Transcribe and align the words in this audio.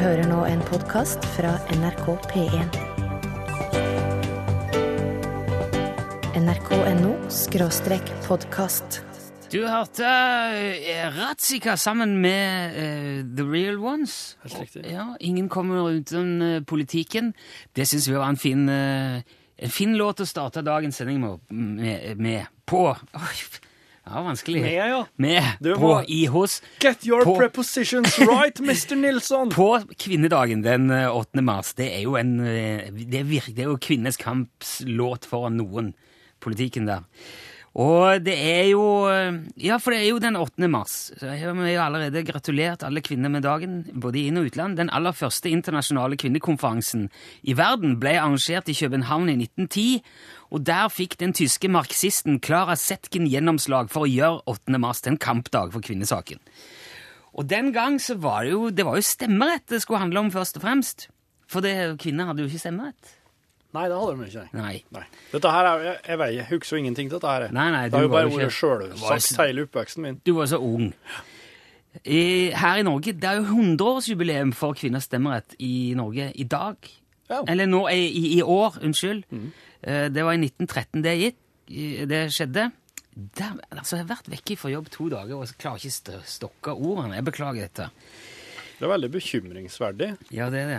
hører 0.00 0.24
nå 0.24 0.44
en 0.48 0.60
podkast 0.64 1.24
fra 1.34 1.50
NRK 1.74 2.06
P1. 2.30 2.76
nrk.no 6.38 7.10
skråstrek 7.32 8.12
podkast. 8.24 9.00
Du 9.52 9.58
hørte 9.68 10.08
uh, 10.08 11.02
Ratzika 11.16 11.76
sammen 11.76 12.14
med 12.24 12.78
eh, 12.80 13.18
The 13.36 13.44
Real 13.44 13.82
Ones. 13.82 14.38
Helt 14.46 14.60
riktig. 14.62 14.86
Ja, 14.92 15.10
Ingen 15.20 15.50
kommer 15.52 15.90
uten 15.90 16.42
eh, 16.42 16.62
politikken. 16.62 17.34
Det 17.76 17.84
syns 17.88 18.08
vi 18.08 18.16
var 18.16 18.32
en 18.32 18.40
fin, 18.40 18.68
eh, 18.68 19.20
en 19.56 19.74
fin 19.74 19.92
låt 19.98 20.24
å 20.24 20.28
starte 20.28 20.64
dagens 20.64 20.96
sending 20.96 21.20
med. 21.20 21.44
med, 21.52 22.16
med 22.16 22.46
på 22.64 22.86
Oi, 22.96 23.36
var 24.10 24.22
vanskelig. 24.26 24.62
Med, 24.62 24.72
ja. 24.90 25.04
Med, 25.16 25.42
på, 25.62 25.76
må- 25.80 26.04
i, 26.08 26.24
hos. 26.26 26.60
Get 26.82 27.06
your 27.06 27.22
På- 27.24 27.36
prepositions 27.38 28.18
right, 28.18 28.58
Mr. 28.66 28.96
Nilsson! 28.98 29.50
På 29.54 29.78
kvinnedagen 29.98 30.62
den 30.62 30.90
eh, 30.90 31.06
8. 31.16 31.42
mars. 31.42 31.74
Det 31.78 31.86
er 31.96 32.02
jo 32.02 32.16
en 32.18 32.34
eh, 32.40 32.90
Det 32.92 33.20
er, 33.22 33.24
virke, 33.30 33.54
det 33.54 33.62
er 33.66 33.70
jo 33.70 33.78
kvinnes 33.78 34.16
kamps 34.18 34.80
låt 34.86 35.24
foran 35.30 35.56
noen, 35.62 35.94
politikken 36.42 36.86
der. 36.90 37.06
Og 37.72 38.18
det 38.20 38.34
er 38.36 38.66
jo 38.68 38.82
eh, 39.08 39.38
Ja, 39.64 39.78
for 39.80 39.94
det 39.94 40.02
er 40.02 40.10
jo 40.10 40.18
den 40.20 40.36
8. 40.36 40.66
mars. 40.68 40.96
Så 41.16 41.30
jeg 41.30 41.40
har 41.40 41.54
jo 41.56 41.80
allerede 41.80 42.20
gratulert 42.28 42.82
alle 42.84 43.00
kvinner 43.00 43.30
med 43.32 43.46
dagen, 43.46 43.78
både 43.94 44.18
i 44.20 44.26
inn- 44.28 44.36
og 44.42 44.50
utland. 44.50 44.76
Den 44.76 44.90
aller 44.92 45.14
første 45.16 45.48
internasjonale 45.48 46.18
kvinnekonferansen 46.20 47.06
i 47.48 47.54
verden 47.56 47.96
ble 48.02 48.18
arrangert 48.20 48.68
i 48.68 48.76
København 48.76 49.30
i 49.32 49.38
1910. 49.46 50.02
Og 50.52 50.60
der 50.68 50.90
fikk 50.92 51.16
den 51.20 51.32
tyske 51.32 51.70
marxisten 51.72 52.36
Clara 52.44 52.76
Zetkin 52.76 53.24
gjennomslag 53.30 53.88
for 53.92 54.04
å 54.04 54.10
gjøre 54.10 54.42
8. 54.52 54.76
mars 54.82 55.00
til 55.00 55.14
en 55.14 55.22
kampdag 55.22 55.72
for 55.72 55.84
kvinnesaken. 55.84 56.42
Og 57.32 57.48
den 57.48 57.72
gang 57.72 57.96
så 58.02 58.18
var 58.20 58.44
det 58.44 58.52
jo, 58.52 58.68
det 58.68 58.84
var 58.84 58.98
jo 59.00 59.06
stemmerett 59.06 59.64
det 59.72 59.80
skulle 59.80 60.02
handle 60.02 60.26
om 60.26 60.30
først 60.34 60.60
og 60.60 60.66
fremst. 60.66 61.08
For 61.48 61.64
det, 61.64 61.72
kvinner 62.02 62.28
hadde 62.28 62.44
jo 62.44 62.50
ikke 62.50 62.60
stemmerett. 62.60 63.16
Nei, 63.72 63.86
det 63.88 63.96
hadde 63.96 64.16
de 64.18 64.28
ikke. 64.28 64.46
nei. 64.52 64.74
Nei. 64.92 65.04
Dette 65.32 65.52
her 65.54 65.68
er, 65.70 65.84
jeg, 65.86 66.00
jeg, 66.12 66.34
jeg 66.36 66.48
husker 66.50 66.76
jo 66.76 66.80
ingenting 66.82 67.08
til 67.08 67.16
dette 67.16 67.32
her. 67.32 67.46
Nei, 67.56 67.68
nei, 67.72 67.84
det 67.88 67.96
har 67.96 68.04
du 68.04 68.10
jo 68.10 68.12
bare 68.12 68.32
vært 68.34 68.56
sjølsagt 68.58 69.40
hele 69.40 69.64
oppveksten 69.64 70.04
min. 70.04 70.18
Du 70.28 70.34
var 70.36 70.50
så 70.52 70.60
ung. 70.60 70.90
I, 72.04 72.52
her 72.56 72.80
i 72.80 72.84
Norge, 72.84 73.14
det 73.16 73.28
er 73.28 73.40
jo 73.40 73.48
100-årsjubileum 73.48 74.52
for 74.56 74.76
kvinners 74.76 75.08
stemmerett 75.08 75.56
i 75.64 75.92
Norge 75.96 76.28
i 76.36 76.44
dag. 76.44 76.76
Ja. 77.32 77.40
Eller 77.48 77.68
nå, 77.68 77.86
i, 77.88 78.36
i, 78.36 78.42
år, 78.44 78.76
unnskyld. 78.84 79.24
Eh, 79.32 79.71
Det 79.82 80.22
var 80.22 80.36
i 80.36 80.40
1913 80.46 81.02
det 81.02 81.12
gikk, 81.18 81.38
det 82.08 82.20
skjedde. 82.34 82.68
Der, 83.12 83.56
altså, 83.74 83.96
jeg 83.98 84.04
har 84.06 84.10
vært 84.14 84.28
vekke 84.32 84.56
fra 84.56 84.70
jobb 84.72 84.86
to 84.94 85.08
dager 85.12 85.36
og 85.42 85.50
klarer 85.60 85.82
ikke 85.82 85.90
st 85.92 86.12
stokke 86.38 86.72
ordene. 86.72 87.16
Jeg 87.18 87.26
beklager 87.26 87.66
dette. 87.66 87.88
Det 88.78 88.86
er 88.86 88.92
veldig 88.94 89.10
bekymringsverdig. 89.12 90.08
Ja, 90.32 90.46
det 90.54 90.62
er 90.62 90.70
det. 90.70 90.78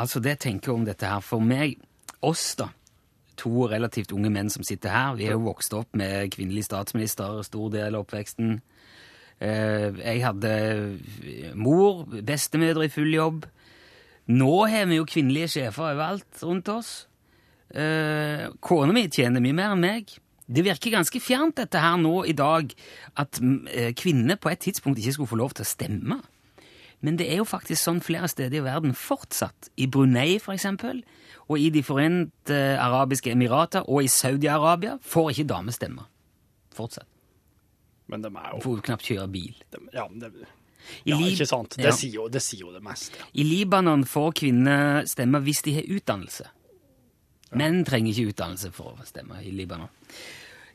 Altså, 0.00 0.20
det 0.22 0.36
jeg 0.36 0.42
tenker 0.46 0.72
om 0.76 0.84
dette 0.86 1.08
her, 1.10 1.24
for 1.24 1.42
meg, 1.42 1.74
oss 2.22 2.54
da, 2.60 2.68
to 3.40 3.66
relativt 3.72 4.12
unge 4.12 4.30
menn 4.32 4.52
som 4.52 4.62
sitter 4.64 4.92
her, 4.94 5.16
vi 5.18 5.26
er 5.26 5.34
jo 5.34 5.42
vokst 5.48 5.74
opp 5.76 5.96
med 5.96 6.30
kvinnelig 6.36 6.66
statsminister 6.68 7.40
stor 7.48 7.72
del 7.72 7.96
av 7.96 8.04
oppveksten. 8.06 8.60
Eh, 9.40 9.90
Jeg 10.04 10.22
hadde 10.24 10.54
mor, 11.56 12.04
bestemødre 12.06 12.86
i 12.86 12.92
full 12.92 13.12
jobb. 13.16 13.46
Nå 14.30 14.54
har 14.70 14.86
vi 14.86 15.00
jo 15.00 15.08
kvinnelige 15.08 15.48
sjefer 15.56 15.90
overalt 15.90 16.44
rundt 16.46 16.68
oss. 16.68 16.90
Eh, 17.74 18.48
Kona 18.60 18.92
mi 18.92 19.06
tjener 19.08 19.40
mye 19.44 19.54
mer 19.54 19.74
enn 19.76 19.80
meg. 19.84 20.10
Det 20.50 20.64
virker 20.66 20.90
ganske 20.96 21.20
fjernt 21.22 21.54
dette 21.60 21.78
her 21.78 21.96
nå 22.02 22.24
i 22.26 22.32
dag, 22.34 22.72
at 23.22 23.38
mm, 23.38 23.68
eh, 23.70 23.92
kvinner 23.94 24.36
på 24.42 24.50
et 24.50 24.58
tidspunkt 24.64 24.98
ikke 24.98 25.12
skulle 25.14 25.30
få 25.30 25.38
lov 25.38 25.54
til 25.54 25.62
å 25.62 25.70
stemme. 25.70 26.18
Men 27.00 27.16
det 27.16 27.30
er 27.32 27.38
jo 27.38 27.46
faktisk 27.48 27.80
sånn 27.80 28.02
flere 28.04 28.28
steder 28.28 28.58
i 28.58 28.64
verden 28.66 28.92
fortsatt. 28.98 29.70
I 29.80 29.86
Brunei, 29.86 30.38
for 30.42 30.52
eksempel, 30.52 31.04
og 31.48 31.56
i 31.58 31.70
De 31.72 31.80
forente 31.86 32.58
arabiske 32.76 33.30
emirater 33.32 33.86
og 33.88 34.02
i 34.04 34.10
Saudi-Arabia 34.10 34.98
får 35.00 35.30
ikke 35.32 35.46
damer 35.54 35.72
stemme. 35.72 36.04
Fortsatt. 36.76 37.06
Men 38.10 38.22
de 38.22 38.28
er 38.34 38.50
jo 38.52 38.60
Får 38.66 38.76
jo 38.76 38.82
knapt 38.90 39.06
kjøre 39.06 39.28
bil. 39.30 39.54
de, 39.70 39.78
Ja, 39.94 40.08
det, 40.10 40.32
I 41.06 41.10
ja 41.14 41.16
ikke 41.30 41.46
sant? 41.46 41.76
Det, 41.78 41.84
Ja. 41.86 41.92
sier 41.94 42.12
jo, 42.12 42.28
det 42.28 42.42
sier 42.42 42.66
jo 42.66 42.72
det 42.72 42.82
meste. 42.82 43.14
I 43.34 43.44
Libanon 43.44 44.04
får 44.04 44.32
kvinner 44.34 45.06
stemme 45.06 45.40
hvis 45.40 45.62
de 45.62 45.74
har 45.78 45.82
utdannelse. 45.88 46.48
Menn 47.58 47.80
trenger 47.84 48.12
ikke 48.14 48.32
utdannelse 48.34 48.70
for 48.74 48.94
å 49.00 49.06
stemme 49.08 49.40
i 49.42 49.50
Libanon. 49.54 49.88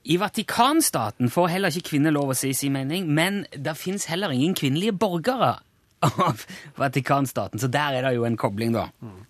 I 0.06 0.18
Vatikanstaten 0.22 1.32
får 1.34 1.48
heller 1.56 1.74
ikke 1.74 1.90
kvinner 1.96 2.14
lov 2.14 2.34
å 2.34 2.38
si 2.38 2.52
sin 2.54 2.76
mening, 2.76 3.08
men 3.16 3.46
det 3.56 3.74
fins 3.80 4.06
heller 4.12 4.34
ingen 4.36 4.54
kvinnelige 4.58 4.94
borgere 5.02 5.56
av 6.06 6.44
Vatikanstaten, 6.78 7.58
så 7.60 7.70
der 7.72 7.96
er 7.98 8.06
det 8.06 8.12
jo 8.18 8.26
en 8.28 8.36
kobling, 8.38 8.76
da. 8.76 8.84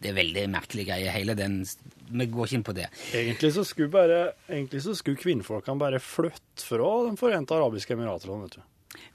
Det 0.04 0.12
er 0.12 0.18
veldig 0.18 0.44
merkelig 0.52 0.88
greie, 0.90 1.12
hele 1.14 1.36
den 1.38 1.62
Vi 2.10 2.26
går 2.30 2.46
ikke 2.50 2.58
inn 2.60 2.66
på 2.68 2.74
det. 2.76 2.90
Egentlig 3.16 3.54
så 3.56 3.64
skulle, 3.66 3.90
bare, 3.94 4.18
egentlig 4.50 4.82
så 4.84 4.94
skulle 4.98 5.18
kvinnfolkene 5.22 5.80
bare 5.82 6.02
flytte 6.04 6.66
fra 6.68 6.90
De 7.08 7.16
forente 7.18 7.56
arabiske 7.56 7.96
emirater. 7.96 8.30
Vet 8.44 8.58
du. 8.60 8.62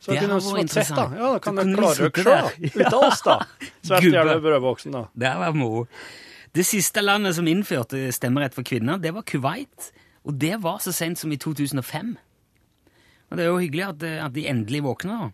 Så 0.00 0.10
Det 0.14 0.22
kunne 0.22 0.41
vært 0.41 0.64
interessant. 0.64 0.97
tett, 0.97 1.12
da. 1.12 1.20
Ja, 1.20 1.28
da 1.36 1.38
kan 1.44 1.60
de 1.60 1.68
klare 1.76 1.94
dere 1.94 2.08
sitte 2.08 2.24
sjøl, 2.24 2.48
der. 2.48 2.88
uten 2.88 2.98
oss, 2.98 3.22
da. 3.26 3.36
Svett 3.86 4.02
Gubbe. 4.02 4.16
gjerne 4.16 4.41
brødboksen, 4.48 4.97
da. 4.97 5.04
Det 5.26 5.36
var 5.44 5.54
moro. 5.60 5.84
Det 6.56 6.64
siste 6.66 7.02
landet 7.04 7.36
som 7.36 7.46
innførte 7.46 8.08
stemmerett 8.14 8.56
for 8.56 8.66
kvinner, 8.66 8.98
det 8.98 9.12
var 9.14 9.26
Kuwait. 9.28 9.92
Og 10.26 10.34
det 10.40 10.56
var 10.62 10.80
så 10.82 10.92
sent 10.92 11.20
som 11.20 11.32
i 11.32 11.38
2005. 11.40 12.16
Og 13.30 13.38
det 13.38 13.44
er 13.44 13.52
jo 13.52 13.60
hyggelig 13.62 13.84
at, 13.86 14.02
at 14.26 14.34
de 14.34 14.48
endelig 14.50 14.82
våkner. 14.84 15.30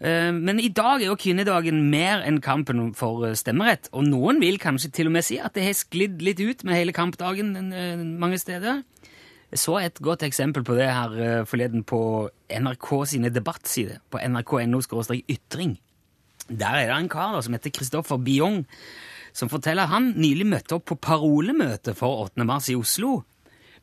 Eh, 0.00 0.32
Men 0.34 0.58
i 0.60 0.68
dag 0.74 1.00
er 1.02 1.12
jo 1.12 1.20
kvinnedagen 1.20 1.78
mer 1.90 2.24
enn 2.26 2.40
kampen 2.42 2.90
for 2.98 3.28
eh, 3.28 3.36
stemmerett. 3.38 3.88
Og 3.94 4.04
noen 4.08 4.42
vil 4.42 4.58
kanskje 4.58 4.90
til 4.90 5.08
og 5.08 5.14
med 5.14 5.24
si 5.24 5.38
at 5.38 5.54
det 5.54 5.68
har 5.68 5.78
sklidd 5.78 6.24
litt 6.26 6.42
ut 6.42 6.66
med 6.66 6.80
hele 6.80 6.96
kampdagen 6.96 7.54
eh, 7.72 8.02
mange 8.02 8.42
steder. 8.42 8.82
Jeg 9.54 9.62
så 9.62 9.78
et 9.78 10.02
godt 10.02 10.26
eksempel 10.26 10.66
på 10.66 10.74
det 10.74 10.90
her 10.90 11.14
eh, 11.14 11.46
forleden 11.46 11.86
på 11.86 12.02
NRK 12.50 12.90
sine 13.14 13.30
debattsider. 13.30 14.02
På 14.10 14.18
nrk.no 14.18 14.82
ytring. 15.30 15.78
Der 16.50 16.74
er 16.74 16.90
det 16.90 16.96
en 16.98 17.08
kar 17.08 17.32
da, 17.32 17.40
som 17.40 17.54
heter 17.54 17.72
Kristoffer 17.72 18.18
Biong, 18.20 18.64
som 19.34 19.50
forteller 19.50 19.84
at 19.84 19.92
han 19.92 20.12
nylig 20.14 20.46
møtte 20.46 20.76
opp 20.78 20.86
på 20.92 21.00
parolemøte 21.02 21.96
for 21.98 22.28
8. 22.28 22.46
mars 22.46 22.70
i 22.70 22.76
Oslo. 22.78 23.24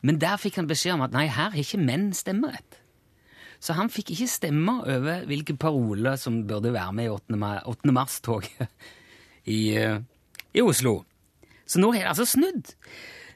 Men 0.01 0.17
der 0.21 0.39
fikk 0.41 0.57
han 0.61 0.69
beskjed 0.69 0.95
om 0.95 1.03
at 1.05 1.13
nei, 1.13 1.27
her 1.27 1.51
har 1.51 1.59
ikke 1.59 1.81
menn 1.81 2.09
stemmerett. 2.17 2.79
Så 3.61 3.75
han 3.77 3.91
fikk 3.93 4.15
ikke 4.15 4.29
stemme 4.31 4.79
over 4.89 5.25
hvilke 5.29 5.53
paroler 5.59 6.17
som 6.17 6.41
burde 6.49 6.73
være 6.73 6.95
med 6.97 7.11
i 7.11 7.13
8. 7.13 7.93
mars-toget 7.93 8.63
i, 9.45 9.75
eh, 9.77 9.99
i 10.55 10.63
Oslo. 10.65 11.03
Så 11.69 11.79
nå 11.79 11.91
har 11.93 12.07
det 12.07 12.13
altså 12.15 12.25
snudd. 12.25 12.73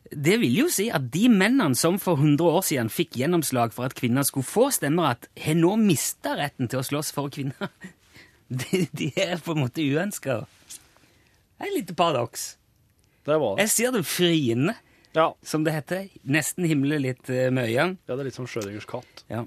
Det 0.09 0.39
vil 0.41 0.57
jo 0.63 0.65
si 0.69 0.87
at 0.93 1.11
de 1.13 1.27
mennene 1.29 1.77
som 1.77 1.99
for 2.01 2.17
100 2.17 2.41
år 2.45 2.65
siden 2.65 2.89
fikk 2.93 3.19
gjennomslag 3.19 3.73
for 3.73 3.87
at 3.87 3.95
kvinner 3.97 4.25
skulle 4.25 4.47
få 4.47 4.69
stemmerett, 4.73 5.29
har 5.37 5.57
nå 5.57 5.75
mista 5.81 6.35
retten 6.37 6.69
til 6.69 6.81
å 6.81 6.85
slåss 6.85 7.13
for 7.15 7.29
kvinner. 7.33 7.69
De, 8.45 8.83
de 8.93 9.07
er 9.17 9.39
på 9.41 9.55
en 9.55 9.63
måte 9.63 9.81
uønska. 9.81 10.43
Det 11.55 11.65
er 11.65 11.71
et 11.71 11.77
lite 11.79 11.95
paradoks. 11.97 12.57
Det 13.25 13.37
var 13.41 13.55
det. 13.55 13.65
Jeg 13.65 13.69
ser 13.73 13.91
det 13.95 14.03
friende, 14.05 14.75
Ja. 15.15 15.29
som 15.43 15.63
det 15.63 15.73
heter. 15.73 16.09
Nesten 16.27 16.65
himler 16.67 16.99
litt 16.99 17.29
uh, 17.29 17.49
med 17.49 17.69
øynene. 17.69 17.97
ja, 18.07 18.15
det 18.15 18.19
er 18.19 18.27
litt 18.27 18.35
som 18.35 18.47
Schrødingers 18.47 18.85
katt. 18.89 19.23
Ja. 19.31 19.45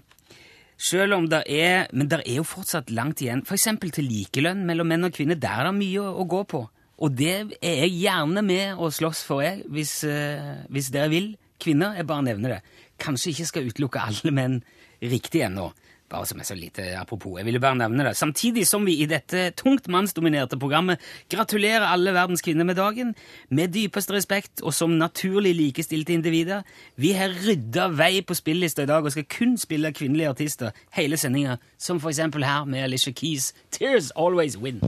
Selv 0.78 1.14
om 1.16 1.26
det 1.28 1.42
er 1.50 1.88
Men 1.92 2.06
det 2.08 2.20
er 2.24 2.36
jo 2.38 2.44
fortsatt 2.46 2.90
langt 2.90 3.20
igjen. 3.20 3.42
Eksempel 3.42 3.90
til 3.90 4.06
likelønn 4.08 4.64
mellom 4.64 4.86
menn 4.88 5.04
og 5.04 5.12
kvinner. 5.12 5.34
Der 5.38 5.60
er 5.60 5.64
det 5.68 5.74
mye 5.74 6.00
å, 6.00 6.14
å 6.22 6.24
gå 6.24 6.44
på. 6.48 6.62
Og 6.98 7.14
det 7.14 7.34
er 7.62 7.84
jeg 7.84 7.92
gjerne 8.00 8.42
med 8.42 8.78
å 8.78 8.88
slåss 8.90 9.22
for, 9.26 9.42
jeg, 9.42 9.62
hvis, 9.68 10.02
uh, 10.08 10.64
hvis 10.70 10.90
dere 10.94 11.10
vil. 11.12 11.36
Kvinner, 11.60 11.94
jeg 11.98 12.06
bare 12.06 12.22
nevner 12.22 12.56
det. 12.56 12.62
Kanskje 12.98 13.30
ikke 13.34 13.46
skal 13.50 13.68
utelukke 13.68 14.00
alle 14.02 14.32
menn 14.34 14.60
riktig 15.02 15.42
ennå. 15.46 15.68
Bare 16.08 16.26
som 16.26 16.40
er 16.40 16.46
så 16.48 16.54
lite 16.56 16.84
apropos. 16.96 17.36
Jeg 17.36 17.44
ville 17.44 17.60
bare 17.60 17.76
nevne 17.76 18.06
det. 18.06 18.16
Samtidig 18.16 18.66
som 18.66 18.86
vi 18.86 18.94
i 19.02 19.08
dette 19.08 19.50
tungt 19.60 19.90
mannsdominerte 19.92 20.56
programmet 20.58 21.02
gratulerer 21.28 21.84
alle 21.84 22.14
verdens 22.16 22.40
kvinner 22.44 22.64
med 22.64 22.78
dagen, 22.80 23.14
med 23.50 23.74
dypeste 23.74 24.16
respekt 24.16 24.62
og 24.62 24.72
som 24.74 24.96
naturlig 24.96 25.52
likestilte 25.58 26.16
individer. 26.16 26.64
Vi 26.96 27.12
har 27.12 27.36
rydda 27.44 27.90
vei 27.92 28.22
på 28.24 28.36
spillelista 28.38 28.86
i 28.86 28.90
dag 28.90 29.04
og 29.04 29.12
skal 29.12 29.28
kun 29.28 29.58
spille 29.60 29.92
kvinnelige 29.92 30.32
artister 30.32 30.70
hele 30.96 31.20
sendinga, 31.20 31.58
som 31.78 32.00
for 32.00 32.08
eksempel 32.08 32.44
her 32.44 32.64
med 32.64 32.88
Alicia 32.88 33.12
Keys' 33.12 33.52
Tears 33.70 34.10
Always 34.16 34.56
Win. 34.56 34.80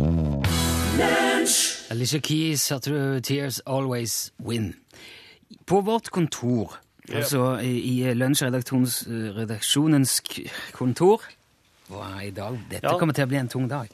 Alicia 1.90 2.20
Keys, 2.20 2.68
hørte 2.68 2.90
du? 2.90 3.20
Tears 3.20 3.60
Always 3.66 4.32
Win. 4.38 4.74
På 5.66 5.80
vårt 5.80 6.10
kontor, 6.10 6.78
altså 7.08 7.56
i, 7.64 8.00
i 8.00 8.14
lunsjredaksjonens 8.14 10.20
kontor 10.76 11.20
Wow, 11.90 12.20
i 12.22 12.30
dag, 12.30 12.54
Dette 12.70 12.86
Ja. 12.86 12.98
kommer 12.98 13.14
til 13.14 13.24
å 13.24 13.28
bli 13.28 13.36
en 13.40 13.48
tung 13.50 13.64
dag. 13.68 13.88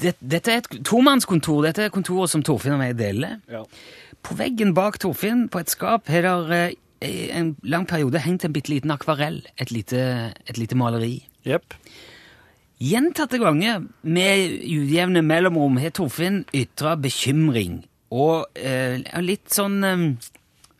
Det, 0.00 0.14
dette 0.20 0.48
er 0.50 0.56
et 0.62 0.68
tomannskontor. 0.88 1.62
Dette 1.66 1.82
er 1.84 1.90
kontoret 1.92 2.30
som 2.32 2.40
Torfinn 2.42 2.72
og 2.72 2.80
jeg 2.80 2.96
deler. 2.96 3.34
Ja. 3.52 3.60
På 4.24 4.32
veggen 4.38 4.72
bak 4.72 4.96
Torfinn, 4.98 5.48
på 5.52 5.58
et 5.60 5.68
skap, 5.68 6.08
har 6.08 6.22
det 6.48 6.62
eh, 7.02 7.28
en 7.36 7.52
lang 7.68 7.84
periode 7.86 8.18
hengt 8.24 8.44
en 8.48 8.52
bitte 8.56 8.70
liten 8.72 8.90
akvarell. 8.90 9.42
Et 9.60 9.68
lite, 9.70 10.32
et 10.48 10.56
lite 10.56 10.72
maleri. 10.74 11.18
Yep. 11.44 11.74
Gjentatte 12.80 13.36
ganger 13.42 13.82
med 14.02 14.62
ujevne 14.64 15.20
mellomrom 15.22 15.76
har 15.82 15.90
Torfinn 15.92 16.46
ytra 16.56 16.94
bekymring 16.96 17.82
og 18.10 18.46
eh, 18.56 18.96
litt 19.20 19.50
sånn 19.52 19.84
eh, 19.84 20.06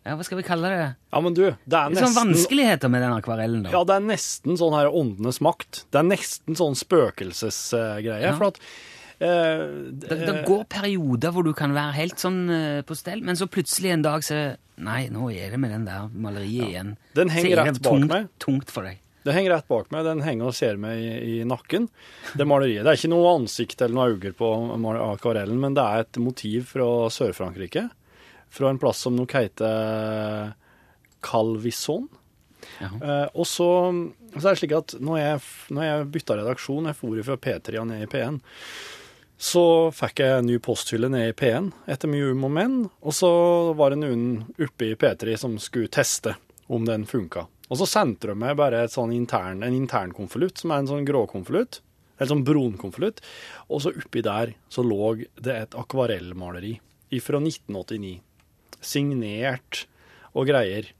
ja, 0.06 0.14
Hva 0.16 0.24
skal 0.24 0.38
vi 0.40 0.44
kalle 0.46 0.70
det? 0.72 0.84
Ja, 1.12 1.20
men 1.20 1.34
du, 1.36 1.42
det 1.44 1.76
er 1.76 1.90
det 1.92 2.00
sånn 2.00 2.06
nesten 2.08 2.30
vanskeligheter 2.32 2.88
med 2.92 3.02
den 3.04 3.12
akvarellen. 3.18 3.66
da. 3.66 3.72
Ja, 3.74 3.82
det 3.84 3.98
er 3.98 4.06
nesten 4.06 4.56
sånn 4.60 4.72
her 4.78 4.88
åndenes 4.88 5.42
makt. 5.44 5.84
Det 5.92 6.00
er 6.00 6.06
nesten 6.08 6.56
sånn 6.56 6.78
spøkelsesgreie. 6.78 8.22
Ja. 8.30 8.36
For 8.38 8.52
at 8.54 8.62
Uh, 9.20 9.92
Det, 9.92 10.16
det 10.24 10.32
går 10.48 10.62
perioder 10.72 11.28
hvor 11.36 11.44
du 11.44 11.50
kan 11.52 11.74
være 11.76 11.92
helt 11.92 12.16
sånn 12.22 12.38
uh, 12.48 12.78
på 12.88 12.96
stell, 12.96 13.20
men 13.20 13.36
så 13.36 13.44
plutselig 13.52 13.90
en 13.92 14.04
dag 14.06 14.24
så 14.24 14.38
Nei, 14.80 15.10
nå 15.12 15.26
er 15.28 15.52
det 15.52 15.58
med 15.60 15.74
den 15.74 15.82
der 15.84 16.06
maleriet 16.08 16.70
igjen. 16.70 16.94
Den 17.12 17.28
Så 17.28 17.34
henger 17.36 17.50
er 17.50 17.58
det 17.60 17.66
rett 17.74 17.82
bak 17.84 17.92
tungt, 17.92 18.08
meg. 18.08 18.30
Tungt 18.40 18.70
for 18.72 18.88
deg. 18.88 19.02
Det 19.28 19.34
henger 19.36 19.52
rett 19.58 19.68
bak 19.68 19.90
meg. 19.92 20.06
Den 20.08 20.22
henger 20.24 20.48
og 20.48 20.56
ser 20.56 20.80
meg 20.80 21.02
i, 21.04 21.10
i 21.34 21.44
nakken. 21.44 21.90
Det 22.32 22.46
maleriet. 22.48 22.80
Det 22.86 22.94
er 22.94 22.96
ikke 23.02 23.10
noe 23.12 23.34
ansikt 23.36 23.84
eller 23.84 23.98
noe 23.98 24.14
øyne 24.14 24.32
på 24.40 24.48
akvarellen, 25.04 25.60
men 25.60 25.76
det 25.76 25.84
er 25.84 26.06
et 26.06 26.20
motiv 26.24 26.70
fra 26.72 26.88
Sør-Frankrike. 27.12 27.90
Fra 28.50 28.70
en 28.70 28.80
plass 28.82 29.04
som 29.06 29.16
nok 29.16 29.34
heter 29.36 30.54
Calvison. 31.24 32.08
Ja. 32.80 32.90
Eh, 32.90 33.28
og 33.34 33.46
så, 33.48 33.68
så 34.36 34.42
er 34.42 34.48
det 34.52 34.60
slik 34.62 34.76
at 34.76 34.96
når 35.00 35.20
jeg, 35.20 35.42
når 35.76 35.86
jeg 35.86 36.08
bytta 36.16 36.38
redaksjon, 36.40 36.88
jeg 36.90 36.98
for 36.98 37.22
fra 37.28 37.38
P3 37.40 37.80
og 37.80 37.88
ned 37.90 38.04
i 38.04 38.10
P1, 38.10 38.40
så 39.40 39.64
fikk 39.96 40.20
jeg 40.20 40.36
en 40.36 40.50
ny 40.50 40.58
posthylle 40.60 41.08
ned 41.08 41.30
i 41.30 41.36
P1 41.36 41.70
etter 41.88 42.10
mye 42.12 42.34
um 42.34 42.44
og 42.44 42.52
men, 42.52 42.74
og 43.00 43.16
så 43.16 43.30
var 43.78 43.94
det 43.94 44.02
noen 44.02 44.26
oppe 44.60 44.90
i 44.90 44.98
P3 45.00 45.36
som 45.40 45.56
skulle 45.62 45.88
teste 45.92 46.34
om 46.68 46.84
den 46.84 47.06
funka. 47.08 47.46
Og 47.70 47.78
så 47.80 47.86
sendte 47.88 48.28
de 48.28 48.36
meg 48.36 48.58
bare 48.58 48.82
et 48.84 48.92
sånn 48.92 49.14
intern, 49.14 49.62
en 49.64 49.76
intern 49.76 50.12
konvolutt, 50.12 50.60
som 50.60 50.74
er 50.74 50.82
en 50.82 50.90
sånn 50.90 51.06
grå 51.08 51.24
konvolutt, 51.30 51.80
eller 52.18 52.34
sånn 52.34 52.44
brunkonvolutt, 52.44 53.22
og 53.72 53.80
så 53.80 53.94
oppi 53.96 54.22
der 54.26 54.52
så 54.68 54.84
lå 54.84 55.14
det 55.40 55.56
et 55.56 55.76
akvarellmaleri 55.78 56.76
fra 57.24 57.40
1989, 57.40 58.18
signert 58.80 59.84
og 60.34 60.48
greier. 60.50 60.90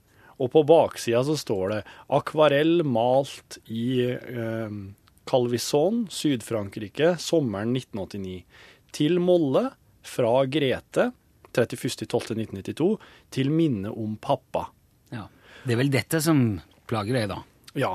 Og 0.41 0.49
på 0.53 0.63
baksida 0.65 1.21
så 1.23 1.37
står 1.37 1.69
det 1.69 1.81
'Akvarell 2.09 2.81
malt 2.83 3.59
i 3.69 4.09
eh, 4.09 4.77
Calvison, 5.25 6.07
Syd-Frankrike, 6.09 7.15
sommeren 7.19 7.75
1989'. 7.75 8.43
Til 8.91 9.19
Molle 9.23 9.69
fra 10.03 10.45
Grete 10.45 11.11
31.12.1992 11.53 12.97
til 13.31 13.51
minne 13.51 13.91
om 13.91 14.17
pappa. 14.17 14.65
Ja. 15.11 15.27
Det 15.63 15.75
er 15.75 15.79
vel 15.79 15.93
dette 15.93 16.21
som 16.23 16.59
plager 16.89 17.15
deg, 17.15 17.29
da. 17.31 17.39
Ja. 17.79 17.93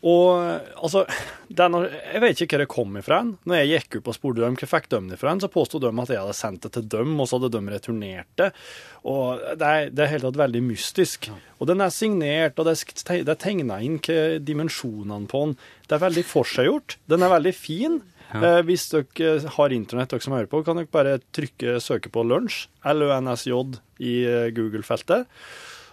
Og 0.00 0.40
altså 0.80 1.02
er 1.04 1.74
Jeg 2.14 2.22
vet 2.22 2.40
ikke 2.40 2.56
hvor 2.56 2.62
det 2.62 2.68
kom 2.72 2.96
ifra. 2.96 3.20
Når 3.44 3.58
jeg 3.58 3.70
gikk 3.70 3.98
opp 4.00 4.10
og 4.12 4.16
spurte 4.16 4.44
dem 4.44 4.56
hva 4.56 4.68
fikk 4.70 4.88
de 4.92 5.00
det 5.10 5.18
fra, 5.20 5.34
så 5.40 5.50
påsto 5.52 5.80
de 5.82 5.90
at 5.90 6.12
jeg 6.14 6.22
hadde 6.22 6.36
sendt 6.38 6.62
det 6.64 6.72
til 6.76 6.86
dem, 6.96 7.18
og 7.20 7.28
så 7.28 7.40
hadde 7.40 7.52
de 7.56 7.74
returnert 7.74 8.30
det. 8.40 8.50
Og 9.04 9.42
Det 9.60 9.66
er, 9.66 9.90
det 9.90 10.04
er 10.04 10.12
helt 10.14 10.28
tatt 10.28 10.40
veldig 10.40 10.62
mystisk. 10.64 11.30
Og 11.58 11.68
den 11.68 11.84
er 11.84 11.92
signert, 11.92 12.58
og 12.58 12.68
det 12.68 12.78
er, 12.78 13.24
det 13.24 13.34
er 13.34 13.42
tegna 13.42 13.80
inn 13.84 13.98
dimensjonene 14.44 15.28
på 15.28 15.44
den. 15.46 15.58
Det 15.88 15.98
er 15.98 16.06
veldig 16.06 16.24
forseggjort. 16.24 16.96
Den 17.10 17.26
er 17.26 17.36
veldig 17.36 17.54
fin. 17.56 18.00
Eh, 18.30 18.60
hvis 18.62 18.86
dere 18.92 19.40
har 19.56 19.74
internett, 19.74 20.12
dere 20.12 20.22
som 20.22 20.36
hører 20.36 20.50
på, 20.50 20.62
kan 20.66 20.78
dere 20.78 20.90
bare 20.90 21.18
trykke 21.34 21.80
'søke 21.82 22.12
på 22.14 22.22
lunsj', 22.22 22.68
LØNSJ, 22.86 23.80
i 23.98 24.14
eh, 24.24 24.50
Google-feltet. 24.54 25.26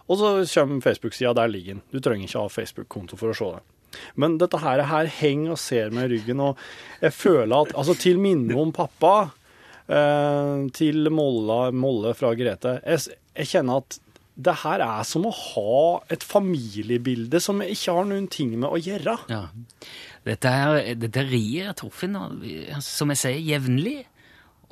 Og 0.08 0.20
så 0.20 0.30
kommer 0.54 0.84
Facebook-sida, 0.84 1.34
der 1.36 1.52
ligger 1.52 1.78
den. 1.78 1.84
Du 1.92 2.00
trenger 2.00 2.28
ikke 2.28 2.44
ha 2.46 2.52
Facebook-konto 2.52 3.20
for 3.20 3.34
å 3.34 3.38
se 3.38 3.50
det. 3.58 3.66
Men 4.20 4.38
dette 4.40 4.60
her, 4.62 4.84
her 4.88 5.10
henger 5.20 5.56
og 5.56 5.62
ser 5.62 5.94
meg 5.96 6.08
i 6.08 6.18
ryggen, 6.18 6.42
og 6.44 6.60
jeg 7.02 7.16
føler 7.16 7.56
at 7.56 7.76
Altså, 7.78 7.96
til 8.00 8.20
minne 8.22 8.56
om 8.60 8.74
pappa, 8.76 9.30
eh, 9.88 10.68
til 10.76 11.10
Molla, 11.14 11.72
Molle 11.72 12.14
fra 12.18 12.34
Grete 12.36 12.78
jeg, 12.84 13.16
jeg 13.38 13.52
kjenner 13.54 13.84
at 13.84 14.00
det 14.38 14.54
her 14.62 14.84
er 14.86 15.06
som 15.08 15.26
å 15.26 15.34
ha 15.34 15.78
et 16.14 16.22
familiebilde 16.22 17.40
som 17.42 17.64
ikke 17.64 17.96
har 17.96 18.06
noen 18.06 18.28
ting 18.30 18.52
med 18.54 18.70
å 18.70 18.78
gjøre. 18.78 19.16
Ja. 19.32 19.48
Dette, 20.28 20.52
er, 20.52 20.92
dette 21.00 21.24
Torfinn, 21.80 22.14
som 22.86 23.10
jeg 23.14 23.18
sier, 23.18 23.40
jevnlig. 23.42 24.04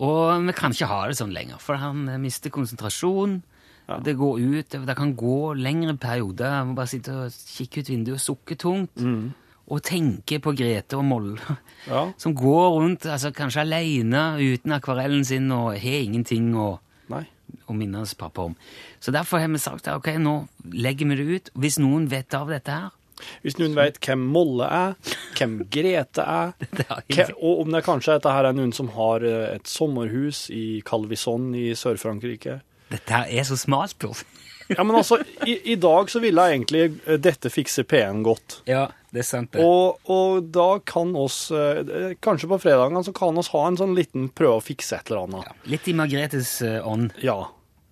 Og 0.05 0.45
vi 0.45 0.53
kan 0.53 0.75
ikke 0.75 0.89
ha 0.91 0.99
det 1.09 1.17
sånn 1.17 1.33
lenger, 1.33 1.57
for 1.63 1.81
han 1.81 2.05
mister 2.21 2.53
konsentrasjon. 2.53 3.39
Det 4.03 4.15
går 4.17 4.39
ut, 4.41 4.69
det, 4.87 4.95
kan 4.97 5.11
gå 5.15 5.53
lengre 5.59 5.93
perioder. 6.01 6.55
Jeg 6.59 6.65
må 6.71 6.73
bare 6.77 6.89
sitte 6.89 7.13
og 7.25 7.35
kikke 7.57 7.83
ut 7.83 7.89
vinduet 7.93 8.15
og 8.17 8.23
sukke 8.23 8.55
tungt. 8.57 9.03
Og 9.65 9.81
tenke 9.81 10.37
på 10.41 10.51
Grete 10.57 10.97
og 10.97 11.05
Molle, 11.05 11.37
Ja. 11.89 12.11
som 12.21 12.33
går 12.37 12.67
rundt 12.79 13.05
altså 13.09 13.31
kanskje 13.33 13.61
alene 13.63 14.23
uten 14.41 14.73
akvarellen 14.73 15.23
sin 15.25 15.51
og 15.53 15.71
har 15.77 16.01
ingenting 16.05 16.51
å, 16.57 16.79
å 17.13 17.73
minnes 17.77 18.13
pappa 18.17 18.45
om. 18.49 18.55
Så 19.01 19.13
derfor 19.13 19.41
har 19.41 19.49
vi 19.53 19.61
sagt 19.61 19.87
ok, 19.89 20.11
nå 20.21 20.35
legger 20.73 21.09
vi 21.09 21.15
det 21.21 21.25
ut. 21.39 21.49
Hvis 21.57 21.77
noen 21.81 22.05
vet 22.09 22.33
av 22.37 22.49
dette 22.53 22.73
her 22.73 22.89
Hvis 23.45 23.57
noen 23.61 23.73
vet 23.77 23.97
hvem 24.05 24.25
Molle 24.33 24.65
er, 24.69 24.95
hvem 25.37 25.59
Grete 25.73 26.25
er, 26.25 26.53
Ke- 27.09 27.29
Og 27.37 27.61
om 27.65 27.71
det 27.73 27.83
kanskje 27.85 28.17
dette 28.19 28.33
her 28.33 28.49
er 28.49 28.53
noen 28.57 28.73
som 28.75 28.89
har 28.97 29.25
eh, 29.25 29.55
et 29.55 29.65
sommerhus 29.69 30.47
i 30.53 30.81
Calvison 30.85 31.53
i 31.57 31.69
Sør-Frankrike. 31.77 32.59
Dette 32.91 33.15
her 33.15 33.31
er 33.31 33.47
så 33.47 33.57
smalt, 33.59 33.97
Torfinn. 34.01 34.31
Ja, 34.67 34.83
men 34.83 34.95
altså, 34.97 35.19
i, 35.45 35.59
i 35.73 35.75
dag 35.77 36.09
så 36.09 36.19
ville 36.23 36.41
egentlig 36.49 36.87
eh, 37.05 37.19
dette 37.21 37.51
fikse 37.53 37.83
P1 37.85 38.23
godt. 38.25 38.59
Ja, 38.69 38.87
det 39.13 39.21
er 39.21 39.27
sant 39.27 39.51
det. 39.53 39.61
Og, 39.61 39.99
og 40.11 40.47
da 40.53 40.79
kan 40.87 41.13
oss, 41.19 41.51
eh, 41.53 42.15
kanskje 42.25 42.49
på 42.49 42.57
fredagen, 42.63 43.03
så 43.05 43.13
kan 43.15 43.37
oss 43.37 43.51
ha 43.53 43.61
en 43.67 43.77
sånn 43.77 43.93
liten 43.97 44.31
prøve 44.33 44.57
å 44.57 44.63
fikse 44.65 44.97
et 44.97 45.11
eller 45.11 45.27
annet. 45.27 45.51
Ja, 45.51 45.69
litt 45.75 45.91
i 45.91 45.93
Margretes 45.97 46.55
eh, 46.65 46.79
ånd. 46.81 47.13
Ja. 47.21 47.37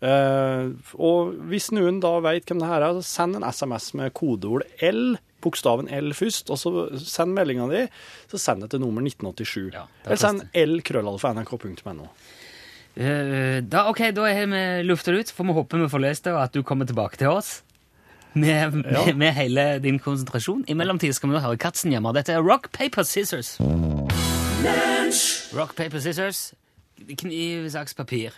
Eh, 0.04 0.72
og 0.98 1.36
hvis 1.52 1.70
noen 1.76 2.02
da 2.04 2.18
vet 2.26 2.50
hvem 2.50 2.64
det 2.64 2.72
her 2.72 2.88
er, 2.90 2.98
så 2.98 3.22
send 3.22 3.38
en 3.40 3.46
SMS 3.48 3.92
med 4.00 4.16
kodeord 4.18 4.66
L, 4.84 5.16
bokstaven 5.46 5.88
L 5.94 6.10
først, 6.18 6.50
og 6.52 6.60
så 6.60 6.74
send 7.00 7.38
meldinga 7.38 7.70
di, 7.72 7.86
så 8.34 8.42
send 8.42 8.66
det 8.66 8.74
til 8.74 8.82
nummer 8.84 9.06
1987. 9.06 9.70
Ja, 9.76 9.86
er 9.86 10.10
Eller 10.10 10.24
send 10.26 10.48
L 10.58 10.80
krøllalfa 10.84 11.36
nrk.no. 11.38 12.10
Eh, 12.96 13.62
da, 13.66 13.88
ok, 13.90 14.00
da 14.14 14.28
har 14.30 14.46
vi 14.52 14.64
lufta 14.86 15.12
det 15.12 15.20
ut. 15.24 15.32
Får 15.34 15.48
vi 15.50 15.54
håpe 15.58 15.80
vi 15.82 15.90
får 15.90 16.04
løst 16.04 16.24
det, 16.28 16.34
og 16.34 16.44
at 16.44 16.54
du 16.54 16.62
kommer 16.64 16.86
tilbake 16.86 17.18
til 17.18 17.28
oss. 17.34 17.62
Med, 18.34 18.74
med, 18.74 18.92
Ja. 18.92 19.14
med 19.14 19.34
hele 19.34 19.80
din 19.80 20.00
konsentrasjon. 20.00 20.64
I 20.68 20.74
mellomtiden 20.74 21.14
skal 21.14 21.30
vi 21.30 21.40
høre 21.40 21.58
hjemme. 21.58 22.14
Dette 22.14 22.34
er 22.34 22.42
Rock, 22.42 22.72
Paper, 22.72 23.04
Scissors. 23.04 23.60
Rock, 25.54 25.76
Paper, 25.76 26.00
Scissors. 26.00 26.54
Kniv, 27.18 27.70
saks, 27.70 27.94
papir. 27.94 28.32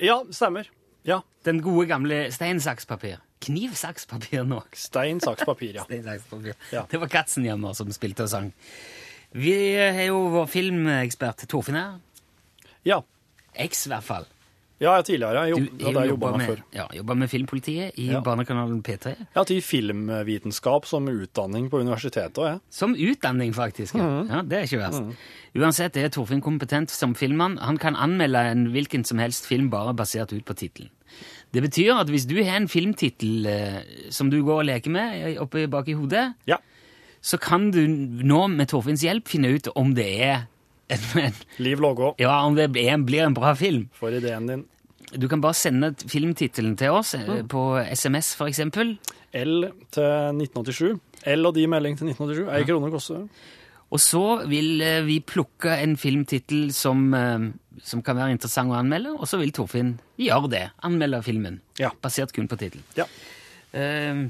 Ja, 0.00 0.22
stemmer. 0.30 0.64
Ja. 1.04 1.20
Den 1.44 1.60
gode 1.62 1.86
gamle 1.90 2.30
stein, 2.32 2.60
saks, 2.60 2.86
papir. 2.86 3.18
Kniv, 3.42 3.74
saks, 3.74 4.06
papir 4.06 4.44
nå. 4.46 4.62
Stein, 4.72 5.20
saks, 5.20 5.44
papir, 5.44 5.74
ja. 5.74 5.84
Stein, 5.88 6.04
saks, 6.06 6.24
papir. 6.30 6.54
Ja. 6.72 6.84
Det 6.90 7.00
var 7.02 7.08
Katzenjammer 7.12 7.74
som 7.74 7.90
spilte 7.92 8.22
og 8.24 8.30
sang. 8.32 8.52
Vi 9.32 9.52
har 9.76 10.06
jo 10.08 10.28
vår 10.32 10.46
filmekspert 10.52 11.44
Torfinn 11.50 11.76
her. 11.80 11.98
Ja. 12.84 13.00
X, 13.54 13.86
i 13.86 13.90
hvert 13.92 14.02
fall. 14.06 14.26
Ja, 14.82 14.96
jeg 14.98 15.04
tidligere. 15.04 15.42
Jeg 15.46 15.54
Du 15.54 15.60
jobb, 15.62 15.80
har 15.82 15.86
hadde 15.92 16.00
jeg 16.02 16.10
jobba 16.10 16.30
med 16.36 16.46
før. 16.48 16.62
ja, 16.74 16.86
jobba 16.96 17.14
med 17.14 17.28
Filmpolitiet 17.30 17.92
i 18.02 18.06
Ja. 18.10 18.20
barnekanalen 18.20 18.82
P3. 18.82 19.04
Jeg 19.14 19.26
har 19.36 19.44
tatt 19.44 19.62
filmvitenskap 19.62 20.86
som 20.86 21.06
utdanning 21.06 21.68
på 21.70 21.78
universitetet 21.84 22.34
òg, 22.42 22.48
jeg. 22.50 22.60
Som 22.70 22.94
utdanning, 22.94 23.52
faktisk. 23.54 23.94
Ja. 23.94 24.02
Mhm. 24.02 24.28
ja, 24.30 24.42
Det 24.42 24.58
er 24.58 24.62
ikke 24.66 24.80
verst. 24.82 25.16
Uansett 25.54 25.96
er 25.96 26.08
Torfinn 26.08 26.40
kompetent 26.42 26.90
som 26.90 27.14
filmmann. 27.14 27.58
Han 27.58 27.78
kan 27.78 27.94
anmelde 27.94 28.38
en 28.50 28.66
hvilken 28.72 29.04
som 29.06 29.18
helst 29.18 29.46
film 29.46 29.70
bare 29.70 29.94
basert 29.94 30.32
ut 30.32 30.44
på 30.44 30.54
tittelen. 30.54 30.90
Det 31.52 31.62
betyr 31.62 32.00
at 32.00 32.08
hvis 32.08 32.26
du 32.26 32.42
har 32.42 32.56
en 32.56 32.66
filmtittel 32.68 33.46
eh, 33.46 33.82
som 34.10 34.30
du 34.30 34.42
går 34.42 34.60
og 34.62 34.64
leker 34.66 34.90
med 34.90 35.36
eh, 35.36 35.40
oppe 35.40 35.68
bak 35.68 35.86
i 35.88 35.92
hodet, 35.92 36.34
Ja. 36.46 36.56
så 37.22 37.38
kan 37.38 37.70
du 37.70 37.86
nå 37.86 38.48
med 38.50 38.68
Torfinns 38.68 39.02
hjelp 39.02 39.28
finne 39.28 39.54
ut 39.54 39.68
om 39.76 39.94
det 39.94 40.20
er 40.20 40.46
en, 40.92 41.40
Liv 41.62 41.80
Lågå, 41.80 42.14
ja, 42.22 42.34
om 42.44 42.56
det 42.58 42.68
en, 42.84 43.06
blir 43.06 43.24
en 43.26 43.34
bra 43.34 43.54
film. 43.58 43.88
for 43.96 44.14
ideen 44.14 44.46
din. 44.46 44.66
Du 45.12 45.28
kan 45.28 45.42
bare 45.44 45.56
sende 45.58 45.92
filmtittelen 46.08 46.76
til 46.80 46.94
oss 46.96 47.14
eh, 47.14 47.42
på 47.48 47.64
SMS, 47.92 48.34
for 48.38 48.48
eksempel. 48.48 48.96
L 49.32 49.66
til 49.92 50.38
1987. 50.40 51.00
L 51.32 51.48
og 51.48 51.54
de 51.56 51.66
melding 51.68 51.98
til 51.98 52.12
1987. 52.12 52.46
Ei 52.56 52.64
krone 52.68 52.92
koster. 52.92 53.26
Og 53.92 54.00
så 54.00 54.24
vil 54.48 54.80
eh, 54.80 55.02
vi 55.04 55.18
plukke 55.20 55.74
en 55.84 55.98
filmtittel 56.00 56.70
som, 56.72 57.10
eh, 57.14 57.50
som 57.84 58.04
kan 58.04 58.16
være 58.16 58.38
interessant 58.38 58.72
å 58.72 58.78
anmelde, 58.80 59.12
og 59.18 59.28
så 59.28 59.40
vil 59.40 59.52
Torfinn 59.52 59.98
gjøre 60.20 60.52
det. 60.54 60.64
Anmelde 60.88 61.20
filmen. 61.26 61.60
Ja. 61.80 61.92
Basert 62.02 62.32
kun 62.32 62.48
på 62.48 62.56
tittelen. 62.60 62.86
Ja. 62.96 63.08
Eh, 63.76 64.28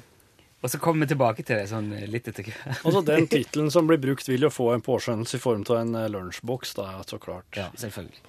og 0.62 0.70
så 0.70 0.78
kommer 0.78 1.06
vi 1.06 1.12
tilbake 1.12 1.42
til 1.42 1.58
det 1.58 1.66
sånn 1.70 1.90
eh, 1.96 2.06
litt 2.10 2.28
etter 2.30 2.46
hvert. 2.46 2.80
Altså, 2.86 3.02
den 3.06 3.28
tittelen 3.32 3.70
som 3.74 3.88
blir 3.90 4.00
brukt, 4.02 4.28
vil 4.30 4.46
jo 4.46 4.52
få 4.52 4.70
en 4.76 4.84
påskjønnelse 4.84 5.38
i 5.38 5.42
form 5.42 5.66
av 5.68 5.80
en 5.80 5.94
eh, 5.98 6.08
lunsjboks, 6.12 6.76
da, 6.78 6.88
så 7.08 7.18
klart. 7.22 7.48
Ja, 7.58 7.68
selvfølgelig. 7.78 8.22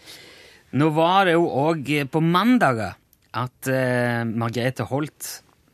Nå 0.82 0.90
var 0.96 1.30
det 1.30 1.36
jo 1.38 1.46
òg 1.46 1.90
på 2.10 2.22
mandager 2.26 2.96
at 3.38 3.70
eh, 3.70 4.24
Margrethe 4.26 4.88
Holt 4.90 5.30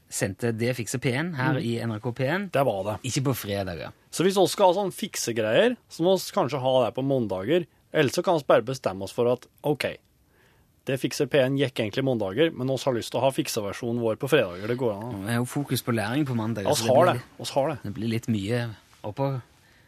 sendte 0.10 0.50
Det 0.58 0.74
fikser 0.74 1.00
P1 1.04 1.36
her 1.38 1.60
i 1.62 1.76
NRK 1.86 2.08
P1. 2.18 2.50
Det 2.56 2.64
var 2.66 2.80
det. 2.88 2.96
Ikke 3.08 3.28
på 3.30 3.36
fredager. 3.44 3.94
Så 4.10 4.26
hvis 4.26 4.40
vi 4.40 4.46
skal 4.50 4.72
ha 4.72 4.78
sånn 4.80 4.94
fiksegreier, 4.96 5.76
så 5.88 6.06
må 6.06 6.16
vi 6.18 6.34
kanskje 6.34 6.62
ha 6.64 6.74
det 6.88 6.96
på 6.96 7.06
mandager. 7.06 7.68
Ellers 7.94 8.18
så 8.18 8.24
kan 8.26 8.40
vi 8.40 8.48
bare 8.50 8.66
bestemme 8.66 9.06
oss 9.06 9.14
for 9.14 9.30
at 9.32 9.46
OK, 9.70 9.86
det 10.88 10.98
fikser 11.02 11.28
P1 11.30 11.58
gikk 11.60 11.82
egentlig 11.84 12.04
mandager, 12.08 12.50
men 12.56 12.72
vi 12.72 12.78
har 12.82 12.96
lyst 12.96 13.12
til 13.14 13.20
å 13.20 13.26
ha 13.28 13.30
fikseversjonen 13.36 14.02
vår 14.02 14.18
på 14.22 14.30
fredager. 14.32 14.72
Det 14.72 14.78
går 14.80 14.96
an. 14.96 15.24
Det 15.26 15.36
er 15.36 15.40
jo 15.42 15.48
fokus 15.50 15.84
på 15.86 15.94
læring 15.94 16.26
på 16.26 16.38
mandag. 16.38 16.66
Vi 16.66 16.76
så 16.80 16.90
har 16.90 17.04
blir 17.04 17.20
det. 17.20 17.24
Vi 17.38 17.50
har 17.54 17.70
det. 17.70 17.78
Det 17.84 17.94
blir 17.98 18.14
litt 18.16 18.30
mye 18.32 18.62
oppå 19.06 19.30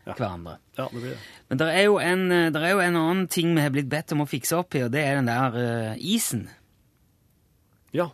hverandre. 0.06 0.58
Ja, 0.78 0.88
det 0.92 1.00
blir 1.00 1.14
det. 1.14 1.20
Men 1.50 1.62
det 1.62 1.70
er, 1.74 1.84
jo 1.88 2.00
en, 2.02 2.26
eh, 2.32 2.50
der 2.54 2.66
er 2.66 2.76
jo 2.76 2.82
en 2.84 3.00
annen 3.00 3.28
ting 3.32 3.54
vi 3.56 3.64
har 3.64 3.74
blitt 3.74 3.90
bedt 3.92 4.14
om 4.16 4.26
å 4.26 4.30
fikse 4.30 4.58
opp 4.58 4.76
i, 4.78 4.84
og 4.86 4.92
det 4.94 5.06
er 5.06 5.20
den 5.20 5.32
der 5.32 5.58
uh, 5.58 5.96
isen. 5.98 6.48
Ja. 7.96 8.12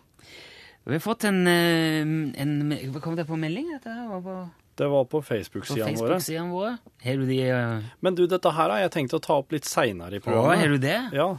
Vi 0.87 0.95
har 0.95 1.03
fått 1.03 1.27
en, 1.27 1.43
eh, 1.47 2.07
en 2.41 2.77
kom 3.03 3.17
det 3.19 3.27
på 3.27 3.39
melding? 3.39 3.73
Dette 3.75 3.91
her 3.91 4.07
var 4.07 4.23
på, 4.23 4.37
Det 4.77 4.87
var 4.87 5.05
på 5.11 5.21
Facebook-sidene 5.25 5.97
våre. 5.97 6.15
Facebook-sidene 6.15 6.51
våre. 6.53 6.77
Har 7.03 7.19
du 7.19 7.27
de 7.27 7.41
uh... 7.51 7.91
Men 7.99 8.15
du, 8.15 8.25
dette 8.29 8.55
her 8.55 8.71
har 8.71 8.85
jeg 8.85 8.95
tenkt 8.95 9.17
å 9.17 9.19
ta 9.19 9.41
opp 9.41 9.51
litt 9.51 9.67
seinere 9.67 10.19
i 10.19 10.23
programmet. 10.23 10.55
Ja, 10.55 10.61
har 10.61 10.75
du 10.75 10.77
det? 10.77 10.99
Ja. 11.17 11.29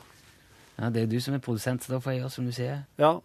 Ja, 0.79 0.91
Det 0.91 1.03
er 1.03 1.07
du 1.07 1.21
som 1.21 1.35
er 1.35 1.39
produsent, 1.43 1.83
så 1.85 1.93
da 1.93 1.99
får 1.99 2.13
jeg 2.13 2.21
gjøre 2.23 2.31
som 2.31 2.47
du 2.47 2.53
sier. 2.53 2.85
ja. 2.99 3.19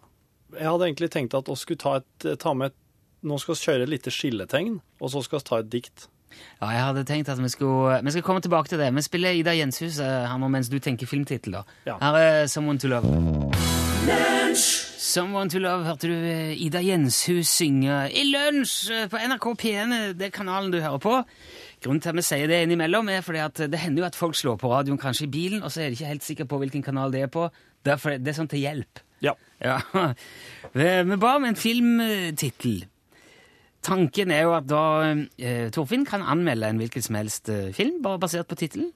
Jeg 0.54 0.68
hadde 0.70 0.84
egentlig 0.86 1.10
tenkt 1.10 1.34
at 1.34 1.48
vi 1.48 1.54
skulle 1.58 1.78
ta, 1.82 1.96
et, 1.96 2.38
ta 2.38 2.52
med 2.54 2.66
et 2.70 2.74
Nå 3.24 3.38
skal 3.40 3.54
vi 3.56 3.60
kjøre 3.64 3.82
et 3.82 3.88
lite 3.88 4.10
skilletegn, 4.12 4.80
og 5.00 5.10
så 5.10 5.22
skal 5.24 5.38
vi 5.40 5.44
ta 5.48 5.58
et 5.58 5.70
dikt. 5.72 6.04
Ja, 6.60 6.68
jeg 6.68 6.82
hadde 6.84 7.04
tenkt 7.08 7.28
at 7.32 7.40
vi 7.42 7.48
skulle, 7.48 7.96
vi 8.04 8.10
skal 8.10 8.22
komme 8.22 8.40
tilbake 8.44 8.68
til 8.68 8.78
det. 8.78 8.90
Vi 8.94 9.02
spiller 9.02 9.30
Ida 9.32 9.54
Jenshus 9.56 9.98
eh, 9.98 10.26
her 10.28 10.38
nå 10.38 10.48
mens 10.52 10.68
du 10.68 10.78
tenker 10.78 11.06
filmtittel, 11.08 11.56
da. 11.56 11.62
Ja. 11.86 11.96
Her 12.02 12.18
er 12.20 12.46
Someone 12.46 12.78
to 12.78 12.88
Love. 12.92 13.08
Someone 14.54 15.50
to 15.50 15.58
Love 15.58 15.84
hørte 15.84 16.06
du 16.10 16.12
eh, 16.14 16.52
Ida 16.66 16.80
Jenshus 16.84 17.48
synge 17.48 17.96
i 18.12 18.24
lunsj 18.28 18.90
eh, 18.92 19.08
på 19.10 19.18
NRK 19.18 19.46
P1, 19.62 19.94
eh, 19.96 20.12
det 20.18 20.28
er 20.28 20.34
kanalen 20.36 20.70
du 20.74 20.80
hører 20.82 21.00
på. 21.02 21.16
Grunnen 21.84 22.00
til 22.00 22.14
at 22.14 22.16
vi 22.16 22.24
sier 22.24 22.48
det 22.48 22.62
innimellom, 22.64 23.10
er 23.12 23.24
fordi 23.24 23.42
at 23.44 23.60
det 23.68 23.80
hender 23.82 24.04
jo 24.04 24.06
at 24.08 24.16
folk 24.16 24.38
slår 24.38 24.56
på 24.60 24.70
radioen 24.72 25.00
kanskje 25.00 25.26
i 25.26 25.32
bilen, 25.34 25.62
og 25.62 25.72
så 25.72 25.82
er 25.84 25.90
de 25.90 25.98
ikke 25.98 26.12
helt 26.14 26.24
sikre 26.24 26.46
på 26.48 26.60
hvilken 26.62 26.84
kanal 26.86 27.12
det 27.12 27.26
er 27.26 27.32
på. 27.32 27.50
Derfor, 27.84 28.16
det 28.16 28.32
er 28.32 28.38
sånn 28.38 28.50
til 28.50 28.64
hjelp. 28.64 29.04
Ja. 29.24 29.36
Ja. 29.64 29.78
Vi 30.74 30.86
vi 31.08 31.16
ba 31.16 31.36
om 31.38 31.46
en 31.48 31.56
filmtittel. 31.56 32.82
Tanken 33.84 34.32
er 34.34 34.42
jo 34.44 34.52
at 34.56 34.66
da 34.68 34.82
eh, 35.38 35.70
Torfinn 35.72 36.04
kan 36.08 36.24
anmelde 36.24 36.68
en 36.68 36.80
hvilken 36.80 37.04
som 37.04 37.16
helst 37.16 37.48
eh, 37.52 37.70
film, 37.72 38.00
bare 38.04 38.20
basert 38.20 38.48
på 38.50 38.58
tittelen. 38.60 38.90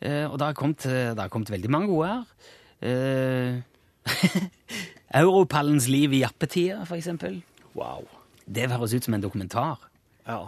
Eh, 0.00 0.24
og 0.26 0.38
det 0.38 0.48
har, 0.48 0.56
kommet, 0.58 0.86
eh, 0.86 1.12
det 1.14 1.20
har 1.20 1.30
kommet 1.30 1.50
veldig 1.50 1.70
mange 1.70 1.90
gode 1.90 2.10
her. 2.10 2.50
Eh, 2.82 3.60
Europallens 5.22 5.86
liv 5.90 6.14
i 6.14 6.24
jappetida, 6.24 6.82
for 6.88 6.98
eksempel. 6.98 7.40
Wow. 7.74 8.06
Det 8.46 8.70
høres 8.70 8.94
ut 8.94 9.06
som 9.06 9.14
en 9.14 9.22
dokumentar. 9.22 9.88
Ja. 10.26 10.46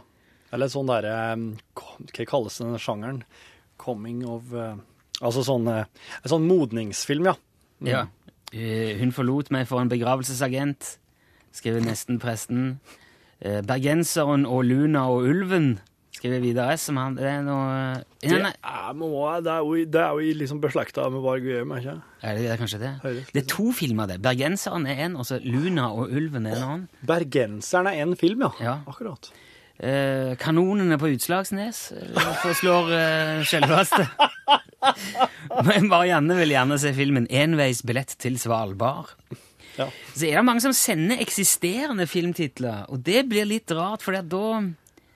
Eller 0.55 0.71
sånn 0.71 0.91
derre 0.91 1.15
Hva 1.77 2.27
kalles 2.29 2.61
den 2.63 2.77
sjangeren? 2.83 3.23
Coming 3.81 4.23
of 4.29 4.53
eh, 4.57 4.77
Altså 5.23 5.45
sånn 5.47 5.67
eh, 5.73 5.89
En 6.23 6.33
sånn 6.33 6.47
modningsfilm, 6.49 7.31
ja. 7.31 7.37
Ja. 7.85 8.05
Eh, 8.53 8.95
hun 9.01 9.13
forlot 9.13 9.51
meg 9.53 9.67
for 9.69 9.83
en 9.83 9.91
begravelsesagent, 9.91 10.95
skriver 11.57 11.83
nesten 11.85 12.21
presten. 12.23 12.79
Bergenseren 13.37 14.47
og 14.49 14.63
Luna 14.65 15.03
og 15.13 15.27
ulven, 15.29 15.75
skriver 16.17 16.41
Vidar 16.41 16.71
S. 16.73 16.87
Som 16.89 16.97
han, 17.01 17.19
det 17.19 17.27
er 17.29 17.43
noe 17.45 17.99
Det 18.23 18.39
Nei, 18.47 18.55
det 18.55 19.53
er 19.53 19.61
jo, 19.61 19.75
det 19.93 20.01
er 20.01 20.17
jo 20.17 20.37
liksom 20.41 20.63
beslekta 20.63 21.09
med 21.13 21.25
Varg 21.27 21.45
Guillaume, 21.45 21.83
ikke 21.83 21.99
er 21.99 22.39
det, 22.39 22.47
det 22.47 22.53
er 22.55 22.63
kanskje 22.63 22.81
det? 22.81 22.93
Det 23.35 23.43
er 23.43 23.49
to 23.51 23.69
filmer, 23.77 24.09
det. 24.09 24.23
Bergenseren 24.25 24.89
er 24.89 25.05
en, 25.05 25.19
og 25.21 25.29
så 25.29 25.41
Luna 25.45 25.91
og 25.93 26.09
ulven 26.17 26.49
er 26.49 26.57
en 26.57 26.69
annen. 26.71 26.89
Bergenseren 27.07 27.91
er 27.93 28.01
én 28.07 28.17
film, 28.19 28.47
ja. 28.47 28.55
Ja. 28.71 28.79
Akkurat. 28.89 29.29
Eh, 29.77 30.33
kanonene 30.41 30.97
på 30.97 31.11
Utslagsnes 31.13 31.81
eh, 31.93 32.29
forslår 32.41 32.93
eh, 32.97 33.43
selveste. 33.45 34.07
Men 35.69 35.89
Marianne 35.91 36.37
vil 36.39 36.55
gjerne 36.55 36.79
se 36.81 36.95
filmen 36.97 37.27
'Enveisbillett 37.29 38.17
til 38.23 38.39
Svalbard'. 38.41 39.13
Ja. 39.77 39.91
Så 40.17 40.31
er 40.31 40.39
det 40.41 40.47
mange 40.49 40.65
som 40.65 40.73
sender 40.73 41.21
eksisterende 41.21 42.07
filmtitler, 42.09 42.87
og 42.89 43.03
det 43.05 43.27
blir 43.29 43.45
litt 43.45 43.71
rart, 43.77 44.01
for 44.01 44.17
da 44.17 44.63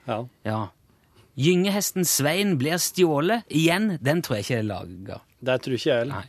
ja. 0.07 0.19
Ja. 0.45 0.61
Gyngehesten 1.41 2.05
Svein 2.05 2.57
blir 2.59 2.77
stjålet. 2.77 3.47
Igjen, 3.49 3.95
den 4.03 4.21
tror 4.21 4.37
jeg 4.37 4.45
ikke 4.45 4.59
er 4.59 4.67
laga. 4.67 5.21
Det 5.41 5.55
tror 5.63 5.77
ikke 5.77 5.89
jeg 5.89 6.03
heller. 6.03 6.27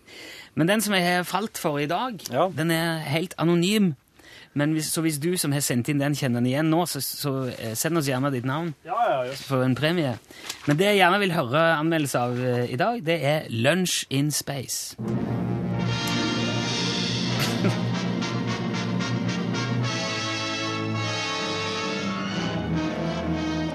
Men 0.55 0.69
den 0.71 0.81
som 0.85 0.95
jeg 0.97 1.05
har 1.05 1.25
falt 1.29 1.59
for 1.61 1.81
i 1.81 1.87
dag, 1.91 2.17
Ja. 2.31 2.49
den 2.49 2.71
er 2.71 3.03
helt 3.13 3.35
anonym. 3.37 3.95
Men 4.55 4.75
hvis, 4.77 4.91
så 4.93 5.01
hvis 5.01 5.17
du 5.23 5.31
som 5.41 5.53
har 5.57 5.63
sendt 5.65 5.89
inn 5.89 6.03
den, 6.03 6.17
kjenner 6.19 6.43
den 6.43 6.51
igjen 6.51 6.69
nå, 6.73 6.83
så, 6.91 7.01
så 7.01 7.33
eh, 7.55 7.73
send 7.79 7.97
oss 7.97 8.11
gjerne 8.11 8.33
ditt 8.35 8.45
navn 8.49 8.75
Ja, 8.85 8.99
ja, 9.09 9.21
ja. 9.31 9.37
for 9.49 9.65
en 9.65 9.77
premie. 9.79 10.17
Men 10.69 10.77
det 10.81 10.91
jeg 10.91 11.01
gjerne 11.01 11.21
vil 11.23 11.33
høre 11.37 11.63
anmeldelse 11.79 12.21
av 12.27 12.37
eh, 12.37 12.67
i 12.75 12.77
dag, 12.81 13.01
det 13.07 13.19
er 13.25 13.49
Lunch 13.49 14.03
in 14.13 14.29
Space. 14.35 14.97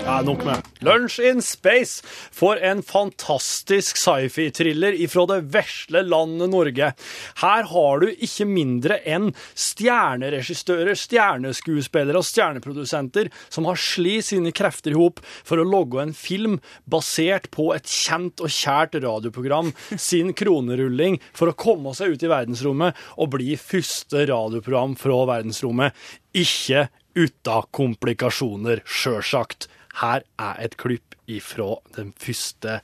Ja, 0.07 0.21
nok 0.21 0.45
med. 0.45 0.63
Lunch 0.79 1.19
in 1.19 1.41
Space 1.41 2.03
for 2.31 2.55
en 2.63 2.79
fantastisk 2.83 3.97
sci-fi-thriller 3.99 4.95
ifra 4.95 5.25
det 5.27 5.41
vesle 5.51 5.99
landet 6.07 6.47
Norge. 6.53 6.93
Her 7.41 7.67
har 7.67 7.99
du 7.99 8.05
ikke 8.13 8.47
mindre 8.47 9.01
enn 9.03 9.33
stjerneregissører, 9.51 10.95
stjerneskuespillere 10.95 12.21
og 12.21 12.23
stjerneprodusenter 12.23 13.27
som 13.51 13.67
har 13.67 13.83
sli 13.83 14.21
sine 14.23 14.55
krefter 14.55 14.95
i 14.95 14.97
hop 15.01 15.19
for 15.27 15.59
å 15.59 15.67
logge 15.67 15.99
en 16.05 16.15
film 16.15 16.61
basert 16.87 17.51
på 17.51 17.73
et 17.75 17.91
kjent 17.91 18.39
og 18.39 18.53
kjært 18.61 18.95
radioprogram 19.03 19.73
sin 19.99 20.31
kronerulling 20.31 21.19
for 21.33 21.51
å 21.51 21.57
komme 21.67 21.91
seg 21.99 22.15
ut 22.15 22.23
i 22.23 22.31
verdensrommet 22.31 23.07
og 23.19 23.35
bli 23.35 23.59
første 23.59 24.23
radioprogram 24.31 24.95
fra 25.03 25.25
verdensrommet. 25.35 25.91
Ikke 26.31 26.87
uten 27.17 27.73
komplikasjoner, 27.75 28.87
sjølsagt. 28.87 29.67
Her 29.97 30.23
er 30.37 30.61
et 30.61 30.77
klipp 30.77 31.15
ifra 31.27 31.75
den 31.97 32.13
første 32.21 32.79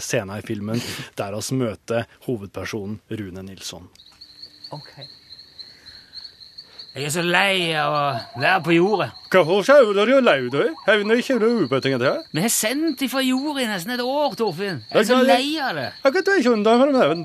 scenen 0.00 0.38
i 0.38 0.46
filmen, 0.46 0.80
der 1.18 1.34
vi 1.34 1.58
møter 1.58 2.06
hovedpersonen 2.28 3.00
Rune 3.10 3.42
Nilsson. 3.42 3.88
Ok. 4.74 4.92
Jeg 6.94 7.08
er 7.08 7.10
så 7.10 7.22
lei 7.26 7.72
av 7.74 7.90
å 7.90 8.02
være 8.38 8.60
på 8.62 8.74
jordet. 8.76 9.08
Hvorfor 9.32 9.64
sauler 9.66 10.06
du 10.06 10.20
lei 10.22 10.36
deg? 10.46 10.76
Havner 10.86 11.18
ikke 11.18 11.40
du 11.42 11.48
ubetinget 11.64 12.04
her? 12.06 12.20
Vi 12.30 12.44
har 12.44 12.52
sendt 12.54 13.02
ifra 13.02 13.22
jorda 13.26 13.64
i 13.64 13.66
nesten 13.66 13.96
et 13.96 14.02
år, 14.04 14.36
Torfinn. 14.38 14.84
Jeg 14.92 15.00
er 15.00 15.08
så 15.08 15.18
lei 15.26 15.56
av 15.58 15.74
det. 15.74 15.88
Jeg 16.04 16.14
kan 16.14 16.38
ikke 16.38 16.52
undan 16.54 16.84
for 16.84 16.92
den 16.94 17.00
er. 17.02 17.16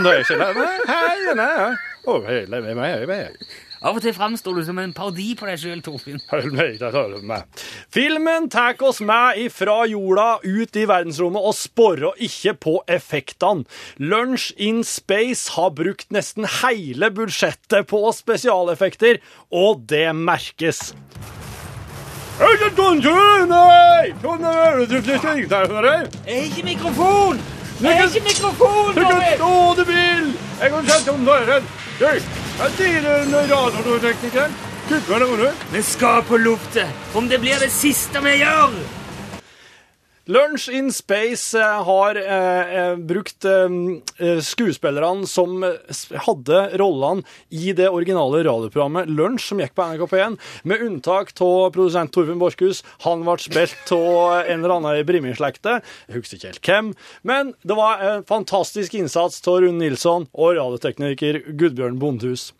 Nei, 0.00 0.70
hei, 0.88 1.34
nei. 1.36 1.68
Å, 2.08 2.16
hele 2.30 2.62
meg, 2.64 2.80
hei, 2.80 3.04
meg. 3.10 3.44
Av 3.80 3.96
og 3.96 4.02
til 4.04 4.12
framstår 4.12 4.58
du 4.58 4.64
som 4.66 4.78
en 4.82 4.90
parodi 4.92 5.30
på 5.38 5.46
deg 5.48 5.56
sjøl, 5.62 5.78
Torfinn. 5.80 6.20
Hold 6.32 6.50
meg, 6.52 6.74
jeg 6.76 6.92
tar 6.92 7.06
du 7.08 7.22
meg. 7.24 7.46
Filmen 7.92 8.50
tar 8.52 8.76
oss 8.84 9.00
med 9.00 9.38
ifra 9.40 9.78
jorda 9.88 10.26
ut 10.44 10.76
i 10.76 10.84
verdensrommet 10.88 11.46
og 11.48 11.56
sporer 11.56 12.18
ikke 12.26 12.52
på 12.60 12.74
effektene. 12.92 13.64
Lunch 13.96 14.50
in 14.60 14.82
Space 14.84 15.54
har 15.56 15.72
brukt 15.78 16.12
nesten 16.12 16.44
hele 16.60 17.08
budsjettet 17.16 17.88
på 17.88 18.02
spesialeffekter, 18.16 19.22
og 19.48 19.86
det 19.88 20.10
merkes. 20.16 20.92
Jeg 26.28 26.36
er 26.36 26.44
ikke 26.44 26.66
mikrofon! 26.68 27.40
Ikke 27.80 28.24
mikrofon! 28.28 28.92
det 28.96 29.40
Å, 29.40 29.72
du 29.76 29.84
vil! 29.88 30.30
Jeg 30.60 30.76
kan 30.76 30.92
sette 30.92 31.16
om 31.16 31.24
døren. 31.24 31.64
Jeg 32.60 32.72
sier 32.76 33.00
det, 33.00 33.14
Kutt 33.40 34.58
Kukker 34.90 35.22
det, 35.22 35.28
hvor 35.30 35.38
Vi 35.72 35.80
skal 35.82 36.24
på 36.28 36.36
luftet, 36.36 37.06
om 37.16 37.28
det 37.28 37.40
blir 37.40 37.56
det 37.62 37.70
siste 37.72 38.20
vi 38.20 38.36
gjør! 38.42 38.99
Lunch 40.30 40.68
in 40.68 40.92
Space 40.92 41.58
eh, 41.58 41.82
har 41.84 42.14
eh, 42.14 42.74
eh, 42.78 42.96
brukt 42.96 43.44
eh, 43.44 43.72
eh, 44.18 44.38
skuespillerne 44.38 45.26
som 45.26 45.64
hadde 46.26 46.60
rollene 46.78 47.24
i 47.50 47.72
det 47.74 47.88
originale 47.90 48.44
radioprogrammet 48.46 49.10
Lunsj, 49.10 49.48
som 49.48 49.62
gikk 49.62 49.74
på 49.74 49.88
NRK1, 49.90 50.38
med 50.70 50.86
unntak 50.86 51.34
av 51.42 51.72
produsent 51.74 52.14
Torfinn 52.14 52.38
Borchhus. 52.38 52.84
Han 53.02 53.26
ble 53.26 53.36
spilt 53.42 53.90
av 53.96 54.44
en 54.44 54.60
eller 54.60 54.76
annen 54.76 55.00
i 55.00 55.04
Brimi-slekta. 55.08 55.80
Jeg 56.06 56.20
husker 56.20 56.38
ikke 56.38 56.52
helt 56.52 56.70
hvem. 56.70 56.94
Men 57.26 57.54
det 57.66 57.82
var 57.82 58.06
en 58.06 58.26
fantastisk 58.28 58.94
innsats 59.00 59.42
av 59.50 59.64
Rune 59.64 59.82
Nilsson 59.82 60.30
og 60.30 60.54
radiotekniker 60.60 61.42
Gudbjørn 61.50 61.98
Bondhus. 61.98 62.52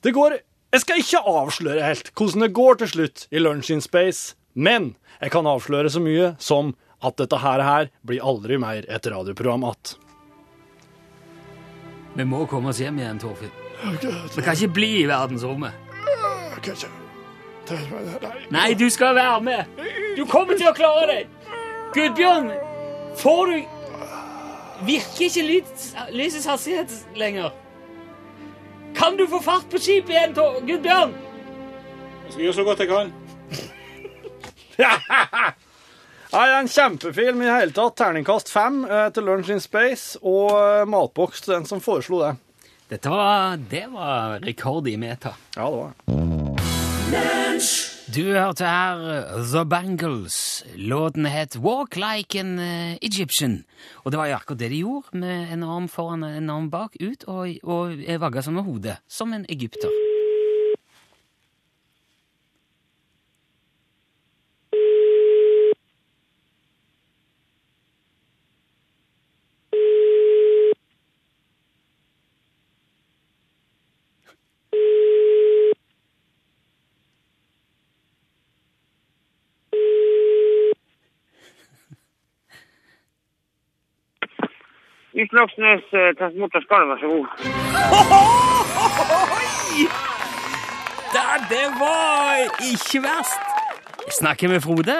Det 0.00 0.16
går 0.16 0.40
Jeg 0.70 0.84
skal 0.84 1.00
ikke 1.02 1.26
avsløre 1.26 1.82
helt 1.82 2.12
hvordan 2.14 2.46
det 2.46 2.54
går 2.54 2.76
til 2.78 2.88
slutt 2.94 3.24
i 3.34 3.40
Lunch 3.42 3.72
in 3.74 3.82
Space, 3.82 4.36
men 4.54 4.94
jeg 5.20 5.34
kan 5.34 5.48
avsløre 5.50 5.90
så 5.90 6.00
mye 6.00 6.36
som 6.38 6.70
at 7.00 7.16
dette 7.16 7.38
her, 7.40 7.62
her 7.64 7.90
blir 8.06 8.24
aldri 8.24 8.58
mer 8.60 8.84
et 8.88 9.06
radioprogram 9.06 9.64
att. 9.64 9.96
Vi 12.14 12.24
må 12.24 12.46
komme 12.46 12.68
oss 12.72 12.80
hjem 12.80 12.98
igjen, 12.98 13.18
Torfinn. 13.22 13.50
Vi 14.36 14.42
kan 14.42 14.54
ikke 14.54 14.74
bli 14.74 14.90
i 15.02 15.06
verdensrommet. 15.08 15.72
Nei, 18.50 18.74
du 18.74 18.90
skal 18.90 19.14
være 19.14 19.40
med! 19.40 19.80
Du 20.16 20.26
kommer 20.28 20.58
til 20.58 20.68
å 20.68 20.74
klare 20.76 21.06
deg! 21.12 21.30
Gudbjørn! 21.94 22.50
Får 23.18 23.46
du 23.50 23.76
Virker 24.80 25.26
ikke 25.26 25.42
lys, 25.44 25.90
lysets 26.16 26.46
hastighet 26.48 26.92
lenger? 27.16 27.50
Kan 28.96 29.16
du 29.20 29.26
få 29.28 29.42
fart 29.44 29.68
på 29.70 29.80
skipet 29.80 30.14
igjen, 30.16 30.34
Gudbjørn? 30.66 31.12
Jeg 32.24 32.32
skal 32.32 32.44
gjøre 32.46 32.58
så 32.58 32.64
godt 32.68 32.84
jeg 32.84 32.90
kan. 32.90 33.12
Nei, 36.30 36.44
det 36.46 36.54
er 36.54 36.60
en 36.62 36.68
kjempefilm 36.70 37.40
i 37.42 37.46
det 37.48 37.54
hele 37.56 37.74
tatt. 37.74 37.96
Terningkast 37.98 38.52
fem 38.54 38.84
eh, 38.86 39.08
til 39.10 39.26
Lunch 39.26 39.48
in 39.50 39.62
Space 39.62 40.20
og 40.22 40.52
eh, 40.54 40.84
matboks 40.86 41.42
til 41.42 41.56
den 41.56 41.66
som 41.66 41.82
foreslo 41.82 42.20
det. 42.22 42.36
Dette 42.90 43.10
var, 43.10 43.56
det 43.70 43.88
var 43.90 44.38
rekord 44.44 44.86
i 44.86 44.94
meta. 44.98 45.34
Ja, 45.56 45.66
det 45.66 45.80
var 45.80 45.90
det. 45.90 46.10
Du 48.14 48.22
hørte 48.30 48.66
her 48.66 49.02
The 49.52 49.64
Bangles. 49.66 50.64
Låten 50.74 51.26
het 51.26 51.56
Walk 51.58 51.98
Like 51.98 52.38
an 52.38 52.58
uh, 52.58 52.94
Egyptian. 53.02 53.64
Og 54.04 54.10
det 54.10 54.18
var 54.18 54.30
jo 54.30 54.38
akkurat 54.38 54.62
det 54.62 54.70
de 54.70 54.82
gjorde, 54.82 55.18
med 55.18 55.50
en 55.54 55.66
arm 55.66 55.90
foran 55.90 56.26
og 56.26 56.38
en 56.38 56.50
arm 56.50 56.70
bak, 56.70 56.98
ut 57.02 57.26
og, 57.26 57.58
og 57.62 57.98
vagga 58.22 58.42
som 58.42 58.58
med 58.58 58.66
hodet, 58.66 58.98
som 59.10 59.34
en 59.34 59.46
egypter. 59.50 60.09
Eh, 85.20 86.12
Transport 86.18 86.54
og 86.56 86.62
Skarv, 86.64 86.88
vær 86.88 86.98
så 87.02 87.08
god. 87.12 87.26
Der, 91.14 91.32
det 91.52 91.66
var 91.80 92.36
ikke 92.72 93.02
verst! 93.04 93.40
Snakker 94.20 94.48
med 94.48 94.60
Frode. 94.64 94.96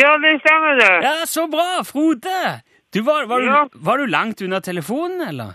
Ja, 0.00 0.10
det 0.24 0.32
stemmer 0.44 0.72
det. 0.80 0.92
Ja, 1.06 1.14
så 1.26 1.46
bra, 1.54 1.82
Frode! 1.92 2.38
Du, 2.94 3.02
var, 3.02 3.26
var, 3.26 3.40
Ja. 3.42 3.62
du, 3.72 3.78
var 3.86 3.96
du 3.96 4.06
langt 4.06 4.42
unna 4.42 4.60
telefonen, 4.60 5.20
eller? 5.28 5.54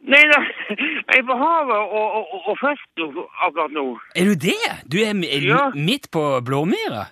Nei 0.00 0.22
da, 0.32 0.38
jeg 0.70 1.18
er 1.18 1.26
på 1.28 1.34
havet 1.36 1.76
og, 1.76 2.06
og, 2.16 2.28
og, 2.34 2.46
og 2.48 2.56
fisker 2.62 3.18
akkurat 3.44 3.72
nå. 3.76 3.82
Er 4.16 4.24
du 4.30 4.34
det? 4.46 4.62
Du 4.92 4.96
er, 5.02 5.10
er 5.12 5.42
Ja. 5.48 5.66
midt 5.74 6.08
på 6.10 6.22
Blåmyra? 6.46 7.02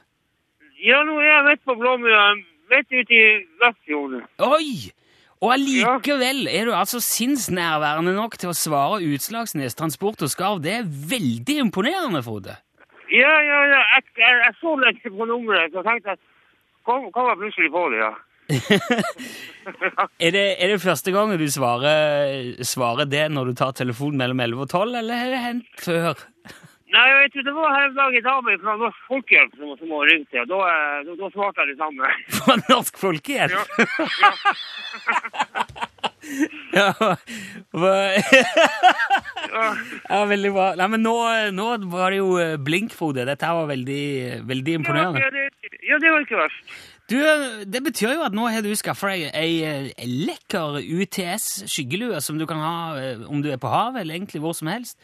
Ja, 0.87 1.03
nå 1.05 1.19
er 1.21 1.27
jeg 1.33 1.45
midt 1.51 1.65
på 1.69 1.75
Blåmyra, 1.75 2.23
midt 2.73 2.89
ute 3.01 3.13
i 3.19 3.27
Vestfjorden. 3.61 4.23
Oi! 4.39 4.93
Og 5.39 5.53
allikevel 5.55 6.49
er 6.51 6.67
du 6.67 6.73
altså 6.75 6.99
sinnsnærværende 7.05 8.15
nok 8.17 8.35
til 8.41 8.51
å 8.51 8.57
svare 8.57 9.03
Utslagsnes 9.07 9.77
Transport 9.79 10.25
og 10.27 10.33
Skarv. 10.33 10.63
Det 10.65 10.73
er 10.81 10.89
veldig 10.89 11.61
imponerende, 11.63 12.23
Frode. 12.27 12.57
Ja, 13.09 13.35
ja, 13.41 13.61
ja, 13.71 13.83
jeg, 13.95 14.09
jeg, 14.19 14.41
jeg 14.45 14.57
så 14.59 14.75
litt 14.83 15.05
på 15.05 15.29
nummeret, 15.29 15.73
så 15.73 15.85
tenkte 15.87 16.13
jeg, 16.13 16.21
kom, 16.85 17.07
kom 17.15 17.31
jeg 17.31 17.41
plutselig 17.45 17.71
på 17.73 17.85
det, 17.95 18.03
ja. 18.03 18.15
Er 20.25 20.33
det, 20.33 20.45
er 20.57 20.71
det 20.73 20.81
første 20.81 21.13
gang 21.13 21.35
du 21.37 21.45
svarer, 21.53 22.55
svarer 22.65 23.09
det 23.09 23.27
når 23.33 23.51
du 23.51 23.59
tar 23.61 23.75
telefonen 23.77 24.21
mellom 24.23 24.41
11 24.41 24.65
og 24.65 24.71
12, 24.73 24.95
eller 25.03 25.21
har 25.21 25.33
det 25.35 25.41
hendt 25.45 25.83
før? 25.85 26.23
Nei, 26.89 27.09
vet 27.21 27.35
du, 27.37 27.43
det 27.45 27.53
var 27.53 27.75
her 27.75 27.91
en 27.91 27.97
dag 27.99 28.15
en 28.17 28.25
dame 28.25 28.55
fra 28.63 28.73
Norsk 28.81 29.01
Folkehjelp 29.11 29.53
som, 29.59 29.75
som 29.77 29.91
ringte, 30.09 30.39
ringt 30.39 30.45
og 30.45 30.49
da, 30.55 30.61
eh, 30.73 31.01
da, 31.05 31.17
da 31.21 31.27
svarte 31.35 31.61
jeg 31.65 31.75
det 31.75 31.81
samme. 31.83 32.05
Fra 32.39 32.55
Norsk 32.65 32.95
Folkehjelp? 33.03 33.69
Ja, 34.23 34.39
Ja. 36.77 36.93
ja. 37.01 37.17
ja, 40.13 40.19
veldig 40.29 40.51
bra. 40.53 40.67
Nei, 40.81 40.89
men 40.93 41.03
nå, 41.05 41.15
nå 41.57 41.67
var 41.93 42.13
det 42.13 42.21
jo 42.21 42.29
blinkfode. 42.65 43.25
Dette 43.29 43.53
var 43.59 43.67
veldig, 43.71 44.05
veldig 44.49 44.73
imponerende. 44.81 45.25
Ja, 45.25 45.31
det, 45.33 45.43
ja, 45.89 45.97
det 46.03 46.13
var 46.13 46.21
ikke 46.27 46.43
verst. 46.43 46.63
Du, 47.09 47.17
Det 47.65 47.81
betyr 47.85 48.13
jo 48.19 48.25
at 48.27 48.35
nå 48.37 48.49
har 48.53 48.61
du 48.65 48.75
skaffa 48.77 49.15
deg 49.15 49.31
ei, 49.33 49.63
ei 49.97 50.09
lekker 50.29 50.77
UTS-skyggelue 50.85 52.21
som 52.21 52.37
du 52.39 52.45
kan 52.49 52.61
ha 52.61 52.75
eh, 53.01 53.23
om 53.29 53.41
du 53.43 53.49
er 53.53 53.61
på 53.61 53.71
havet, 53.73 54.03
eller 54.03 54.19
egentlig 54.19 54.43
hvor 54.45 54.53
som 54.57 54.69
helst. 54.69 54.99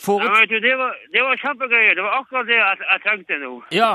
For, 0.00 0.22
Ja, 0.24 0.32
vet 0.40 0.54
du, 0.54 0.56
det 0.64 0.72
var, 0.80 0.96
det 1.12 1.20
var 1.26 1.36
kjempegøy. 1.42 1.90
Det 1.98 2.06
var 2.06 2.16
akkurat 2.22 2.48
det 2.48 2.56
jeg, 2.56 2.80
jeg 2.86 3.04
trengte 3.04 3.38
nå. 3.42 3.52
ja, 3.76 3.92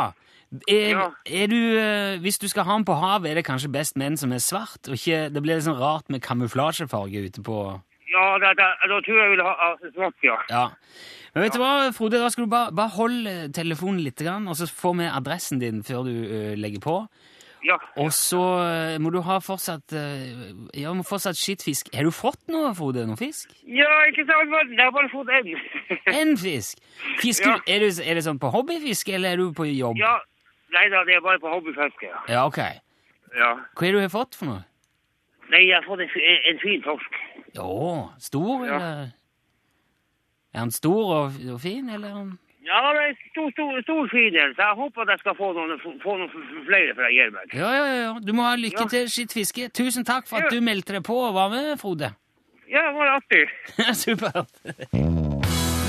er, 0.69 0.89
Ja. 0.93 1.09
er 1.25 1.47
du, 1.49 1.57
eh, 1.81 2.19
hvis 2.21 2.37
du 2.37 2.47
skal 2.47 2.63
ha 2.69 2.77
den 2.77 2.85
på 2.85 2.93
havet, 3.01 3.31
er 3.31 3.35
det 3.41 3.45
kanskje 3.49 3.71
best 3.73 3.97
med 3.97 4.13
en 4.13 4.17
som 4.17 4.31
er 4.31 4.43
svart? 4.45 4.85
og 4.87 4.93
ikke, 4.93 5.33
Det 5.33 5.41
blir 5.41 5.59
sånn 5.65 5.79
rart 5.81 6.09
med 6.09 6.21
kamuflasjefarge 6.21 7.25
ute 7.25 7.41
på 7.41 7.81
Ja, 8.13 8.37
da, 8.39 8.53
da, 8.53 8.75
da 8.85 9.01
tror 9.01 9.17
jeg 9.17 9.25
jeg 9.25 9.31
vil 9.33 9.43
ha 9.43 9.75
svart, 9.81 10.21
ja. 10.23 10.37
Ja. 10.53 10.69
Men 11.33 11.43
vet 11.43 11.53
du 11.57 11.59
hva, 11.59 11.91
Frode, 11.91 12.21
da 12.21 12.29
skal 12.29 12.45
du 12.45 12.49
bare, 12.53 12.71
bare 12.71 12.93
holde 12.93 13.51
telefonen 13.51 14.03
litt, 14.05 14.21
grann, 14.21 14.47
og 14.47 14.55
så 14.55 14.69
får 14.69 14.93
vi 15.01 15.09
adressen 15.09 15.59
din 15.59 15.81
før 15.83 16.05
du 16.05 16.13
uh, 16.13 16.53
legger 16.55 16.79
på. 16.79 16.99
Ja, 17.65 17.79
Og 17.97 18.11
så 18.13 18.39
eh, 18.61 18.95
må 19.01 19.09
du 19.09 19.17
ha 19.25 19.39
fortsatt 19.41 19.93
eh, 19.97 20.51
Ja, 20.77 20.91
må 20.93 21.01
fortsatt 21.07 21.39
skittfisk. 21.39 21.87
Har 21.95 22.05
du 22.05 22.11
fått 22.13 22.43
noe, 22.51 22.69
Frode? 22.77 23.05
Noe 23.09 23.17
fisk? 23.17 23.55
ja 23.65 23.89
ikke 24.11 24.25
sant, 24.27 24.53
jeg 24.69 24.83
har 24.83 24.93
bare 24.93 25.09
fått 25.09 25.31
en. 25.33 25.49
En 26.21 26.35
fisk! 26.37 26.77
Fisker, 27.23 27.55
Ja. 27.55 27.57
er, 27.75 27.81
du, 27.87 28.03
er 28.05 28.19
det 28.19 28.25
sånn 28.27 28.37
på 28.41 28.51
hobbyfiske, 28.53 29.15
eller 29.17 29.33
er 29.33 29.41
du 29.41 29.49
på 29.57 29.65
jobb? 29.71 29.97
ja, 29.97 30.13
nei 30.75 30.85
da, 30.93 31.01
det 31.07 31.17
er 31.17 31.25
bare 31.25 31.41
på 31.41 31.49
hobbyfiske, 31.55 32.05
ja. 32.11 32.21
Ja, 32.29 32.45
ok. 32.45 32.61
ja. 33.33 33.51
Hva 33.73 33.87
er 33.87 33.95
det 33.95 33.97
du 33.97 34.05
har 34.05 34.13
fått 34.13 34.37
for 34.37 34.51
noe? 34.51 34.61
Nei, 35.49 35.63
jeg 35.67 35.75
har 35.79 35.85
fått 35.89 36.01
en, 36.05 36.13
en, 36.51 36.59
fin 36.61 36.81
torsk. 36.85 37.17
Å, 37.61 37.73
stor, 38.21 38.63
eller? 38.65 39.11
Er 40.55 40.61
han 40.63 40.71
stor 40.73 41.11
og, 41.17 41.41
og 41.53 41.59
fin, 41.61 41.89
eller? 41.89 42.35
Ja, 42.65 42.79
det 42.97 43.01
er 43.05 43.15
stor, 43.29 43.49
stor, 43.53 43.75
stor 43.85 44.07
fin 44.09 44.35
en, 44.41 44.53
så 44.57 44.63
jeg 44.65 44.77
håper 44.79 45.01
at 45.05 45.11
jeg 45.13 45.19
skal 45.21 45.35
få 45.37 45.51
noen, 45.53 45.75
få 46.01 46.15
noen 46.17 46.31
flere 46.65 46.95
fra 46.97 47.09
jeg. 47.13 47.33
Ja, 47.53 47.69
ja, 47.77 47.83
ja, 47.85 47.97
ja. 48.07 48.13
Du 48.25 48.31
må 48.33 48.41
ha 48.47 48.55
lykke 48.57 48.87
Ja. 48.87 48.89
til, 48.89 49.09
skittfiske. 49.13 49.67
Tusen 49.69 50.05
takk 50.07 50.25
for 50.27 50.37
at 50.41 50.49
Ja. 50.49 50.57
du 50.57 50.61
meldte 50.65 50.93
deg 50.97 51.03
på 51.05 51.13
og 51.27 51.35
var 51.37 51.49
med, 51.53 51.77
Frode. 51.79 52.15
Ja, 52.67 52.81
det 52.89 52.95
var 52.97 53.21
artig. 53.21 53.43
Supert. 54.01 54.49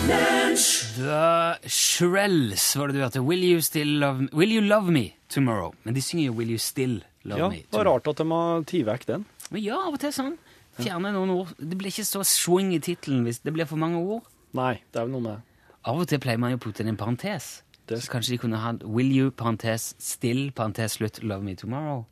The 0.06 1.58
Shrells 1.66 2.76
var 2.76 2.88
det 2.88 2.94
du 2.96 3.00
hørte. 3.02 3.22
Will 3.24 3.42
you, 3.44 3.60
still 3.60 3.88
love, 4.00 4.28
Will 4.32 4.52
you 4.52 4.60
love 4.60 4.90
me 4.92 5.14
tomorrow? 5.28 5.72
Men 5.84 5.94
de 5.94 6.02
synger 6.04 6.26
jo 6.28 6.32
Will 6.38 6.50
you 6.50 6.58
still 6.58 7.00
love 7.24 7.38
Ja, 7.40 7.48
me 7.48 7.62
det 7.64 7.72
var 7.80 7.84
rart 7.88 8.06
at 8.12 8.20
de 8.20 8.28
har 8.30 8.62
tatt 8.68 8.86
vekk 8.86 9.06
den. 9.08 9.24
Men 9.50 9.62
ja, 9.64 9.80
av 9.80 9.96
og 9.96 10.00
til 10.02 10.12
sånn. 10.12 10.36
Fjerne 10.76 11.10
noen 11.14 11.30
ord. 11.32 11.54
Det 11.58 11.78
blir 11.80 11.88
ikke 11.90 12.04
så 12.06 12.20
swing 12.26 12.74
i 12.76 12.80
tittelen 12.84 13.24
hvis 13.24 13.40
det 13.42 13.52
blir 13.56 13.64
for 13.66 13.80
mange 13.80 13.96
ord. 13.98 14.22
Nei, 14.56 14.74
det 14.92 15.00
er 15.00 15.08
jo 15.08 15.14
noe 15.16 15.24
med 15.24 15.32
det. 15.38 15.42
Av 15.86 16.00
og 16.02 16.08
til 16.10 16.18
pleier 16.18 16.38
man 16.42 16.50
jo 16.50 16.58
å 16.58 16.64
putte 16.66 16.80
inn 16.82 16.88
en 16.88 16.96
parentes. 16.98 17.62
Det- 17.86 18.00
Så 18.02 18.10
kanskje 18.10 18.30
de 18.34 18.38
kunne 18.38 18.58
ha 18.58 18.72
Will 18.84 19.12
you, 19.12 19.30
parentes, 19.30 19.94
still, 19.98 20.50
parentes, 20.50 20.96
slutt, 20.98 21.22
love 21.22 21.42
me 21.42 21.54
tomorrow. 21.54 22.04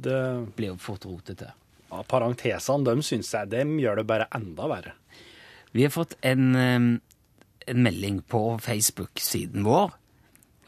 det 0.00 0.54
Blir 0.56 0.68
jo 0.68 0.76
fort 0.76 1.04
rotete. 1.04 1.52
ja, 1.90 2.02
parentesene, 2.04 2.84
de 2.84 3.02
syns 3.02 3.32
jeg, 3.32 3.48
de 3.50 3.56
gjør 3.82 3.96
det 3.96 4.06
bare 4.06 4.26
enda 4.34 4.62
verre. 4.68 4.92
Vi 5.72 5.82
har 5.82 5.90
fått 5.90 6.14
en, 6.22 6.54
en 6.54 7.82
melding 7.82 8.22
på 8.22 8.60
Facebook-siden 8.60 9.64
vår. 9.64 9.90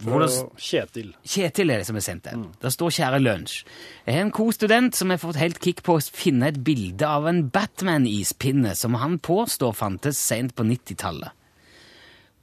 Hvor 0.02 0.18
det, 0.20 0.30
Kjetil. 0.56 1.14
Kjetil 1.24 1.70
er 1.70 1.78
det 1.78 1.86
som 1.86 1.94
har 1.94 2.00
sendt 2.00 2.22
den. 2.24 2.46
Der 2.62 2.68
står 2.70 2.88
'Kjære 2.90 3.20
lunsj'. 3.20 3.64
Jeg 4.06 4.14
har 4.14 4.22
en 4.22 4.30
god 4.30 4.52
student 4.54 4.94
som 4.96 5.10
har 5.10 5.18
fått 5.18 5.36
helt 5.36 5.60
kick 5.60 5.82
på 5.82 5.94
å 5.98 6.10
finne 6.10 6.48
et 6.48 6.64
bilde 6.64 7.02
av 7.06 7.26
en 7.26 7.50
Batman-ispinne 7.50 8.74
som 8.74 8.94
han 8.94 9.18
påstår 9.18 9.74
fantes 9.74 10.16
sent 10.18 10.54
på 10.56 10.64
90-tallet. 10.64 11.30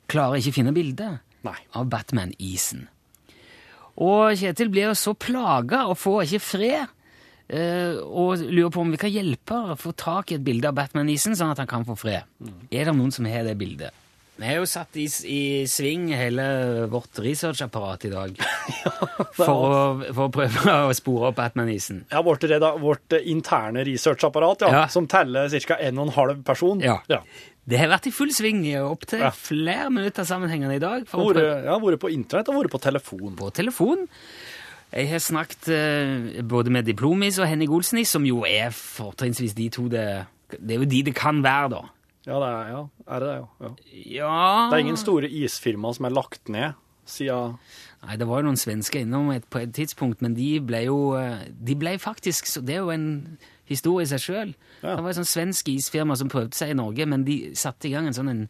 Klarer 0.08 0.40
ikke 0.40 0.56
finne 0.60 0.74
bildet 0.76 1.20
Nei. 1.48 1.58
av 1.76 1.88
Batman-isen. 1.92 2.88
Og 3.98 4.36
Kjetil 4.38 4.70
blir 4.72 4.94
så 4.98 5.16
plaga 5.18 5.86
og 5.90 5.98
får 5.98 6.26
ikke 6.28 6.44
fred, 6.46 6.92
eh, 7.50 7.98
og 7.98 8.44
lurer 8.46 8.74
på 8.74 8.84
om 8.84 8.92
vi 8.94 9.00
kan 9.02 9.10
hjelpe 9.14 9.58
å 9.74 9.78
få 9.80 9.94
tak 9.98 10.32
i 10.32 10.38
et 10.38 10.44
bilde 10.46 10.70
av 10.70 10.76
Batman-isen, 10.78 11.36
sånn 11.36 11.52
at 11.56 11.64
han 11.64 11.70
kan 11.72 11.86
få 11.88 11.96
fred. 11.98 12.28
Er 12.70 12.86
det 12.92 12.94
noen 12.98 13.12
som 13.16 13.26
har 13.26 13.44
det 13.48 13.58
bildet? 13.58 13.92
Vi 14.38 14.46
har 14.46 14.60
jo 14.60 14.68
satt 14.70 14.94
i, 15.02 15.08
i 15.34 15.66
sving 15.66 16.12
hele 16.14 16.44
vårt 16.94 17.18
researchapparat 17.26 18.04
i 18.06 18.12
dag 18.14 18.36
for, 19.40 19.50
å, 19.50 19.80
for 20.14 20.28
å 20.28 20.34
prøve 20.36 20.76
å 20.86 20.94
spore 20.94 21.32
opp 21.32 21.40
Batman-isen. 21.40 22.04
Ja, 22.14 22.22
vårt, 22.22 22.46
vårt 22.84 23.18
interne 23.24 23.82
researchapparat, 23.88 24.62
ja, 24.68 24.70
Ja. 24.84 24.84
som 24.94 25.10
teller 25.10 25.50
ca. 25.50 25.80
1 25.82 25.98
12 26.14 26.44
person. 26.46 26.86
Ja. 26.86 27.00
Det 27.68 27.80
har 27.82 27.90
vært 27.92 28.08
i 28.08 28.14
full 28.16 28.32
sving 28.32 28.62
i 28.66 28.78
opptil 28.80 29.20
Ja. 29.26 29.32
flere 29.36 29.90
minutter 29.92 30.24
sammenhengende 30.24 30.78
i 30.78 30.80
dag. 30.80 31.04
Vært, 31.12 31.66
ja, 31.66 31.76
på 31.78 32.12
internett 32.14 32.48
og 32.50 32.64
vært 32.64 32.72
på 32.72 32.80
telefon. 32.80 33.36
på 33.36 33.52
telefon. 33.52 34.08
Jeg 34.94 35.10
har 35.10 35.20
snakket 35.20 35.68
uh, 35.68 36.44
både 36.48 36.72
med 36.72 36.86
Diplomis 36.88 37.40
og 37.40 37.48
Henning 37.48 37.70
Olsnis, 37.70 38.08
som 38.08 38.24
jo 38.24 38.46
er 38.48 38.72
fortrinnsvis 38.72 39.54
de 39.54 39.70
to 39.70 39.90
det 39.92 40.26
Det 40.48 40.78
er 40.78 40.80
jo 40.80 40.86
de 40.86 41.02
det 41.04 41.16
kan 41.16 41.44
være, 41.44 41.70
da. 41.70 41.82
Ja, 42.28 42.40
det 42.40 42.48
er, 42.48 42.70
ja. 42.72 42.82
er 43.08 43.20
det 43.20 43.28
det? 43.28 43.36
Ja. 43.36 43.48
ja. 43.60 43.72
Ja 44.16 44.70
Det 44.70 44.78
er 44.78 44.86
ingen 44.86 45.00
store 45.00 45.28
isfirma 45.28 45.94
som 45.94 46.06
er 46.06 46.16
lagt 46.16 46.50
ned 46.50 46.74
siden 47.08 47.58
Nei, 48.04 48.16
det 48.16 48.28
var 48.30 48.40
jo 48.40 48.48
noen 48.50 48.60
svensker 48.60 49.02
innom 49.02 49.32
et, 49.34 49.46
på 49.50 49.60
et 49.64 49.74
tidspunkt, 49.74 50.22
men 50.22 50.36
de 50.38 50.60
ble 50.64 50.84
jo 50.86 51.16
eh, 51.20 51.48
De 51.50 51.76
ble 51.80 51.98
faktisk 52.00 52.48
så 52.48 52.62
Det 52.62 52.76
er 52.78 52.84
jo 52.84 52.92
en 52.94 53.38
historie 53.68 54.08
i 54.08 54.12
seg 54.12 54.24
sjøl. 54.24 54.54
Ja. 54.82 54.96
Det 54.96 55.04
var 55.04 55.12
et 55.12 55.20
sånn 55.20 55.30
svensk 55.30 55.72
isfirma 55.74 56.18
som 56.20 56.32
prøvde 56.32 56.58
seg 56.58 56.74
i 56.74 56.78
Norge, 56.78 57.08
men 57.10 57.26
de 57.28 57.38
satte 57.58 57.90
i 57.90 57.94
gang 57.96 58.10
en 58.10 58.18
sånn 58.18 58.32
en 58.32 58.48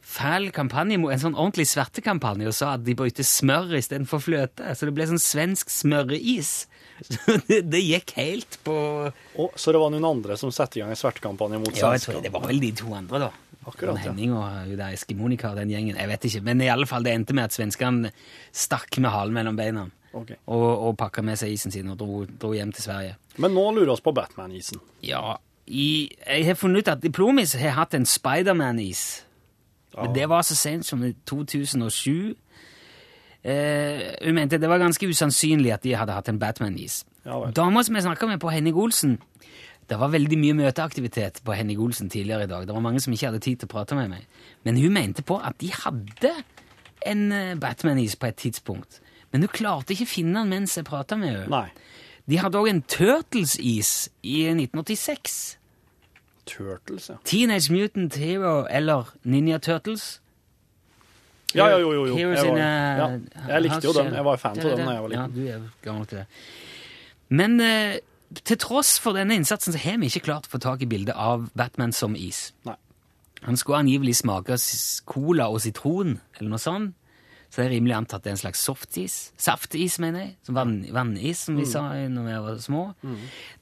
fæl 0.00 0.48
kampanje, 0.56 0.96
en 0.96 1.22
sånn 1.22 1.36
ordentlig 1.36 1.66
svertekampanje, 1.68 2.48
og 2.48 2.56
sa 2.56 2.74
at 2.76 2.84
de 2.86 2.94
brukte 2.96 3.24
smør 3.26 3.74
istedenfor 3.78 4.22
fløte. 4.24 4.74
Så 4.76 4.88
det 4.88 4.94
ble 4.96 5.06
sånn 5.10 5.20
svensk 5.22 5.72
smøreis. 5.72 6.54
Så 7.00 7.38
det, 7.48 7.62
det 7.72 7.80
gikk 7.80 8.12
helt 8.18 8.58
på 8.60 8.74
oh, 9.08 9.52
så 9.56 9.72
det 9.72 9.78
var 9.80 9.88
noen 9.88 10.04
andre 10.04 10.34
som 10.36 10.50
satte 10.52 10.76
i 10.76 10.82
gang 10.82 10.90
en 10.92 10.98
svertekampanje 11.00 11.56
mot 11.62 11.70
Ja, 11.72 11.94
jeg 11.94 12.02
tror 12.02 12.18
svenskene? 12.18 12.24
det 12.26 12.32
var 12.34 12.42
vel 12.44 12.60
de 12.60 12.68
to 12.76 12.90
andre, 12.92 13.20
da. 13.22 13.30
Akkurat, 13.70 13.96
ja. 13.96 14.10
Henning 14.10 14.34
og 14.36 14.74
der 14.76 14.92
Eskimonika 14.92 15.54
og 15.54 15.62
den 15.62 15.72
gjengen. 15.72 15.96
Jeg 15.96 16.10
vet 16.10 16.26
ikke, 16.28 16.42
men 16.44 16.60
i 16.60 16.68
alle 16.68 16.84
fall 16.88 17.06
det 17.06 17.14
endte 17.16 17.36
med 17.36 17.48
at 17.48 17.56
svenskene 17.56 18.12
stakk 18.52 19.00
med 19.00 19.14
halen 19.14 19.36
mellom 19.36 19.56
beina 19.56 19.86
Ok. 20.12 20.32
og, 20.46 20.66
og 20.88 20.96
pakka 20.98 21.22
med 21.22 21.38
seg 21.38 21.52
isen 21.54 21.70
sin 21.70 21.90
og 21.92 21.98
dro, 22.00 22.24
dro 22.40 22.50
hjem 22.56 22.72
til 22.74 22.82
Sverige. 22.82 23.16
Men 23.38 23.54
nå 23.54 23.68
lurer 23.76 23.94
vi 23.94 24.02
på 24.08 24.14
Batman-isen. 24.16 24.80
Ja, 25.06 25.36
i, 25.70 26.10
jeg 26.26 26.46
har 26.48 26.58
funnet 26.58 26.82
ut 26.82 26.88
at 26.90 27.02
Diplomis 27.02 27.54
har 27.54 27.76
hatt 27.76 27.94
en 27.94 28.06
Spiderman-is. 28.06 29.24
Men 29.94 30.14
det 30.14 30.28
var 30.30 30.42
så 30.46 30.56
sent 30.58 30.86
som 30.86 31.02
i 31.04 31.12
2007. 31.26 32.34
Eh, 33.42 34.02
hun 34.24 34.34
mente 34.36 34.58
det 34.60 34.68
var 34.68 34.82
ganske 34.82 35.06
usannsynlig 35.06 35.72
at 35.74 35.82
de 35.82 35.94
hadde 35.96 36.14
hatt 36.14 36.28
en 36.28 36.38
Batman-is. 36.38 37.04
Ja. 37.24 37.38
Dama 37.56 37.82
som 37.82 37.96
jeg 37.96 38.04
snakka 38.04 38.26
med 38.26 38.40
på 38.40 38.48
Henning 38.48 38.76
Olsen 38.76 39.18
Det 39.90 39.98
var 39.98 40.08
veldig 40.08 40.38
mye 40.38 40.54
møteaktivitet 40.56 41.40
på 41.44 41.52
Henning 41.52 41.80
Olsen 41.82 42.08
tidligere 42.08 42.44
i 42.44 42.46
dag. 42.46 42.66
Det 42.66 42.74
var 42.74 42.80
mange 42.80 43.00
som 43.00 43.12
ikke 43.12 43.26
hadde 43.26 43.42
tid 43.42 43.58
til 43.58 43.66
å 43.66 43.72
prate 43.72 43.96
med 43.98 44.12
meg. 44.12 44.26
Men 44.62 44.78
hun 44.78 44.92
mente 44.94 45.24
på 45.26 45.40
at 45.42 45.58
de 45.58 45.72
hadde 45.74 46.30
en 47.06 47.32
eh, 47.32 47.56
Batman-is 47.58 48.14
på 48.16 48.28
et 48.30 48.38
tidspunkt. 48.38 49.00
Men 49.30 49.46
hun 49.46 49.52
klarte 49.54 49.94
ikke 49.94 50.08
å 50.08 50.10
finne 50.10 50.42
den 50.42 50.52
mens 50.52 50.76
jeg 50.78 50.86
prata 50.88 51.18
med 51.18 51.34
henne. 51.34 51.62
De 52.30 52.38
hadde 52.38 52.58
òg 52.60 52.68
en 52.70 52.82
Turtles-is 52.86 54.10
i 54.22 54.42
1986. 54.52 55.38
Turtles, 56.50 57.08
ja. 57.10 57.16
Teenage 57.26 57.72
Mutant 57.72 58.16
Hero 58.18 58.64
eller 58.70 59.12
Ninja 59.22 59.58
Turtles. 59.62 60.20
Ja, 61.54 61.66
ja, 61.66 61.78
jo, 61.82 61.90
jo. 61.92 62.04
jo. 62.06 62.16
Jeg, 62.18 62.28
var, 62.46 62.58
ja. 62.58 63.08
jeg 63.48 63.62
likte 63.64 63.88
jo 63.88 63.94
den. 63.96 64.12
Jeg 64.14 64.26
var 64.26 64.38
fan 64.38 64.58
av 64.58 64.68
den 64.76 64.86
da 64.86 64.92
jeg 64.94 65.02
var 65.02 65.12
liten. 65.14 65.40
Ja, 65.46 65.56
du 65.58 65.64
er 65.64 65.86
gammel 65.86 66.06
til 66.10 66.20
det. 66.20 66.26
Men 67.30 67.56
eh, 67.62 67.96
til 68.46 68.58
tross 68.62 68.94
for 69.02 69.18
denne 69.18 69.34
innsatsen 69.38 69.74
så 69.74 69.82
har 69.82 69.98
vi 70.02 70.10
ikke 70.10 70.28
klart 70.28 70.46
å 70.46 70.54
få 70.54 70.62
tak 70.62 70.84
i 70.86 70.88
bildet 70.90 71.18
av 71.18 71.48
Batman 71.58 71.94
som 71.96 72.14
is. 72.18 72.50
Nei. 72.68 72.76
Han 73.46 73.56
skulle 73.56 73.80
angivelig 73.80 74.18
smake 74.20 74.58
cola 75.08 75.48
og 75.48 75.62
sitron, 75.64 76.18
eller 76.36 76.50
noe 76.52 76.60
sånt. 76.60 76.96
Så 77.50 77.58
det 77.58 77.66
er 77.66 77.72
rimelig 77.74 77.96
antatt 77.96 78.22
det 78.22 78.30
er 78.30 78.36
en 78.36 78.42
slags 78.44 78.60
softis. 78.62 79.14
Saftis, 79.40 79.98
mener 80.02 80.22
jeg. 80.22 80.34
Som 80.46 80.54
vann, 80.54 80.76
vannis, 80.94 81.42
som 81.48 81.56
vi 81.58 81.66
sa 81.66 81.82
når 82.06 82.28
vi 82.28 82.36
var 82.46 82.60
små. 82.62 82.82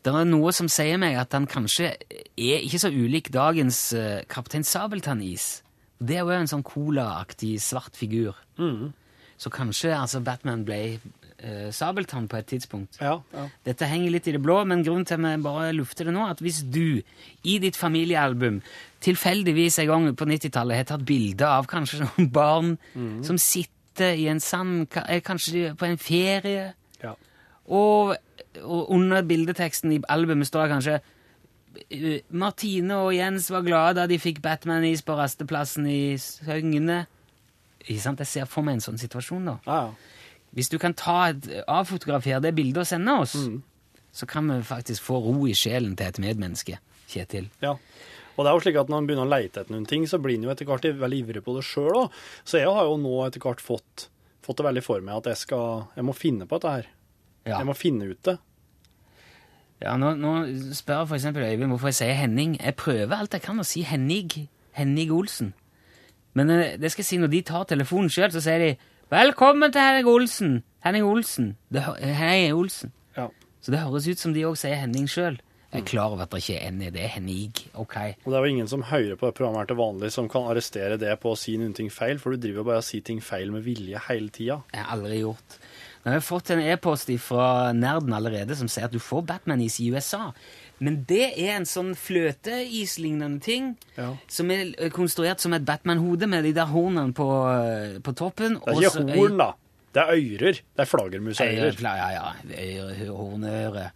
Det 0.05 0.13
er 0.13 0.29
noe 0.29 0.53
som 0.53 0.69
sier 0.73 1.01
meg 1.01 1.17
at 1.17 1.33
han 1.33 1.49
kanskje 1.49 1.95
er 1.97 2.67
ikke 2.67 2.83
så 2.85 2.93
ulik 2.93 3.33
dagens 3.33 3.81
uh, 3.97 4.21
Kaptein 4.29 4.67
Sabeltann-is. 4.69 5.63
Det 6.05 6.19
er 6.19 6.27
jo 6.29 6.37
en 6.37 6.51
sånn 6.51 6.67
colaaktig 6.67 7.57
svart 7.65 7.97
figur. 7.97 8.37
Så 9.39 9.51
kanskje 9.55 9.95
altså 9.97 10.21
Batman 10.27 10.67
ble 10.69 10.99
uh, 10.99 11.71
Sabeltann 11.73 12.29
på 12.29 12.43
et 12.43 12.51
tidspunkt. 12.53 13.01
Ja, 13.01 13.17
ja. 13.33 13.47
Dette 13.71 13.89
henger 13.89 14.13
litt 14.19 14.29
i 14.29 14.37
det 14.37 14.43
blå, 14.45 14.59
men 14.69 14.85
grunnen 14.85 15.09
til 15.09 15.17
at 15.17 15.25
vi 15.25 15.49
bare 15.49 15.73
lufter 15.73 16.11
det 16.11 16.15
nå, 16.19 16.29
at 16.29 16.45
hvis 16.45 16.61
du 16.69 17.01
i 17.41 17.57
ditt 17.65 17.81
familiealbum 17.81 18.61
tilfeldigvis 19.01 19.81
en 19.81 19.91
gang 19.95 20.13
på 20.13 20.29
90-tallet 20.29 20.83
har 20.83 20.93
tatt 20.93 21.09
bilde 21.09 21.49
av 21.49 21.73
kanskje 21.73 22.03
noen 22.05 22.31
barn 22.37 22.77
som 23.25 23.41
sitter 23.41 23.73
i 24.01 24.27
en 24.31 24.41
sand, 24.41 24.87
eh, 25.07 25.23
kanskje 25.25 25.75
på 25.79 25.87
en 25.89 25.99
ferie, 25.99 26.73
ja. 27.03 27.15
og, 27.67 28.17
og 28.63 28.91
under 28.95 29.23
bildeteksten 29.23 29.93
i 29.93 30.03
albumet 30.09 30.47
står 30.47 30.67
det 30.67 30.75
kanskje 30.75 30.99
eh, 31.91 32.21
Martine 32.31 33.01
og 33.05 33.15
Jens 33.17 33.51
var 33.51 33.67
glade 33.67 34.01
da 34.01 34.07
de 34.11 34.19
fikk 34.23 34.43
Batman-is 34.45 35.03
på 35.03 35.17
rasteplassen 35.19 35.87
i 35.91 36.19
Søgne. 36.19 37.05
Ikke 37.87 38.03
sant? 38.03 38.21
Jeg 38.21 38.33
ser 38.35 38.51
for 38.51 38.67
meg 38.67 38.79
en 38.79 38.87
sånn 38.91 39.01
situasjon, 39.01 39.53
da. 39.53 39.59
ja, 39.67 39.83
ja. 39.89 40.15
Hvis 40.57 40.71
du 40.73 40.79
kan 40.81 40.95
ta 40.97 41.29
et, 41.29 41.45
avfotografere 41.69 42.41
det 42.41 42.55
bildet 42.57 42.81
og 42.81 42.87
sende 42.89 43.19
oss, 43.21 43.35
så 44.13 44.27
kan 44.27 44.49
vi 44.49 44.63
faktisk 44.65 45.05
få 45.05 45.19
ro 45.21 45.47
i 45.47 45.53
sjelen 45.55 45.93
til 45.97 46.09
et 46.09 46.21
medmenneske, 46.23 46.79
Kjetil. 47.09 47.51
Ja. 47.61 47.75
Og 48.39 48.45
det 48.47 48.51
er 48.51 48.55
jo 48.55 48.63
slik 48.63 48.77
at 48.79 48.91
når 48.91 49.01
man 49.01 49.09
begynner 49.09 49.27
å 49.27 49.33
leite 49.33 49.61
etter 49.65 49.75
noen 49.75 49.87
ting, 49.91 50.05
så 50.07 50.21
blir 50.23 50.39
en 50.39 50.45
jo 50.47 50.53
etter 50.53 50.69
hvert 50.69 50.85
veldig 50.87 51.17
ivrig 51.25 51.43
på 51.43 51.57
det 51.57 51.65
sjøl 51.67 52.05
òg. 52.05 52.19
Så 52.47 52.61
jeg 52.61 52.71
har 52.71 52.87
jo 52.87 52.95
nå 53.03 53.17
etter 53.27 53.43
hvert 53.43 53.63
fått, 53.65 54.05
fått 54.47 54.61
det 54.61 54.67
veldig 54.69 54.85
for 54.87 55.03
meg 55.03 55.19
at 55.19 55.33
jeg 55.33 55.41
skal 55.43 55.89
Jeg 55.99 56.07
må 56.07 56.15
finne 56.15 56.47
på 56.47 56.61
dette 56.61 56.75
her. 56.77 56.93
Ja, 57.49 57.59
Jeg 57.59 57.67
må 57.67 57.75
finne 57.75 58.07
ut 58.07 58.23
det. 58.29 58.37
ja 59.83 59.97
nå, 59.97 60.13
nå 60.21 60.33
spør 60.77 61.15
eksempel 61.17 61.43
Øyvind 61.49 61.73
hvorfor 61.73 61.91
jeg 61.91 61.99
sier 61.99 62.15
Henning. 62.15 62.55
Jeg 62.63 62.77
prøver 62.79 63.17
alt 63.17 63.35
jeg 63.35 63.43
kan 63.43 63.59
å 63.59 63.67
si 63.67 63.83
Henning. 63.83 64.31
Henning 64.79 65.11
Olsen. 65.11 65.53
Men 66.39 66.51
eh, 66.55 66.77
det 66.79 66.93
skal 66.93 67.03
jeg 67.03 67.11
si, 67.11 67.19
når 67.19 67.33
de 67.35 67.43
tar 67.43 67.67
telefonen 67.67 68.13
sjøl, 68.13 68.31
så 68.31 68.45
sier 68.45 68.63
de 68.63 68.71
'Velkommen 69.11 69.73
til 69.73 69.81
Henning 69.81 70.07
Olsen'. 70.07 70.63
Henning 70.85 71.05
Olsen. 71.05 71.57
Det, 71.73 71.83
Henning 71.99 72.55
Olsen. 72.55 72.93
Ja. 73.17 73.29
Så 73.61 73.73
det 73.73 73.81
høres 73.81 74.07
ut 74.07 74.19
som 74.21 74.35
de 74.35 74.45
òg 74.45 74.55
sier 74.61 74.77
Henning 74.77 75.09
sjøl. 75.09 75.41
Jeg 75.69 75.83
er 75.83 75.85
klar 75.85 76.09
over 76.15 76.23
at 76.25 76.31
det 76.33 76.39
ikke 76.41 76.55
er 76.63 76.69
en 76.71 76.81
i 76.81 76.91
det. 76.91 77.03
er 77.05 77.71
Ok. 77.77 77.97
Og 78.25 78.33
det 78.33 78.37
er 78.39 78.45
jo 78.47 78.53
ingen 78.55 78.69
som 78.69 78.83
hører 78.89 79.17
på 79.21 79.27
det 79.29 79.35
programmet 79.37 79.61
her 79.61 79.67
til 79.67 79.77
vanlig 79.77 80.13
som 80.15 80.29
kan 80.29 80.47
arrestere 80.49 80.97
det 80.97 81.13
på 81.21 81.35
å 81.35 81.37
si 81.37 81.59
noen 81.61 81.75
ting 81.77 81.91
feil, 81.93 82.19
for 82.19 82.33
du 82.33 82.39
driver 82.41 82.65
bare 82.65 82.81
og 82.81 82.85
sier 82.89 83.05
ting 83.05 83.21
feil 83.21 83.53
med 83.53 83.67
vilje 83.67 84.01
hele 84.09 84.31
tida. 84.33 84.63
Jeg 84.73 84.81
har 84.81 84.97
aldri 84.97 85.21
gjort. 85.21 85.59
Nå 85.99 86.13
har 86.13 86.17
jeg 86.21 86.25
fått 86.25 86.51
en 86.55 86.63
e-post 86.63 87.11
fra 87.21 87.73
Nerden 87.77 88.15
allerede 88.17 88.57
som 88.57 88.69
sier 88.71 88.87
at 88.89 88.95
du 88.95 88.99
får 89.03 89.27
Batman-is 89.29 89.77
i 89.85 89.91
USA. 89.93 90.31
Men 90.81 91.03
det 91.11 91.35
er 91.37 91.57
en 91.59 91.67
sånn 91.69 91.93
fløteislignende 91.99 93.43
ting 93.43 93.77
Ja. 93.99 94.15
som 94.29 94.51
er 94.51 94.73
konstruert 94.95 95.41
som 95.41 95.53
et 95.53 95.65
Batman-hode 95.67 96.27
med 96.29 96.45
de 96.45 96.53
der 96.55 96.67
hornene 96.71 97.13
på, 97.13 97.29
på 98.03 98.15
toppen. 98.15 98.55
Det 98.65 98.77
er 98.77 98.89
ikke 98.89 99.19
horn, 99.19 99.37
da. 99.37 99.53
Det 99.95 100.03
er 100.03 100.11
ører. 100.13 100.61
Det 100.77 100.85
er 100.85 100.89
flaggermusører. 100.89 101.79
Ja, 101.81 102.09
ja. 102.13 102.27
Øyre, 102.45 103.09
hornøre. 103.17 103.87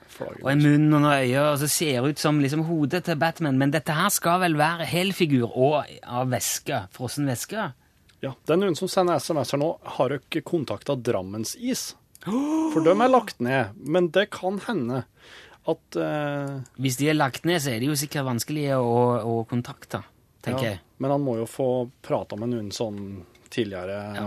Og 0.40 0.48
en 0.52 0.64
munn 0.64 0.86
og 0.88 1.04
noen 1.04 1.08
øyne, 1.12 1.44
og 1.50 1.58
så 1.60 1.68
ser 1.70 2.00
det 2.00 2.14
ut 2.14 2.22
som 2.22 2.40
liksom 2.40 2.64
hodet 2.68 3.02
til 3.06 3.18
Batman. 3.20 3.60
Men 3.60 3.74
dette 3.74 3.94
her 3.96 4.08
skal 4.14 4.40
vel 4.42 4.56
være 4.58 4.88
helfigur 4.88 5.52
og 5.52 5.82
av 6.02 6.32
væske. 6.32 6.86
Frossen 6.96 7.28
væske. 7.28 7.70
Ja, 8.22 8.32
Det 8.46 8.54
er 8.54 8.60
noen 8.62 8.78
som 8.78 8.88
sender 8.90 9.20
SMS 9.20 9.52
her 9.52 9.60
nå. 9.60 9.74
Har 9.98 10.14
dere 10.14 10.44
kontakta 10.46 10.96
Drammensis? 10.96 11.92
For 12.24 12.84
dem 12.86 13.02
er 13.02 13.10
lagt 13.10 13.42
ned. 13.42 13.74
Men 13.76 14.08
det 14.14 14.30
kan 14.34 14.60
hende 14.66 15.04
at 15.68 15.98
uh... 15.98 16.62
Hvis 16.82 16.98
de 16.98 17.10
er 17.10 17.18
lagt 17.18 17.44
ned, 17.46 17.60
så 17.62 17.74
er 17.74 17.82
de 17.82 17.90
jo 17.90 17.98
sikkert 17.98 18.26
vanskelige 18.26 18.78
å, 18.82 18.96
å 19.22 19.34
kontakte, 19.50 20.00
tenker 20.42 20.66
ja, 20.66 20.72
jeg. 20.72 20.82
Men 21.02 21.14
han 21.14 21.22
må 21.22 21.36
jo 21.38 21.46
få 21.50 21.68
prata 22.02 22.38
med 22.38 22.50
noen 22.54 22.72
sånn 22.74 22.98
tidligere 23.52 24.00
Ja. 24.16 24.26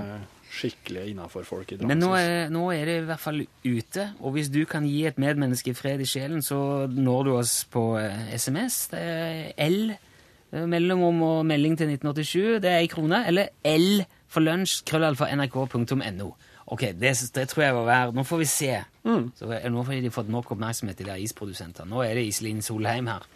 Eh, 0.56 0.62
skikkelige 0.62 1.12
innafor-folk 1.12 1.76
i 1.76 1.78
Men 1.84 2.02
nå 2.02 2.14
er, 2.18 2.50
nå 2.54 2.70
er 2.74 2.86
det 2.90 2.98
i 3.02 3.06
hvert 3.10 3.22
fall 3.22 3.44
ute, 3.66 4.08
og 4.20 4.36
hvis 4.36 4.50
du 4.54 4.64
kan 4.70 4.88
gi 4.88 5.06
et 5.10 5.20
medmenneske 5.22 5.76
fred 5.76 6.02
i 6.02 6.10
sjelen, 6.10 6.42
så 6.42 6.88
når 6.88 7.24
du 7.24 7.32
oss 7.36 7.66
på 7.72 7.98
eh, 8.00 8.34
SMS. 8.36 8.88
Det 8.94 9.02
er 9.02 9.70
L, 9.70 9.94
eh, 9.94 10.66
mellomrom 10.66 11.22
og 11.22 11.46
melding 11.46 11.78
til 11.78 11.92
1987, 11.94 12.60
det 12.64 12.72
er 12.72 12.82
ei 12.82 12.92
krone. 12.92 13.26
Eller 13.28 13.52
L 13.64 14.06
for 14.28 14.46
lunsj, 14.46 14.82
krøllalfa 14.88 15.30
nrk.no. 15.36 16.34
Ok, 16.66 16.82
det, 16.82 17.14
det 17.36 17.50
tror 17.50 17.64
jeg 17.64 17.76
var 17.76 17.84
hver. 17.86 18.12
Nå 18.16 18.24
får 18.26 18.42
vi 18.42 18.46
se. 18.50 18.72
Så, 19.06 19.52
eh, 19.54 19.70
nå 19.70 19.84
har 19.86 20.02
de 20.02 20.10
fått 20.12 20.30
nok 20.34 20.52
oppmerksomhet, 20.56 20.98
de 20.98 21.06
der 21.06 21.22
isprodusentene. 21.22 21.90
Nå 21.92 22.02
er 22.02 22.16
det 22.18 22.26
Iselin 22.32 22.62
Solheim 22.66 23.08
her. 23.12 23.28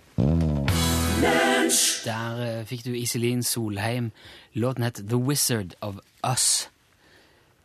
Der 2.06 2.40
uh, 2.40 2.66
fikk 2.66 2.86
du 2.86 2.94
Iselin 2.96 3.44
Solheim. 3.44 4.12
Låten 4.54 4.84
het 4.84 5.02
The 5.10 5.18
Wizard 5.18 5.76
of 5.82 6.02
Us. 6.24 6.70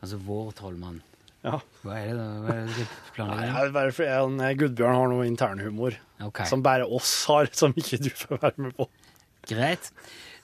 Altså 0.05 0.19
vår 0.21 0.53
trollmann. 0.59 1.01
Ja. 1.45 1.59
Hva 1.85 1.97
er 2.01 2.11
det 2.11 2.19
da? 2.19 2.27
Hva 2.45 2.55
er 2.55 2.67
det 2.69 2.75
du 2.77 2.93
planlegger? 3.17 4.05
jeg, 4.05 4.59
Gudbjørn 4.61 4.99
har 4.99 5.11
noe 5.13 5.25
internhumor 5.29 5.97
okay. 6.25 6.49
som 6.49 6.65
bare 6.65 6.85
oss 6.85 7.13
har, 7.29 7.49
som 7.57 7.73
ikke 7.77 8.01
du 8.05 8.11
får 8.13 8.41
være 8.43 8.67
med 8.67 8.77
på. 8.79 8.89
greit. 9.49 9.91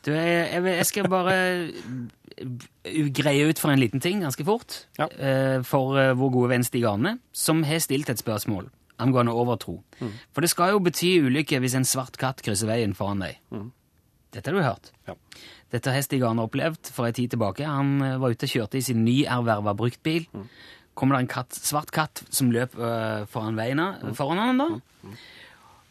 Du, 0.05 0.13
jeg, 0.17 0.65
jeg, 0.65 0.87
skal 0.89 1.09
bare 1.13 1.37
greie 3.13 3.49
ut 3.49 3.61
for 3.61 3.73
en 3.73 3.81
liten 3.81 4.01
ting 4.01 4.23
ganske 4.25 4.45
fort. 4.49 4.85
Ja. 4.97 5.09
eh, 5.13 5.59
For 5.67 5.97
eh, 6.01 6.13
vår 6.17 6.33
gode 6.37 6.53
venn 6.55 6.65
Stig 6.65 6.87
Arne, 6.89 7.19
som 7.37 7.65
har 7.69 7.83
stilt 7.85 8.13
et 8.13 8.21
spørsmål 8.21 8.71
angående 9.01 9.33
overtro. 9.33 9.79
For 10.35 10.45
det 10.45 10.51
skal 10.53 10.75
jo 10.75 10.83
bety 10.85 11.15
ulykke 11.25 11.61
hvis 11.63 11.77
en 11.79 11.89
svart 11.89 12.19
katt 12.21 12.43
krysser 12.45 12.69
veien 12.69 12.93
foran 12.97 13.25
deg. 13.25 13.41
Dette 14.31 14.53
har 14.53 14.57
du 14.57 14.65
hørt. 14.65 14.93
Ja. 15.09 15.17
Dette 15.71 15.93
har 15.95 16.03
Stig 16.03 16.25
Arne 16.27 16.45
opplevd 16.47 16.91
for 16.95 17.07
en 17.07 17.17
tid 17.17 17.35
tilbake. 17.35 17.67
Han 17.67 18.01
eh, 18.03 18.19
var 18.21 18.35
ute 18.35 18.49
og 18.49 18.55
kjørte 18.55 18.81
i 18.81 18.85
sin 18.85 19.05
nyerverva 19.07 19.75
bruktbil. 19.79 20.27
Kommer 20.99 21.17
det 21.17 21.25
en 21.25 21.35
katt, 21.35 21.55
svart 21.57 21.93
katt 21.95 22.25
som 22.29 22.51
løp 22.53 22.75
øh, 22.79 23.27
foran 23.31 23.59
veien, 23.59 23.83
foran 24.19 24.43
han 24.43 24.61
da. 24.61 24.69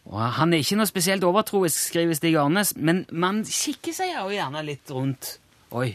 Og 0.10 0.22
han 0.40 0.54
er 0.54 0.64
ikke 0.64 0.80
noe 0.80 0.90
spesielt 0.90 1.26
overtroisk, 1.26 1.80
skriver 1.92 2.18
Stig 2.18 2.38
Arnes, 2.42 2.74
men 2.78 3.04
man 3.12 3.44
kikker 3.46 3.96
seg 3.96 4.16
jo 4.16 4.30
gjerne 4.34 4.66
litt 4.66 4.90
rundt 4.94 5.36
Oi, 5.78 5.92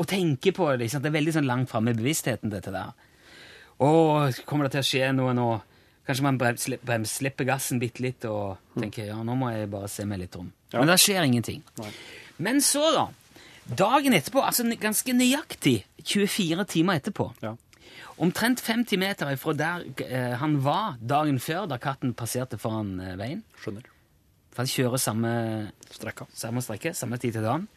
og 0.00 0.06
tenker 0.08 0.54
på 0.56 0.70
det. 0.80 0.88
Det 0.88 1.04
er 1.10 1.12
veldig 1.12 1.34
sånn 1.36 1.48
langt 1.48 1.68
framme 1.68 1.92
i 1.92 1.96
bevisstheten, 1.98 2.48
dette 2.48 2.72
der. 2.72 2.94
Å, 3.78 3.88
kommer 4.48 4.66
det 4.66 4.78
til 4.78 4.80
å 4.80 4.88
skje 4.88 5.10
noe 5.14 5.34
nå? 5.36 5.48
Kanskje 6.08 6.24
man 6.24 6.38
brems, 6.40 6.64
brems, 6.80 7.18
slipper 7.20 7.44
gassen 7.44 7.80
bitte 7.82 8.00
litt 8.00 8.24
og 8.24 8.56
tenker 8.78 9.10
ja, 9.10 9.18
nå 9.20 9.34
må 9.36 9.50
jeg 9.52 9.68
bare 9.68 9.90
se 9.92 10.06
meg 10.08 10.22
litt 10.22 10.38
om. 10.40 10.48
Ja. 10.72 10.80
Men 10.80 10.88
det 10.88 10.96
skjer 11.02 11.26
ingenting. 11.28 11.60
Men 12.40 12.62
så, 12.64 12.86
da. 12.94 13.04
Dagen 13.68 14.14
etterpå, 14.16 14.40
altså 14.40 14.64
ganske 14.80 15.12
nøyaktig 15.12 15.82
24 16.04 16.64
timer 16.72 17.00
etterpå, 17.00 17.26
Ja. 17.42 17.54
omtrent 18.18 18.60
50 18.64 18.96
meter 18.98 19.36
fra 19.36 19.52
der 19.52 19.84
eh, 20.04 20.36
han 20.40 20.56
var 20.64 20.96
dagen 21.00 21.38
før, 21.38 21.66
da 21.68 21.76
katten 21.78 22.14
passerte 22.14 22.58
foran 22.58 22.98
eh, 23.00 23.16
veien, 23.16 23.42
Skjønner. 23.60 23.82
for 24.50 24.62
han 24.64 24.66
kjører 24.72 24.98
samme 24.98 25.32
Strekka. 25.90 26.26
samme 26.34 26.62
strekke, 26.62 26.94
samme 26.94 27.18
tid 27.18 27.32
til 27.36 27.42
dagen. 27.42 27.68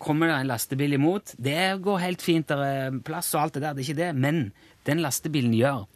Kommer 0.00 0.28
det 0.28 0.36
en 0.40 0.46
lastebil 0.48 0.94
imot. 0.96 1.34
Det 1.36 1.80
går 1.84 1.98
helt 2.00 2.22
fint, 2.22 2.46
det 2.48 2.56
er 2.56 3.00
plass 3.04 3.34
og 3.34 3.42
alt 3.42 3.54
det 3.54 3.62
der, 3.62 3.74
det 3.74 3.82
er 3.82 3.88
ikke 3.90 3.98
det. 3.98 4.14
Men 4.16 4.52
den 4.86 5.02
lastebilen 5.04 5.52
gjør 5.52 5.86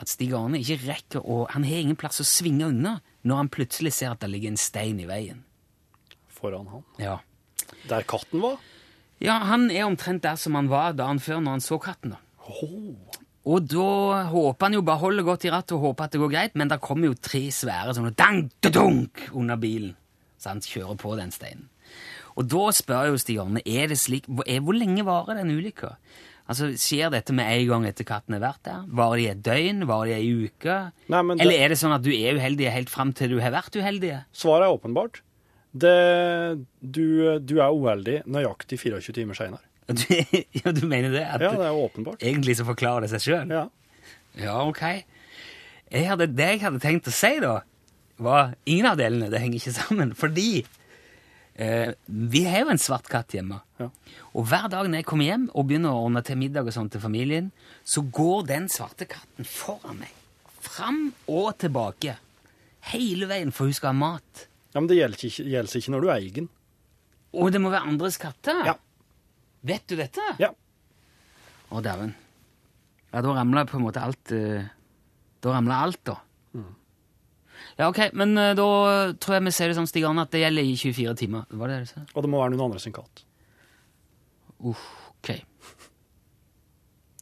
at 0.00 0.08
Stig 0.08 0.32
Arne 0.32 0.56
ikke 0.62 0.78
rekker 0.86 1.20
å 1.28 1.46
Han 1.50 1.64
har 1.64 1.76
ingen 1.82 1.96
plass 1.96 2.20
å 2.20 2.24
svinge 2.24 2.68
unna 2.70 3.00
når 3.22 3.36
han 3.36 3.48
plutselig 3.52 3.92
ser 3.92 4.12
at 4.14 4.20
det 4.20 4.30
ligger 4.32 4.48
en 4.54 4.56
stein 4.56 5.00
i 5.00 5.04
veien. 5.06 5.42
Foran 6.28 6.66
han. 6.72 6.84
Ja. 6.98 7.18
Der 7.90 8.02
katten 8.08 8.40
var? 8.40 8.56
Ja, 9.20 9.38
han 9.50 9.70
er 9.70 9.84
omtrent 9.86 10.22
der 10.24 10.36
som 10.40 10.54
han 10.58 10.68
var 10.70 10.92
dagen 10.98 11.20
før 11.22 11.40
når 11.44 11.58
han 11.58 11.64
så 11.64 11.78
katten. 11.82 12.14
da. 12.16 12.20
Oh. 12.50 12.96
Og 13.50 13.64
da 13.72 14.24
håper 14.28 14.66
han 14.68 14.74
jo 14.76 14.82
bare 14.84 15.00
holder 15.00 15.24
godt 15.24 15.44
i 15.48 15.50
rattet 15.52 15.72
og 15.76 15.80
håper 15.86 16.04
at 16.06 16.12
det 16.12 16.20
går 16.20 16.32
greit, 16.34 16.56
men 16.60 16.68
det 16.68 16.80
kommer 16.84 17.08
jo 17.10 17.14
tre 17.16 17.46
svære 17.54 17.94
sånne 17.96 18.12
dang-dunk 18.14 19.30
under 19.32 19.56
bilen, 19.60 19.94
så 20.38 20.52
han 20.52 20.60
kjører 20.64 20.98
på 21.00 21.14
den 21.18 21.32
steinen. 21.34 21.68
Og 22.38 22.46
da 22.48 22.66
spør 22.72 23.08
jo 23.10 23.16
Stig 23.20 23.38
Arne 23.42 23.62
er 23.66 23.88
det 23.90 23.96
slik, 23.98 24.28
er, 24.46 24.60
hvor 24.64 24.76
lenge 24.76 25.02
varer 25.08 25.40
den 25.40 25.50
ulykka? 25.56 25.94
Altså, 26.50 26.68
Skjer 26.78 27.10
dette 27.14 27.32
med 27.36 27.46
en 27.46 27.66
gang 27.68 27.84
etter 27.88 28.06
katten 28.06 28.34
har 28.36 28.42
vært 28.42 28.62
der? 28.66 28.84
Varer 28.98 29.16
det 29.18 29.24
i 29.24 29.30
et 29.32 29.42
døgn? 29.46 29.82
Varer 29.88 30.10
det 30.12 30.14
i 30.18 30.20
ei 30.28 30.46
uke? 30.46 30.76
Nei, 31.12 31.22
det- 31.22 31.40
Eller 31.44 31.58
er 31.64 31.68
det 31.68 31.78
sånn 31.78 31.94
at 31.94 32.02
du 32.02 32.10
er 32.10 32.38
uheldig 32.38 32.70
helt 32.74 32.90
fram 32.90 33.12
til 33.12 33.30
du 33.30 33.40
har 33.40 33.52
vært 33.54 33.76
uheldig? 33.76 34.24
Svaret 34.32 34.66
er 34.68 34.74
åpenbart. 34.76 35.20
Det, 35.70 36.64
du, 36.82 37.04
du 37.38 37.58
er 37.62 37.70
uheldig 37.70 38.22
nøyaktig 38.26 38.80
24 38.80 39.14
timer 39.20 39.38
seinere. 39.38 39.66
Ja, 40.60 40.72
du 40.74 40.84
mener 40.86 41.10
det? 41.14 41.24
At 41.26 41.42
Ja, 41.42 41.52
det 41.58 41.66
er 41.66 41.78
åpenbart. 41.78 42.22
Egentlig 42.22 42.56
så 42.58 42.66
forklarer 42.66 43.06
det 43.06 43.12
seg 43.14 43.24
sjøl? 43.24 43.54
Ja. 43.54 43.64
Ja, 44.38 44.56
ok. 44.66 44.82
Jeg 45.90 46.06
hadde, 46.06 46.28
det 46.30 46.46
jeg 46.52 46.62
hadde 46.62 46.82
tenkt 46.82 47.08
å 47.10 47.14
si, 47.14 47.32
da, 47.42 47.60
var 48.22 48.52
ingen 48.70 48.86
av 48.92 48.98
delene. 49.00 49.30
Det 49.32 49.40
henger 49.42 49.58
ikke 49.58 49.74
sammen. 49.74 50.12
Fordi 50.18 50.60
eh, 51.54 51.94
vi 52.06 52.44
har 52.46 52.64
jo 52.64 52.74
en 52.74 52.82
svart 52.82 53.10
katt 53.10 53.34
hjemme. 53.34 53.58
Ja. 53.80 53.88
Og 54.34 54.46
hver 54.50 54.68
dag 54.70 54.86
når 54.90 55.02
jeg 55.02 55.08
kommer 55.10 55.26
hjem 55.26 55.48
og 55.54 55.66
begynner 55.70 55.94
å 55.94 56.04
ordne 56.06 56.22
til 56.26 56.38
middag 56.38 56.70
og 56.70 56.76
sånn 56.76 56.90
til 56.92 57.02
familien, 57.02 57.50
så 57.82 58.04
går 58.06 58.46
den 58.50 58.68
svarte 58.70 59.08
katten 59.10 59.48
foran 59.48 60.02
meg. 60.02 60.14
Fram 60.60 61.08
og 61.30 61.54
tilbake. 61.62 62.18
Hele 62.92 63.26
veien, 63.30 63.50
for 63.54 63.66
hun 63.70 63.76
skal 63.76 63.94
ha 63.94 63.98
mat. 63.98 64.46
Ja, 64.70 64.78
Men 64.78 64.88
det 64.90 64.98
gjelder 65.00 65.26
ikke, 65.26 65.46
gjelder 65.50 65.82
ikke 65.82 65.94
når 65.94 66.04
du 66.04 66.10
eier 66.14 66.34
den. 66.40 66.48
Å, 67.30 67.50
det 67.50 67.60
må 67.62 67.70
være 67.72 67.90
andres 67.90 68.18
katter. 68.20 68.64
Ja. 68.66 68.74
Vet 69.66 69.86
du 69.90 69.96
dette? 69.98 70.24
Ja. 70.42 70.50
Å, 71.70 71.82
dæven. 71.84 72.14
Ja, 73.10 73.22
da 73.22 73.34
ramla 73.34 73.66
på 73.66 73.78
en 73.78 73.84
måte 73.88 74.02
alt 74.06 74.30
eh, 74.34 74.68
Da 75.42 75.54
ramla 75.56 75.80
alt, 75.86 75.98
da. 76.06 76.20
Ja, 77.80 77.88
ok, 77.88 78.10
men 78.12 78.36
eh, 78.38 78.54
da 78.58 78.66
tror 79.20 79.38
jeg 79.38 79.46
vi 79.46 79.52
ser 79.56 79.70
det 79.70 79.76
sånn, 79.78 79.88
Stig 79.88 80.04
Arne, 80.04 80.26
at 80.26 80.34
det 80.34 80.42
gjelder 80.42 80.68
i 80.68 80.74
24 80.76 81.14
timer. 81.22 81.46
Var 81.50 81.70
det 81.70 81.78
det 81.78 81.86
du 81.86 81.92
sa? 81.94 82.04
Og 82.14 82.26
det 82.26 82.32
må 82.32 82.42
være 82.42 82.54
noen 82.54 82.66
andre 82.68 82.82
sin 82.82 82.96
katt. 82.96 83.24
Ok. 84.60 85.32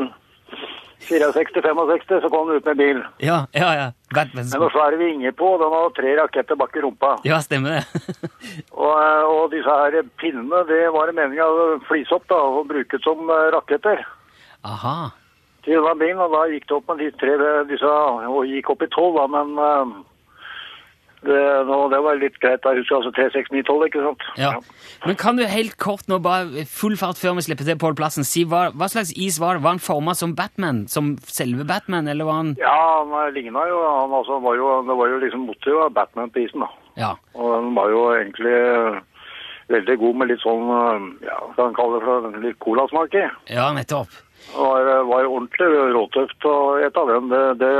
64-65, 1.07 2.21
så 2.21 2.29
kom 2.29 2.47
den 2.47 2.57
ut 2.57 2.65
med 2.65 2.77
bil. 2.77 3.03
Ja, 3.23 3.45
ja, 3.53 3.73
ja. 3.73 3.91
Batman. 4.15 4.45
Men 4.51 4.61
er 4.63 4.91
det 4.91 4.99
vinger 4.99 5.31
på, 5.31 5.57
den 5.61 5.73
har 5.73 5.89
tre 5.95 6.21
raketter 6.21 6.55
bak 6.55 6.75
i 6.75 6.81
rumpa. 6.81 7.17
Ja, 7.25 7.41
stemmer 7.41 7.69
det. 7.77 7.83
Og, 8.71 8.93
og 9.33 9.51
disse 9.51 9.69
her 9.69 10.01
pinnene, 10.21 10.63
det 10.69 10.91
var 10.93 11.05
det 11.09 11.15
meningen 11.17 11.43
å 11.43 11.79
flise 11.87 12.15
opp 12.15 12.27
da, 12.29 12.35
og 12.37 12.67
bruke 12.69 12.99
som 13.03 13.29
eh, 13.33 13.49
raketter 13.55 13.97
Aha. 14.67 15.09
Til 15.67 15.83
var 15.85 15.97
bilen. 15.99 16.21
Og 16.23 16.33
da 16.33 16.45
gikk 16.51 16.67
det 16.67 16.77
opp 16.79 16.93
med 16.93 17.03
de 17.03 17.09
tre, 17.21 17.39
disse, 17.69 17.95
og 18.31 18.45
gikk 18.49 18.71
opp 18.73 18.85
i 18.85 18.93
tolv 18.93 19.19
da, 19.19 19.25
men 19.37 19.57
eh, 19.61 19.97
det, 21.25 21.39
nå, 21.65 21.77
det 21.89 21.99
var 22.05 22.19
litt 22.21 22.37
greit. 22.43 22.61
da, 22.63 22.75
husker 22.77 22.99
altså 22.99 23.11
3, 23.15 23.27
6, 23.33 23.51
9, 23.55 23.63
12, 23.65 23.85
ikke 23.89 24.03
sant? 24.05 24.25
Ja. 24.39 24.51
Men 25.05 25.17
kan 25.19 25.39
du 25.39 25.43
helt 25.49 25.77
kort 25.81 26.05
nå, 26.11 26.19
bare 26.23 26.65
full 26.69 26.97
fart 26.99 27.19
før 27.19 27.37
vi 27.39 27.47
slipper 27.47 27.67
til 27.67 27.79
Pål 27.81 27.97
Plassen, 27.97 28.27
si 28.27 28.45
hva, 28.47 28.67
hva 28.77 28.89
slags 28.91 29.13
is 29.17 29.39
var 29.41 29.57
det? 29.57 29.65
Var 29.65 29.77
han 29.77 29.83
forma 29.83 30.13
som 30.17 30.35
Batman? 30.37 30.85
Som 30.91 31.15
selve 31.25 31.65
Batman, 31.67 32.07
eller 32.11 32.29
var 32.29 32.41
han 32.43 32.53
Ja, 32.61 32.77
han 33.01 33.33
ligna 33.35 33.65
jo, 33.69 33.81
han 33.81 34.13
altså, 34.19 34.39
var 34.45 34.59
jo, 34.59 34.69
det 34.87 34.99
var 35.01 35.13
jo 35.13 35.19
liksom 35.25 35.47
motivet 35.49 35.89
av 35.89 35.95
Batman 35.97 36.33
på 36.33 36.45
isen 36.45 36.65
da. 36.65 36.71
Ja. 36.97 37.11
Og 37.37 37.53
han 37.55 37.73
var 37.77 37.91
jo 37.93 38.05
egentlig 38.13 38.53
eh, 38.53 39.01
veldig 39.73 39.97
god 40.03 40.21
med 40.21 40.31
litt 40.31 40.45
sånn, 40.45 40.69
eh, 40.77 41.09
ja, 41.27 41.41
hva 41.41 41.57
kan 41.57 41.71
man 41.71 41.77
kalle 41.81 41.97
det 41.97 42.07
for, 42.07 42.39
litt 42.45 42.61
colasmak 42.63 43.17
i. 43.17 43.25
Ja, 43.57 43.71
nettopp. 43.75 44.13
Det 44.47 44.63
var, 44.63 44.89
var 45.09 45.27
ordentlig 45.27 45.67
råtøft 45.93 46.45
å 46.49 46.55
ete 46.87 47.01
av 47.03 47.09
den. 47.11 47.27
Det, 47.31 47.41
det, 47.61 47.71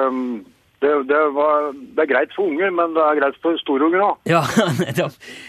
det, 0.84 0.92
det, 1.10 1.22
var, 1.34 1.70
det 1.74 2.04
er 2.04 2.10
greit 2.12 2.34
for 2.36 2.52
unger, 2.52 2.70
men 2.76 2.92
det 2.94 3.02
er 3.06 3.20
greit 3.22 3.38
for 3.42 3.58
storunger 3.64 4.04
òg. 4.12 4.18
Ja. 4.30 4.44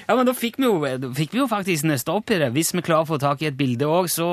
Ja, 0.09 0.15
men 0.17 0.25
da 0.29 0.33
fikk 0.37 0.57
vi 0.61 0.65
jo, 0.69 0.79
da 0.81 1.11
fikk 1.17 1.35
vi 1.37 1.43
jo 1.43 1.49
faktisk 1.51 1.85
nøsta 1.89 2.15
opp 2.17 2.31
i 2.33 2.39
det. 2.41 2.49
Hvis 2.55 2.73
vi 2.77 2.85
klarer 2.87 3.05
å 3.05 3.11
få 3.11 3.19
tak 3.21 3.43
i 3.45 3.51
et 3.51 3.59
bilde 3.59 3.85
òg, 3.91 4.09
så, 4.13 4.29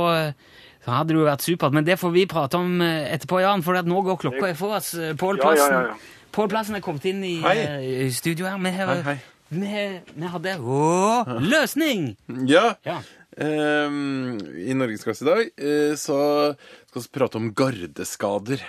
så 0.86 0.93
hadde 0.95 1.12
det 1.13 1.19
jo 1.19 1.28
vært 1.28 1.43
supert. 1.43 1.76
Men 1.76 1.88
det 1.88 1.98
får 2.00 2.13
vi 2.15 2.24
prate 2.32 2.62
om 2.62 2.78
eh, 2.86 3.10
etterpå, 3.15 3.41
Jan, 3.43 3.65
for 3.65 3.76
at 3.82 3.89
nå 3.89 4.00
går 4.06 4.21
klokka 4.24 4.54
for 4.56 4.78
oss. 4.80 4.93
Eh, 4.95 5.15
Pål 5.19 5.41
Plassen, 5.43 5.74
ja, 5.74 5.82
ja, 5.89 5.95
ja. 5.98 6.30
Pål 6.36 6.52
Plassen 6.54 6.78
er 6.80 6.84
kommet 6.86 7.06
inn 7.12 7.24
i, 7.28 7.36
Hei. 7.43 7.58
eh, 7.65 7.88
i 8.06 8.12
studio 8.15 8.48
her. 8.48 8.60
Vi, 8.63 8.71
har, 8.78 8.93
Hei, 8.93 9.04
hei. 9.15 9.17
vi, 9.52 9.86
vi 10.21 10.32
hadde 10.38 10.56
Å, 10.62 11.39
løsning! 11.43 12.08
Ja. 12.48 12.69
Ehm, 13.41 14.38
I 14.67 14.74
Norgesklasse 14.78 15.26
i 15.26 15.30
dag 15.30 15.41
eh, 15.58 15.93
så 16.00 16.17
skal 16.88 17.04
vi 17.04 17.13
prate 17.17 17.39
om 17.41 17.50
gardeskader. 17.56 18.63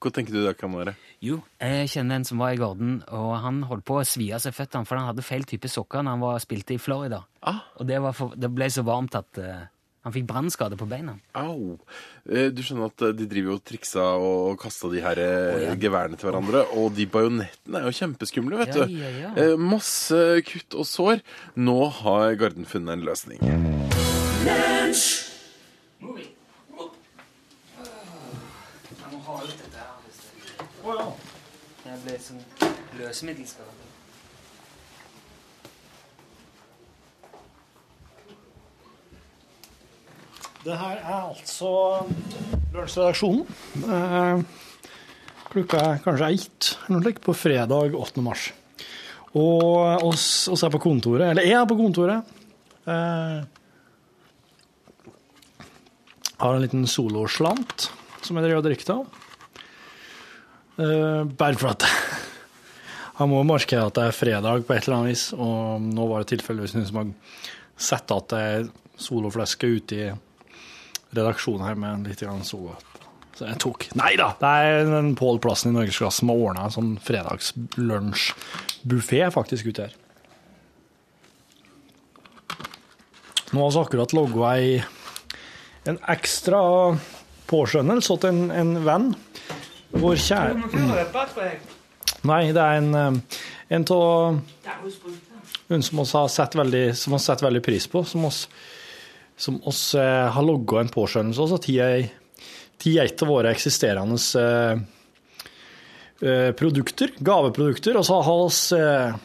Hva 0.00 0.12
tenker 0.16 0.32
du 0.32 0.40
det 0.46 0.54
kan 0.56 0.72
være? 0.72 0.94
Jo, 1.20 1.42
jeg 1.60 1.90
kjenner 1.92 2.16
en 2.16 2.24
som 2.24 2.40
var 2.40 2.54
i 2.54 2.60
Garden, 2.60 3.02
og 3.12 3.34
han 3.42 3.58
holdt 3.68 3.84
på 3.84 3.98
å 4.00 4.04
svi 4.08 4.30
av 4.32 4.40
seg 4.40 4.54
føttene, 4.56 4.88
for 4.88 4.96
han 4.96 5.10
hadde 5.10 5.24
feil 5.26 5.44
type 5.44 5.68
sokker 5.68 6.00
når 6.06 6.16
han 6.16 6.22
var, 6.24 6.38
spilte 6.40 6.72
i 6.72 6.80
Florida. 6.80 7.18
Ah. 7.44 7.58
Og 7.76 7.84
det, 7.90 7.98
var 8.00 8.16
for, 8.16 8.32
det 8.40 8.48
ble 8.56 8.70
så 8.72 8.80
varmt 8.88 9.18
at 9.20 9.36
eh, 9.44 9.66
han 10.00 10.14
fikk 10.14 10.24
brannskade 10.30 10.78
på 10.80 10.88
beina. 10.88 11.18
Au. 11.36 11.76
Eh, 12.24 12.48
du 12.56 12.62
skjønner 12.64 12.88
at 12.88 13.04
de 13.18 13.26
driver 13.28 13.58
og 13.58 13.64
triksa 13.68 14.06
og 14.16 14.56
kasta 14.62 14.88
de 14.94 15.04
her 15.04 15.20
oh, 15.20 15.60
ja. 15.66 15.76
geværene 15.84 16.16
til 16.16 16.30
hverandre, 16.30 16.64
og 16.80 16.96
de 16.96 17.04
bajonettene 17.12 17.82
er 17.82 17.90
jo 17.90 17.98
kjempeskumle, 18.00 18.62
vet 18.62 18.72
Ja, 18.80 18.88
du. 18.88 18.96
ja, 18.96 19.12
ja. 19.36 19.50
Masse 19.60 20.22
kutt 20.48 20.80
og 20.80 20.88
sår. 20.88 21.20
Nå 21.60 21.76
har 22.00 22.32
Garden 22.40 22.64
funnet 22.64 22.96
en 22.96 23.04
løsning. 23.04 23.44
Jeg 31.90 31.98
ble 32.04 32.14
sånn 32.24 32.40
Løsemiddel 32.96 33.44
skal 33.48 33.68
det 33.68 33.88
Det 40.64 40.76
her 40.76 40.96
er 41.00 41.20
altså 41.20 41.70
Lunsjredaksjonen. 42.72 43.44
Eh, 43.84 44.42
Klokka 45.50 45.84
er 45.84 46.02
kanskje 46.04 46.32
ett 46.36 46.72
eller 46.86 47.00
noe 47.00 47.14
på 47.28 47.36
fredag 47.36 47.96
8. 47.96 48.24
mars. 48.24 48.48
Og 49.36 50.04
oss, 50.08 50.48
oss 50.48 50.64
er 50.64 50.72
på 50.72 50.80
kontoret, 50.80 51.28
eller 51.28 51.48
jeg 51.48 51.56
er 51.60 51.68
på 51.68 51.76
kontoret. 51.80 52.36
Eh, 52.88 53.59
har 56.40 56.56
en 56.56 56.64
liten 56.64 56.86
soloslant 56.88 57.90
som 58.24 58.36
jeg 58.36 58.44
driver 58.46 58.60
og 58.60 58.66
drikker 58.66 58.92
av. 58.94 59.04
Uh, 60.80 61.22
bare 61.28 61.58
for 61.60 61.68
at 61.74 61.82
han 63.20 63.28
må 63.32 63.38
markere 63.44 63.86
at 63.88 63.96
det 63.98 64.04
er 64.08 64.16
fredag 64.16 64.56
på 64.66 64.72
et 64.74 64.84
eller 64.86 64.96
annet 64.98 65.12
vis, 65.12 65.24
og 65.36 65.56
nå 65.84 66.02
var 66.08 66.18
det 66.22 66.28
tilfeldigvis 66.34 66.74
noen 66.76 66.88
som 66.88 67.00
har 67.02 67.08
sett 67.80 68.08
at 68.16 68.26
det 68.32 68.40
er 68.52 68.60
solofleske 69.00 69.66
ute 69.68 69.92
i 69.96 70.12
redaksjonen 71.16 71.66
her 71.66 71.76
med 71.80 72.08
litt 72.08 72.22
grann 72.22 72.44
solo. 72.46 72.72
Så 73.36 73.42
jeg 73.48 73.56
tok 73.62 73.80
Nei 73.96 74.12
da! 74.20 74.28
Det 74.40 74.54
er 74.66 74.72
den 74.90 75.16
Pål 75.16 75.38
Plassen 75.42 75.70
i 75.72 75.74
Norgesklasse 75.78 76.18
som 76.20 76.30
har 76.32 76.38
ordna 76.44 76.62
en 76.66 76.74
sånn 76.74 76.92
fredagslunsjbuffé 77.04 79.20
faktisk 79.32 79.64
ute 79.70 79.82
her. 79.86 79.94
Nå 83.50 83.58
har 83.64 83.72
vi 83.74 83.80
akkurat 83.80 84.12
logga 84.14 84.44
ei 84.54 84.68
en 85.88 85.98
ekstra 86.12 86.60
påskjønnelse 87.50 88.18
til 88.20 88.34
en, 88.34 88.50
en 88.50 88.74
venn. 88.84 89.08
Vår 89.90 90.18
kjære 90.20 90.54
Nei, 92.28 92.42
det 92.52 92.60
er 92.60 92.76
en 92.82 92.94
eh, 92.94 93.40
en 93.70 93.84
av 93.90 94.40
hun 95.68 95.82
som 95.82 95.98
oss 96.02 96.12
har 96.12 96.28
sett 96.28 96.54
veldig, 96.58 96.96
som 96.96 97.14
har 97.14 97.22
sett 97.22 97.42
veldig 97.42 97.62
pris 97.62 97.86
på, 97.86 98.02
som 98.04 98.24
oss, 98.26 98.48
som 99.38 99.60
oss 99.70 99.94
eh, 99.94 100.26
har 100.34 100.42
logga 100.42 100.80
en 100.80 100.90
påskjønnelse 100.90 101.44
også 101.44 101.60
til 101.62 101.78
ei- 101.84 102.10
et 102.80 103.22
av 103.22 103.28
våre 103.28 103.52
eksisterende 103.52 104.18
eh, 104.40 104.80
eh, 106.26 106.50
produkter, 106.58 107.12
gaveprodukter, 107.18 107.98
og 108.00 108.06
så 108.08 108.18
har 108.26 108.42
vi 108.48 108.80
eh, 108.80 109.18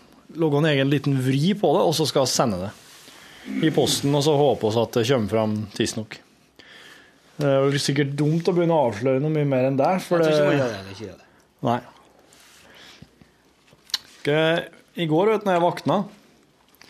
logga 0.44 0.62
en 0.62 0.70
egen 0.76 0.92
liten 0.94 1.18
vri 1.26 1.56
på 1.58 1.72
det, 1.78 1.86
og 1.88 1.96
så 1.98 2.06
skal 2.06 2.28
vi 2.28 2.34
sende 2.36 2.62
det 2.68 2.74
i 3.66 3.72
posten, 3.74 4.14
og 4.14 4.26
så 4.26 4.36
håper 4.38 4.74
vi 4.76 4.84
at 4.84 5.00
det 5.00 5.08
kommer 5.10 5.34
fram 5.34 5.58
tidsnok. 5.74 6.20
Det 7.36 7.50
er 7.50 7.66
jo 7.68 7.82
sikkert 7.84 8.14
dumt 8.16 8.48
å 8.48 8.54
begynne 8.56 8.76
å 8.76 8.86
avsløre 8.90 9.20
noe 9.24 9.34
mye 9.34 9.48
mer 9.50 9.68
enn 9.68 9.80
det, 9.80 9.92
for 10.06 10.24
det. 10.24 10.32
Ikke 10.32 11.10
gjør 11.10 11.18
det. 11.18 11.28
Nei. 11.66 11.80
I 14.96 15.08
går, 15.12 15.32
vet 15.34 15.44
du, 15.44 15.50
når 15.50 15.58
jeg 15.58 15.64
våkna, 15.66 15.98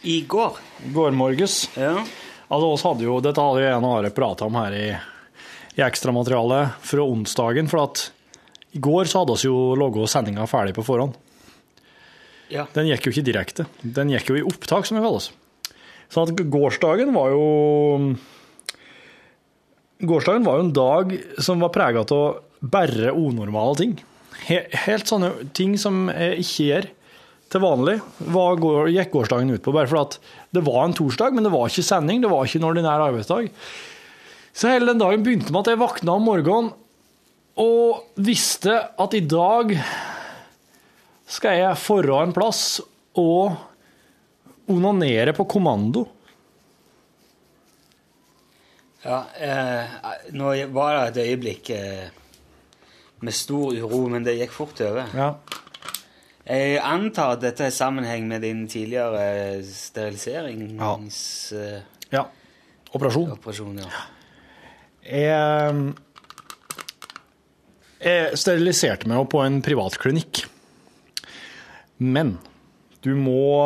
I 0.05 0.19
går. 0.29 0.59
i 0.85 0.91
går 0.93 1.15
morges 1.17 1.65
Ja. 1.73 1.97
Altså, 2.45 2.67
oss 2.69 2.83
hadde 2.85 3.07
jo, 3.07 3.17
Dette 3.25 3.41
hadde 3.41 3.63
jo 3.63 3.65
jeg 3.65 3.79
og 3.79 3.87
Are 3.89 4.11
prata 4.13 4.45
om 4.45 4.57
her 4.59 4.75
i, 4.77 4.87
i 5.75 5.81
ekstramaterialet 5.81 6.75
fra 6.85 7.01
onsdagen. 7.09 7.67
For 7.71 7.81
at 7.81 8.03
i 8.77 8.81
går 8.85 9.09
så 9.09 9.23
hadde 9.23 9.39
vi 9.41 9.49
jo 9.49 9.73
logga 9.79 10.05
sendinga 10.07 10.45
ferdig 10.47 10.75
på 10.77 10.85
forhånd. 10.85 11.17
Ja. 12.53 12.67
Den 12.75 12.85
gikk 12.91 13.07
jo 13.07 13.15
ikke 13.15 13.25
direkte. 13.25 13.65
Den 13.81 14.13
gikk 14.13 14.29
jo 14.29 14.37
i 14.37 14.45
opptak, 14.45 14.85
som 14.85 14.99
det 14.99 15.03
kalles. 15.07 15.31
Så 16.13 16.21
at 16.21 16.37
gårsdagen 16.37 17.09
var 17.15 17.33
jo 17.33 17.45
Gårsdagen 20.03 20.43
var 20.43 20.59
jo 20.59 20.65
en 20.65 20.75
dag 20.75 21.15
som 21.39 21.61
var 21.63 21.71
prega 21.75 22.03
av 22.03 22.41
bare 22.59 23.13
unormale 23.15 23.79
ting. 23.79 23.95
Helt 24.45 25.07
sånne 25.07 25.31
ting 25.55 25.77
som 25.79 26.09
jeg 26.11 26.43
ikke 26.43 26.69
gjør 26.69 26.87
til 27.53 27.61
vanlig, 27.61 27.99
går, 28.33 28.89
gikk 28.91 29.13
gårsdagen 29.13 29.53
ut 29.53 29.63
på. 29.63 29.73
Bare 29.75 29.87
fordi 29.87 30.19
det 30.57 30.63
var 30.65 30.81
en 30.83 30.95
torsdag, 30.97 31.35
men 31.35 31.45
det 31.45 31.53
var 31.53 31.69
ikke 31.69 31.85
sending, 31.85 32.23
det 32.23 32.31
var 32.31 32.47
ikke 32.47 32.59
en 32.59 32.67
ordinær 32.71 33.05
arbeidsdag. 33.05 33.51
Så 34.55 34.71
hele 34.71 34.89
den 34.89 34.99
dagen 34.99 35.23
begynte 35.23 35.53
med 35.53 35.63
at 35.63 35.73
jeg 35.73 35.81
våkna 35.81 36.17
om 36.17 36.27
morgenen 36.27 36.73
og 37.59 38.19
visste 38.19 38.73
at 38.99 39.15
i 39.15 39.23
dag 39.23 39.71
skal 41.31 41.55
jeg 41.61 41.79
forra 41.79 42.21
en 42.25 42.35
plass 42.35 42.81
og 43.19 43.55
onanere 44.71 45.31
på 45.35 45.45
kommando. 45.55 46.03
Ja, 49.05 49.19
eh, 49.37 49.97
nå 50.33 50.53
var 50.73 50.95
det 50.95 51.03
et 51.11 51.19
øyeblikk 51.29 51.69
eh, 51.75 52.07
med 53.21 53.35
stor 53.37 53.75
uro, 53.77 54.07
men 54.09 54.25
det 54.25 54.37
gikk 54.39 54.55
fort 54.55 54.81
over. 54.81 55.11
Ja. 55.13 55.29
Jeg 56.45 56.79
antar 56.81 57.35
at 57.35 57.43
dette 57.43 57.67
har 57.67 57.73
sammenheng 57.73 58.27
med 58.29 58.41
din 58.45 58.65
tidligere 58.69 59.61
steriliserings... 59.65 61.53
ja. 62.13 62.25
Operasjon. 62.95 63.79
ja. 63.81 64.03
Jeg, 65.05 65.93
jeg 68.01 68.37
steriliserte 68.41 69.09
meg 69.09 69.21
jo 69.21 69.25
på 69.35 69.41
en 69.45 69.61
privatklinikk. 69.65 70.45
Men 71.97 72.37
du 73.05 73.13
må 73.13 73.61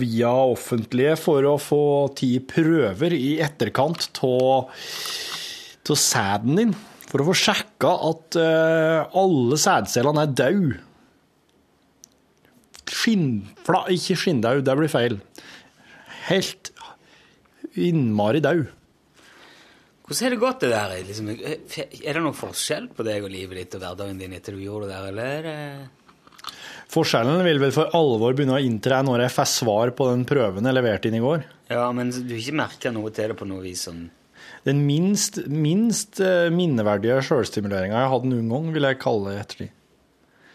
via 0.00 0.32
offentlige 0.50 1.14
for 1.20 1.46
å 1.46 1.56
få 1.62 1.82
ti 2.18 2.32
prøver 2.42 3.14
i 3.14 3.36
etterkant 3.42 4.18
av 4.26 4.72
sæden 5.90 6.58
din. 6.58 6.72
For 7.10 7.22
å 7.22 7.28
få 7.30 7.34
sjekka 7.34 7.90
at 8.06 8.38
eh, 8.38 9.16
alle 9.18 9.58
sædcellene 9.58 10.26
er 10.26 10.34
døde. 10.40 10.80
Skinnfla, 12.90 13.84
ikke 13.94 14.18
skinndau, 14.18 14.60
det 14.66 14.76
blir 14.78 14.90
feil. 14.90 15.16
Helt 16.26 16.70
innmari 17.78 18.42
død. 18.42 18.66
Hvordan 20.06 20.26
har 20.26 20.34
det 20.34 20.40
gått, 20.42 20.62
det 20.64 20.70
der? 20.74 20.94
Liksom, 21.06 21.28
er 21.30 22.16
det 22.18 22.22
noen 22.22 22.34
forskjell 22.34 22.90
på 22.94 23.06
deg 23.06 23.26
og 23.26 23.30
livet 23.30 23.60
ditt 23.60 23.76
og 23.78 23.84
hverdagen 23.84 24.18
din 24.18 24.34
etter 24.34 24.58
du 24.58 24.64
gjorde 24.64 24.90
det 24.90 24.96
der, 24.96 25.10
eller 25.12 25.30
er 25.30 25.46
det 25.46 25.99
Forskjellen 26.90 27.44
vil 27.46 27.60
vel 27.62 27.74
for 27.74 27.92
alvor 27.94 28.34
begynne 28.34 28.56
å 28.56 28.62
inntre 28.62 28.98
når 29.06 29.26
jeg 29.26 29.34
får 29.36 29.50
svar 29.52 29.92
på 29.94 30.08
den 30.10 30.24
prøven 30.26 30.66
jeg 30.66 30.74
leverte 30.74 31.10
inn 31.10 31.18
i 31.20 31.22
går. 31.22 31.44
Ja, 31.70 31.84
men 31.94 32.10
du 32.10 32.32
har 32.32 32.40
ikke 32.40 32.56
merka 32.58 32.90
noe 32.94 33.12
til 33.14 33.30
det 33.30 33.36
på 33.38 33.46
noe 33.46 33.62
vis 33.62 33.84
sånn 33.86 34.08
Den 34.66 34.82
minst, 34.88 35.38
minst 35.46 36.18
eh, 36.24 36.48
minneverdige 36.50 37.20
sjølstimuleringa 37.28 37.94
jeg 37.94 38.08
har 38.08 38.10
hatt 38.14 38.26
noen 38.26 38.50
gang, 38.50 38.72
vil 38.74 38.88
jeg 38.88 38.98
kalle 39.02 39.30
det 39.30 39.36
etter 39.38 39.44
ettertid. 39.44 39.76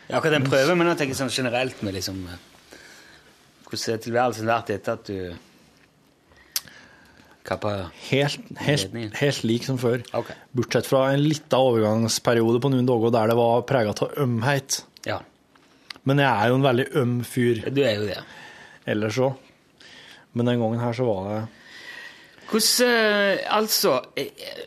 Ja, 0.05 0.19
akkurat 0.19 0.35
den 0.35 0.45
prøven, 0.45 0.77
men 0.77 0.91
jeg 0.91 0.99
tenker 1.01 1.17
sånn 1.17 1.33
generelt 1.33 1.79
med 1.85 1.95
liksom 1.95 2.19
eh, 2.29 2.41
Hvordan 3.65 3.95
er 3.95 4.01
tilværelsen 4.03 4.49
vært 4.49 4.73
etter 4.75 4.99
at 4.99 5.07
du 5.09 5.19
kappa 7.45 7.71
Helt, 8.09 8.51
helt, 8.65 8.93
helt 9.21 9.45
lik 9.45 9.65
som 9.67 9.79
før. 9.81 10.03
Okay. 10.17 10.35
Bortsett 10.55 10.89
fra 10.89 11.07
en 11.13 11.23
lita 11.23 11.59
overgangsperiode 11.61 12.61
på 12.61 12.71
noen 12.73 12.89
dager 12.89 13.13
der 13.13 13.31
det 13.31 13.39
var 13.39 13.65
prega 13.69 13.95
av 13.95 14.19
ømhet. 14.25 14.81
Men 16.05 16.21
jeg 16.21 16.29
er 16.29 16.51
jo 16.51 16.55
en 16.59 16.65
veldig 16.65 16.85
øm 17.01 17.13
fyr 17.25 17.63
du 17.73 17.81
er 17.81 17.95
jo 17.97 18.05
det. 18.09 18.19
ellers 18.85 19.17
òg. 19.17 19.33
Men 20.35 20.51
den 20.51 20.59
gangen 20.61 20.79
her 20.83 20.93
så 20.93 21.05
var 21.07 21.27
det 21.29 21.41
Hvordan 22.51 22.89
eh, 22.91 23.45
Altså 23.55 23.93
eh, 24.19 24.63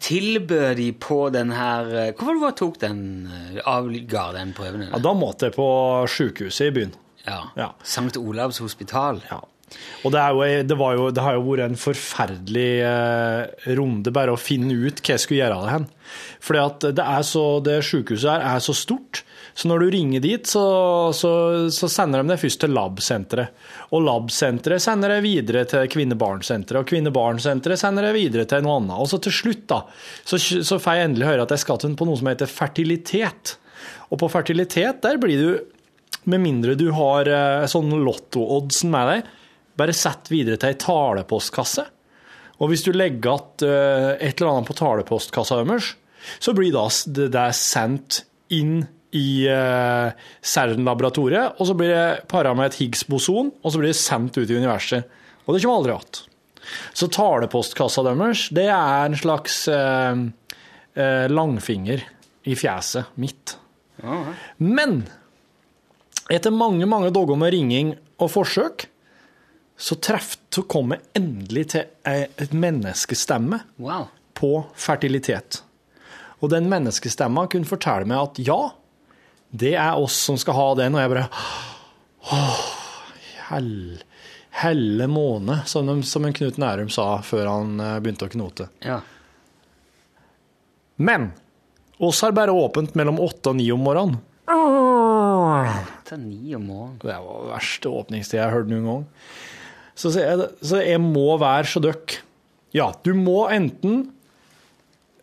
Tilbød 0.00 0.74
de 0.78 0.86
på 0.92 1.18
den 1.34 1.50
her 1.52 1.88
eh, 1.94 2.12
Hvorfor 2.14 2.38
var 2.40 2.52
det 2.54 2.58
tok 2.60 2.78
den 2.80 3.00
avga 3.64 4.26
den 4.38 4.52
prøven? 4.56 4.86
Ja, 4.90 5.00
da 5.02 5.12
måtte 5.16 5.48
jeg 5.50 5.56
på 5.56 5.68
sjukehuset 6.08 6.68
i 6.70 6.74
byen. 6.78 6.94
Ja. 7.26 7.40
Ja. 7.56 7.68
Sankt 7.82 8.16
Olavs 8.20 8.58
hospital. 8.60 9.22
Ja. 9.30 9.40
Og 10.04 10.12
det, 10.12 10.20
jo, 10.20 10.46
det, 10.68 10.76
jo, 10.76 11.10
det 11.16 11.22
har 11.24 11.36
jo 11.38 11.44
vært 11.46 11.64
en 11.64 11.78
forferdelig 11.80 12.70
eh, 12.84 13.70
runde 13.78 14.12
bare 14.14 14.34
å 14.34 14.40
finne 14.40 14.76
ut 14.76 15.00
hva 15.00 15.14
jeg 15.14 15.22
skulle 15.22 15.40
gjøre 15.40 15.60
av 15.60 15.64
det 15.64 15.74
hen. 15.74 15.86
Fordi 16.44 16.60
at 16.60 16.88
det, 16.98 17.06
det 17.64 17.78
sykehuset 17.88 18.28
her 18.28 18.44
er 18.50 18.64
så 18.64 18.74
stort, 18.76 19.22
så 19.54 19.70
når 19.70 19.84
du 19.84 19.90
ringer 19.94 20.22
dit, 20.24 20.46
så, 20.50 20.64
så, 21.14 21.30
så 21.70 21.88
sender 21.90 22.20
de 22.20 22.32
deg 22.32 22.40
først 22.42 22.60
til 22.64 22.72
Lab-senteret. 22.74 23.66
Og 23.94 24.02
Lab-senteret 24.02 24.82
sender 24.82 25.14
deg 25.14 25.22
videre 25.24 25.62
til 25.70 25.86
Kvinne-barn-senteret, 25.94 26.80
og 26.82 26.90
Kvinne-barn-senteret 26.90 27.80
sender 27.80 28.08
deg 28.08 28.16
videre 28.18 28.48
til 28.50 28.64
noe 28.66 28.80
annet. 28.80 28.96
Og 28.98 29.08
så 29.12 29.20
til 29.22 29.34
slutt, 29.34 29.68
da, 29.70 29.84
så, 30.26 30.40
så 30.42 30.80
får 30.82 30.98
jeg 30.98 31.10
endelig 31.10 31.30
høre 31.30 31.46
at 31.46 31.54
jeg 31.54 31.62
skal 31.62 31.78
til 31.80 31.94
på 31.96 32.08
noe 32.08 32.18
som 32.18 32.32
heter 32.32 32.50
fertilitet. 32.50 33.54
Og 34.10 34.18
på 34.20 34.30
fertilitet, 34.32 35.00
der 35.06 35.22
blir 35.22 35.38
du, 35.38 35.62
med 36.30 36.42
mindre 36.42 36.74
du 36.78 36.88
har 36.96 37.30
eh, 37.30 37.64
sånn 37.70 37.94
lotto-oddsen 38.02 38.90
med 38.90 39.10
deg, 39.12 39.32
bare 39.78 39.94
sett 39.96 40.30
videre 40.32 40.58
til 40.60 40.72
ei 40.72 40.78
talepostkasse. 40.80 41.86
Og 42.62 42.70
hvis 42.70 42.84
du 42.86 42.92
legger 42.94 43.34
igjen 43.34 43.66
eh, 43.68 44.10
et 44.28 44.38
eller 44.38 44.52
annet 44.52 44.70
på 44.70 44.76
talepostkassa 44.78 45.58
deres, 45.62 45.94
så 46.40 46.54
blir 46.56 46.72
det 46.72 47.30
det 47.34 47.48
sendt 47.58 48.22
inn 48.54 48.84
i 49.14 49.46
uh, 49.46 50.10
CERN-laboratoriet, 50.42 51.60
og 51.60 51.68
så 51.68 51.74
blir 51.78 51.92
det 51.92 52.24
para 52.30 52.50
med 52.56 52.72
et 52.72 52.78
Higgs-boson, 52.80 53.52
og 53.62 53.70
så 53.70 53.78
blir 53.78 53.92
det 53.92 53.98
sendt 54.00 54.38
ut 54.40 54.50
i 54.50 54.56
universet. 54.56 55.06
Og 55.44 55.54
det 55.54 55.60
kommer 55.62 55.76
aldri 55.78 55.92
igjen. 55.94 56.24
Så 56.96 57.10
talepostkassa 57.14 58.02
deres, 58.08 58.48
det 58.56 58.64
er 58.72 59.04
en 59.04 59.18
slags 59.20 59.60
eh, 59.70 60.24
eh, 60.98 61.26
langfinger 61.30 62.02
i 62.48 62.56
fjeset 62.58 63.14
mitt. 63.20 63.54
Men 64.58 65.04
Etter 66.32 66.54
mange, 66.54 66.86
mange 66.88 67.10
dager 67.12 67.36
med 67.36 67.52
ringing 67.52 67.90
og 68.16 68.30
forsøk, 68.32 68.86
så, 69.84 69.96
treff, 70.00 70.36
så 70.54 70.62
kom 70.70 70.94
jeg 70.94 71.02
endelig 71.18 71.66
til 71.74 71.90
et 72.08 72.54
menneskestemme 72.56 73.58
Wow. 73.82 74.06
på 74.38 74.52
fertilitet. 74.80 75.60
Og 76.40 76.48
den 76.52 76.70
menneskestemma 76.72 77.46
kunne 77.52 77.68
fortelle 77.68 78.08
meg 78.08 78.22
at 78.30 78.40
ja, 78.46 78.58
det 79.54 79.74
er 79.76 80.00
oss 80.00 80.16
som 80.26 80.38
skal 80.40 80.56
ha 80.58 80.66
den, 80.80 80.96
og 80.96 81.02
jeg 81.04 81.12
bare 81.12 81.28
Åh, 82.32 82.60
hell, 83.50 83.72
helle 84.62 85.06
måne, 85.12 85.60
som, 85.68 85.86
de, 85.90 85.98
som 86.08 86.24
en 86.24 86.32
Knut 86.36 86.56
Nærum 86.60 86.88
sa 86.92 87.18
før 87.26 87.50
han 87.52 87.74
eh, 87.84 87.98
begynte 88.00 88.24
å 88.28 88.32
knote. 88.32 88.70
Ja. 88.84 89.02
Men 90.96 91.32
oss 91.98 92.22
har 92.24 92.32
bare 92.36 92.54
åpent 92.56 92.94
mellom 92.98 93.20
åtte 93.22 93.52
og 93.52 93.58
ni 93.60 93.68
om 93.74 93.84
morgenen. 93.84 94.16
Ta 96.04 96.16
ni 96.20 96.54
om 96.56 96.66
morgenen. 96.68 96.98
Det 97.02 97.14
var 97.20 97.42
den 97.44 97.50
verste 97.52 97.88
åpningstida 97.92 98.40
jeg 98.42 98.48
har 98.50 98.56
hørt 98.58 98.70
noen 98.72 98.88
gang. 98.88 99.04
Så, 99.94 100.10
jeg, 100.18 100.48
så 100.64 100.80
jeg 100.82 101.00
må 101.02 101.36
være 101.40 101.70
så 101.70 101.82
døkk. 101.82 102.18
Ja, 102.74 102.88
du 103.06 103.12
må 103.14 103.44
enten 103.54 104.08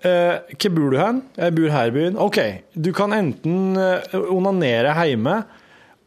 eh, 0.07 0.38
Hvor 0.55 0.76
bor 0.78 0.93
du 0.93 0.99
hen? 1.01 1.24
Jeg 1.36 1.55
bor 1.57 1.74
her 1.74 1.89
i 1.91 1.95
byen. 1.95 2.19
OK, 2.22 2.39
du 2.80 2.93
kan 2.95 3.11
enten 3.15 3.76
eh, 3.76 4.15
onanere 4.32 4.95
hjemme 5.09 5.41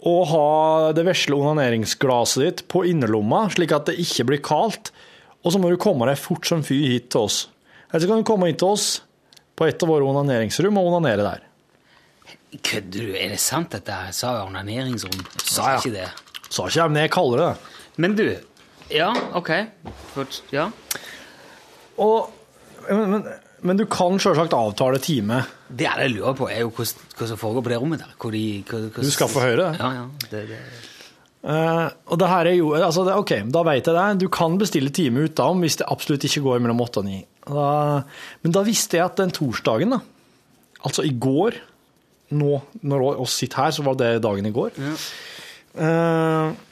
og 0.05 0.27
ha 0.29 0.49
det 0.97 1.07
vesle 1.07 1.37
onaneringsglasset 1.39 2.43
ditt 2.45 2.62
på 2.69 2.83
innerlomma, 2.91 3.47
slik 3.53 3.73
at 3.73 3.87
det 3.89 3.97
ikke 4.03 4.27
blir 4.29 4.43
kaldt. 4.45 4.91
Og 5.45 5.53
så 5.55 5.61
må 5.61 5.71
du 5.73 5.79
komme 5.81 6.09
deg 6.09 6.21
fort 6.21 6.45
som 6.49 6.65
fy 6.65 6.77
hit 6.91 7.11
til 7.12 7.25
oss. 7.25 7.39
Eller 7.89 8.05
så 8.05 8.11
kan 8.11 8.21
du 8.21 8.29
komme 8.29 8.51
hit 8.51 8.61
til 8.61 8.75
oss 8.75 8.89
på 9.57 9.69
et 9.69 9.81
av 9.81 9.89
våre 9.89 10.05
onaneringsrom 10.09 10.77
og 10.81 10.91
onanere 10.91 11.25
der. 11.25 11.45
Kødder 12.65 13.09
du? 13.09 13.15
Er 13.17 13.33
det 13.33 13.41
sant 13.43 13.73
dette? 13.75 13.97
Jeg 14.09 14.17
sa 14.17 14.35
onaneringsrom. 14.45 15.25
Jeg 15.25 15.47
Sa 15.49 15.71
ja. 15.73 15.81
ikke 15.81 15.95
det. 15.95 16.11
Sa 16.49 16.69
ikke 16.69 16.79
jeg, 16.83 16.93
men 16.93 17.01
jeg 17.03 17.12
kaller 17.15 17.41
det 17.41 17.49
det. 17.49 17.81
Men 18.05 18.17
du 18.19 18.27
Ja, 18.93 19.12
OK. 19.37 19.51
Først, 20.14 20.45
Ja. 20.53 20.68
Og, 21.95 22.30
men, 22.89 23.11
men, 23.11 23.26
men 23.62 23.78
du 23.78 23.85
kan 23.87 24.18
selvsagt 24.18 24.53
avtale 24.57 24.99
time. 24.99 25.45
Det 25.70 25.87
jeg 25.87 26.11
lurer 26.16 26.35
på, 26.37 26.49
er 26.51 26.64
jo 26.64 26.72
hva, 26.74 26.87
som 26.89 27.39
foregår 27.39 27.62
på 27.64 27.72
det 27.72 27.78
rommet 27.80 28.03
der. 28.03 28.16
Hvor 28.18 28.35
de, 28.35 28.43
hva, 28.68 28.80
Du 28.99 29.12
skal 29.14 29.30
få 29.30 29.45
høre 29.45 29.68
det. 29.68 29.78
Ja, 29.78 29.93
ja. 30.01 30.09
Det, 30.32 30.43
det. 30.51 30.59
Uh, 31.45 31.93
og 32.09 32.18
det 32.18 32.28
her 32.30 32.49
er 32.49 32.57
jo, 32.57 32.70
altså 32.72 33.05
det, 33.05 33.14
ok, 33.20 33.32
da 33.53 33.62
vet 33.68 33.87
jeg 33.87 33.95
det. 33.95 34.07
Du 34.24 34.30
kan 34.32 34.57
bestille 34.61 34.93
time 34.97 35.26
utenom 35.28 35.61
hvis 35.62 35.76
det 35.80 35.89
absolutt 35.93 36.24
ikke 36.24 36.43
går 36.47 36.64
mellom 36.64 36.80
8 36.87 37.03
og 37.03 37.09
9. 37.11 37.20
Men 38.43 38.57
da 38.57 38.64
visste 38.64 38.99
jeg 38.99 39.05
at 39.05 39.20
den 39.20 39.35
torsdagen, 39.35 39.93
da, 39.93 40.01
altså 40.89 41.05
i 41.05 41.12
går, 41.12 41.59
nå 42.35 42.61
når 42.82 43.05
vi 43.20 43.26
sitter 43.30 43.61
her, 43.61 43.74
så 43.76 43.85
var 43.85 43.99
det 44.01 44.14
dagen 44.24 44.49
i 44.49 44.55
går. 44.57 44.80
Eh, 45.74 46.64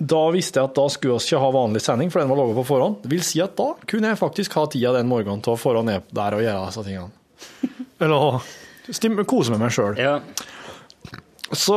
da 0.00 0.20
visste 0.32 0.56
jeg 0.56 0.70
at 0.70 0.76
da 0.78 0.86
skulle 0.88 1.18
vi 1.18 1.28
ikke 1.28 1.40
ha 1.42 1.48
vanlig 1.52 1.82
sending, 1.84 2.08
for 2.12 2.22
den 2.22 2.30
var 2.30 2.38
laget 2.40 2.56
på 2.56 2.66
forhånd. 2.70 3.02
Det 3.02 3.10
vil 3.12 3.24
si 3.26 3.42
at 3.44 3.52
da 3.58 3.74
kunne 3.84 4.12
jeg 4.12 4.20
faktisk 4.20 4.54
ha 4.56 4.64
tida 4.72 4.94
den 4.96 5.10
morgenen 5.10 5.42
til 5.44 5.52
å 5.52 5.60
få 5.60 5.74
ned 5.84 6.08
der 6.16 6.36
og 6.38 6.44
gjøre 6.44 6.70
disse 6.70 6.84
tingene. 6.86 7.10
Eller 8.00 8.16
å 8.16 9.24
kose 9.28 9.52
med 9.52 9.60
meg 9.60 9.74
sjøl. 9.76 10.00
Ja. 10.00 10.16
Så 11.52 11.76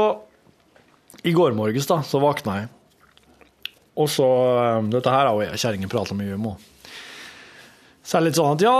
i 1.28 1.34
går 1.36 1.56
morges 1.58 1.90
da, 1.90 2.00
så 2.08 2.22
våkna 2.24 2.62
jeg. 2.62 2.72
Og 4.00 4.08
så 4.10 4.26
eh, 4.26 4.86
Dette 4.96 5.12
her 5.12 5.28
har 5.28 5.36
jo 5.36 5.44
jeg 5.44 5.54
og 5.54 5.62
kjerringa 5.66 5.92
prata 5.92 6.16
mye 6.18 6.38
om 6.38 6.54
òg. 6.54 6.70
Så 8.04 8.18
er 8.18 8.24
det 8.24 8.34
litt 8.34 8.38
sånn 8.38 8.58
at 8.58 8.64
ja, 8.66 8.78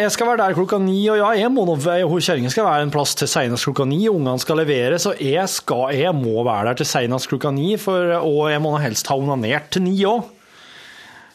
jeg 0.00 0.10
skal 0.10 0.32
være 0.32 0.48
der 0.48 0.56
klokka 0.56 0.80
ni, 0.82 0.96
og 1.06 1.20
ja, 1.20 1.28
jeg 1.38 1.50
må 1.54 1.62
nå 1.68 1.76
kjerringa 1.78 2.50
skal 2.50 2.66
være 2.66 2.88
en 2.88 2.94
plass 2.94 3.12
til 3.14 3.30
seinest 3.30 3.68
klokka 3.68 3.86
ni. 3.86 4.00
Ungene 4.10 4.42
skal 4.42 4.58
levere, 4.58 4.98
så 4.98 5.12
jeg, 5.14 5.44
skal, 5.52 5.92
jeg 5.94 6.10
må 6.18 6.42
være 6.42 6.72
der 6.72 6.80
til 6.80 6.88
seinest 6.90 7.30
klokka 7.30 7.52
ni, 7.54 7.76
for, 7.78 8.16
og 8.18 8.48
jeg 8.50 8.62
må 8.64 8.74
nå 8.74 8.82
helst 8.82 9.10
ha 9.12 9.18
onanert 9.20 9.70
til 9.74 9.86
ni 9.86 9.94
òg. 10.10 10.26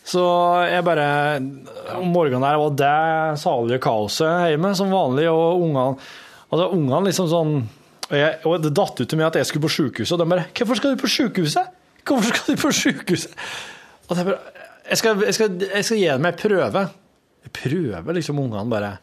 Så 0.10 0.22
jeg 0.66 0.82
bare 0.88 1.38
Om 2.00 2.08
morgenen 2.10 2.42
der 2.42 2.58
var 2.58 2.72
det 2.74 3.40
salige 3.42 3.82
kaoset 3.84 4.50
hjemme, 4.50 4.72
som 4.76 4.94
vanlig, 4.94 5.28
og 5.30 5.64
ungene 5.68 6.00
Altså, 6.50 6.72
ungene 6.74 7.12
liksom 7.12 7.28
sånn 7.30 7.52
og, 8.10 8.16
jeg, 8.18 8.38
og 8.50 8.64
det 8.64 8.72
datt 8.74 8.98
ut 8.98 9.06
til 9.06 9.20
meg 9.20 9.28
at 9.28 9.36
jeg 9.38 9.46
skulle 9.46 9.68
på 9.68 9.76
sykehuset, 9.76 10.16
og 10.16 10.24
de 10.24 10.32
bare 10.32 10.48
'Hvorfor 10.50 10.80
skal 10.80 10.96
du 10.96 11.02
på 11.02 11.12
sykehuset?' 11.14 11.76
Hvorfor 12.08 12.34
skal 12.34 12.56
du 12.56 12.62
på 12.62 12.72
sykehuset? 12.74 13.36
Og 14.10 14.18
jeg 14.18 14.26
bare 14.26 14.40
Jeg 14.90 14.98
skal, 14.98 15.22
jeg 15.22 15.34
skal, 15.34 15.62
jeg 15.76 15.86
skal 15.86 15.98
gi 15.98 16.08
dem 16.10 16.26
en 16.26 16.34
prøve. 16.34 16.90
Jeg 17.46 17.56
prøver 17.56 18.18
liksom 18.18 18.42
ungene 18.42 18.68
bare 18.72 18.98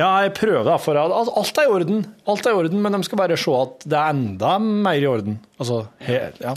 Ja, 0.00 0.08
jeg 0.24 0.32
prøver, 0.38 0.64
da, 0.64 0.78
for 0.80 0.96
at 0.96 1.12
alt 1.12 1.58
er 1.60 1.68
i 1.68 1.72
orden. 1.76 2.04
Alt 2.26 2.46
er 2.48 2.54
i 2.54 2.60
orden, 2.62 2.80
men 2.80 2.96
de 2.96 3.02
skal 3.04 3.20
bare 3.20 3.36
se 3.36 3.52
at 3.58 3.84
det 3.84 3.98
er 3.98 4.14
enda 4.14 4.56
mer 4.62 4.96
i 4.96 5.08
orden. 5.10 5.36
Altså, 5.60 5.82
helt, 6.06 6.40
ja. 6.40 6.54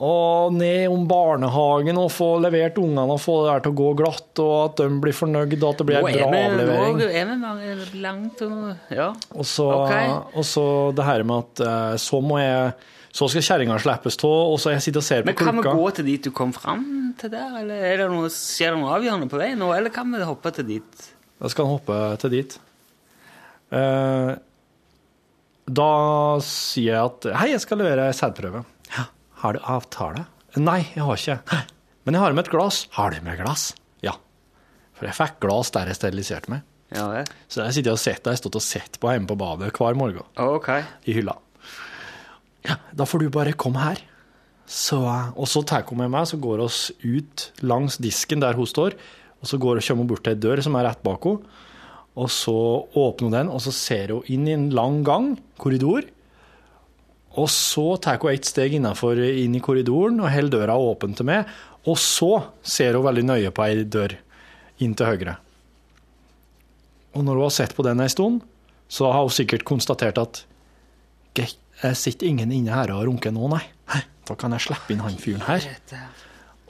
Og 0.00 0.54
ned 0.56 0.86
om 0.88 1.02
barnehagen 1.08 1.98
og 2.00 2.08
få 2.14 2.28
levert 2.40 2.78
ungene 2.80 3.02
og 3.04 3.20
få 3.20 3.34
det 3.42 3.50
der 3.50 3.64
til 3.66 3.74
å 3.74 3.78
gå 3.82 3.88
glatt, 3.98 4.30
og 4.40 4.54
at 4.62 4.78
de 4.80 4.86
blir 5.02 5.16
fornøyd, 5.16 5.58
og 5.58 5.66
at 5.74 5.82
det 5.82 5.88
blir 5.90 5.98
ei 5.98 6.04
bra 6.06 6.30
vi, 6.30 6.44
avlevering. 6.46 7.02
nå 7.02 7.50
er 7.58 7.82
vi 7.82 8.00
langt 8.06 8.40
og 8.46 8.94
Ja. 8.94 9.10
Og 9.34 9.44
så, 9.44 9.66
okay. 9.82 10.14
og 10.32 10.46
så 10.48 10.64
det 10.96 11.04
her 11.10 11.26
med 11.28 11.44
at 11.44 11.66
eh, 11.66 11.98
så 12.00 12.22
må 12.24 12.40
jeg 12.40 12.72
Så 13.12 13.26
skal 13.32 13.42
kjerringa 13.42 13.76
slippes 13.82 14.16
av, 14.22 14.52
og 14.54 14.58
så 14.62 14.70
jeg 14.74 14.84
sitter 14.84 15.02
og 15.02 15.06
ser 15.06 15.24
på 15.26 15.32
klokka. 15.34 15.52
Men 15.52 15.64
kan 15.64 15.74
vi 15.74 15.80
gå 15.82 15.88
til 15.96 16.06
dit 16.06 16.26
du 16.28 16.30
kom 16.36 16.52
fram 16.54 16.84
til 17.18 17.32
der, 17.32 17.56
eller 17.62 17.80
er 17.88 17.96
det 18.04 18.10
noe, 18.12 18.28
skjer 18.30 18.76
det 18.76 18.82
noe 18.84 18.92
avgjørende 18.94 19.26
på 19.32 19.40
vei 19.40 19.48
nå, 19.58 19.72
eller 19.74 19.90
kan 19.94 20.12
vi 20.14 20.20
hoppe 20.22 20.52
til 20.54 20.68
dit? 20.68 21.08
Da 21.40 21.50
skal 21.50 21.66
han 21.66 21.74
hoppe 21.74 21.98
til 22.22 22.30
dit. 22.36 22.54
Eh, 23.74 24.30
da 25.70 25.90
sier 26.42 26.94
jeg 26.96 27.02
at 27.10 27.28
Hei, 27.38 27.50
jeg 27.52 27.62
skal 27.62 27.78
levere 27.82 28.08
sædprøve. 28.16 28.62
Ja, 28.94 29.04
har 29.42 29.54
du 29.58 29.60
avtale? 29.74 30.24
Nei, 30.58 30.80
jeg 30.96 31.04
har 31.06 31.20
ikke. 31.20 31.36
«Hæ, 31.50 31.60
Men 32.06 32.16
jeg 32.16 32.22
har 32.24 32.32
med 32.34 32.46
et 32.46 32.50
glass. 32.50 32.86
Har 32.96 33.10
du 33.14 33.20
med 33.22 33.38
glass? 33.38 33.68
Ja. 34.02 34.16
For 34.98 35.06
jeg 35.06 35.14
fikk 35.18 35.36
glass 35.44 35.70
der 35.74 35.86
jeg 35.90 35.98
steriliserte 36.00 36.50
meg. 36.50 36.62
Ja 36.90 37.04
det. 37.12 37.26
Så 37.46 37.62
jeg 37.62 37.76
sitter 37.76 37.94
og 37.94 38.00
sett, 38.02 38.24
jeg 38.24 38.32
har 38.34 38.40
stått 38.40 38.56
og 38.58 38.64
sett 38.66 38.98
på 38.98 39.12
hjemme 39.12 39.30
på 39.30 39.36
badet 39.38 39.70
hver 39.78 39.94
morgen. 39.98 40.26
Ok. 40.42 40.70
i 41.06 41.14
hylla. 41.14 41.36
Ja, 42.66 42.76
da 42.92 43.06
får 43.08 43.24
du 43.24 43.32
bare 43.32 43.56
komme 43.56 43.82
her. 43.82 44.02
Så, 44.70 45.00
og 45.02 45.48
så 45.50 45.64
tar 45.66 45.82
hun 45.88 45.98
med 45.98 46.12
meg, 46.12 46.28
så 46.30 46.38
går 46.38 46.62
oss 46.62 46.92
ut 47.02 47.48
langs 47.66 47.98
disken 47.98 48.42
der 48.42 48.54
hun 48.54 48.68
står, 48.70 48.94
og 49.40 49.48
så 49.50 49.58
går 49.58 49.80
kommer 49.82 50.04
hun 50.04 50.12
bort 50.12 50.22
til 50.26 50.36
ei 50.36 50.38
dør 50.38 50.62
som 50.62 50.76
er 50.78 50.86
rett 50.86 51.02
bak 51.02 51.26
henne, 51.26 51.58
og 52.20 52.30
så 52.30 52.54
åpner 52.98 53.26
hun 53.26 53.34
den, 53.34 53.50
og 53.50 53.62
så 53.64 53.72
ser 53.74 54.12
hun 54.14 54.30
inn 54.30 54.46
i 54.46 54.54
en 54.54 54.68
lang 54.74 55.00
gang, 55.06 55.32
korridor, 55.58 56.06
og 57.38 57.50
så 57.50 57.96
tar 58.02 58.18
hun 58.22 58.30
ett 58.34 58.46
steg 58.46 58.76
innenfor, 58.78 59.18
inn 59.18 59.54
i 59.58 59.62
korridoren 59.62 60.18
og 60.22 60.30
holder 60.30 60.58
døra 60.58 60.78
åpen 60.78 61.18
til 61.18 61.26
meg, 61.26 61.50
og 61.88 61.98
så 61.98 62.32
ser 62.62 62.98
hun 62.98 63.06
veldig 63.06 63.26
nøye 63.26 63.52
på 63.54 63.66
ei 63.66 63.84
dør 63.86 64.14
inn 64.84 64.94
til 64.94 65.10
høyre. 65.10 65.36
Og 67.16 67.26
når 67.26 67.40
hun 67.40 67.46
har 67.48 67.56
sett 67.58 67.74
på 67.74 67.86
den 67.86 68.02
ei 68.02 68.10
stund, 68.12 68.42
så 68.90 69.10
har 69.10 69.24
hun 69.24 69.34
sikkert 69.34 69.66
konstatert 69.66 70.18
at 70.18 70.44
jeg 71.38 71.54
sitter 71.96 72.28
ingen 72.28 72.52
inne 72.52 72.74
her 72.74 72.92
og 72.94 73.06
runker 73.08 73.32
nå, 73.34 73.48
nei. 73.52 73.64
Da 74.30 74.36
kan 74.38 74.52
jeg 74.54 74.62
slippe 74.68 74.94
inn 74.94 75.02
han 75.02 75.16
fyren 75.18 75.42
her. 75.42 75.64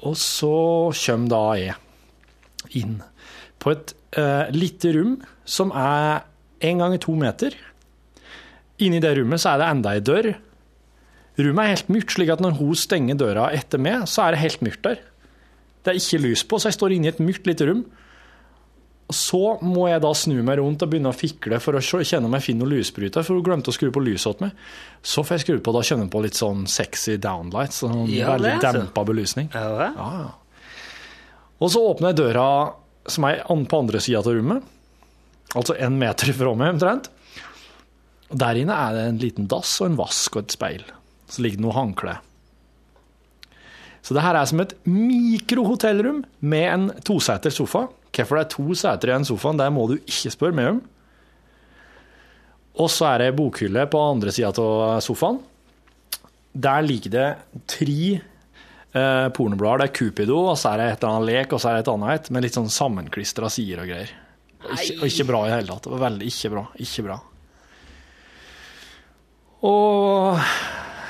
Og 0.09 0.17
så 0.17 0.55
kommer 0.97 1.33
da 1.33 1.41
jeg 1.61 1.75
inn 2.81 3.01
på 3.61 3.75
et 3.75 3.93
uh, 4.17 4.49
lite 4.55 4.95
rom 4.97 5.19
som 5.45 5.75
er 5.77 6.23
en 6.65 6.81
ganger 6.81 7.03
to 7.05 7.17
meter. 7.19 7.57
Inni 8.81 9.01
det 9.03 9.13
rommet 9.19 9.43
så 9.43 9.53
er 9.53 9.61
det 9.61 9.69
enda 9.75 9.93
ei 9.93 10.05
dør. 10.05 10.31
Rommet 11.41 11.65
er 11.65 11.75
helt 11.75 11.93
mørkt, 11.93 12.15
slik 12.17 12.33
at 12.33 12.41
når 12.41 12.57
hun 12.59 12.79
stenger 12.79 13.19
døra 13.21 13.51
etter 13.57 13.81
meg, 13.83 14.07
så 14.09 14.25
er 14.25 14.35
det 14.35 14.45
helt 14.45 14.65
mørkt 14.65 14.87
der. 14.87 15.03
Det 15.81 15.93
er 15.93 16.01
ikke 16.01 16.21
lys 16.25 16.45
på, 16.45 16.59
så 16.61 16.69
jeg 16.69 16.77
står 16.77 16.95
inne 16.97 17.09
i 17.09 17.13
et 17.13 17.23
mørkt 17.25 17.49
lite 17.49 17.69
rom. 17.69 17.85
Så 19.15 19.59
må 19.67 19.89
jeg 19.91 20.03
da 20.05 20.11
snu 20.15 20.37
meg 20.47 20.59
rundt 20.61 20.83
og 20.85 20.91
begynne 20.93 21.11
å 21.11 21.17
fikle 21.17 21.59
for 21.63 21.79
å 21.79 21.83
kjenne 21.83 22.29
om 22.29 22.35
jeg 22.39 22.45
finner 22.47 22.65
noen 22.67 22.77
lysbryter, 22.79 23.25
for 23.27 23.39
hun 23.39 23.45
glemte 23.47 23.73
å 23.73 23.77
skru 23.77 23.91
på 23.95 24.03
lyset 24.05 24.31
hos 24.33 24.43
meg. 24.45 24.53
Så 25.03 25.25
får 25.27 25.39
jeg 25.39 25.45
skru 25.47 25.61
på 25.67 25.75
da 25.75 25.83
kjenne 25.87 26.09
på 26.13 26.23
litt 26.25 26.39
sånn 26.39 26.67
sexy 26.71 27.17
downlights, 27.23 27.83
sånn 27.83 28.05
Ja, 28.13 28.35
veldig 28.35 28.53
altså. 28.59 28.73
dempa 28.79 29.05
belysning. 29.09 29.51
Ja, 29.55 29.91
ja. 29.91 30.23
Og 31.61 31.73
så 31.75 31.83
åpner 31.91 32.13
jeg 32.13 32.21
døra 32.23 32.47
som 33.11 33.27
er 33.29 33.43
på 33.45 33.81
andre 33.81 34.01
sida 34.01 34.21
av 34.23 34.31
rommet, 34.31 34.65
altså 35.57 35.75
en 35.81 35.99
meter 35.99 36.33
fra 36.37 36.55
meg 36.55 36.75
omtrent. 36.77 37.11
Og 38.31 38.39
Der 38.39 38.61
inne 38.61 38.77
er 38.77 38.95
det 38.95 39.07
en 39.09 39.19
liten 39.19 39.49
dass 39.51 39.81
og 39.81 39.91
en 39.91 39.97
vask 39.99 40.37
og 40.37 40.45
et 40.45 40.55
speil. 40.55 40.85
Så 41.31 41.43
ligger 41.43 41.59
det 41.59 41.67
noe 41.67 41.75
håndkle. 41.75 42.19
Så 44.01 44.15
det 44.17 44.23
her 44.25 44.39
er 44.39 44.47
som 44.49 44.61
et 44.63 44.73
mikrohotellrom 44.89 46.23
med 46.41 46.67
en 46.71 46.87
toseter 47.05 47.53
sofa. 47.53 47.89
Hvorfor 48.25 48.41
det 48.41 48.47
er 48.47 48.55
to 48.57 48.79
seter 48.79 49.11
i 49.11 49.14
den 49.16 49.27
sofaen, 49.29 49.59
det 49.61 49.68
må 49.75 49.87
du 49.91 49.97
ikke 49.99 50.33
spørre 50.35 50.57
meg 50.57 50.73
om. 50.75 50.81
Og 52.81 52.89
så 52.93 53.09
er 53.11 53.25
det 53.25 53.37
bokhylle 53.37 53.87
på 53.91 54.01
andre 54.12 54.33
sida 54.33 54.51
av 54.55 55.01
sofaen. 55.05 55.41
Der 56.55 56.83
ligger 56.83 57.12
det 57.14 57.27
tre 57.71 57.97
eh, 58.16 59.29
pornoblader. 59.37 59.85
Det 59.85 59.91
er 59.91 59.97
Cupido, 59.99 60.39
og 60.51 60.57
så 60.59 60.73
er 60.73 60.81
det 60.81 60.87
et 60.93 61.05
eller 61.05 61.16
annet 61.18 61.29
lek, 61.31 61.53
og 61.55 61.61
så 61.62 61.71
er 61.71 61.79
det 61.79 61.85
et 61.85 61.93
annet 61.93 62.14
et 62.16 62.31
med 62.35 62.47
litt 62.47 62.57
sånn 62.59 62.71
sammenklistra 62.73 63.51
sider 63.53 63.85
og 63.85 63.91
greier. 63.93 64.14
Ikke, 64.61 64.97
og 65.01 65.07
ikke 65.09 65.27
bra 65.29 65.43
i 65.45 65.51
det 65.51 65.59
hele 65.61 65.73
tatt. 65.75 65.87
Det 65.87 65.93
var 65.95 66.03
veldig 66.09 66.31
ikke 66.33 66.51
bra. 66.55 66.64
Ikke 66.85 67.05
bra. 67.07 67.18
Og 69.68 70.39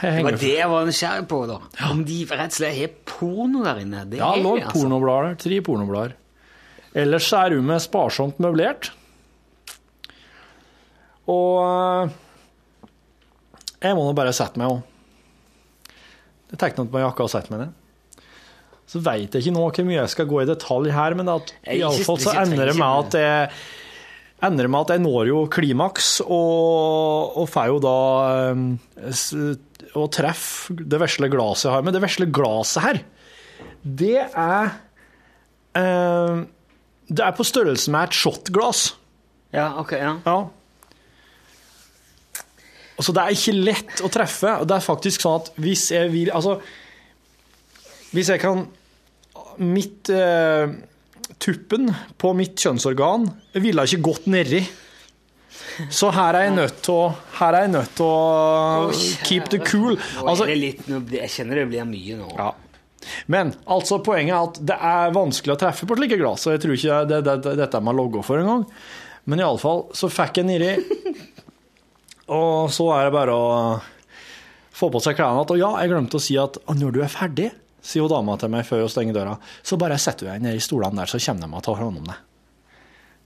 Det 0.00 0.22
var 0.24 0.36
det 0.40 0.52
jeg 0.56 0.68
var 0.70 0.86
nysgjerrig 0.88 1.26
på, 1.30 1.40
da. 1.50 1.58
Om 1.90 2.00
de 2.08 2.18
rett 2.30 2.54
og 2.54 2.56
slett 2.56 2.78
har 2.78 2.94
porno 3.10 3.64
der 3.66 3.82
inne. 3.82 4.04
Det 4.08 4.18
Ja, 4.20 4.30
lå 4.36 4.56
altså. 4.56 4.72
pornoblader. 4.74 5.36
Tre 5.38 5.60
pornoblader. 5.66 6.14
Ellers 6.98 7.28
er 7.36 7.52
rommet 7.54 7.84
sparsomt 7.84 8.40
møblert. 8.42 8.90
Og 11.30 11.58
eh, 11.62 12.16
jeg 13.80 13.96
må 13.96 14.06
nå 14.06 14.14
bare 14.16 14.34
sette 14.36 14.60
meg 14.60 14.72
òg. 14.74 14.80
Jeg 16.50 16.58
tenkte 16.58 16.82
at 16.82 16.82
jeg 16.82 16.90
på 16.90 16.98
meg 16.98 17.06
jakka 17.06 17.26
og 17.26 17.30
setter 17.32 17.54
meg 17.54 17.62
ned. 17.62 17.76
Så 18.90 18.98
veit 19.06 19.36
jeg 19.36 19.44
ikke 19.44 19.54
nå 19.54 19.68
hvor 19.68 19.86
mye 19.86 20.00
jeg 20.00 20.10
skal 20.16 20.26
gå 20.26 20.40
i 20.42 20.48
detalj 20.48 20.90
her, 20.90 21.14
men 21.14 21.30
at 21.30 21.52
iallfall 21.76 22.18
så 22.18 22.34
ender 22.40 22.72
det 22.72 22.74
med 22.74 23.04
at 23.04 23.16
jeg 23.20 23.52
ender 24.48 24.70
med 24.72 24.80
at 24.82 24.96
jeg 24.96 25.04
når 25.04 25.28
jo 25.28 25.40
klimaks, 25.52 26.08
og, 26.24 27.36
og 27.38 27.46
får 27.52 27.70
jo 27.70 27.80
da 27.84 27.96
Og 30.00 30.06
treffer 30.16 30.80
det 30.80 31.00
vesle 31.02 31.30
glasset 31.30 31.68
jeg 31.68 31.76
har. 31.76 31.84
Men 31.86 31.94
det 31.94 32.02
vesle 32.02 32.26
glasset 32.34 32.82
her, 32.82 33.00
det 33.80 34.16
er 34.26 34.72
eh, 35.78 36.42
Det 37.10 37.24
er 37.26 37.34
på 37.34 37.46
størrelse 37.46 37.90
med 37.90 38.08
et 38.08 38.16
shotglass. 38.16 38.82
Ja, 39.54 39.72
ok, 39.82 39.92
ja. 39.98 40.12
Ja. 40.24 40.36
Altså, 43.00 43.14
det 43.16 43.22
er 43.24 43.34
ikke 43.34 43.56
lett 43.56 44.02
å 44.04 44.10
treffe. 44.12 44.52
og 44.60 44.68
Det 44.68 44.76
er 44.76 44.84
faktisk 44.84 45.24
sånn 45.24 45.40
at 45.40 45.50
hvis 45.58 45.88
jeg 45.94 46.12
vil 46.12 46.30
Altså, 46.36 46.58
hvis 48.12 48.30
jeg 48.34 48.42
kan 48.42 48.66
Mitt 49.60 50.08
eh, 50.12 50.70
Tuppen 51.40 51.88
på 52.20 52.30
mitt 52.36 52.60
kjønnsorgan 52.60 53.26
ville 53.62 53.84
ikke 53.86 54.02
gått 54.04 54.26
nedi. 54.28 54.60
Så 55.92 56.10
her 56.12 56.36
er 56.36 56.46
jeg 56.48 56.54
nødt 56.58 56.80
til 56.84 56.96
å 56.96 57.04
Her 57.38 57.56
er 57.56 57.64
jeg 57.64 57.72
nødt 57.72 57.94
til 57.96 58.10
å 58.10 58.90
keep 59.24 59.48
the 59.52 59.60
cool. 59.64 59.96
Altså, 60.20 60.48
det 60.50 60.58
litt, 60.60 60.82
jeg 61.14 61.32
kjenner 61.32 61.62
det 61.62 61.68
blir 61.70 61.88
mye 61.88 62.18
nå. 62.20 62.28
ja. 62.36 62.50
Men 63.32 63.52
altså, 63.64 64.00
poenget 64.04 64.34
er 64.34 64.48
at 64.48 64.58
det 64.70 64.78
er 64.90 65.14
vanskelig 65.14 65.54
å 65.54 65.60
treffe 65.60 65.88
på 65.88 65.96
slike 65.98 66.18
glass, 66.20 66.46
og 66.46 66.56
jeg 66.56 66.64
tror 66.64 66.76
ikke 66.76 66.98
det, 67.10 67.22
det, 67.26 67.36
det, 67.46 67.54
dette 67.62 67.80
er 67.80 67.86
med 67.86 67.98
logo 67.98 68.24
for 68.26 68.42
engang. 68.42 68.66
Men 69.30 69.42
iallfall 69.42 69.86
så 69.96 70.10
fikk 70.12 70.40
jeg 70.40 70.48
nedi, 70.48 70.74
og 72.40 72.70
så 72.72 72.90
er 72.96 73.08
det 73.08 73.16
bare 73.16 73.36
å 73.36 73.50
få 74.80 74.88
på 74.92 75.02
seg 75.04 75.18
klærne 75.18 75.42
igjen. 75.42 75.52
Og 75.56 75.60
ja, 75.60 75.72
jeg 75.82 75.92
glemte 75.92 76.20
å 76.20 76.24
si 76.24 76.38
at 76.40 76.60
når 76.76 76.96
du 76.96 77.02
er 77.04 77.12
ferdig, 77.12 77.50
sier 77.80 78.04
jo 78.04 78.10
dama 78.12 78.36
til 78.40 78.52
meg 78.52 78.66
før 78.68 78.84
hun 78.84 78.92
stenger 78.92 79.16
døra, 79.16 79.36
så 79.64 79.78
bare 79.80 80.00
setter 80.00 80.26
du 80.26 80.32
deg 80.32 80.44
ned 80.44 80.58
i 80.58 80.64
stolene 80.64 81.00
der, 81.00 81.10
så 81.10 81.20
kommer 81.24 81.48
de 81.48 81.56
og 81.56 81.64
tar 81.64 81.80
hånd 81.80 82.02
om 82.02 82.10
deg. 82.10 82.26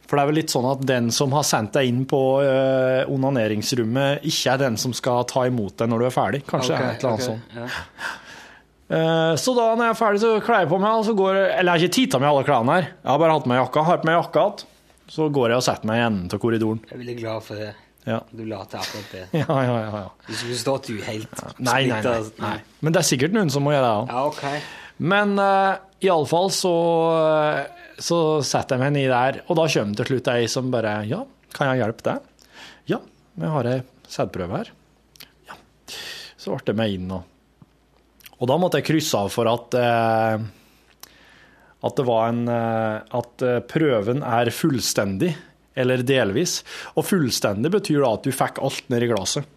For 0.05 0.19
det 0.19 0.23
er 0.23 0.29
vel 0.29 0.37
litt 0.37 0.53
sånn 0.53 0.67
at 0.69 0.83
den 0.85 1.07
som 1.17 1.33
har 1.33 1.47
sendt 1.49 1.73
deg 1.79 1.89
inn 1.89 2.03
på 2.09 2.21
øh, 2.45 3.09
onaneringsrommet, 3.11 4.27
ikke 4.29 4.53
er 4.53 4.61
den 4.67 4.77
som 4.81 4.93
skal 4.97 5.25
ta 5.31 5.47
imot 5.49 5.79
deg 5.81 5.89
når 5.91 6.03
du 6.03 6.07
er 6.11 6.15
ferdig. 6.15 6.43
Kanskje 6.49 6.77
er 6.77 6.91
et 6.91 7.01
eller 7.01 7.15
annet 7.15 7.25
okay, 7.25 7.31
sånt. 7.33 7.57
ja. 7.57 8.13
Eh, 8.95 9.35
Så 9.41 9.55
da 9.57 9.71
når 9.75 9.89
jeg 9.89 9.95
er 9.95 9.99
ferdig, 9.99 10.21
så 10.23 10.33
kler 10.45 10.65
jeg 10.65 10.71
på 10.71 10.79
meg, 10.83 11.01
og 11.01 11.07
så 11.09 11.15
går 11.19 11.39
Eller 11.41 11.73
jeg 11.73 11.73
har 11.75 11.87
ikke 11.89 11.97
titta 11.99 12.21
med 12.23 12.31
alle 12.31 12.45
klærne 12.47 12.77
her. 12.79 12.91
Jeg 12.93 13.11
har 13.11 13.23
bare 13.23 13.37
hatt 13.39 13.49
med 13.51 13.59
jakka. 13.61 13.85
Har 13.89 14.03
på 14.03 14.09
meg 14.11 14.19
jakka 14.21 14.45
igjen. 14.45 14.71
Så 15.15 15.27
går 15.35 15.53
jeg 15.53 15.61
og 15.61 15.65
setter 15.67 15.89
meg 15.91 15.99
i 16.01 16.05
enden 16.07 16.31
av 16.33 16.41
korridoren. 16.41 16.79
Jeg 16.89 16.97
er 16.97 17.01
veldig 17.03 17.17
glad 17.19 17.43
for 17.45 17.61
det. 17.61 17.73
Ja. 18.05 18.19
Du 18.37 18.43
la 18.45 18.61
til 18.69 18.81
akkurat 18.81 19.13
det. 19.13 19.25
Ja, 19.43 19.57
ja, 19.65 19.75
ja, 19.81 20.01
ja. 20.05 20.09
Du 20.29 20.33
skulle 20.37 20.57
stått 20.61 20.89
jo 20.93 20.97
helt 21.05 21.43
Nei, 21.59 21.87
nei, 21.89 22.01
nei, 22.05 22.17
nei. 22.41 22.57
Men 22.85 22.93
det 22.97 23.01
er 23.01 23.09
sikkert 23.09 23.33
noen 23.37 23.53
som 23.53 23.65
må 23.65 23.73
gjøre 23.75 23.85
det 23.85 23.95
òg. 24.01 24.13
Ja, 24.13 24.25
ok. 24.29 24.81
Men 25.13 25.35
uh, 25.41 25.77
iallfall 26.05 26.51
så, 26.55 26.73
eh, 27.19 27.89
så 27.99 28.19
setter 28.47 28.77
jeg 28.77 28.85
meg 28.85 28.93
ned 28.95 29.11
der, 29.13 29.41
og 29.49 29.59
da 29.59 29.65
kommer 29.73 29.99
til 29.99 30.11
slutt 30.13 30.31
ei 30.35 30.45
som 30.53 30.69
bare 30.73 30.93
Ja, 31.11 31.23
kan 31.57 31.73
jeg 31.73 31.83
hjelpe 31.83 32.07
deg? 32.07 32.29
Ja, 32.93 33.01
vi 33.41 33.51
har 33.57 33.71
ei 33.73 33.79
sædprøve 34.15 34.61
her. 34.61 34.71
Ja. 35.49 35.57
Så 36.39 36.55
ble 36.55 36.69
det 36.69 36.77
meg 36.79 36.95
inn, 36.99 37.11
og 37.11 37.25
Og 38.45 38.51
da 38.51 38.59
måtte 38.61 38.77
jeg 38.83 38.85
krysse 38.91 39.17
av 39.17 39.31
for 39.33 39.49
at 39.49 39.75
eh, 39.81 40.45
at 41.85 41.97
det 42.01 42.05
var 42.09 42.29
en 42.31 42.43
eh, 42.49 43.01
At 43.17 43.45
eh, 43.45 43.59
prøven 43.69 44.21
er 44.25 44.51
fullstendig, 44.53 45.31
eller 45.77 46.05
delvis. 46.07 46.59
Og 46.95 47.07
fullstendig 47.09 47.73
betyr 47.73 48.03
da 48.05 48.13
at 48.19 48.25
du 48.29 48.33
fikk 48.37 48.61
alt 48.65 48.89
ned 48.93 49.05
i 49.07 49.09
glasset. 49.11 49.49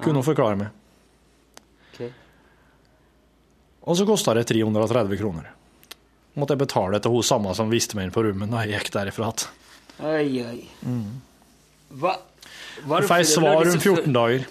Kunne 0.00 0.22
hun 0.22 0.26
forklare 0.26 0.56
meg. 0.56 0.70
Ok. 1.92 2.00
Og 3.90 3.96
så 4.00 4.06
kosta 4.08 4.34
det 4.36 4.46
330 4.48 5.20
kroner. 5.20 5.50
Måtte 6.40 6.54
jeg 6.56 6.62
betale 6.64 7.00
til 7.02 7.12
hun 7.12 7.26
samme 7.26 7.52
som 7.58 7.72
viste 7.72 7.96
meg 7.98 8.08
inn 8.08 8.14
på 8.14 8.24
rommet 8.24 8.52
da 8.52 8.64
jeg 8.64 8.78
gikk 8.78 8.92
derifra. 8.96 9.32
Oi, 10.00 10.40
oi. 10.46 10.58
Hva? 12.00 12.16
Var 12.88 13.02
Jeg 13.04 13.08
fikk 13.10 13.24
det- 13.24 13.32
svar 13.34 13.56
om 13.56 13.62
liksom- 13.68 13.84
14 13.84 14.12
dager. 14.16 14.46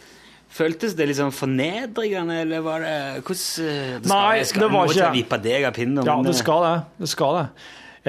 Føltes 0.49 0.95
det 0.97 1.05
sånn 1.13 1.33
fornedrende, 1.35 2.39
eller 2.41 2.63
var 2.65 2.81
det 2.81 2.93
Hvordan 3.21 3.67
eh, 3.69 3.99
det 4.01 4.09
Nei, 4.09 4.39
skal, 4.49 4.63
det 4.65 4.69
var 4.73 4.87
ikke- 4.89 5.11
vippe 5.13 5.37
deg 5.43 5.67
av 5.69 5.75
pinnen. 5.77 6.05
Ja, 6.05 6.15
det 6.25 6.33
eh, 6.33 6.39
skal 6.39 6.63
det. 6.65 6.73
Det 7.03 7.09
skal 7.11 7.37
det. 7.37 7.45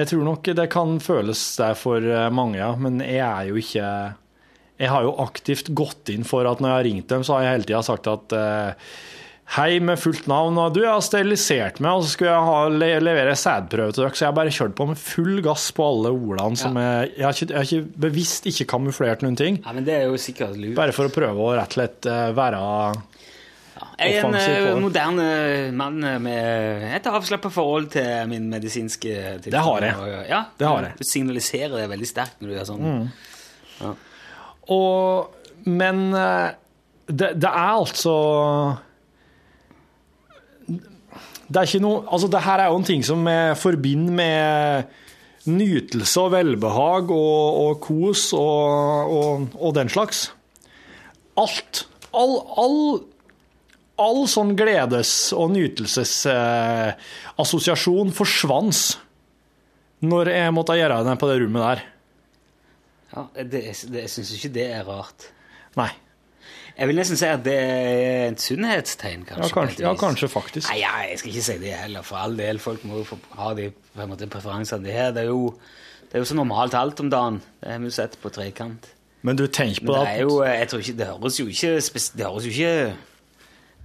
Jeg 0.01 0.07
tror 0.07 0.23
nok 0.25 0.49
det 0.57 0.69
kan 0.71 0.95
føles 1.03 1.43
det 1.59 1.77
for 1.77 2.01
eh, 2.01 2.29
mange, 2.33 2.57
ja. 2.57 2.71
Men 2.75 2.99
jeg 3.03 3.19
er 3.21 3.51
jo 3.51 3.55
ikke 3.61 4.15
Jeg 4.81 4.89
har 4.89 5.03
jo 5.05 5.11
aktivt 5.21 5.67
gått 5.77 6.09
inn 6.09 6.23
for 6.25 6.47
at 6.49 6.57
når 6.59 6.67
jeg 6.71 6.77
har 6.79 6.87
ringt 6.89 7.07
dem, 7.11 7.21
så 7.23 7.35
har 7.35 7.43
jeg 7.43 7.53
hele 7.59 7.67
tida 7.69 7.81
sagt 7.85 8.07
at 8.09 8.33
eh, 8.33 8.73
Hei 9.51 9.81
med 9.83 9.99
fullt 9.99 10.29
navn, 10.31 10.55
og 10.61 10.71
du, 10.71 10.79
jeg 10.85 10.93
har 10.93 11.01
sterilisert 11.03 11.81
meg, 11.83 11.97
og 11.97 12.05
så 12.05 12.13
skulle 12.13 12.31
jeg 12.31 12.43
ha, 12.47 12.59
le 12.71 12.87
levere 13.03 13.33
sædprøve 13.35 13.91
til 13.91 14.05
dere, 14.05 14.15
så 14.15 14.23
jeg 14.23 14.29
har 14.29 14.35
bare 14.37 14.51
kjørt 14.55 14.75
på 14.77 14.85
med 14.87 14.99
full 15.01 15.41
gass 15.43 15.65
på 15.75 15.87
alle 15.89 16.11
ordene 16.15 16.59
som 16.59 16.77
jeg 16.79 17.09
Jeg 17.17 17.25
har 17.25 17.35
ikke, 17.35 17.47
jeg 17.49 17.57
har 17.57 17.65
ikke 17.67 18.03
bevisst 18.05 18.45
ikke 18.47 18.65
kamuflert 18.71 19.25
noen 19.25 19.35
ting. 19.35 19.57
Ja, 19.65 19.73
men 19.75 19.83
det 19.83 19.97
er 19.97 20.05
jo 20.07 20.19
sikkert 20.21 20.55
lurt. 20.55 20.77
Bare 20.77 20.93
for 20.95 21.09
å 21.09 21.11
prøve 21.11 21.43
å 21.43 21.49
rett 21.57 21.73
og 21.73 21.75
slett 21.75 22.07
eh, 22.07 22.29
være 22.37 22.61
Jeg 23.99 24.21
er 24.21 24.27
en 24.29 24.37
eh, 24.39 24.69
moderne 24.79 25.25
mann 25.75 25.99
med 26.23 26.85
et 26.95 27.09
avslappa 27.11 27.51
forhold 27.51 27.89
til 27.97 28.29
min 28.31 28.45
medisinske 28.53 29.17
tilstand. 29.43 29.57
Det 29.57 29.63
har 29.65 29.87
jeg. 29.89 29.97
Og, 29.97 30.13
Ja, 30.29 30.39
Det 30.61 30.69
har 30.69 30.87
jeg. 30.87 30.93
Mm. 30.93 31.01
Du 31.01 31.09
signaliserer 31.09 31.75
det 31.75 31.89
veldig 31.91 32.07
sterkt 32.07 32.39
når 32.39 32.53
du 32.53 32.55
gjør 32.55 32.69
sånn. 32.69 33.11
Og, 34.71 35.35
men 35.67 36.01
eh, 36.15 36.47
det, 37.11 37.33
det 37.35 37.51
er 37.51 37.73
altså 37.73 38.15
Det 41.51 41.59
er 41.59 41.67
ikke 41.67 41.83
noe 41.83 42.07
Altså, 42.07 42.27
det 42.31 42.45
her 42.45 42.59
er 42.63 42.67
jo 42.71 42.77
en 42.79 42.87
ting 42.87 43.01
som 43.05 43.27
jeg 43.27 43.57
forbinder 43.59 44.13
med 44.15 44.83
nytelse 45.51 46.21
og 46.21 46.31
velbehag 46.35 47.11
og, 47.11 47.57
og 47.65 47.79
kos 47.81 48.33
og, 48.37 49.11
og, 49.17 49.47
og 49.57 49.73
den 49.75 49.89
slags. 49.89 50.31
Alt. 51.39 51.87
All, 52.13 52.41
all, 52.59 52.99
all 54.01 54.27
sånn 54.29 54.55
gledes- 54.59 55.33
og 55.33 55.51
nytelsesassosiasjon 55.55 58.07
eh, 58.11 58.15
forsvant 58.15 58.97
når 60.01 60.29
jeg 60.33 60.53
måtte 60.53 60.75
gjøre 60.77 61.03
det 61.05 61.19
på 61.21 61.27
det 61.29 61.39
rommet 61.43 61.63
der. 61.65 61.79
Ja, 63.11 63.21
det, 63.43 63.61
det, 63.91 63.99
jeg 64.05 64.11
syns 64.13 64.31
ikke 64.37 64.55
det 64.55 64.67
er 64.71 64.83
rart. 64.87 65.19
Nei. 65.79 65.91
Jeg 66.81 66.89
vil 66.89 66.97
nesten 66.97 67.19
si 67.19 67.27
at 67.29 67.43
det 67.45 67.53
er 67.61 68.31
et 68.31 68.41
sunnhetstegn, 68.41 69.27
kanskje. 69.27 69.43
Ja, 69.45 69.53
kanskje, 69.53 69.83
ja, 69.85 69.91
kanskje 69.99 70.29
faktisk. 70.33 70.65
Nei, 70.71 70.79
ja, 70.81 70.95
jeg 71.11 71.19
skal 71.21 71.29
ikke 71.35 71.43
si 71.45 71.57
det 71.61 71.75
heller, 71.77 72.01
for 72.07 72.17
all 72.17 72.33
del. 72.39 72.57
Folk 72.63 72.81
må 72.89 73.03
jo 73.03 73.19
ha 73.37 73.51
de 73.57 73.67
en 73.69 74.09
måte, 74.09 74.25
preferansene 74.31 74.87
de 74.87 74.95
har. 74.95 75.11
Det 75.13 75.27
er 75.27 75.29
jo 75.29 75.51
det 76.11 76.17
er 76.17 76.25
jo 76.25 76.27
så 76.27 76.35
normalt 76.35 76.73
alt 76.75 76.99
om 76.99 77.11
dagen. 77.13 77.37
Det 77.61 77.69
har 77.71 77.77
vi 77.79 77.87
jo 77.91 77.93
sett 77.95 78.17
på 78.19 78.31
trekant. 78.33 78.89
Men 79.21 79.37
du 79.37 79.45
tenker 79.47 79.85
på 79.85 79.93
det 79.93 80.01
at 80.09 80.19
jo, 80.19 80.41
ikke, 80.41 80.97
det 80.97 81.07
høres 81.07 81.37
jo 81.39 81.45
ikke, 81.47 81.77
det 82.17 82.25
høres 82.25 82.47
jo 82.49 82.51
ikke 82.51 82.73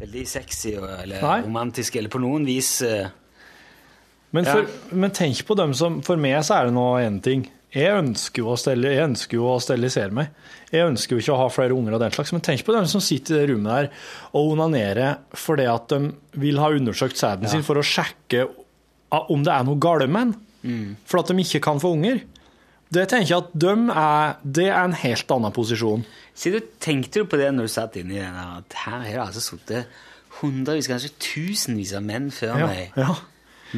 veldig 0.00 0.24
sexy 0.28 0.72
eller 0.80 1.20
Nei. 1.22 1.36
romantisk 1.44 1.96
eller 2.00 2.12
på 2.12 2.20
noen 2.20 2.48
vis 2.48 2.80
eh, 2.84 3.12
Men, 4.32 4.44
Ja. 4.44 4.56
men 4.92 5.12
tenk 5.14 5.44
på 5.46 5.54
dem 5.56 5.72
som 5.76 6.02
For 6.04 6.16
meg 6.20 6.42
så 6.44 6.58
er 6.58 6.66
det 6.68 6.74
nå 6.76 6.86
én 7.00 7.20
ting. 7.22 7.46
Jeg 7.76 7.92
ønsker, 7.92 8.40
jo 8.40 8.52
å 8.54 8.56
stelle, 8.60 8.88
jeg 8.94 9.04
ønsker 9.04 9.36
jo 9.36 9.48
å 9.52 9.56
sterilisere 9.60 10.14
meg. 10.16 10.30
Jeg 10.72 10.86
ønsker 10.88 11.16
jo 11.16 11.20
ikke 11.22 11.34
å 11.34 11.40
ha 11.42 11.48
flere 11.52 11.76
unger 11.76 11.96
og 11.98 12.00
den 12.00 12.14
slags, 12.14 12.32
men 12.32 12.40
tenk 12.46 12.62
på 12.64 12.72
dem 12.74 12.86
som 12.88 13.02
sitter 13.04 13.36
i 13.36 13.40
det 13.42 13.50
rommet 13.52 13.74
der 13.74 13.90
og 14.32 14.54
onanerer 14.54 15.18
fordi 15.36 15.66
at 15.68 15.92
de 15.92 15.98
vil 16.40 16.58
ha 16.62 16.70
undersøkt 16.72 17.20
sæden 17.20 17.50
sin 17.52 17.62
for 17.66 17.76
å 17.76 17.84
sjekke 17.84 18.46
om 19.30 19.44
det 19.46 19.52
er 19.54 19.66
noe 19.68 19.78
galt 19.80 20.08
med 20.10 20.32
den, 20.32 20.34
Mm. 20.66 20.96
for 21.06 21.20
at 21.20 21.28
de 21.30 21.36
ikke 21.44 21.60
kan 21.62 21.78
få 21.78 21.92
unger. 21.94 22.22
Det 22.90 23.04
tenker 23.12 23.28
jeg 23.28 23.38
at 23.44 23.52
de 23.54 23.70
er, 23.92 24.32
det 24.42 24.64
er 24.66 24.80
en 24.84 24.96
helt 24.98 25.30
annen 25.30 25.52
posisjon. 25.54 26.02
Så 26.34 26.50
du 26.50 26.58
tenkte 26.82 27.20
du 27.22 27.28
på 27.30 27.38
det 27.38 27.52
når 27.54 27.68
du 27.68 27.72
satt 27.76 27.94
inni 28.00 28.16
den 28.18 28.34
at 28.34 28.74
her 28.86 28.98
har 29.04 29.12
det 29.12 29.20
altså 29.28 29.44
sittet 29.44 29.86
hundrevis, 30.40 30.88
kanskje 30.90 31.12
tusenvis 31.22 31.92
av 31.94 32.02
menn 32.08 32.32
før 32.34 32.58
Ja, 32.58 32.66
meg 32.66 32.98
ja, 32.98 33.14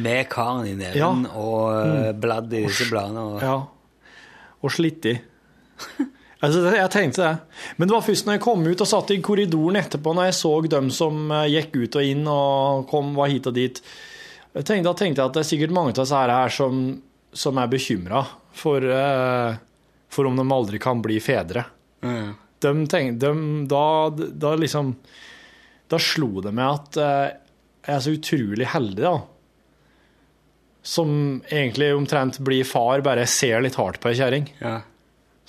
med 0.01 0.29
karen 0.33 0.65
i 0.71 0.73
neven 0.79 0.97
Ja. 0.97 1.11
Mm. 1.13 1.27
og 1.35 1.75
eh, 2.07 2.11
bladd 2.13 2.53
i 2.57 2.63
disse 2.65 2.89
bladene. 2.89 3.27
Og, 3.35 3.41
ja. 3.45 3.59
Og 4.65 4.73
slitt 4.75 5.05
i. 5.09 5.17
Altså, 6.39 6.61
jeg 6.71 6.91
tenkte 6.93 7.23
det. 7.25 7.63
Men 7.75 7.89
det 7.89 7.95
var 7.97 8.03
først 8.05 8.27
når 8.27 8.37
jeg 8.37 8.43
kom 8.45 8.61
ut 8.63 8.83
og 8.83 8.87
satt 8.87 9.09
i 9.11 9.19
korridoren 9.23 9.79
etterpå, 9.81 10.13
når 10.15 10.29
jeg 10.29 10.37
så 10.37 10.51
dem 10.71 10.87
som 10.95 11.33
eh, 11.35 11.49
gikk 11.51 11.73
ut 11.75 11.97
og 11.99 12.11
inn 12.13 12.29
og 12.31 12.85
kom, 12.87 13.09
var 13.17 13.31
hit 13.31 13.49
og 13.51 13.57
dit. 13.57 13.81
Jeg 14.55 14.67
tenkte, 14.67 14.87
da 14.87 14.93
tenkte 14.95 15.19
jeg 15.19 15.27
at 15.27 15.35
det 15.35 15.41
er 15.43 15.49
sikkert 15.49 15.73
mange 15.75 15.91
av 15.91 15.99
disse 15.99 16.15
her, 16.15 16.31
her 16.31 16.53
som, 16.55 16.85
som 17.43 17.59
er 17.59 17.71
bekymra 17.71 18.23
for, 18.55 18.87
eh, 18.87 19.57
for 20.07 20.29
om 20.29 20.39
de 20.39 20.45
aldri 20.55 20.79
kan 20.81 21.03
bli 21.03 21.19
fedre. 21.23 21.65
Mm. 22.07 22.31
De 22.63 22.73
tenkte, 22.91 23.33
de, 23.33 23.49
da, 23.75 23.83
da 24.31 24.55
liksom 24.59 24.95
da 25.89 25.99
slo 25.99 26.39
det 26.45 26.53
meg 26.55 26.69
at 26.69 26.99
eh, 27.01 27.27
jeg 27.83 27.95
er 27.95 28.01
så 28.05 28.15
utrolig 28.15 28.71
heldig, 28.77 29.03
da. 29.03 29.13
Som 30.85 31.41
egentlig 31.49 31.91
omtrent 31.95 32.39
blir 32.45 32.67
far, 32.67 33.03
bare 33.05 33.27
ser 33.27 33.61
litt 33.63 33.77
hardt 33.79 33.99
på 34.01 34.11
ei 34.11 34.17
kjerring. 34.19 34.47
Ja. 34.61 34.79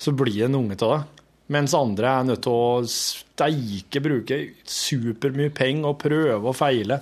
Så 0.01 0.13
blir 0.17 0.35
det 0.35 0.49
en 0.49 0.59
unge 0.59 0.77
av 0.81 0.93
det. 0.95 1.23
Mens 1.51 1.73
andre 1.75 2.11
er 2.11 2.27
nødt 2.27 2.43
til 2.45 2.55
å 2.55 2.83
steike, 2.87 4.03
bruke 4.03 4.37
supermye 4.67 5.51
penger 5.55 5.89
og 5.89 5.99
prøve 6.03 6.51
og 6.51 6.55
feile. 6.55 7.01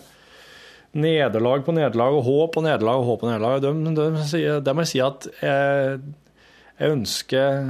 Nederlag 0.97 1.61
på 1.67 1.75
nederlag 1.77 2.17
og 2.17 2.25
håp 2.25 2.57
og 2.57 2.65
nederlag 2.65 3.01
og 3.01 3.11
håp 3.11 3.25
og 3.25 3.29
nederlag. 3.29 3.61
Det, 3.61 3.73
det, 3.99 4.07
de, 4.31 4.55
det 4.65 4.73
må 4.73 4.85
jeg 4.85 4.91
si 4.93 5.03
at 5.05 5.29
jeg, 5.43 5.99
jeg 6.79 6.95
ønsker 6.95 7.69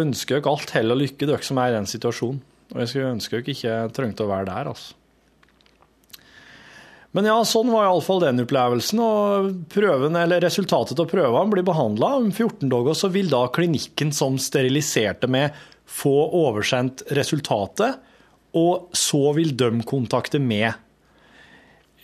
ønsker 0.00 0.40
dere 0.40 0.52
alt 0.52 0.74
hell 0.74 0.92
og 0.94 1.00
lykke, 1.00 1.28
dere 1.28 1.46
som 1.46 1.60
er 1.62 1.72
i 1.72 1.78
den 1.78 1.88
situasjonen. 1.88 2.42
Og 2.74 2.82
jeg 2.82 2.90
skulle 2.90 3.14
ønske 3.14 3.38
dere 3.38 3.54
ikke 3.54 3.78
trengte 3.96 4.26
å 4.26 4.30
være 4.30 4.50
der, 4.50 4.70
altså. 4.72 4.96
Men 7.14 7.28
ja, 7.30 7.36
sånn 7.46 7.70
var 7.70 7.86
iallfall 7.86 8.24
den 8.24 8.42
opplevelsen. 8.42 9.00
Og 9.02 9.50
prøven, 9.70 10.18
eller 10.18 10.42
resultatet 10.42 10.98
av 10.98 11.06
prøvene 11.10 11.52
blir 11.52 11.66
behandla 11.66 12.16
om 12.18 12.32
14 12.32 12.66
dager, 12.72 12.96
så 12.98 13.10
vil 13.14 13.30
da 13.30 13.44
klinikken 13.54 14.10
som 14.14 14.38
steriliserte 14.42 15.30
meg, 15.30 15.54
få 15.84 16.14
oversendt 16.40 17.04
resultatet, 17.14 18.00
og 18.56 18.88
så 18.96 19.28
vil 19.36 19.52
de 19.58 19.68
kontakte 19.86 20.40
meg. 20.42 20.72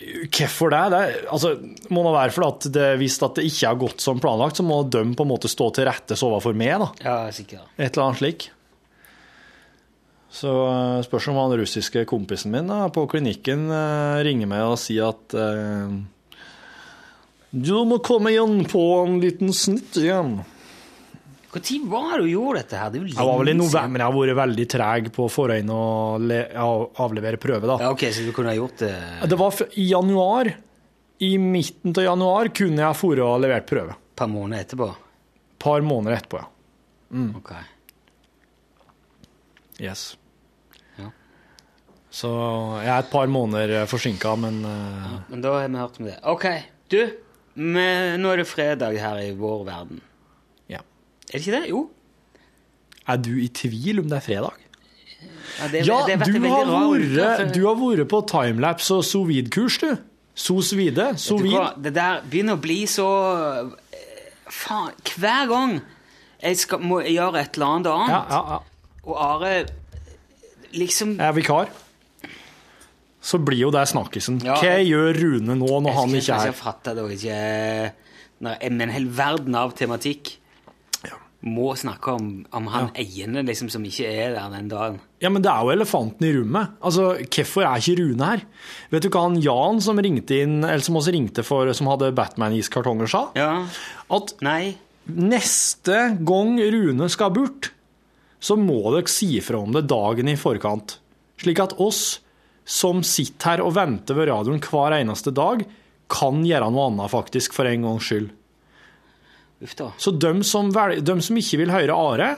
Hvorfor 0.01 0.71
det? 0.73 0.85
det 0.95 1.01
altså, 1.33 1.57
må 1.93 2.05
det 2.07 2.15
være 2.15 2.33
fordi 2.33 2.49
at 2.49 2.69
det, 2.77 2.87
hvis 3.03 3.19
at 3.25 3.37
det 3.37 3.49
ikke 3.51 3.73
har 3.73 3.81
gått 3.83 4.05
som 4.05 4.23
planlagt, 4.23 4.61
så 4.61 4.65
må 4.65 4.81
de 4.89 5.03
på 5.17 5.27
en 5.27 5.33
måte 5.33 5.51
stå 5.51 5.73
til 5.77 5.89
rette 5.91 6.17
overfor 6.17 6.57
meg. 6.57 6.79
da. 6.81 6.89
ja, 7.05 7.19
sikkert. 7.35 7.67
Et 7.77 7.91
eller 7.91 8.07
annet 8.07 8.23
slik. 8.23 8.51
Så 10.31 10.51
eh, 10.71 11.01
spørs 11.03 11.27
om 11.33 11.39
han 11.41 11.57
russiske 11.59 12.05
kompisen 12.09 12.53
min 12.55 12.71
da, 12.71 12.85
på 12.95 13.07
klinikken 13.11 13.67
eh, 13.75 14.23
ringer 14.27 14.51
meg 14.51 14.63
og 14.69 14.79
sier 14.79 15.11
at 15.11 15.35
eh, 15.35 15.99
Du 17.51 17.75
må 17.89 17.99
komme 18.07 18.31
igjen 18.31 18.63
på 18.71 18.85
en 19.03 19.19
liten 19.23 19.51
snitt 19.57 19.99
igjen. 19.99 20.39
Når 21.51 21.89
var 21.91 22.13
det 22.15 22.29
du 22.29 22.31
gjorde 22.31 22.61
dette 22.61 22.79
her? 22.79 22.93
Det 22.95 23.01
Jeg 23.11 23.27
var 23.27 23.41
vel 23.41 23.51
i 23.51 23.57
november, 23.59 23.99
jeg 23.99 24.07
har 24.07 24.15
vært 24.15 24.39
veldig 24.39 24.67
treg 24.71 25.09
på 25.17 25.27
forhånd 25.35 25.73
å 25.75 25.87
le, 26.23 26.39
og 26.63 27.01
avlevere 27.03 27.41
prøve, 27.43 27.67
da. 27.67 27.81
Ja, 27.83 27.91
ok, 27.91 28.05
så 28.15 28.23
du 28.23 28.31
kunne 28.37 28.53
ha 28.53 28.55
gjort 28.55 28.85
det 28.85 28.93
Det 29.33 29.39
var 29.41 29.59
i 29.75 29.89
januar. 29.91 30.53
I 31.21 31.33
midten 31.43 31.91
av 31.99 32.07
januar 32.07 32.53
kunne 32.55 32.87
jeg 32.87 32.95
dratt 32.95 33.25
og 33.27 33.43
levert 33.43 33.67
prøve. 33.69 33.99
et 33.99 34.17
par 34.23 34.31
måneder 34.31 34.63
etterpå? 34.63 34.89
Et 34.95 35.59
par 35.67 35.83
måneder 35.83 36.17
etterpå, 36.21 36.39
ja. 36.39 37.27
Ok. 37.37 37.53
Yes. 39.81 40.15
Så 42.11 42.29
jeg 42.83 42.91
er 42.91 42.99
et 43.05 43.11
par 43.13 43.27
måneder 43.31 43.87
forsinka, 43.87 44.33
men 44.43 44.65
uh... 44.67 45.21
Men 45.31 45.43
da 45.45 45.53
har 45.61 45.69
vi 45.71 45.79
hørt 45.79 46.01
om 46.01 46.07
det. 46.09 46.17
Ok, 46.27 46.47
du. 46.91 46.99
vi- 47.55 48.17
nå 48.19 48.33
er 48.33 48.37
det 48.43 48.47
fredag 48.51 48.99
her 48.99 49.21
i 49.23 49.31
vår 49.39 49.65
verden. 49.69 50.01
ja. 50.69 50.81
Er 51.31 51.39
det 51.39 51.41
ikke 51.47 51.55
det? 51.61 51.69
Jo. 51.71 51.85
Er 53.07 53.17
du 53.23 53.31
i 53.39 53.47
tvil 53.49 54.01
om 54.03 54.09
det 54.11 54.17
er 54.19 54.25
fredag? 54.27 54.57
Ja, 55.61 55.69
det, 55.69 55.87
Ja, 55.87 55.99
det 56.07 56.19
du 56.25 56.41
har, 56.49 56.65
vært, 56.67 57.37
for- 57.39 57.53
du 57.55 57.61
har 57.67 57.75
vært 57.79 58.09
på 58.11 58.21
timelapse 58.27 58.95
og 58.95 59.05
sous 59.05 59.29
vide-kurs, 59.29 59.79
du. 59.79 59.97
Sous 60.35 60.73
vide. 60.75 61.13
Hva? 61.15 61.65
Det 61.77 61.93
der 61.95 62.23
begynner 62.31 62.57
å 62.57 62.61
bli 62.63 62.87
så 62.89 63.07
eh, 63.93 64.07
Faen. 64.51 64.91
Hver 65.19 65.47
gang 65.51 65.81
jeg 66.43 66.57
skal, 66.59 66.81
må 66.81 67.03
gjøre 67.05 67.43
et 67.45 67.55
eller 67.59 67.67
annet 67.77 67.91
annet, 67.93 68.11
Ja, 68.11 68.21
ja, 68.31 68.43
ja. 68.57 68.59
og 69.05 69.17
Are 69.21 69.53
liksom 70.73 71.17
Jeg 71.19 71.27
er 71.29 71.37
vikar. 71.37 71.69
Så 73.21 73.39
blir 73.45 73.59
jo 73.67 73.71
det 73.75 73.83
snakkisen. 73.91 74.39
Ja. 74.45 74.55
Hva 74.57 74.79
gjør 74.81 75.17
Rune 75.21 75.57
nå 75.61 75.69
når 75.85 75.93
han 75.99 76.15
Jeg 76.17 76.23
ikke 76.25 76.37
er 76.39 76.53
ikke 76.55 76.63
fatte 76.63 76.95
det, 76.97 77.03
og 77.05 77.11
ikke 77.13 77.93
Men 78.41 78.81
en 78.81 78.93
hel 78.95 79.09
verden 79.13 79.55
av 79.61 79.75
tematikk 79.77 80.39
Ja. 81.05 81.19
må 81.45 81.75
snakke 81.77 82.15
om, 82.17 82.31
om 82.57 82.67
han 82.73 82.89
eiende 82.97 83.43
liksom, 83.45 83.69
som 83.73 83.85
ikke 83.85 84.09
er 84.09 84.33
der 84.39 84.49
den 84.55 84.69
dagen. 84.73 84.97
Ja, 85.21 85.29
men 85.29 85.43
det 85.45 85.51
er 85.53 85.61
jo 85.67 85.75
elefanten 85.75 86.25
i 86.25 86.33
rommet. 86.39 86.73
Altså, 86.81 87.11
Hvorfor 87.29 87.67
er 87.69 87.77
ikke 87.83 87.99
Rune 88.01 88.25
her? 88.31 88.43
Vet 88.91 89.03
du 89.05 89.11
hva 89.13 89.27
han 89.27 89.37
Jan 89.45 89.81
som 89.85 90.01
ringte 90.01 90.41
inn, 90.41 90.63
eller 90.65 90.81
som 90.81 90.97
også 90.97 91.13
ringte 91.13 91.45
for, 91.45 91.69
som 91.77 91.87
hadde 91.93 92.15
Batman-iskartonger, 92.17 93.09
sa? 93.13 93.27
Ja. 93.37 93.67
At 94.11 94.33
Nei. 94.41 94.77
neste 95.13 96.17
gang 96.25 96.57
Rune 96.73 97.09
skal 97.13 97.31
bort, 97.37 97.71
så 98.41 98.57
må 98.57 98.81
dere 98.95 99.09
si 99.13 99.35
ifra 99.37 99.61
om 99.61 99.73
det 99.77 99.85
dagen 99.93 100.29
i 100.33 100.37
forkant. 100.41 100.97
Slik 101.41 101.61
at 101.61 101.77
oss 101.81 102.21
som 102.71 103.03
sitter 103.07 103.57
her 103.57 103.63
og 103.65 103.75
venter 103.75 104.15
ved 104.15 104.31
radioen 104.31 104.63
hver 104.63 104.95
eneste 105.01 105.33
dag, 105.35 105.65
kan 106.11 106.43
gjøre 106.47 106.69
noe 106.71 106.89
annet 106.91 107.11
faktisk, 107.13 107.55
for 107.55 107.67
en 107.71 107.87
gangs 107.87 108.07
skyld. 108.07 108.31
Så 110.01 110.15
de 110.17 110.31
som, 110.47 110.71
vel, 110.73 111.03
de 111.05 111.17
som 111.23 111.37
ikke 111.37 111.61
vil 111.61 111.73
høre 111.75 111.97
Are, 111.97 112.31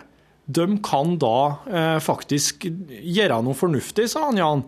de 0.52 0.64
kan 0.82 1.14
da 1.22 1.36
eh, 1.70 1.98
faktisk 2.02 2.66
gjøre 2.66 3.38
noe 3.46 3.54
fornuftig, 3.56 4.08
sa 4.10 4.24
han 4.26 4.40
Jan. 4.40 4.64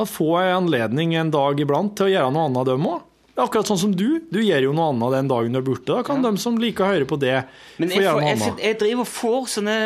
At 0.00 0.10
få 0.10 0.32
en 0.40 0.64
anledning 0.64 1.14
en 1.18 1.30
dag 1.32 1.60
iblant 1.62 1.94
til 1.98 2.08
å 2.08 2.12
gjøre 2.14 2.32
noe 2.34 2.48
annet, 2.48 2.66
dem 2.72 2.88
òg. 2.90 3.06
Akkurat 3.40 3.70
sånn 3.70 3.80
som 3.80 3.92
du. 3.96 4.20
Du 4.32 4.40
gjør 4.42 4.66
jo 4.66 4.72
noe 4.76 4.90
annet 4.92 5.14
den 5.14 5.30
dagen 5.30 5.54
du 5.54 5.60
er 5.60 5.64
borte. 5.64 5.92
Da 5.92 6.02
kan 6.04 6.24
de 6.24 6.32
som 6.42 6.58
liker 6.60 6.84
å 6.84 6.90
høre 6.90 7.06
på 7.08 7.16
det, 7.20 7.38
Men 7.78 7.92
få 7.92 8.00
jeg, 8.00 8.04
gjøre 8.08 8.20
noe 8.20 8.32
jeg, 8.32 8.40
annet. 8.40 8.64
jeg 8.66 8.80
driver 8.82 9.06
og 9.06 9.12
får 9.14 9.46
sånne 9.54 9.78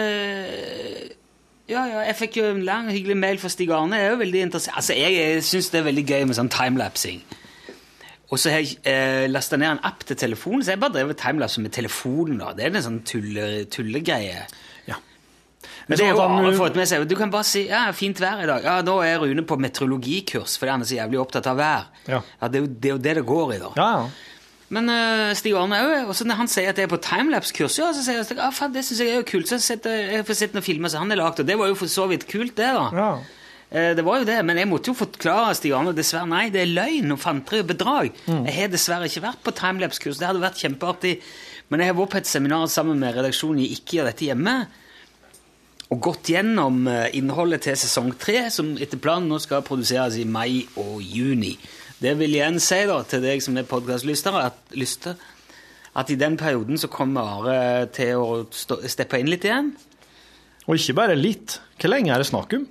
Ja, 1.64 1.86
ja, 1.88 2.02
jeg 2.04 2.16
fikk 2.18 2.36
jo 2.42 2.48
en 2.50 2.60
lang, 2.66 2.90
hyggelig 2.92 3.16
mail 3.16 3.38
fra 3.40 3.48
Stig 3.48 3.70
Arne. 3.72 3.96
Jeg 3.96 4.10
er 4.10 4.12
jo 4.12 4.20
veldig 4.20 4.42
interessert. 4.50 4.76
Altså, 4.76 4.96
jeg, 4.98 5.40
syns 5.46 5.70
det 5.72 5.80
er 5.80 5.86
veldig 5.86 6.04
gøy 6.10 6.26
med 6.28 6.36
sånn 6.36 6.52
timelapsing. 6.52 7.22
Og 8.32 8.40
så 8.40 8.52
har 8.52 8.60
jeg 8.60 8.76
eh, 8.88 9.24
lasta 9.30 9.56
ned 9.60 9.70
en 9.70 9.80
app 9.88 10.04
til 10.04 10.18
telefonen, 10.18 10.64
så 10.64 10.74
jeg 10.74 10.82
bare 10.82 10.96
drevet 10.98 11.20
timelapse 11.20 11.62
med 11.64 11.72
telefonen. 11.72 12.42
da. 12.42 12.52
Det 12.56 12.66
er 12.66 12.76
en 12.76 12.86
sånn 12.88 13.00
tulle, 13.08 13.46
tullegreie. 13.72 14.44
Ja. 14.90 14.98
Men 15.88 16.00
det 16.00 16.04
er 16.10 16.12
jo 16.12 16.20
Are 16.24 16.52
fått 16.58 16.76
med 16.76 16.90
seg. 16.90 17.06
Du 17.08 17.16
kan 17.16 17.32
bare 17.32 17.48
si 17.48 17.64
ja, 17.70 17.86
fint 17.96 18.20
vær 18.20 18.44
i 18.44 18.50
dag. 18.50 18.66
Ja, 18.66 18.76
nå 18.84 18.98
er 19.06 19.24
Rune 19.24 19.46
på 19.48 19.56
meteorologikurs 19.60 20.58
fordi 20.60 20.74
han 20.74 20.84
er 20.84 20.90
så 20.90 20.98
jævlig 20.98 21.22
opptatt 21.22 21.48
av 21.48 21.60
vær. 21.60 21.88
Ja. 22.10 22.20
det, 22.44 22.60
er 22.60 22.66
jo, 22.66 22.70
det 22.74 22.94
det 23.08 23.18
det 23.20 23.26
går 23.28 23.56
i, 23.56 23.60
da. 23.64 23.72
Ja, 23.80 23.90
ja. 24.02 24.33
Men 24.74 24.90
uh, 24.90 25.30
Stig 25.38 25.54
Arne 25.58 25.78
òg. 25.84 26.10
Og 26.10 26.26
når 26.26 26.40
han 26.40 26.50
sier 26.50 26.72
at 26.72 26.80
det 26.80 26.86
er 26.86 26.90
på 26.90 26.98
timelapse-kurs, 27.04 27.78
ja, 27.78 27.92
så 27.94 28.02
sier 28.02 28.20
jeg 28.20 28.40
ah, 28.42 28.60
det 28.74 28.82
syns 28.86 29.04
jeg 29.04 29.12
er 29.12 29.22
jo 29.22 29.28
kult. 29.28 29.50
Så 29.50 29.60
setter, 29.62 29.94
jeg 30.16 30.26
får 30.26 30.40
sett 30.40 30.56
noen 30.56 30.66
filmer 30.66 30.92
som 30.92 31.04
han 31.04 31.14
har 31.14 31.22
lagd, 31.22 31.42
og 31.44 31.48
det 31.48 31.58
var 31.60 31.70
jo 31.70 31.78
for 31.78 31.90
så 31.90 32.08
vidt 32.10 32.26
kult, 32.30 32.56
det, 32.58 32.70
da. 32.74 32.90
ja. 32.98 33.14
Eh, 33.74 33.90
det 33.96 34.04
var 34.06 34.20
jo 34.20 34.28
det, 34.28 34.36
men 34.46 34.60
jeg 34.60 34.70
måtte 34.70 34.92
jo 34.92 34.98
forklare 34.98 35.56
Stig 35.58 35.72
Arne 35.74 35.94
dessverre 35.96 36.28
nei, 36.30 36.44
det 36.54 36.62
er 36.62 36.70
løgn 36.70 37.14
og 37.16 37.18
fanteri 37.18 37.62
og 37.64 37.72
bedrag. 37.72 38.12
Jeg 38.28 38.54
har 38.54 38.70
dessverre 38.70 39.08
ikke 39.10 39.24
vært 39.24 39.42
på 39.42 39.54
timelapse-kurs. 39.58 40.20
Det 40.20 40.28
hadde 40.28 40.44
vært 40.44 40.62
kjempeartig. 40.62 41.16
Men 41.72 41.82
jeg 41.82 41.90
har 41.90 41.98
vært 41.98 42.12
på 42.12 42.20
et 42.20 42.30
seminar 42.30 42.68
sammen 42.70 43.00
med 43.02 43.16
redaksjonen 43.16 43.64
i 43.64 43.72
Ikke 43.74 43.98
gjør 43.98 44.10
dette 44.12 44.28
hjemme. 44.28 44.56
Og 45.90 46.00
gått 46.06 46.30
gjennom 46.30 46.84
eh, 46.90 47.08
innholdet 47.18 47.66
til 47.66 47.78
sesong 47.78 48.12
tre, 48.20 48.46
som 48.54 48.76
etter 48.78 49.00
planen 49.02 49.26
nå 49.32 49.40
skal 49.42 49.64
produseres 49.66 50.20
i 50.20 50.28
mai 50.28 50.62
og 50.80 51.00
juni. 51.02 51.56
Det 52.04 52.12
vil 52.20 52.36
igjen 52.36 52.58
si 52.60 52.82
da, 52.84 52.98
til 53.08 53.22
deg 53.24 53.40
som 53.40 53.56
er 53.56 53.64
podkastlyster, 53.68 54.36
at, 54.36 54.58
lyster, 54.76 55.16
at 55.96 56.10
i 56.12 56.18
den 56.20 56.36
perioden 56.36 56.76
så 56.80 56.90
kommer 56.92 57.30
Are 57.38 57.86
til 57.96 58.20
å 58.20 58.42
stå, 58.52 58.82
steppe 58.92 59.22
inn 59.22 59.30
litt 59.32 59.46
igjen. 59.48 59.70
Og 60.66 60.76
ikke 60.76 60.98
bare 60.98 61.16
litt. 61.16 61.58
Hvor 61.80 61.92
lenge 61.94 62.12
er 62.12 62.20
det 62.20 62.28
snakk 62.28 62.52
om? 62.58 62.66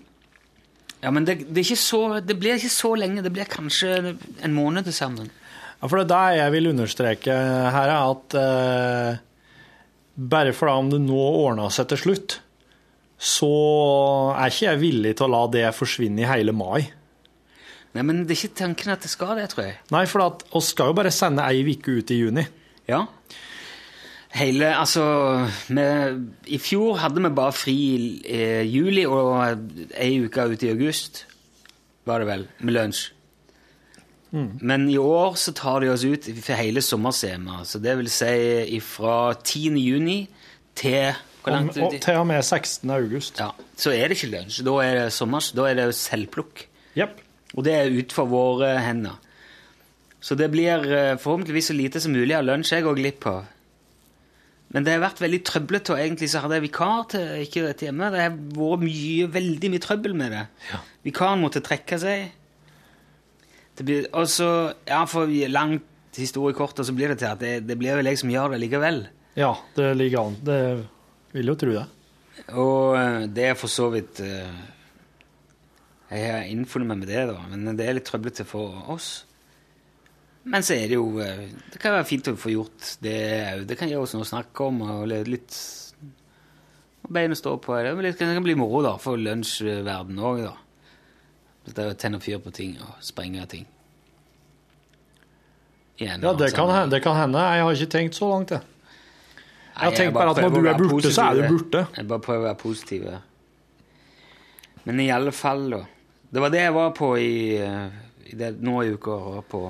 Ja, 1.01 1.09
men 1.11 1.25
det, 1.25 1.39
det, 1.47 1.57
er 1.63 1.65
ikke 1.65 1.81
så, 1.81 2.01
det 2.21 2.37
blir 2.39 2.59
ikke 2.59 2.71
så 2.75 2.93
lenge. 2.99 3.25
Det 3.25 3.33
blir 3.33 3.49
kanskje 3.49 3.97
en 4.13 4.55
måned 4.55 4.85
til 4.87 4.95
sammen. 4.95 5.33
Ja, 5.81 5.89
for 5.89 5.99
det 5.99 6.05
er 6.05 6.13
det 6.13 6.39
jeg 6.39 6.53
vil 6.53 6.71
understreke 6.75 7.37
her, 7.75 7.91
er 7.91 8.13
at 8.13 8.37
eh, 8.39 9.21
bare 10.15 10.53
fordi 10.55 10.77
om 10.77 10.93
det 10.93 11.01
nå 11.03 11.21
ordner 11.43 11.73
seg 11.73 11.89
til 11.91 12.03
slutt, 12.05 12.37
så 13.17 13.55
er 14.35 14.51
ikke 14.51 14.67
jeg 14.69 14.83
villig 14.83 15.17
til 15.17 15.27
å 15.27 15.33
la 15.33 15.47
det 15.51 15.71
forsvinne 15.75 16.21
i 16.21 16.29
hele 16.29 16.53
mai. 16.55 16.85
Nei, 17.93 18.01
men 18.01 18.23
det 18.25 18.33
er 18.33 18.47
ikke 18.47 18.61
tanken 18.63 18.93
at 18.95 19.03
det 19.05 19.11
skal 19.11 19.35
det, 19.37 19.49
tror 19.53 19.67
jeg. 19.67 19.79
Nei, 19.93 20.05
for 20.09 20.25
at 20.25 20.45
oss 20.57 20.71
skal 20.73 20.91
jo 20.91 20.97
bare 20.97 21.11
sende 21.13 21.45
ei 21.45 21.61
uke 21.67 21.99
ut 21.99 22.13
i 22.13 22.19
juni. 22.23 22.45
Ja. 22.89 23.03
Hele, 24.33 24.71
altså 24.73 25.03
med, 25.69 26.23
I 26.49 26.57
fjor 26.57 26.97
hadde 27.03 27.21
vi 27.21 27.29
bare 27.37 27.53
fri 27.53 27.75
i 27.93 27.97
eh, 28.25 28.63
juli 28.65 29.05
og 29.05 29.43
ei 29.93 30.15
uke 30.25 30.47
ut 30.49 30.65
i 30.65 30.71
august, 30.73 31.27
var 32.09 32.23
det 32.23 32.31
vel, 32.31 32.47
med 32.59 32.73
lunsj. 32.73 33.11
Men 34.33 34.87
i 34.89 34.97
år 34.97 35.35
så 35.37 35.53
tar 35.53 35.83
de 35.83 35.91
oss 35.93 36.03
ut 36.09 36.25
for 36.41 36.57
hele 36.57 36.81
sommersema. 36.81 37.59
Så 37.69 37.77
det 37.77 37.93
vil 37.99 38.09
si 38.09 38.79
fra 38.81 39.35
10. 39.37 39.77
juni 39.77 40.23
til 40.75 41.13
Hvor 41.43 41.53
Om, 41.53 41.67
langt 41.67 41.77
og 41.77 41.93
til 42.01 42.17
og 42.17 42.25
med 42.27 42.41
16. 42.41 42.89
august. 42.89 43.39
Ja, 43.39 43.51
så 43.77 43.91
er 43.91 44.09
det 44.09 44.17
ikke 44.17 44.31
lunsj. 44.31 44.63
Da 44.65 44.77
er 44.81 44.97
det 44.97 45.13
sommers, 45.13 45.51
da 45.53 45.67
er 45.69 45.77
det 45.77 45.87
selvplukk. 45.99 46.65
Jepp. 46.97 47.21
Og 47.53 47.65
det 47.65 47.73
er 47.77 47.93
utenfor 47.93 48.29
våre 48.31 48.75
hender. 48.81 49.19
Så 50.23 50.37
det 50.39 50.49
blir 50.53 50.85
eh, 50.87 51.17
forhåpentligvis 51.19 51.69
så 51.71 51.75
lite 51.75 52.01
som 52.01 52.15
mulig 52.15 52.35
av 52.37 52.45
lunsj 52.47 52.77
jeg 52.77 52.85
går 52.85 52.99
glipp 52.99 53.27
av. 53.29 53.49
Men 54.73 54.85
det 54.85 54.95
har 54.95 55.03
vært 55.03 55.21
veldig 55.21 55.39
trøblete, 55.45 55.93
og 55.93 56.01
egentlig 56.01 56.31
så 56.31 56.41
hadde 56.41 56.57
jeg 56.57 56.65
vikar 56.65 57.03
til 57.11 57.41
ikke 57.43 57.65
dette 57.67 57.85
hjemme. 57.85 58.09
Det 58.09 58.21
har 58.23 58.31
vært 58.33 58.85
mye, 58.87 59.27
veldig 59.35 59.69
mye 59.69 59.83
trøbbel 59.83 60.15
med 60.17 60.33
det. 60.33 60.45
Vikaren 61.05 61.43
måtte 61.43 61.61
trekke 61.65 61.99
seg. 62.01 62.31
Og 63.83 64.25
så, 64.29 64.47
ja, 64.89 65.03
for 65.09 65.29
langt 65.51 66.17
historie 66.17 66.57
kort, 66.57 66.79
og 66.79 66.87
så 66.87 66.95
blir 66.95 67.13
det 67.13 67.19
til 67.21 67.29
at 67.29 67.41
det, 67.41 67.53
det 67.67 67.77
blir 67.77 67.99
vel 67.99 68.09
jeg 68.09 68.21
som 68.23 68.33
gjør 68.33 68.55
det 68.55 68.63
likevel. 68.63 69.03
Ja, 69.37 69.51
det 69.77 69.91
ligger 69.99 70.27
an. 70.27 70.39
Det 70.45 70.59
vil 71.33 71.53
jo 71.53 71.57
tro 71.59 71.75
det. 71.75 71.85
Og 72.57 72.97
eh, 72.97 73.19
det 73.29 73.47
er 73.51 73.57
for 73.57 73.69
så 73.69 73.91
vidt 73.93 74.23
eh, 74.25 74.57
Jeg 76.13 76.29
har 76.31 76.43
innfunnet 76.45 76.87
meg 76.91 76.99
med 77.01 77.07
det, 77.09 77.21
da, 77.31 77.39
men 77.49 77.77
det 77.77 77.87
er 77.89 77.95
litt 77.97 78.05
trøblete 78.05 78.45
for 78.45 78.83
oss. 78.93 79.23
Men 80.45 80.61
så 80.61 80.75
er 80.75 80.89
det 80.91 80.97
jo 80.97 81.05
eh, 81.23 81.45
Det 81.71 81.79
kan 81.79 81.93
være 81.95 82.05
fint 82.05 82.27
å 82.27 82.33
få 82.37 82.51
gjort 82.51 82.89
det 83.01 83.13
òg. 83.53 83.61
Det 83.69 83.77
kan 83.79 83.87
gi 83.89 83.95
oss 83.95 84.13
noe 84.13 84.25
å 84.25 84.27
snakke 84.29 84.65
om, 84.67 84.81
og 84.83 85.07
litt- 85.07 85.55
bein 87.09 87.31
å 87.31 87.37
stå 87.39 87.55
på. 87.63 87.77
Det 88.03 88.17
kan- 88.19 88.43
bli 88.43 88.55
moro 88.55 88.81
da, 88.83 88.97
for 88.97 89.17
lunsjverden 89.17 90.19
òg, 90.19 90.43
da. 90.43 90.53
Det 91.65 91.79
er 91.79 91.93
å 91.93 91.97
tenne 91.97 92.19
fyr 92.19 92.39
på 92.43 92.51
ting 92.53 92.75
og 92.83 92.99
sprenge 93.01 93.47
ting. 93.47 93.65
Igjen, 95.97 96.21
Ja, 96.21 96.33
det 96.33 96.53
kan, 96.53 96.69
hende, 96.69 96.89
det 96.97 97.03
kan 97.03 97.15
hende. 97.15 97.39
Jeg 97.39 97.63
har 97.63 97.73
ikke 97.77 97.91
tenkt 97.91 98.15
så 98.17 98.29
langt, 98.29 98.49
jeg. 98.51 98.61
Jeg 99.73 99.83
har 99.83 99.91
tenkt 99.97 100.13
bare 100.13 100.29
at 100.33 100.37
når 100.43 100.49
du 100.53 100.67
er 100.69 100.77
borte, 100.89 101.11
så 101.13 101.27
er 101.31 101.35
du 101.39 101.57
borte. 101.57 101.87
Jeg 101.97 102.07
bare 102.07 102.19
prøver 102.19 102.43
å 102.43 102.47
være 102.49 102.59
positiv. 102.61 103.05
Men 104.85 104.99
i 104.99 105.09
alle 105.09 105.31
fall, 105.31 105.69
da. 105.69 105.83
Det 106.33 106.41
var 106.41 106.49
det 106.49 106.63
jeg 106.63 106.73
var 106.73 106.93
på 106.97 107.11
i, 107.21 107.61
eh, 107.61 107.89
i 108.31 108.37
det, 108.37 108.55
nå 108.65 108.79
i 108.83 108.93
uka. 108.95 109.43
på 109.49 109.61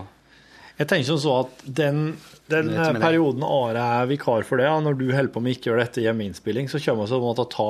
Jeg 0.77 0.87
tenker 0.87 1.09
sånn 1.09 1.21
så 1.21 1.33
at 1.43 1.63
den, 1.67 2.03
den 2.51 2.71
deg. 2.71 2.99
perioden 3.03 3.43
Are 3.43 3.87
er 3.99 4.07
vikar 4.09 4.47
for 4.47 4.61
det, 4.61 4.69
ja, 4.69 4.77
når 4.79 4.95
du 4.99 5.09
holder 5.11 5.33
på 5.33 5.43
med 5.43 5.57
ikke 5.57 5.71
gjør 5.71 5.83
dette 5.83 6.05
hjemmeinnspilling, 6.05 6.71
så 6.71 6.79
kommer 6.83 7.09
vi 7.11 7.19
til 7.19 7.43
å 7.43 7.49
ta 7.51 7.67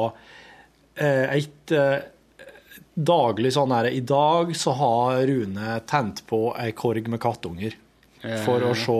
eh, 1.01 1.39
et 1.39 1.73
eh, 1.73 2.05
daglig 2.93 3.55
sånn 3.55 3.73
her 3.73 3.89
I 3.89 4.03
dag 4.05 4.53
så 4.55 4.75
har 4.77 5.23
Rune 5.25 5.79
tent 5.89 6.21
på 6.29 6.45
ei 6.61 6.69
korg 6.77 7.09
med 7.09 7.21
kattunger 7.23 7.73
for 8.45 8.63
å 8.63 8.71
se, 8.77 8.99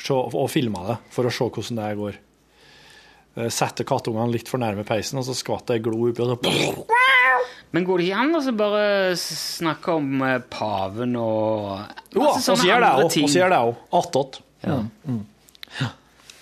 se 0.00 0.16
og 0.16 0.48
filma 0.50 0.80
det, 0.88 0.96
for 1.12 1.28
å 1.28 1.30
se 1.30 1.46
hvordan 1.46 1.78
det 1.78 1.90
går. 2.00 2.16
Eh, 3.38 3.48
Sette 3.52 3.84
kattungene 3.86 4.32
litt 4.34 4.48
for 4.50 4.58
nærme 4.62 4.82
peisen, 4.86 5.20
og 5.20 5.26
så 5.28 5.36
skvatt 5.38 5.68
det 5.70 5.78
ei 5.78 5.84
glo 5.84 6.08
oppi, 6.10 6.24
og 6.24 6.32
så 6.34 6.96
Men 7.70 7.84
går 7.86 8.00
det 8.02 8.06
ikke 8.08 8.22
an 8.24 8.34
å 8.34 8.40
så 8.42 8.52
bare 8.58 8.84
snakke 9.20 9.92
om 10.00 10.22
eh, 10.26 10.38
paven 10.50 11.12
og 11.20 11.76
Jo, 12.16 12.24
masse 12.24 12.50
og 12.56 12.64
gjør 12.66 12.82
det 12.82 12.90
òg. 12.98 13.12
så 13.30 13.38
gjør 13.38 13.52
det 13.54 13.60
òg. 13.68 13.76
Attåt. 14.00 14.40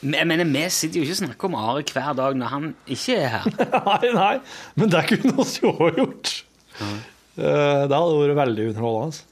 Men 0.01 0.14
Jeg 0.14 0.26
mener, 0.30 0.45
Vi 0.49 0.64
sitter 0.70 1.01
jo 1.01 1.05
ikke 1.05 1.16
og 1.18 1.22
snakker 1.24 1.51
om 1.51 1.57
Are 1.59 1.82
hver 1.82 2.12
dag 2.16 2.36
når 2.39 2.53
han 2.55 2.68
ikke 2.89 3.16
er 3.18 3.32
her. 3.34 3.49
Nei, 3.89 4.12
nei, 4.14 4.34
men 4.78 4.93
det 4.95 5.05
kunne 5.11 5.34
vi 5.36 5.47
jo 5.61 5.72
gjort. 5.99 6.32
Ja. 6.78 6.91
Det 7.39 7.95
hadde 7.95 8.18
vært 8.22 8.39
veldig 8.39 8.68
underholdende. 8.72 9.24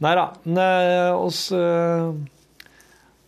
Nei 0.00 0.12
da. 0.16 0.26
Oss, 1.20 1.40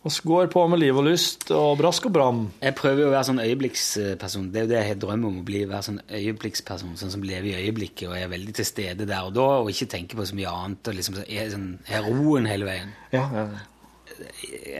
oss 0.03 0.19
går 0.19 0.49
på 0.51 0.63
med 0.67 0.81
liv 0.81 0.97
og 0.99 1.05
lyst 1.07 1.51
og 1.55 1.77
brask 1.79 2.09
og 2.09 2.13
bram. 2.15 2.39
Jeg 2.59 2.75
prøver 2.75 3.05
jo 3.05 3.09
å 3.09 3.13
være 3.13 3.27
sånn 3.29 3.41
øyeblikksperson. 3.43 4.49
Det 4.51 4.59
er 4.59 4.65
jo 4.65 4.71
det 4.73 4.79
jeg 4.81 4.97
drømmer 4.99 5.29
om 5.29 5.37
å 5.39 5.45
bli. 5.47 5.61
være 5.69 5.87
sånn 5.87 5.99
øyeblikksperson, 6.11 6.95
sånn 6.99 7.13
som 7.13 7.23
lever 7.23 7.53
i 7.53 7.67
øyeblikket 7.67 8.09
og 8.09 8.17
er 8.19 8.31
veldig 8.31 8.55
til 8.57 8.67
stede 8.67 9.07
der 9.07 9.29
og 9.29 9.35
da, 9.37 9.45
og 9.61 9.71
ikke 9.71 9.87
tenker 9.95 10.19
på 10.19 10.25
så 10.27 10.35
mye 10.35 10.51
annet. 10.51 10.87
og 10.87 10.97
liksom 10.97 11.19
er 11.23 11.53
sånn 11.53 11.69
heroen 11.87 12.49
hele 12.51 12.67
veien. 12.67 12.91
Ja, 13.15 13.27
ja. 13.31 13.45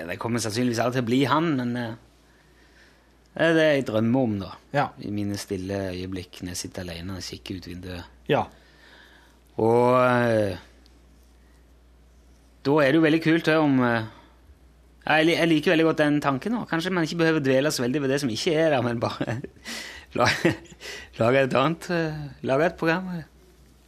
Det 0.09 0.17
kommer 0.21 0.43
sannsynligvis 0.43 0.81
aldri 0.83 0.99
til 0.99 1.05
å 1.05 1.09
bli 1.11 1.21
han, 1.31 1.47
men 1.57 1.71
eh, 1.79 1.95
det 3.33 3.47
er 3.47 3.55
det 3.57 3.69
jeg 3.69 3.85
drømmer 3.87 4.27
om, 4.27 4.35
da. 4.43 4.51
Ja. 4.75 4.89
I 4.99 5.13
mine 5.15 5.39
stille 5.41 5.79
øyeblikk 5.93 6.43
når 6.43 6.53
jeg 6.53 6.61
sitter 6.65 6.83
alene 6.83 7.15
og 7.17 7.25
kikker 7.25 7.57
ut 7.61 7.71
vinduet. 7.71 8.11
ja. 8.29 8.43
Og 9.61 9.99
eh, 10.01 10.57
da 12.65 12.75
er 12.81 12.91
det 12.91 12.97
jo 12.97 13.03
veldig 13.03 13.21
kult 13.21 13.45
det 13.45 13.57
om 13.61 13.75
eh, 13.85 14.05
jeg, 15.03 15.27
jeg 15.33 15.47
liker 15.51 15.73
veldig 15.73 15.85
godt 15.89 15.99
den 15.99 16.21
tanken. 16.23 16.55
nå. 16.55 16.63
Kanskje 16.69 16.93
man 16.95 17.03
ikke 17.03 17.19
behøver 17.19 17.43
dvele 17.43 17.71
så 17.71 17.83
veldig 17.83 18.01
ved 18.01 18.13
det 18.13 18.19
som 18.23 18.31
ikke 18.31 18.53
er 18.55 18.69
der, 18.69 18.81
men 18.81 18.99
bare 18.99 19.39
lage, 20.19 20.53
lage 21.19 21.43
et 21.43 21.57
annet 21.59 21.89
eh, 21.91 22.23
Lage 22.41 22.65
et 22.65 22.79
program. 22.79 23.09
Det. 23.11 23.25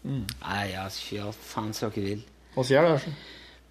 Nei, 0.05 0.65
ja, 0.73 0.85
kjør 0.91 1.31
faen 1.33 1.71
så 1.73 1.89
dere 1.89 2.05
vil. 2.09 2.25
Hva 2.55 2.65
sier 2.67 2.85
du? 2.85 3.15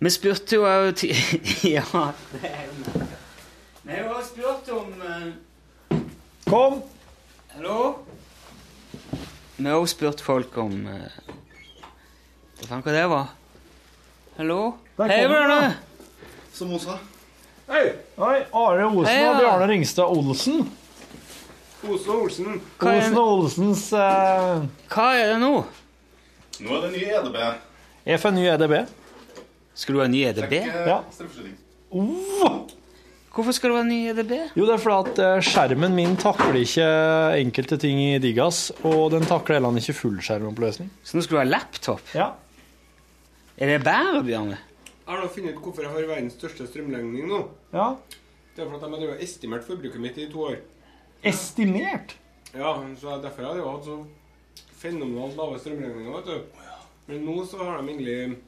Vi 0.04 0.10
spurte 0.10 0.56
jo 0.58 0.64
òg 0.66 1.04
Ja, 1.76 1.84
det 2.32 2.50
er 2.50 2.64
jo. 2.66 3.04
Vi 3.84 3.92
har 3.92 4.02
jo 4.06 4.16
også 4.16 4.30
spurt 4.32 4.68
om 4.72 4.92
uh... 5.04 6.00
Kom! 6.48 6.82
Hallo? 7.54 7.78
Vi 9.56 9.64
har 9.68 9.76
også 9.76 9.94
spurt 9.94 10.24
folk 10.24 10.56
om 10.58 10.86
uh, 10.88 11.06
Hva 12.58 12.68
faen 12.70 12.84
hva 12.84 12.94
det 12.96 13.04
var? 13.12 13.34
Hallo? 14.38 14.60
Hei, 14.98 15.26
Bjørne! 15.28 15.74
Som 16.54 16.72
hun 16.74 16.80
sa. 16.82 16.96
Hei! 17.64 17.94
Are 18.20 18.86
Osen 18.86 19.06
Hei, 19.08 19.22
og. 19.24 19.38
Bjarne 19.40 19.68
Ringstad 19.70 20.10
Olsen. 20.12 20.66
Osen 21.84 22.10
og 22.12 22.26
Olsen. 22.26 22.58
Hva 22.80 22.92
er, 22.92 23.00
Osen 23.00 23.16
og 23.20 23.30
Olsens 23.38 23.84
eh, 23.96 24.66
hva 24.92 25.06
er 25.16 25.32
det 25.32 25.38
nå? 25.40 25.52
Nå 26.64 26.76
er 26.76 26.84
det 26.84 26.90
ny 26.92 27.02
EDB. 27.08 27.38
FNY 28.20 28.44
EDB. 28.52 28.74
Skal 29.80 29.96
du 29.96 30.02
ha 30.02 30.08
ny 30.12 30.20
EDB? 30.28 30.52
Ja. 30.60 30.98
Strømforsyning. 31.16 31.56
Oh! 31.94 32.58
Hvorfor 33.34 33.56
skal 33.56 33.72
du 33.72 33.78
ha 33.80 33.86
ny 33.88 33.98
EDB? 34.12 34.36
Jo, 34.54 34.68
det 34.68 34.76
er 34.76 34.84
fordi 34.84 35.10
at 35.14 35.22
eh, 35.24 35.40
skjermen 35.48 35.96
min 35.96 36.14
takler 36.20 36.60
ikke 36.60 36.84
enkelte 37.40 37.80
ting 37.82 37.98
i 37.98 38.12
Digas, 38.22 38.68
og 38.86 39.08
den 39.16 39.24
takler 39.26 39.58
heller 39.58 39.80
ikke 39.80 39.96
fullskjermoppløsning. 40.04 40.92
Så 41.02 41.16
nå 41.16 41.24
skal 41.24 41.40
du 41.40 41.42
ha 41.42 41.48
laptop? 41.48 42.04
Ja. 42.14 42.28
Er 43.56 43.72
det 43.72 43.82
bedre, 43.88 44.22
Bjørne? 44.28 44.60
Jeg 45.04 45.12
har 45.12 45.20
nå 45.20 45.28
funnet 45.28 45.56
ut 45.56 45.62
hvorfor 45.64 45.84
jeg 45.84 45.92
har 45.92 46.06
verdens 46.08 46.36
største 46.38 46.66
strømregning 46.70 47.26
nå. 47.28 47.40
ja. 47.74 47.90
Det 48.54 48.62
er 48.62 48.68
for 48.70 48.78
at 48.86 49.00
de 49.02 49.06
har 49.10 49.18
estimert 49.24 49.64
forbruket 49.66 49.98
mitt 50.00 50.18
i 50.22 50.28
to 50.30 50.44
år. 50.46 50.60
Estimert. 51.26 52.12
Ja, 52.54 52.70
så 53.00 53.16
Derfor 53.22 53.42
har 53.48 53.56
jeg 53.56 53.64
jo 53.64 53.72
hatt 53.72 53.88
så 53.88 53.96
fenomenalt 54.78 55.34
lave 55.36 55.58
strømregninger. 55.58 56.12
vet 56.14 56.28
du. 56.30 56.60
Men 57.08 57.24
nå 57.26 57.34
så 57.50 57.58
har 57.58 57.82
de 57.82 57.88
egentlig 57.90 58.38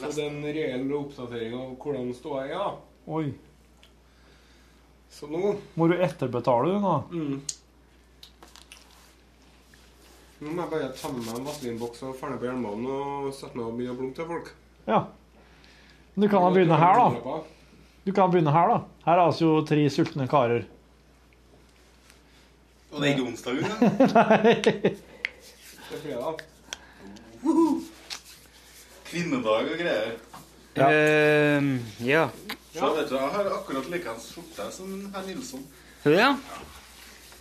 fått 0.00 0.18
en 0.24 0.40
reell 0.48 0.92
oppdatering 0.96 1.54
av 1.58 1.76
hvordan 1.76 2.14
ståa 2.16 2.46
er. 2.46 2.56
da. 2.56 2.72
Oi. 3.06 3.34
Så 5.10 5.28
nå 5.28 5.58
Må 5.76 5.88
du 5.90 5.96
etterbetale, 6.00 6.72
du, 6.72 6.80
nå? 6.80 6.96
mm. 7.12 7.40
Nå 10.40 10.50
må 10.56 10.62
jeg 10.64 10.70
bare 10.72 10.92
ta 10.96 11.10
med 11.12 11.26
meg 11.26 11.36
en 11.36 11.48
vaselinboks 11.50 12.02
og 12.08 12.16
dra 12.16 12.36
på 12.40 12.48
jernbanen 12.48 12.86
og 12.96 13.32
sette 13.36 13.58
meg 13.60 13.66
og 13.66 13.74
begynne 13.76 13.92
å 13.92 13.98
blunke 14.00 14.16
til 14.22 14.28
folk. 14.30 14.52
Ja. 14.88 15.02
Du 16.16 16.28
kan 16.28 16.42
jo 16.42 16.50
begynne 16.54 16.76
her, 16.76 16.94
da. 16.98 17.04
Du 18.06 18.12
kan 18.12 18.30
begynne 18.32 18.52
her, 18.52 18.68
da. 18.68 18.78
Her 19.06 19.12
er 19.18 19.22
altså 19.26 19.44
jo 19.44 19.64
tre 19.66 19.90
sultne 19.90 20.28
karer. 20.28 20.62
Og 22.90 23.00
det 23.00 23.08
er 23.08 23.12
ikke 23.14 23.26
onsdag 23.28 23.52
engang. 23.60 23.80
Det 23.98 24.06
er 25.90 25.96
fredag. 26.02 26.34
Kvinnedag 29.10 29.64
og 29.70 29.78
greier. 29.78 30.12
Ja. 30.76 30.86
Uh, 31.58 31.64
ja. 32.06 32.28
Så 32.74 32.94
vet 32.94 33.08
du, 33.10 33.16
Jeg 33.16 33.28
har 33.34 33.44
akkurat 33.54 33.86
likeens 33.90 34.28
skjorte 34.30 34.70
som 34.74 35.10
herr 35.14 35.24
Nilsson. 35.26 35.64
Ja. 36.06 36.36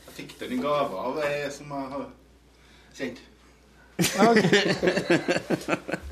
Jeg 0.07 0.13
fikk 0.17 0.31
den 0.39 0.51
i 0.57 0.61
gave 0.61 0.95
av 1.05 1.17
ei 1.25 1.49
som 1.53 1.67
jeg 1.73 1.85
har 1.93 2.03
kjent. 2.97 3.19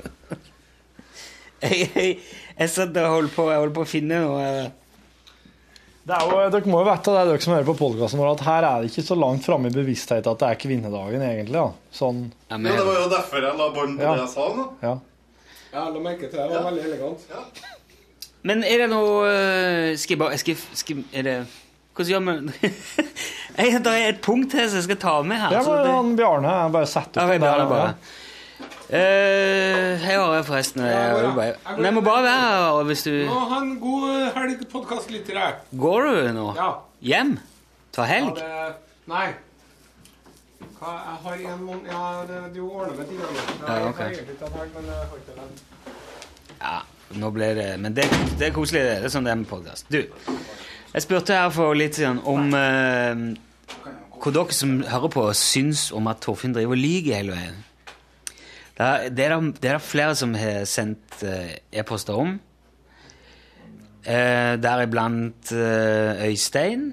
Jeg, 1.58 1.90
jeg, 1.96 2.18
jeg 2.58 2.70
sitter 2.70 3.04
og 3.06 3.14
holder 3.16 3.34
på, 3.36 3.46
jeg 3.52 3.58
holder 3.62 3.74
på 3.78 3.84
å 3.86 3.88
finne 3.88 4.20
noe 4.24 4.44
Det 6.08 6.16
jo, 6.24 6.36
dere 6.54 6.70
må 6.72 6.78
jo 6.80 6.86
vite, 6.88 7.12
det 7.12 7.20
er 7.20 7.26
dere 7.28 7.42
som 7.44 7.52
hører 7.52 7.66
på 7.68 7.74
podkasten 7.76 8.20
vår, 8.22 8.30
at 8.32 8.44
her 8.46 8.64
er 8.64 8.80
det 8.84 8.88
ikke 8.92 9.02
så 9.10 9.16
langt 9.18 9.44
framme 9.44 9.68
i 9.68 9.74
bevisstheten 9.74 10.30
at 10.32 10.40
det 10.40 10.48
er 10.48 10.60
kvinnedagen, 10.62 11.20
egentlig. 11.26 11.58
Ja. 11.60 11.66
Sånn, 11.92 12.22
ja, 12.48 12.56
Ja, 12.56 12.76
Det 12.78 12.86
var 12.86 13.00
jo 13.02 13.08
derfor 13.12 13.44
jeg 13.44 13.58
la 13.58 13.66
bånd 13.76 13.98
på 13.98 14.02
Ja. 14.06 14.14
det 14.14 14.22
jeg 14.24 14.32
sa 14.32 14.46
nå. 14.56 14.64
ja. 14.82 14.94
ja, 15.74 15.82
la 15.92 16.00
merke 16.00 16.30
til 16.30 16.38
det. 16.38 16.46
Det 16.48 16.56
var 16.62 16.70
veldig 16.70 16.84
elegant. 16.88 17.26
men 18.48 18.62
er 18.64 18.78
det 18.78 18.88
noe 18.88 19.28
eh, 19.28 19.96
Skal 20.00 20.14
jeg 20.16 20.18
bare 20.22 20.38
skal, 20.38 20.54
jeg- 20.54 20.76
skal, 20.80 21.04
Er 21.12 21.22
det 21.26 21.36
Hvordan 21.98 22.12
gjør 22.14 22.22
man 22.24 22.52
Jeg- 23.58 23.82
Det 23.84 23.92
er 23.92 24.08
et 24.08 24.22
punkt 24.22 24.52
her 24.54 24.68
som 24.68 24.76
jeg 24.78 24.84
skal 24.88 24.96
ta 25.02 25.22
med 25.22 25.36
her. 25.36 25.50
Ja, 25.52 25.60
så 25.62 25.74
men 25.76 25.84
det- 25.84 25.92
han 25.98 26.16
Bjarne 26.16 26.48
er 26.64 26.68
bare 26.70 26.86
setter 26.86 27.20
opp 27.20 27.28
Ja, 27.28 27.32
det. 27.34 27.40
der, 27.40 27.48
bare, 27.50 27.58
ja. 27.58 27.68
bare. 27.68 27.94
Eh, 28.88 29.98
Hei, 30.00 30.14
Are, 30.16 30.44
forresten. 30.44 30.80
Jeg, 30.82 31.24
jo 31.24 31.32
bare- 31.36 31.82
jeg 31.84 31.94
må 31.94 32.00
bare 32.00 32.22
være 32.22 32.40
her 32.40 32.56
Are, 32.72 32.84
hvis 32.84 33.02
du 33.02 33.10
Nå, 33.26 33.38
ha 33.50 33.58
en 33.60 33.78
god 33.80 34.30
helg, 34.34 34.62
podkastlyttere. 34.72 35.52
Går 35.78 36.00
du 36.06 36.32
nå? 36.32 36.54
Ja. 36.56 36.70
Hjem? 37.02 37.38
Ta 37.92 38.02
ja 38.02 38.08
helg? 38.14 38.34
det, 38.34 38.74
nei. 39.06 39.26
Hva, 40.78 40.94
jeg 40.94 41.18
har 41.24 41.54
en 41.54 41.64
måned 41.66 41.90
Ja, 41.90 42.24
det, 42.28 42.54
du 42.54 42.62
ordner 42.70 42.96
med 42.96 43.06
tingene. 43.06 43.28
Jeg 43.36 43.68
Ja, 43.68 43.88
ok. 43.88 43.96
har 43.98 44.04
egentlig 44.08 44.38
tatt 44.40 44.52
helg, 44.56 44.70
men 44.74 44.84
jeg 44.84 44.94
har 44.94 45.16
ikke 45.18 45.34
det. 45.36 45.92
Ja, 46.60 46.78
nå 47.20 47.30
ble 47.32 47.54
det 47.54 47.80
Men 47.80 47.94
det, 47.94 48.04
det 48.38 48.46
er 48.48 48.52
koselig, 48.52 48.80
det. 48.82 48.96
Det 49.02 49.04
er 49.04 49.08
sånn 49.18 49.24
det 49.24 49.30
er 49.32 49.36
med 49.42 49.48
podkast. 49.48 49.84
Du, 49.92 50.02
Jeg 50.94 51.02
spurte 51.02 51.34
her 51.36 51.50
for 51.50 51.74
litt 51.74 51.94
siden 51.94 52.22
om 52.24 52.54
eh, 52.54 53.14
hva 54.18 54.32
dere 54.32 54.52
som 54.52 54.80
hører 54.82 55.08
på, 55.12 55.28
syns 55.34 55.92
om 55.92 56.06
at 56.08 56.20
Torfinn 56.24 56.54
driver 56.54 56.72
og 56.72 56.78
lyver 56.80 57.14
hele 57.20 57.32
veien. 57.36 57.64
Det 58.78 58.86
er, 58.86 59.08
det, 59.10 59.24
er 59.66 59.74
er 59.74 59.82
flere 59.82 60.14
som 60.14 60.36
har 60.38 60.62
sendt 60.70 61.24
eh, 61.26 61.56
e-poster 61.80 62.14
om. 62.14 62.36
Eh, 64.06 64.54
Deriblant 64.62 65.50
eh, 65.50 66.28
Øystein 66.28 66.92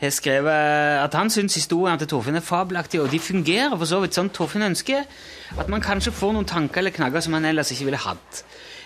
har 0.00 0.14
skrevet 0.14 1.02
at 1.04 1.14
han 1.14 1.30
syns 1.30 1.58
historiene 1.58 1.98
til 2.00 2.08
Torfinn 2.08 2.38
er 2.38 2.44
fabelaktige, 2.44 3.02
og 3.02 3.12
de 3.12 3.18
fungerer 3.18 3.76
for 3.76 3.90
så 3.90 3.98
vidt 4.00 4.16
sånn 4.16 4.30
Torfinn 4.32 4.64
ønsker. 4.64 5.04
At 5.58 5.68
man 5.68 5.84
kanskje 5.84 6.14
får 6.14 6.32
noen 6.36 6.48
tanker 6.48 6.80
eller 6.80 6.94
knagger 6.94 7.24
som 7.26 7.36
han 7.36 7.48
ellers 7.50 7.74
ikke 7.74 7.90
ville 7.90 8.00
hatt. 8.00 8.42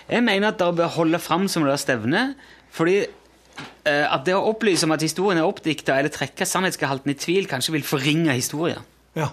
Jeg 0.09 0.25
mener 0.25 0.49
at 0.49 0.59
dere 0.59 0.75
bør 0.75 0.91
holde 0.97 1.21
fram 1.23 1.47
som 1.47 1.63
det 1.63 1.77
stevner, 1.79 2.33
fordi 2.73 2.97
eh, 3.05 4.03
at 4.09 4.25
det 4.27 4.35
å 4.35 4.43
opplyse 4.49 4.89
om 4.89 4.95
at 4.97 5.05
historien 5.05 5.39
er 5.39 5.47
oppdikta 5.47 5.95
eller 6.01 6.11
trekke 6.11 6.49
sannhetsgehalten 6.49 7.13
i 7.13 7.17
tvil, 7.17 7.47
kanskje 7.47 7.77
vil 7.77 7.87
forringe 7.87 8.35
historien. 8.35 8.83
Ja. 9.15 9.31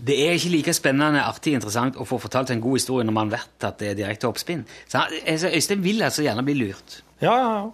Det 0.00 0.16
er 0.24 0.36
ikke 0.36 0.52
like 0.54 0.72
spennende, 0.76 1.20
artig, 1.20 1.52
interessant 1.58 1.98
å 2.00 2.06
få 2.08 2.16
fortalt 2.22 2.52
en 2.54 2.62
god 2.62 2.78
historie 2.78 3.04
når 3.04 3.16
man 3.16 3.32
vet 3.32 3.66
at 3.68 3.76
det 3.82 3.90
er 3.90 3.98
direkte 3.98 4.30
oppspinn. 4.30 4.62
Så 4.88 5.02
altså, 5.04 5.50
Øystein 5.52 5.84
vil 5.84 6.00
altså 6.06 6.24
gjerne 6.24 6.44
bli 6.46 6.56
lurt. 6.62 7.02
Ja, 7.20 7.34
ja, 7.36 7.50
ja. 7.58 7.68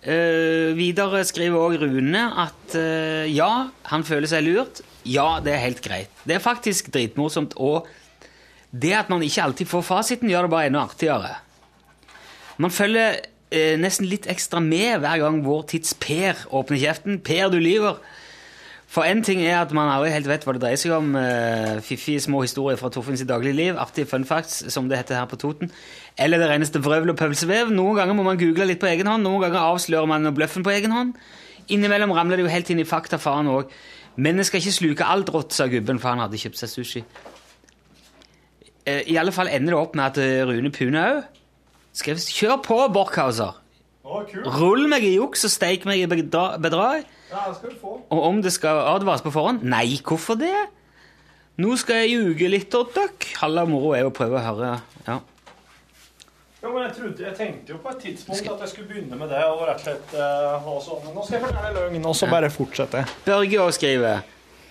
Uh, 0.00 0.72
videre 0.78 1.18
skriver 1.28 1.60
også 1.60 1.84
Rune 1.84 2.20
at 2.40 2.76
uh, 2.78 3.26
ja, 3.28 3.50
han 3.90 4.04
føler 4.08 4.30
seg 4.30 4.46
lurt. 4.46 4.80
Ja, 5.04 5.42
det 5.44 5.52
er 5.52 5.66
helt 5.66 5.82
greit. 5.84 6.22
Det 6.24 6.38
er 6.38 6.44
faktisk 6.44 6.88
dritmorsomt, 6.94 7.52
og 7.60 7.88
det 8.70 8.94
at 8.96 9.10
man 9.12 9.20
ikke 9.26 9.42
alltid 9.44 9.68
får 9.68 9.84
fasiten, 9.84 10.30
gjør 10.32 10.46
det 10.46 10.54
bare 10.54 10.70
enda 10.70 10.86
artigere. 10.86 11.34
Man 12.62 12.72
følger 12.72 13.18
uh, 13.18 13.76
nesten 13.82 14.08
litt 14.08 14.30
ekstra 14.30 14.62
med 14.64 15.02
hver 15.02 15.20
gang 15.20 15.42
vår 15.44 15.66
tids 15.74 15.92
Per 16.00 16.46
åpner 16.48 16.80
kjeften. 16.80 17.20
Per, 17.26 17.50
du 17.52 17.58
lyver! 17.60 18.00
For 18.90 19.06
en 19.06 19.20
ting 19.22 19.38
er 19.46 19.60
at 19.60 19.70
man 19.76 19.86
aldri 19.86 20.10
helt 20.10 20.26
vet 20.26 20.42
hva 20.42 20.54
det 20.56 20.62
dreier 20.64 20.80
seg 20.80 20.90
om. 20.96 21.12
Uh, 21.14 21.78
fiffige 21.86 22.24
små 22.24 22.40
historier 22.42 22.78
fra 22.80 22.90
Torfinns 22.90 23.22
dagligliv. 23.28 23.78
Artige 23.78 24.08
fun 24.10 24.24
facts, 24.26 24.64
som 24.74 24.88
det 24.90 24.98
heter 24.98 25.20
her 25.20 25.28
på 25.30 25.38
Toten. 25.38 25.70
Eller 26.18 26.42
det 26.42 26.48
reneste 26.50 26.82
vrøvl 26.82 27.12
og 27.12 27.20
pølsevev. 27.20 27.70
Noen 27.70 28.00
ganger 28.00 28.18
må 28.18 28.24
man 28.26 28.40
google 28.40 28.66
litt 28.66 28.82
på 28.82 28.90
egen 28.90 29.06
hånd. 29.06 29.22
Noen 29.22 29.44
ganger 29.46 29.62
avslører 29.62 30.10
man 30.10 30.26
bløffen 30.34 30.66
på 30.66 30.74
egen 30.74 30.90
hånd. 30.96 31.14
Innimellom 31.70 32.10
ramler 32.16 32.40
det 32.40 32.48
jo 32.48 32.50
helt 32.50 32.72
inn 32.74 32.82
i 32.82 32.88
faktafaren 32.88 33.50
òg. 33.52 33.70
Men 34.18 34.42
jeg 34.42 34.50
skal 34.50 34.64
ikke 34.64 34.74
sluke 34.74 35.06
alt 35.06 35.30
rått, 35.30 35.54
sa 35.54 35.68
gubben, 35.70 36.00
for 36.02 36.10
han 36.10 36.24
hadde 36.24 36.40
kjøpt 36.42 36.58
seg 36.58 36.72
sushi. 36.72 37.04
Eh, 38.90 39.04
I 39.06 39.20
alle 39.22 39.30
fall 39.32 39.52
ender 39.54 39.76
det 39.76 39.78
opp 39.78 39.94
med 39.94 40.08
at 40.08 40.18
eh, 40.18 40.42
Rune 40.48 40.72
Pune 40.74 41.06
òg 41.12 41.22
skrev 41.94 42.18
'Kjør 42.18 42.58
på, 42.66 42.76
Borchhauser'. 42.94 43.56
Rull 44.58 44.86
meg 44.90 45.04
i 45.06 45.14
juks 45.14 45.44
og 45.46 45.50
steik 45.50 45.86
meg 45.86 46.02
i 46.02 46.06
bedra- 46.10 46.58
bedrag. 46.58 47.06
Ja, 47.30 47.46
det 47.48 47.56
skal 47.56 47.70
du 47.70 47.78
få. 47.80 47.96
Og 48.10 48.22
om 48.26 48.40
det 48.42 48.52
skal 48.52 48.82
advares 48.90 49.22
på 49.22 49.32
forhånd? 49.34 49.62
Nei, 49.62 50.00
hvorfor 50.06 50.38
det? 50.40 50.54
Nå 51.60 51.76
skal 51.78 52.02
jeg 52.02 52.14
ljuge 52.16 52.48
litt 52.50 52.70
til 52.72 52.86
dere. 52.94 53.12
Halve 53.42 53.66
moro 53.68 53.92
er 53.96 54.08
å 54.08 54.14
prøve 54.14 54.40
å 54.40 54.44
høre 54.44 54.72
ja. 55.06 55.18
Jo, 56.60 56.74
men 56.74 56.82
jeg, 56.84 56.92
trodde, 56.98 57.24
jeg 57.24 57.36
tenkte 57.38 57.72
jo 57.72 57.78
på 57.80 57.92
et 57.94 58.02
tidspunkt 58.04 58.50
at 58.52 58.64
jeg 58.66 58.72
skulle 58.74 58.88
begynne 58.90 59.16
med 59.16 59.30
det. 59.32 59.40
og 59.48 59.62
rett 59.64 59.78
og 59.80 59.86
slett 59.86 60.12
eh, 60.12 60.58
ha 60.66 60.74
sånn. 60.84 60.98
Men 61.06 61.14
Nå 61.16 61.22
skal 61.24 61.38
jeg 61.38 61.44
fortelle 61.46 61.70
løgn, 61.76 62.04
og 62.10 62.16
så 62.18 62.28
bare 62.28 62.50
fortsette. 62.52 63.04
Børge 63.24 63.62
òg 63.62 63.72
skriver 63.78 64.26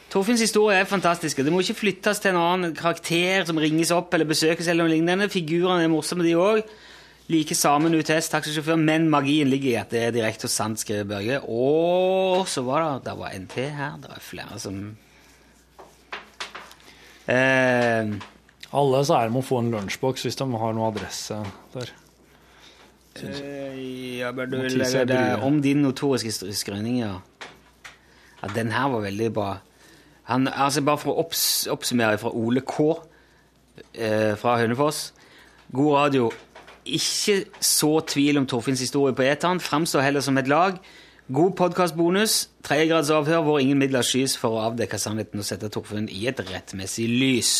Torfinns 0.09 0.41
historie 0.41 0.77
er 0.81 0.89
fantastiske. 0.89 1.43
Det 1.45 1.53
må 1.53 1.61
ikke 1.61 1.79
flyttes 1.83 2.21
til 2.21 2.33
en 2.33 2.41
annen 2.41 2.75
karakter 2.77 3.45
som 3.45 3.57
ringes 3.61 3.91
opp 3.93 4.13
eller 4.13 4.29
besøkes. 4.29 4.67
eller 4.67 4.85
noe 4.85 4.93
lignende. 4.95 5.29
Figurene 5.29 5.85
er 5.85 5.91
morsomme, 5.91 6.25
de 6.25 6.33
òg. 6.37 6.63
Like 7.29 7.53
sammen 7.55 7.93
UTS, 7.93 8.31
taxisjåfør, 8.33 8.79
men 8.81 9.05
magien 9.13 9.49
ligger 9.51 9.69
i 9.69 9.77
at 9.77 9.91
det 9.93 9.99
er 10.07 10.13
direkte 10.15 10.47
og 10.49 10.53
sant, 10.53 10.79
skriver 10.81 11.05
Børge. 11.11 11.35
Og 11.45 12.47
så 12.49 12.63
var 12.65 12.81
det 12.87 13.05
Det 13.05 13.13
var 13.19 13.35
NT 13.37 13.55
her. 13.77 13.99
Det 14.01 14.09
var 14.09 14.23
flere 14.25 14.57
som 14.59 14.79
eh, 17.29 18.09
Alle 18.73 19.03
så 19.05 19.17
er 19.19 19.29
med 19.29 19.35
må 19.37 19.43
få 19.45 19.59
en 19.63 19.71
lunsjboks 19.73 20.25
hvis 20.25 20.37
de 20.41 20.47
har 20.63 20.73
noe 20.77 20.89
adresse 20.91 21.37
der. 21.75 21.93
Eh, 23.19 24.17
Ja, 24.19 24.31
bare 24.31 24.49
du 24.49 24.57
vil 24.61 24.77
legge 24.81 25.05
det 25.09 25.21
om 25.45 25.61
din 25.61 25.81
notoriske 25.85 26.29
sk- 26.33 26.51
skrøning, 26.55 26.99
ja. 27.03 27.13
ja. 28.41 28.47
Den 28.55 28.71
her 28.71 28.89
var 28.89 29.01
veldig 29.05 29.29
bra. 29.33 29.51
Han, 30.29 30.47
altså 30.47 30.81
Bare 30.85 30.97
for 31.01 31.13
å 31.13 31.23
opps, 31.23 31.67
oppsummere 31.71 32.17
fra 32.21 32.29
Ole 32.33 32.61
K. 32.61 32.89
Eh, 33.93 34.35
fra 34.37 34.57
Hønefoss. 34.59 35.11
God 35.73 35.93
radio. 35.95 36.29
Ikke 36.97 37.45
så 37.63 37.99
tvil 38.07 38.37
om 38.41 38.47
Torfinns 38.49 38.79
historie 38.83 39.13
på 39.15 39.25
eteren. 39.27 39.59
Framstår 39.61 40.01
heller 40.05 40.21
som 40.25 40.37
et 40.41 40.47
lag. 40.49 40.79
God 41.31 41.51
podkastbonus. 41.59 42.47
Tredjegrads 42.65 43.11
avhør 43.13 43.43
hvor 43.45 43.59
ingen 43.61 43.77
midler 43.77 44.01
skys 44.05 44.33
for 44.39 44.55
å 44.57 44.63
avdekke 44.71 44.97
sannheten 44.97 45.39
og 45.43 45.45
sette 45.45 45.69
Torfinn 45.69 46.07
i 46.09 46.23
et 46.31 46.39
rettmessig 46.49 47.05
lys. 47.11 47.51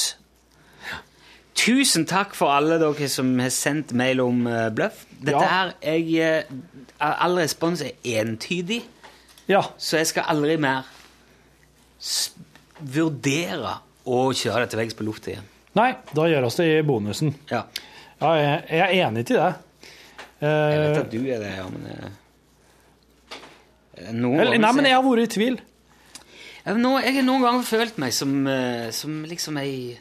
Tusen 1.59 2.05
takk 2.07 2.33
for 2.37 2.53
alle 2.55 2.77
dere 2.79 3.09
som 3.11 3.29
har 3.41 3.51
sendt 3.51 3.91
mail 3.97 4.21
om 4.23 4.45
uh, 4.47 4.69
bløff. 4.73 5.03
Dette 5.19 5.35
Ja. 5.35 5.49
her, 5.51 5.73
jeg, 5.83 6.15
eh, 6.15 6.43
All 6.99 7.35
respons 7.39 7.81
er 7.81 7.91
entydig, 8.21 8.81
Ja. 9.47 9.61
så 9.77 9.97
jeg 9.97 10.07
skal 10.07 10.23
aldri 10.27 10.57
mer 10.57 10.83
vurdere 12.79 13.77
å 14.07 14.19
kjøre 14.33 14.63
det 14.63 14.69
til 14.71 14.79
veggs 14.79 14.95
på 14.97 15.05
lufta 15.07 15.31
igjen. 15.33 15.47
Nei, 15.75 15.91
da 16.15 16.25
gjør 16.31 16.47
oss 16.47 16.55
det 16.59 16.67
i 16.79 16.81
bonusen. 16.87 17.33
Ja. 17.51 17.65
Ja, 18.19 18.33
jeg, 18.35 18.63
er 18.79 19.07
enig 19.07 19.25
til 19.29 19.39
det. 19.39 19.53
Jeg 20.39 20.79
vet 20.79 20.97
Eh, 20.97 21.01
at 21.03 21.11
du 21.11 21.19
er 21.19 21.39
det, 21.41 21.51
ja, 21.51 21.65
men 21.67 21.87
eh, 21.91 22.11
noen 24.15 24.37
ganger 24.39 24.59
nei, 24.63 24.71
men 24.75 24.85
jeg 24.87 24.95
har 24.95 25.03
vært 25.03 25.23
i 25.25 25.31
tvil. 25.33 25.57
Jeg, 26.65 26.77
no, 26.79 26.93
jeg 26.99 27.15
har 27.17 27.25
noen 27.27 27.43
ganger 27.43 27.65
følt 27.67 27.97
meg 27.99 28.13
som, 28.15 28.35
uh, 28.47 28.87
som 28.95 29.23
liksom 29.27 29.59
ei 29.59 29.97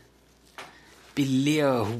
billig 1.18 1.56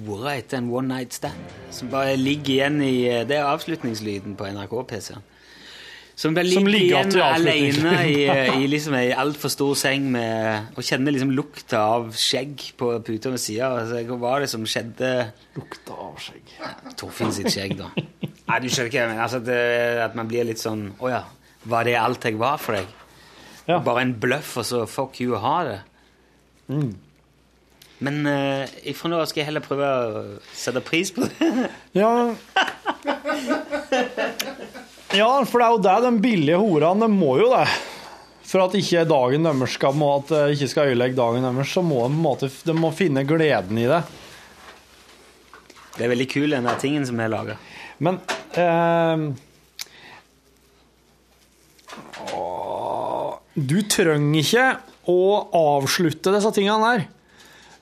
hore 0.07 0.37
etter 0.39 0.61
en 0.61 0.71
one 0.71 0.91
night 0.93 1.17
stand. 1.17 1.57
Som 1.75 1.91
bare 1.91 2.15
ligger 2.19 2.53
igjen 2.55 2.79
i 2.87 2.95
Det 3.27 3.39
er 3.39 3.51
avslutningslyden 3.51 4.37
på 4.39 4.47
NRK-PC-en. 4.55 5.27
Som 6.19 6.35
bare 6.35 6.51
Som 6.51 6.67
ligger 6.67 6.73
ligger 6.75 6.97
igjen 6.97 7.11
til 7.15 7.21
alene 7.23 7.93
i, 8.11 8.15
eh, 8.33 8.57
i 8.59 8.67
liksom 8.67 8.97
ei 8.99 9.13
altfor 9.15 9.53
stor 9.55 9.77
seng 9.79 10.09
med, 10.11 10.73
og 10.75 10.83
kjenner 10.83 11.15
liksom 11.15 11.31
lukta 11.31 11.79
av 11.95 12.09
skjegg 12.19 12.65
på 12.81 12.89
puta 13.07 13.31
ved 13.31 13.39
sida. 13.39 13.69
Altså, 13.85 14.01
hva 14.09 14.19
var 14.25 14.43
det 14.43 14.49
som 14.51 14.67
skjedde? 14.67 15.13
Lukta 15.55 15.95
av 16.09 16.19
skjegg. 16.25 16.57
Torfinn 16.99 17.31
sitt 17.37 17.53
skjegg, 17.55 17.77
da. 17.79 17.93
Nei, 18.49 18.59
du 18.65 18.67
skjønner 18.67 18.91
ikke 18.91 18.99
hva 18.99 19.05
jeg 19.05 19.13
mener. 19.13 19.23
Altså, 19.29 19.43
det- 19.47 20.03
at 20.09 20.19
man 20.19 20.27
blir 20.31 20.49
litt 20.49 20.59
sånn 20.63 20.89
Å 20.99 21.13
ja, 21.13 21.23
var 21.71 21.87
det 21.87 21.95
alt 22.03 22.27
jeg 22.27 22.41
var 22.41 22.59
for 22.59 22.81
deg? 22.81 22.91
Ja. 23.69 23.79
Bare 23.85 24.03
en 24.03 24.17
bløff, 24.19 24.57
og 24.59 24.67
så 24.67 24.83
fuck 24.91 25.21
you, 25.23 25.37
ha 25.39 25.57
det. 25.71 25.81
Mm. 26.73 26.97
Men 28.03 28.21
uh, 28.27 28.67
ifra 28.91 29.11
nå 29.13 29.23
skal 29.27 29.45
jeg 29.45 29.53
heller 29.53 29.63
prøve 29.63 29.87
å 29.87 30.23
sette 30.51 30.83
pris 30.83 31.15
på 31.15 31.27
det. 31.29 31.69
Ja. 31.95 32.35
ja, 35.17 35.31
for 35.49 35.61
det 35.61 35.67
er 35.67 35.73
jo 35.75 35.83
det 35.87 35.97
de 36.05 36.13
billige 36.25 36.61
horene 36.61 37.07
de 37.07 37.13
må 37.13 37.39
jo 37.41 37.49
det. 37.55 37.67
For 38.49 38.65
at 38.65 38.77
ikke 38.79 39.05
dagen 39.09 39.45
deres 39.45 39.75
skal, 39.77 39.97
må, 39.97 40.15
at 40.23 40.31
det 40.33 40.45
ikke 40.57 40.71
skal 40.73 40.93
ødelegge 40.93 41.19
dagen 41.19 41.45
deres, 41.45 41.73
så 41.75 41.85
må 41.85 42.07
de, 42.07 42.17
måte, 42.17 42.49
de 42.65 42.77
må 42.77 42.93
finne 42.97 43.27
gleden 43.29 43.81
i 43.81 43.89
det. 43.91 44.01
Det 45.99 46.07
er 46.07 46.13
veldig 46.15 46.29
kul, 46.31 46.49
den 46.55 46.69
der 46.69 46.81
tingen 46.81 47.05
som 47.09 47.21
er 47.21 47.33
laga. 47.33 47.59
Men 48.05 48.21
eh, 48.57 49.29
Du 53.59 53.79
trenger 53.91 54.39
ikke 54.39 54.67
å 55.11 55.23
avslutte 55.57 56.33
disse 56.35 56.53
tingene 56.55 56.93
der. 56.93 57.07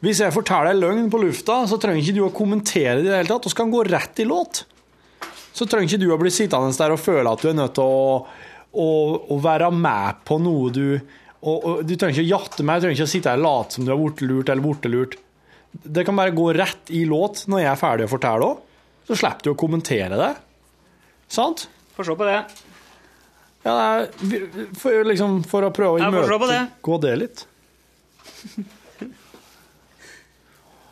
Hvis 0.04 0.22
jeg 0.22 0.32
forteller 0.32 0.72
en 0.72 0.80
løgn 0.80 1.10
på 1.12 1.20
lufta, 1.20 1.62
så 1.68 1.78
trenger 1.80 2.02
ikke 2.02 2.16
du 2.16 2.22
å 2.26 2.32
kommentere 2.34 3.00
det 3.00 3.08
i 3.08 3.10
det 3.10 3.18
hele 3.18 3.30
tatt. 3.30 3.48
Og 3.48 3.52
så 3.52 3.58
kan 3.58 3.72
gå 3.72 3.82
rett 3.88 4.22
i 4.22 4.26
låt. 4.28 4.62
Så 5.56 5.64
trenger 5.64 5.88
ikke 5.88 6.02
du 6.04 6.10
å 6.12 6.18
bli 6.20 6.32
sittende 6.34 6.76
der 6.76 6.92
og 6.92 7.00
føle 7.00 7.32
at 7.32 7.42
du 7.42 7.48
er 7.50 7.56
nødt 7.56 7.76
til 7.78 7.86
å, 7.86 8.18
å, 8.76 8.88
å 9.32 9.38
være 9.40 9.70
med 9.72 10.20
på 10.28 10.36
noe 10.42 10.72
du 10.74 10.84
og, 11.46 11.56
og 11.56 11.80
Du 11.86 11.92
trenger 11.94 12.16
ikke 12.16 12.24
å 12.24 12.32
jatte 12.40 12.64
meg, 12.66 12.80
du 12.80 12.86
trenger 12.86 12.98
ikke 12.98 13.06
å 13.06 13.12
sitte 13.12 13.32
her 13.32 13.40
og 13.40 13.46
late 13.46 13.76
som 13.76 13.86
du 13.86 13.92
er 13.92 14.00
bortelurt 14.00 14.50
eller 14.50 14.64
bortelurt. 14.64 15.16
Det 15.76 16.04
kan 16.08 16.16
bare 16.16 16.34
gå 16.34 16.46
rett 16.56 16.90
i 16.96 17.04
låt 17.06 17.44
når 17.50 17.62
jeg 17.62 17.70
er 17.70 17.80
ferdig 17.80 18.06
å 18.08 18.10
fortelle 18.10 18.48
òg. 18.48 18.62
Så 19.06 19.18
slipper 19.20 19.46
du 19.46 19.52
å 19.52 19.58
kommentere 19.60 20.18
det. 20.18 20.32
Sant? 21.30 21.68
Få 21.94 22.06
se 22.08 22.16
på 22.18 22.26
det. 22.26 22.40
Ja, 23.66 23.74
er 23.76 24.08
for, 24.78 25.06
liksom, 25.06 25.40
for 25.46 25.66
å 25.68 25.70
prøve 25.74 26.00
å 26.00 26.02
imøtegå 26.02 26.50
det. 26.50 26.64
det 27.04 27.14
litt. 27.22 27.46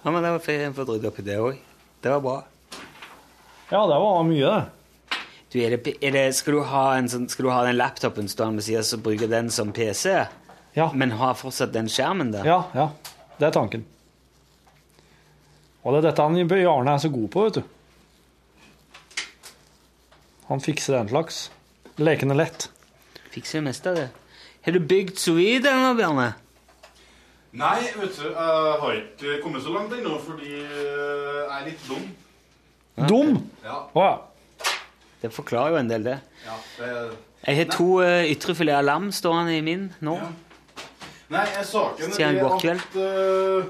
Ja, 0.04 0.10
men 0.12 0.20
det 0.20 0.34
var 0.34 0.42
fint 0.44 0.76
å 0.76 0.84
rydde 0.84 1.08
opp 1.08 1.18
i 1.22 1.22
det 1.24 1.36
òg. 1.40 1.60
Det 2.04 2.10
var 2.12 2.18
bra. 2.20 2.34
Ja, 3.70 3.86
det 3.88 3.98
var 4.00 4.22
mye, 4.28 4.50
det. 4.54 5.18
Du, 5.54 5.58
er 5.62 5.76
det, 5.76 5.94
er 6.02 6.10
det, 6.16 6.24
skal, 6.34 6.56
du 6.58 6.64
ha 6.66 6.84
en 6.98 7.08
sånn, 7.08 7.28
skal 7.30 7.46
du 7.46 7.50
ha 7.54 7.60
den 7.66 7.76
laptopen 7.78 8.26
stående 8.28 8.58
ved 8.58 8.66
siden 8.66 8.98
og 8.98 9.04
bruke 9.06 9.28
den 9.30 9.50
som 9.54 9.72
PC, 9.72 10.24
Ja, 10.74 10.88
men 10.92 11.12
ha 11.20 11.30
fortsatt 11.38 11.72
den 11.72 11.86
skjermen 11.88 12.32
der? 12.34 12.44
ja, 12.48 12.64
ja. 12.74 12.88
Det 13.38 13.46
er 13.48 13.54
tanken. 13.54 13.84
Og 15.82 15.92
det 15.92 15.98
er 16.00 16.06
dette 16.08 16.22
han 16.22 16.48
Bjarne 16.48 16.92
er 16.94 17.00
så 17.02 17.10
god 17.10 17.28
på, 17.34 17.44
vet 17.46 17.58
du. 17.58 17.62
Han 20.48 20.60
fikser 20.62 20.94
den 20.98 21.10
slags. 21.10 21.50
Lekende 21.98 22.36
lett. 22.38 22.68
Fikser 23.34 23.58
det 23.58 23.66
meste 23.68 23.90
av 23.90 23.98
det. 23.98 24.08
Har 24.64 24.72
du 24.72 24.80
bygd 24.80 25.18
sous 25.18 25.36
vide 25.38 25.70
ennå, 25.70 25.94
Bjarne? 25.98 26.28
Nei, 27.54 27.80
vet 27.98 28.16
du, 28.18 28.24
jeg 28.30 28.78
har 28.82 28.96
ikke 28.98 29.40
kommet 29.42 29.62
så 29.62 29.74
langt 29.74 29.92
ennå 29.94 30.16
fordi 30.22 30.54
eh, 30.62 31.42
jeg 31.42 31.58
er 31.58 31.66
litt 31.68 31.84
dum. 31.90 32.06
Dum! 32.94 33.38
Ja, 33.64 33.90
ja. 33.94 34.10
Det 35.20 35.30
forklarer 35.32 35.74
jo 35.74 35.80
en 35.80 35.88
del, 35.88 36.04
det. 36.04 36.18
ja, 36.44 36.56
det 36.78 36.90
Jeg 37.44 37.56
har 37.56 37.70
to 37.72 37.86
uh, 38.00 38.24
ytrefilet 38.30 38.78
av 38.78 38.84
lam 38.84 39.10
stående 39.12 39.56
i 39.56 39.62
min 39.64 39.88
nå. 40.04 40.14
Ja. 40.20 40.30
Nei, 41.34 41.44
jeg 41.56 41.66
saken 41.66 42.12
er 42.12 42.36
det 42.36 42.70
at 42.70 42.96
uh, 43.00 43.64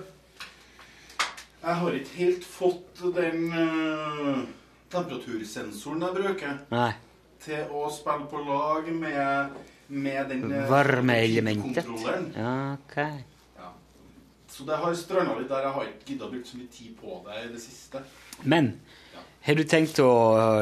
Jeg 1.63 1.77
har 1.81 1.97
ikke 2.01 2.17
helt 2.19 2.45
fått 2.45 3.05
den 3.17 3.47
uh, 3.55 4.43
temperatursensoren 4.93 6.03
jeg 6.05 6.17
bruker 6.19 6.59
Nei. 6.75 6.91
til 7.45 7.71
å 7.71 7.87
spille 7.95 8.27
på 8.31 8.43
lag 8.45 8.91
med, 8.93 9.55
med 9.89 10.35
den 10.35 10.51
uh, 10.53 10.67
Varmeelementet. 10.69 11.89
Ja, 12.37 12.75
ok. 12.75 12.99
Så 14.55 14.63
det 14.69 14.77
har 14.79 14.93
stranda 14.95 15.35
litt 15.39 15.49
der. 15.51 15.65
Jeg 15.67 15.75
har 15.75 15.87
ikke 15.89 16.13
gidda 16.13 16.27
å 16.29 16.31
bruke 16.31 16.47
så 16.47 16.59
mye 16.61 16.71
tid 16.71 16.93
på 17.01 17.17
det 17.25 17.41
i 17.41 17.49
det 17.57 17.63
siste. 17.63 18.05
Men 18.47 18.75
har 19.47 19.55
du 19.59 19.65
tenkt 19.69 19.99
å 20.01 20.11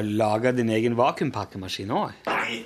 lage 0.02 0.52
din 0.56 0.70
egen 0.74 0.96
vakuumpakkemaskin 0.98 1.90
òg? 1.94 2.12
Nei. 2.26 2.62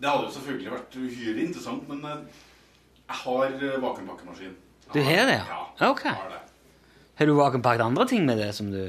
Det 0.00 0.10
hadde 0.10 0.26
jo 0.26 0.32
selvfølgelig 0.34 0.72
vært 0.74 0.96
uhyre 1.00 1.44
interessant, 1.46 1.84
men 1.88 2.00
eh, 2.04 2.42
jeg 3.08 3.20
har 3.22 3.54
eh, 3.54 3.76
vakuumpakkemaskin. 3.84 4.56
Du 4.92 4.98
har 5.02 5.28
det, 5.30 5.38
ja? 5.38 5.60
Ja, 5.80 5.90
Ok. 5.90 6.02
jeg 6.04 6.12
har 6.18 6.32
det. 6.34 6.40
Har 7.20 7.26
du 7.30 7.34
vakuumpakket 7.38 7.84
andre 7.86 8.06
ting 8.10 8.26
med 8.26 8.38
det 8.42 8.50
som 8.56 8.72
du 8.74 8.80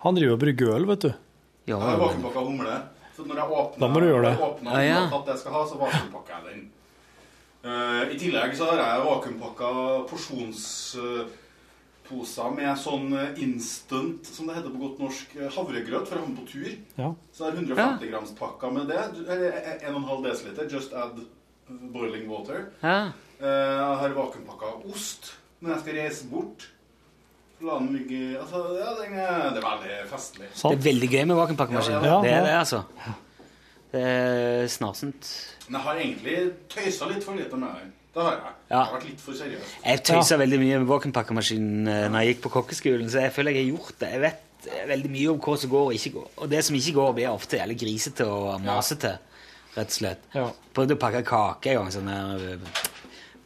Han 0.00 0.14
driver 0.16 0.32
og 0.38 0.40
brygger 0.40 0.70
øl, 0.76 0.86
vet 0.88 1.02
du. 1.04 1.10
Ja, 1.68 1.74
Jeg 1.76 1.80
har 1.82 1.98
vakuumpakka 2.00 2.44
humle. 2.46 2.76
Så 3.16 3.26
når 3.28 3.36
jeg 3.42 3.50
åpner, 3.52 3.80
Da 3.82 3.88
må 3.92 4.00
du 4.00 4.06
gjøre 4.06 4.22
det. 4.30 4.30
når 4.32 4.40
jeg 4.40 4.52
åpner 4.54 4.70
Ah, 4.72 4.84
ja. 4.86 5.00
at 5.18 5.26
jeg 5.28 5.38
skal 5.42 5.52
ha, 5.52 5.64
så 5.68 5.76
vakuumpakker 5.82 6.32
jeg 6.38 6.44
den. 6.54 6.62
Eh, 7.60 8.14
I 8.14 8.16
tillegg 8.22 8.54
så 8.56 8.70
har 8.70 8.78
jeg 8.80 9.04
vakuumpakka 9.04 9.72
porsjonsposer 12.10 12.54
med 12.56 12.78
sånn 12.78 13.12
eh, 13.16 13.42
instant, 13.44 14.26
som 14.26 14.46
det 14.48 14.56
heter 14.58 14.72
på 14.74 14.80
godt 14.82 14.98
norsk, 15.02 15.36
eh, 15.38 15.50
havregrøt 15.54 16.08
for 16.08 16.18
å 16.18 16.24
ha 16.24 16.32
på 16.36 16.46
tur. 16.50 16.72
Ja. 16.98 17.12
Så 17.32 17.44
jeg 17.46 17.52
har 17.52 17.60
150 17.62 18.10
grams 18.10 18.32
pakka 18.38 18.70
med 18.74 18.88
det. 18.90 18.98
Eller 19.28 19.52
1,5 19.78 20.22
dl. 20.56 20.68
Just 20.70 20.92
add 20.92 21.20
boiling 21.94 22.28
water. 22.28 22.66
ja. 22.82 23.12
Eh, 23.40 23.46
Jeg 23.46 23.96
har 24.02 24.10
vakuumpakka 24.12 24.74
ost 24.92 25.30
når 25.62 25.70
jeg 25.72 25.80
skal 25.80 25.94
reise 25.96 26.26
bort. 26.28 26.66
La 27.62 27.78
den 27.78 27.92
ligge 27.92 28.38
altså, 28.40 28.60
ja, 28.76 28.90
den 28.98 29.14
er, 29.16 29.50
Det 29.54 29.62
er 29.62 29.64
veldig 29.64 30.08
festlig. 30.10 30.46
Det 30.52 30.72
er 30.72 30.82
veldig 30.84 31.08
gøy 31.12 31.24
med 31.28 31.36
vakuumpakkemaskin. 31.36 31.92
Ja, 31.92 32.04
ja. 32.04 32.20
Det 32.24 32.30
er 32.32 32.44
det, 32.44 32.52
altså. 32.58 32.82
Det 33.92 34.02
er 34.02 34.66
snarsent. 34.68 35.30
Men 35.68 35.78
jeg 35.80 35.84
har 35.86 35.96
egentlig 36.02 36.36
tøysa 36.68 37.08
litt 37.08 37.24
for 37.24 37.34
lite 37.36 37.56
med 37.56 37.68
den. 37.80 37.92
Det 38.14 38.22
har 38.22 38.32
jeg. 38.34 38.40
Ja. 38.42 38.52
Jeg 38.70 38.78
har 38.80 38.94
vært 38.96 39.04
litt 39.06 39.20
for 39.22 39.38
seriøs. 39.38 39.72
Jeg 39.84 40.02
tøysa 40.08 40.36
veldig 40.40 40.58
mye 40.58 40.78
med 40.82 40.88
våkenpakkemaskinen 40.90 41.90
eh, 41.90 42.06
når 42.10 42.24
jeg 42.24 42.34
gikk 42.34 42.40
på 42.46 42.52
kokkeskolen, 42.56 43.10
så 43.12 43.22
jeg 43.26 43.34
føler 43.36 43.54
jeg 43.54 43.68
har 43.68 43.76
gjort 43.76 44.00
det. 44.00 44.08
Jeg 44.16 44.22
vet 44.24 44.66
eh, 44.72 44.84
veldig 44.90 45.10
mye 45.14 45.28
om 45.34 45.38
hva 45.44 45.54
som 45.62 45.70
går 45.74 45.84
og 45.92 45.94
ikke 45.98 46.12
går. 46.16 46.28
Og 46.42 46.50
det 46.50 46.62
som 46.66 46.78
ikke 46.80 46.94
går, 46.98 47.12
blir 47.20 47.30
ofte 47.30 47.60
jævlig 47.60 47.78
grisete 47.84 48.26
og 48.26 48.48
masete, 48.66 49.12
rett 49.76 49.94
og 49.94 49.98
slett. 50.00 50.26
Ja. 50.34 50.48
Prøvde 50.74 50.98
å 50.98 51.02
pakke 51.06 51.22
kake 51.28 51.70
en 51.74 51.80
gang, 51.84 51.92
sånn 51.94 52.10
der 52.10 52.44
eh, 52.56 52.82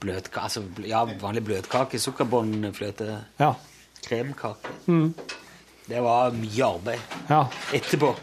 bløtkake, 0.05 0.47
altså, 0.49 0.65
ja, 0.89 1.05
vanlig 1.21 1.45
bløtkake, 1.51 2.01
sukkerbåndfløte, 2.01 3.11
Ja. 3.41 3.53
kremkake. 4.05 4.73
Det 5.85 6.01
var 6.01 6.33
mye 6.33 6.65
arbeid 6.65 7.01
ja. 7.29 7.43
etterpå. 7.77 8.15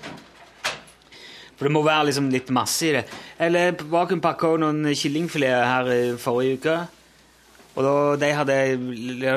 For 1.57 1.69
det 1.69 1.73
må 1.75 1.83
være 1.85 2.07
liksom 2.09 2.29
litt 2.33 2.49
masse 2.53 2.87
i 2.89 2.93
det. 2.95 3.03
Eller 3.41 3.73
vakuumpakka 3.89 4.55
noen 4.61 4.85
kyllingfileter 4.93 5.63
her 5.65 5.87
i 5.93 6.01
forrige 6.21 6.59
uke. 6.59 6.75
Og 7.71 7.85
da, 7.85 7.93
de 8.19 8.29
hadde 8.35 8.55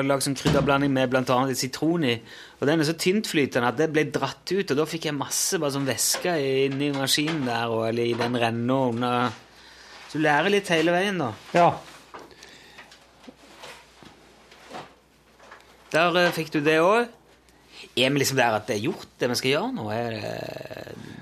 lagd 0.03 0.25
sånn 0.25 0.35
krydderblanding 0.35 0.91
med 0.91 1.09
bl.a. 1.11 1.37
sitron 1.55 2.03
i. 2.03 2.17
Og 2.59 2.67
den 2.67 2.83
er 2.83 2.87
så 2.89 2.97
tyntflytende 2.99 3.71
at 3.71 3.79
det 3.79 3.87
ble 3.95 4.03
dratt 4.11 4.43
ut, 4.51 4.73
og 4.73 4.77
da 4.77 4.85
fikk 4.89 5.07
jeg 5.07 5.15
masse 5.15 5.59
bare 5.61 5.73
sånn 5.77 5.87
væske 5.87 6.35
inni 6.67 6.91
maskinen 6.95 7.47
der, 7.47 7.71
og, 7.71 7.87
eller 7.87 8.11
i 8.11 8.17
den 8.19 8.35
renna 8.41 8.79
under 8.91 9.41
Så 10.09 10.19
du 10.19 10.25
lærer 10.27 10.51
litt 10.51 10.71
hele 10.73 10.93
veien, 10.95 11.19
da. 11.21 11.31
ja. 11.55 11.69
Der 15.95 16.17
eh, 16.19 16.33
fikk 16.35 16.51
du 16.51 16.59
det 16.59 16.81
òg. 16.83 17.14
Er 17.95 18.09
vi 18.11 18.19
liksom 18.19 18.35
der 18.35 18.55
at 18.57 18.65
det 18.67 18.75
er 18.75 18.81
gjort, 18.89 19.05
det 19.21 19.27
vi 19.31 19.35
skal 19.39 19.51
gjøre 19.53 19.69
nå? 19.71 19.83
Er 19.95 20.09
det, 20.11 20.31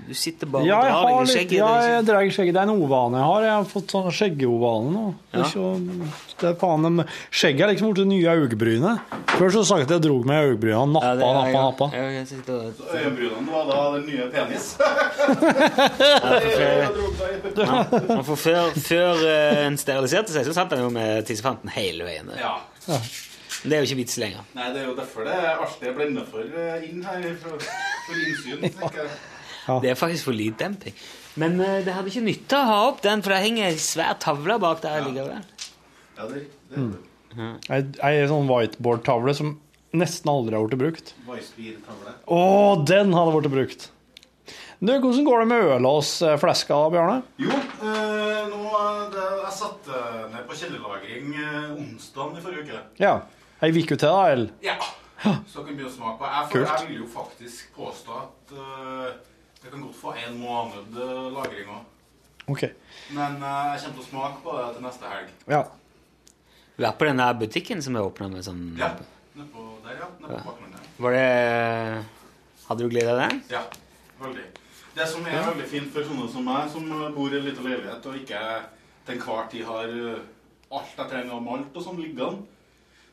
du 0.08 0.14
sitter 0.18 0.48
bare 0.50 0.66
Ja, 0.66 0.78
og 0.80 0.88
drar 0.90 1.04
deg 1.06 1.14
i 1.14 1.18
litt, 1.20 1.30
skjegget. 1.34 1.58
ja, 1.60 1.68
jeg 1.94 2.06
drar 2.08 2.22
i 2.26 2.32
skjegget. 2.34 2.54
Det 2.56 2.60
er 2.64 2.66
en 2.66 2.82
ovane 2.82 3.20
jeg 3.20 3.28
har. 3.30 3.44
Jeg 3.46 3.54
har 3.54 3.68
fått 3.70 3.94
sånn 3.94 4.08
skjeggeovane 4.18 4.90
nå. 4.96 5.04
Ja. 5.36 5.44
ikke, 5.46 5.68
det 6.40 6.48
er 6.50 6.56
faen, 6.58 6.98
skjegget 7.30 7.62
er 7.62 7.70
liksom 7.72 7.92
blitt 7.92 8.02
det 8.02 8.08
nye 8.10 8.34
øyebrynet. 8.34 9.14
Før 9.38 9.48
så 9.54 9.62
sa 9.64 9.78
jeg 9.78 9.86
at 9.86 9.94
jeg 9.96 10.02
drog 10.08 10.26
med 10.26 10.50
øyebrynene. 10.50 10.92
Nappa, 10.98 11.06
Ja, 11.06 11.14
er- 11.14 11.38
nappa, 11.38 11.60
nappa. 11.62 11.86
Ja, 11.94 12.02
jeg 12.18 12.26
sitter 12.32 12.52
og- 12.58 12.74
Så 12.74 12.84
Øyenbrynene 12.90 13.50
var 13.54 13.64
da 13.70 13.78
den 13.94 14.04
nye 14.10 14.26
penis. 14.34 14.66
Ja, 17.54 18.22
for 18.26 18.36
før, 18.38 18.72
før 18.82 19.22
eh, 19.28 19.60
en 19.68 19.76
steriliserte 19.80 20.34
seg, 20.34 20.46
så 20.48 20.54
satt 20.56 20.74
han 20.74 20.82
jo 20.84 20.90
med 20.94 21.24
tissefanten 21.28 21.70
hele 21.74 22.06
veien. 22.08 22.30
Ja. 22.38 22.56
Ja. 22.88 22.98
Men 23.64 23.72
Det 23.72 23.76
er 23.76 23.80
jo 23.82 23.88
ikke 23.88 24.00
vits 24.02 24.16
lenger. 24.20 24.48
Nei, 24.54 24.66
det 24.74 24.82
er 24.82 24.88
jo 24.90 24.96
derfor 24.98 25.24
det 25.24 25.34
er 25.40 25.62
alltid 25.64 25.88
er 25.88 25.96
blenda 25.96 26.24
for 26.28 26.58
eh, 26.62 26.84
inn 26.90 27.00
her. 27.06 27.24
For, 27.40 27.64
for 27.64 28.20
innsyn, 28.20 28.68
ja. 29.68 29.78
Det 29.80 29.90
er 29.90 29.96
faktisk 29.98 30.28
for 30.28 30.36
lyddemping. 30.36 30.94
Men 31.40 31.56
uh, 31.58 31.80
det 31.82 31.96
hadde 31.96 32.12
ikke 32.12 32.26
nytta 32.28 32.60
å 32.60 32.68
ha 32.68 32.76
opp 32.90 33.00
den, 33.02 33.24
for 33.24 33.32
det 33.34 33.40
henger 33.42 33.72
ei 33.72 33.80
svær 33.80 34.14
tavle 34.22 34.60
bak 34.62 34.84
der 34.84 35.00
likevel. 35.08 35.40
Ja, 36.14 36.28
det, 36.30 36.44
det 36.70 36.84
jeg 37.34 37.96
er 37.98 38.20
en 38.22 38.30
sånn 38.30 38.46
whiteboard-tavle 38.46 39.32
som 39.34 39.56
nesten 39.94 40.30
aldri 40.30 40.54
har 40.54 40.68
blitt 40.68 40.82
brukt. 40.84 41.14
Å, 42.30 42.42
den 42.86 43.14
hadde 43.16 43.34
blitt 43.34 43.54
brukt! 43.54 43.88
Du, 44.84 44.90
Hvordan 44.92 45.24
går 45.24 45.40
det 45.40 45.46
med 45.48 45.70
Ølås-fleska, 45.78 46.76
Bjarne? 46.92 47.22
Jo, 47.40 47.48
eh, 47.54 48.40
nå 48.50 48.58
eh, 48.68 48.98
det, 49.14 49.28
Jeg 49.40 49.54
satte 49.56 50.00
ned 50.34 50.42
på 50.48 50.58
kjellerlagring 50.58 51.30
eh, 51.40 51.70
onsdag 51.78 52.34
i 52.36 52.42
forrige 52.44 52.66
uke. 52.66 52.82
Ja. 53.00 53.14
Ei 53.62 53.70
uke 53.70 53.96
til, 53.96 54.08
da? 54.08 54.30
Eller? 54.32 54.50
Ja. 54.64 54.76
Så 55.46 55.62
kan 55.62 55.70
vi 55.70 55.78
begynne 55.78 55.90
å 55.90 55.94
smake 55.94 56.18
på. 56.20 56.28
Jeg, 56.28 56.48
for, 56.50 56.64
jeg 56.66 56.88
vil 56.88 56.98
jo 57.00 57.06
faktisk 57.08 57.76
påstå 57.76 58.16
at 58.18 58.54
uh, 58.58 59.06
det 59.62 59.70
kan 59.70 59.84
godt 59.84 59.96
få 59.96 60.14
en 60.20 60.40
måned 60.40 60.98
uh, 60.98 61.28
lagring 61.32 61.70
òg. 61.72 61.86
Okay. 62.52 62.74
Men 63.16 63.38
uh, 63.40 63.72
jeg 63.72 63.84
kommer 63.86 63.94
til 63.94 64.02
å 64.02 64.08
smake 64.08 64.42
på 64.44 64.56
det 64.58 64.66
til 64.74 64.84
neste 64.84 65.12
helg. 65.14 65.30
Ja. 65.48 65.62
er 66.82 66.98
på 66.98 67.08
den 67.08 67.22
der 67.22 67.38
butikken 67.40 67.80
som 67.82 67.96
er 67.96 68.10
åpna 68.10 68.28
med 68.32 68.44
sånn 68.44 68.66
Ja. 68.80 68.92
Nedpå 69.34 69.64
der, 69.86 69.96
ja. 70.02 70.10
Nedpå 70.20 70.42
bakgrunnen. 70.50 70.90
Var 70.98 71.16
det 71.16 72.04
Hadde 72.68 72.84
du 72.84 72.92
glede 72.92 73.12
av 73.12 73.18
det? 73.20 73.40
Ja, 73.52 73.64
veldig. 74.20 74.44
Det 74.94 75.06
som 75.10 75.26
er 75.26 75.42
veldig 75.42 75.66
fint 75.68 75.90
for 75.92 76.06
sånne 76.06 76.28
som 76.32 76.46
meg, 76.46 76.68
som 76.72 76.86
bor 77.16 77.32
i 77.32 77.40
en 77.40 77.48
liten 77.48 77.66
leilighet 77.66 78.06
og 78.08 78.20
ikke 78.20 78.40
til 79.04 79.16
enhver 79.18 79.48
tid 79.52 79.64
har 79.68 79.90
eh, 79.90 80.22
alt 80.72 81.00
jeg 81.00 81.10
trenger 81.10 81.34
av 81.36 81.42
malt 81.44 81.76
og 81.76 81.84
sånn 81.84 81.98
liggende, 82.00 82.44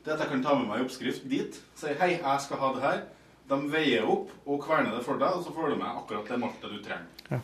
det 0.05 0.13
at 0.15 0.19
jeg 0.23 0.29
kan 0.31 0.43
ta 0.43 0.55
med 0.57 0.67
meg 0.71 0.81
oppskrift 0.85 1.27
dit. 1.29 1.57
Si 1.77 1.87
hei, 1.99 2.11
jeg 2.17 2.41
skal 2.41 2.57
ha 2.61 2.71
det 2.75 2.81
her. 2.85 3.01
De 3.51 3.57
veier 3.69 4.05
opp 4.07 4.29
og 4.47 4.61
kverner 4.63 4.95
det 4.95 5.03
for 5.05 5.19
deg, 5.19 5.33
og 5.37 5.43
så 5.45 5.51
får 5.53 5.73
du 5.73 5.75
med 5.81 5.89
akkurat 5.91 6.29
det 6.31 6.39
maltet 6.39 6.71
du 6.71 6.79
trenger. 6.85 7.07
Ja. 7.29 7.39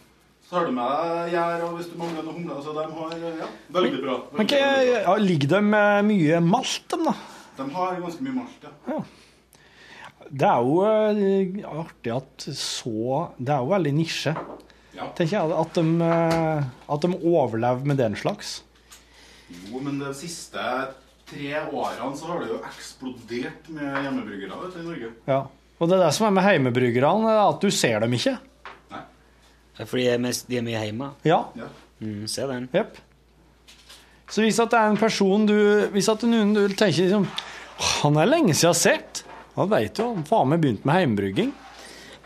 Så 0.48 0.56
har 0.56 0.66
du 0.66 0.72
med 0.72 0.88
deg 0.88 1.34
gjær, 1.34 1.64
og 1.68 1.74
hvis 1.78 1.90
du 1.92 1.98
mangler 2.00 2.24
noe 2.24 2.34
humle 2.38 2.56
Altså, 2.56 2.72
de 2.78 2.86
har 2.96 3.16
Ja, 3.42 3.48
veldig 3.76 4.02
bra. 4.04 4.16
Veldig, 4.32 4.38
Men 4.38 4.48
hva- 4.48 4.60
bra. 4.62 5.02
ja, 5.04 5.16
ligger 5.20 5.48
de 5.56 5.62
med 5.62 6.06
mye 6.08 6.40
malt, 6.42 6.86
dem, 6.94 7.04
da? 7.10 7.14
De 7.58 7.70
har 7.74 7.96
ganske 8.00 8.22
mye 8.24 8.36
malt, 8.38 8.64
ja. 8.88 9.02
Det 10.30 10.48
er 10.48 10.64
jo 10.64 10.80
eh, 10.84 11.68
artig 11.72 12.12
at 12.16 12.48
så 12.56 13.32
Det 13.40 13.54
er 13.54 13.62
jo 13.64 13.70
veldig 13.72 13.94
nisje. 13.96 14.34
ja. 14.96 15.08
Tenker 15.16 15.38
jeg 15.38 15.52
at 15.62 15.74
de, 15.74 15.84
eh, 16.04 16.64
at 16.90 17.02
de 17.06 17.12
overlever 17.24 17.86
med 17.86 17.98
den 17.98 18.16
slags. 18.16 18.62
Jo, 19.72 19.80
men 19.80 20.00
det 20.00 20.16
siste 20.16 20.60
tre 21.28 21.54
årene 21.72 22.18
så 22.18 22.30
har 22.32 22.44
det 22.44 22.50
jo 22.54 22.60
eksplodert 22.68 23.68
med 23.76 23.98
hjemmebryggere 24.06 24.60
vet 24.64 24.76
du, 24.76 24.80
i 24.82 24.86
Norge. 24.88 25.10
Ja. 25.28 25.40
Og 25.78 25.90
det 25.90 25.98
er 25.98 26.06
det 26.08 26.14
som 26.18 26.28
er 26.30 26.36
med 26.38 26.48
hjemmebryggerne, 26.48 27.34
er 27.34 27.42
at 27.50 27.62
du 27.62 27.70
ser 27.74 28.00
dem 28.02 28.14
ikke. 28.18 28.38
Nei. 28.94 29.02
Ja, 29.78 29.86
Fordi 29.86 30.06
de 30.08 30.14
er, 30.16 30.24
mest, 30.24 30.48
de 30.50 30.58
er 30.62 30.66
mye 30.66 30.86
hjemme. 30.88 31.12
Ja, 31.28 31.44
Ja. 31.60 31.68
Mm, 32.00 32.28
ser 32.30 32.46
den. 32.52 32.68
jepp. 32.74 32.98
Så 34.30 34.44
hvis 34.44 34.60
at 34.62 34.70
det 34.70 34.78
er 34.78 34.92
en 34.92 34.98
person 35.00 35.46
du 35.48 35.54
Hvis 35.90 36.10
at 36.12 36.20
det 36.22 36.28
er 36.28 36.34
noen 36.36 36.52
du 36.54 36.68
tenker 36.76 37.08
liksom 37.08 37.24
Han 38.04 38.18
er 38.22 38.28
lenge 38.28 38.54
siden 38.54 38.68
jeg 38.68 38.70
har 38.70 38.78
sett. 38.82 39.22
Da 39.56 39.66
veit 39.66 39.96
du 39.98 40.04
han 40.04 40.26
faen 40.28 40.50
meg 40.52 40.62
begynt 40.62 40.86
med 40.86 41.00
hjemmebrygging. 41.02 41.54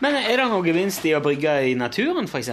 Men 0.02 0.18
er 0.18 0.36
det 0.42 0.48
noe 0.50 0.60
gevinst 0.66 1.04
i 1.08 1.14
å 1.16 1.22
brygge 1.24 1.54
i 1.70 1.74
naturen, 1.78 2.26
f.eks.? 2.28 2.50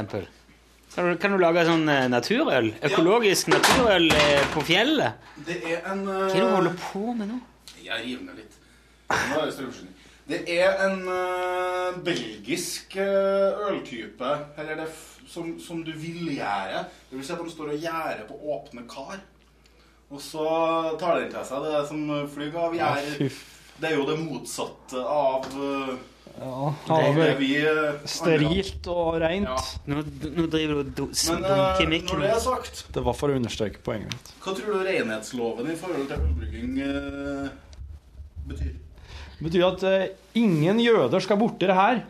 Kan 0.95 1.09
du, 1.09 1.17
kan 1.21 1.33
du 1.33 1.37
lage 1.41 1.63
sånn 1.67 1.85
eh, 1.91 2.07
naturøl? 2.11 2.71
Økologisk 2.89 3.51
naturøl 3.53 4.09
eh, 4.15 4.45
på 4.53 4.63
fjellet? 4.67 5.29
Det 5.47 5.59
er 5.61 5.85
en 5.91 6.01
Hva 6.07 6.25
er 6.25 6.33
det 6.33 6.43
du 6.43 6.55
holder 6.55 6.79
på 6.81 7.03
med 7.13 7.29
nå? 7.29 7.39
Jeg 7.83 8.05
river 8.05 8.25
ned 8.25 8.41
litt. 8.41 8.57
Nå 9.09 9.37
er 9.39 9.45
det 9.45 9.53
strømforsyning. 9.57 9.95
Det 10.29 10.39
er 10.53 10.81
en 10.85 10.99
eh, 11.13 11.99
belgisk 12.05 12.97
eh, 13.01 13.61
øltype, 13.69 14.33
eller 14.57 14.81
det 14.83 14.89
f 14.89 15.05
som, 15.29 15.53
som 15.61 15.83
du 15.85 15.91
vil 15.93 16.31
gjære. 16.33 16.83
Det 17.09 17.17
vil 17.19 17.25
si 17.25 17.33
at 17.35 17.41
de 17.45 17.53
står 17.53 17.75
og 17.75 17.85
gjærer 17.85 18.25
på 18.25 18.41
åpne 18.57 18.85
kar. 18.89 19.21
Og 20.09 20.21
så 20.25 20.49
tar 20.97 21.21
den 21.21 21.29
til 21.29 21.45
seg 21.45 21.65
det 21.69 21.85
som 21.85 22.05
flyr 22.33 22.55
av 22.57 22.77
gjær. 22.77 23.09
fy 23.21 23.29
det 23.79 23.93
er 23.93 23.95
jo 23.95 24.07
det 24.09 24.17
motsatte 24.19 24.99
av 24.99 25.45
eh, 25.55 25.91
Ja, 26.39 26.73
det 26.87 27.31
vi 27.39 27.49
eh, 27.61 27.97
sterilt 28.07 28.87
og 28.91 29.17
rent. 29.21 29.49
Ja. 29.49 29.79
Nå, 29.91 30.03
nå 30.35 30.45
driver 30.51 30.77
du 30.77 30.81
og 30.83 30.91
dunker 30.99 31.81
i 31.81 31.85
eh, 31.85 31.89
mikken. 31.91 32.19
når 32.19 32.27
det 32.27 32.35
er 32.35 32.43
sagt, 32.43 32.83
Det 32.95 33.03
var 33.05 33.17
for 33.17 33.31
å 33.33 33.39
understreke 33.39 33.81
poenget 33.85 34.13
mitt. 34.13 34.31
hva 34.43 34.53
tror 34.57 34.77
du 34.77 34.85
renhetsloven 34.87 35.71
i 35.71 35.79
forhold 35.79 36.07
til 36.11 36.27
ølbrygging 36.29 36.77
uh, 36.83 37.49
betyr? 38.51 38.77
Det 39.39 39.47
betyr 39.47 39.67
at 39.67 39.85
uh, 39.87 40.07
ingen 40.39 40.79
jøder 40.83 41.25
skal 41.25 41.41
borti 41.41 41.67
det 41.69 41.77
her. 41.79 42.03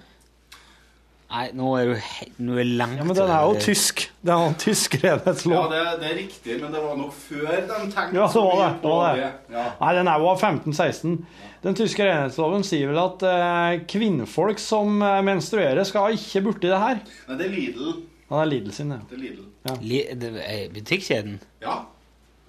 Nei, 1.29 1.43
nå 1.53 1.67
er 1.77 1.91
du, 1.91 2.07
nå 2.41 2.55
er 2.57 2.65
langt 2.79 2.97
Ja, 2.97 3.03
Men 3.05 3.17
den 3.19 3.29
er 3.29 3.43
jo 3.45 3.57
tysk. 3.61 4.07
Det 4.25 4.31
er 4.33 4.39
jo 4.41 4.47
en 4.49 4.55
tysk 4.57 4.95
Ja, 5.03 5.17
det, 5.21 5.81
det 6.01 6.07
er 6.09 6.15
riktig, 6.17 6.55
men 6.57 6.73
det 6.73 6.81
var 6.81 6.95
nok 6.97 7.13
før 7.13 7.51
de 7.53 7.77
tenkte 7.93 8.17
Ja, 8.17 8.25
så 8.33 8.41
var 8.47 8.55
det, 8.63 8.69
det 8.71 8.81
på 8.81 8.95
var 8.95 9.19
det. 9.19 9.29
Ja. 9.53 9.65
Nei, 9.83 9.91
den 9.99 10.09
er 10.09 10.23
jo 10.23 10.31
av 10.31 10.41
1516. 10.41 11.13
Den 11.61 11.77
tyske 11.77 12.07
renhetsloven 12.07 12.65
sier 12.65 12.89
vel 12.89 13.01
at 13.03 13.27
eh, 13.29 13.77
kvinnfolk 13.91 14.61
som 14.63 14.97
eh, 15.05 15.19
menstruerer, 15.27 15.83
skal 15.85 16.17
ikke 16.17 16.41
borti 16.47 16.71
det 16.71 16.81
her. 16.81 17.01
Nei, 17.27 17.37
det 17.37 17.45
er 17.49 17.55
Lidl. 17.59 17.93
Ja, 18.25 18.33
det 18.33 18.41
er 18.41 18.51
Lidl 18.55 18.75
sin, 18.79 18.93
ja. 18.95 19.01
Det 19.09 19.17
er 19.19 19.23
Lidl. 19.27 19.47
Li 19.85 20.03
det 20.23 20.33
er 20.47 20.67
butikkjeden. 20.73 21.39
Ja. 21.61 21.81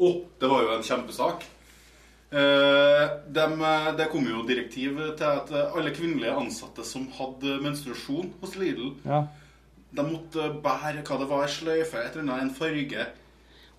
Å, 0.00 0.10
det 0.40 0.48
var 0.48 0.64
jo 0.64 0.76
en 0.78 0.86
kjempesak. 0.86 1.44
Eh, 2.30 3.04
dem, 3.34 3.56
eh, 3.66 3.88
det 3.98 4.06
kom 4.12 4.22
jo 4.28 4.44
direktiv 4.46 4.98
til 5.18 5.26
at 5.26 5.48
eh, 5.50 5.72
alle 5.76 5.90
kvinnelige 5.90 6.30
ansatte 6.38 6.84
som 6.86 7.08
hadde 7.16 7.56
menstruasjon 7.64 8.28
hos 8.40 8.52
Lidl, 8.60 8.92
ja. 9.04 9.24
de 9.98 10.04
måtte 10.06 10.44
bære 10.62 11.02
hva 11.02 11.18
det 11.18 11.26
var, 11.32 11.42
ei 11.48 11.50
sløyfe, 11.50 11.98
et 12.04 12.14
eller 12.20 12.36
annet, 12.36 12.44
en 12.44 12.54
farge. 12.54 13.08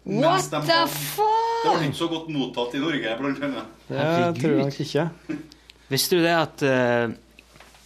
What 0.03 0.19
Mens 0.25 0.49
de 0.51 0.59
the 0.59 0.75
hadde- 0.81 0.99
fuck? 1.15 1.63
Det 1.63 1.77
ble 1.77 1.87
ikke 1.87 1.99
så 2.01 2.09
godt 2.11 2.29
mottatt 2.33 2.75
i 2.75 2.81
Norge, 2.83 3.15
blant 3.21 3.43
annet. 3.47 3.71
Det 3.87 3.97
Herregud. 4.01 4.41
tror 4.41 4.59
jeg 4.59 4.87
ikke. 4.87 5.39
Visste 5.93 6.17
du 6.19 6.23
det 6.23 6.35
at 6.35 6.63
uh, 6.67 7.15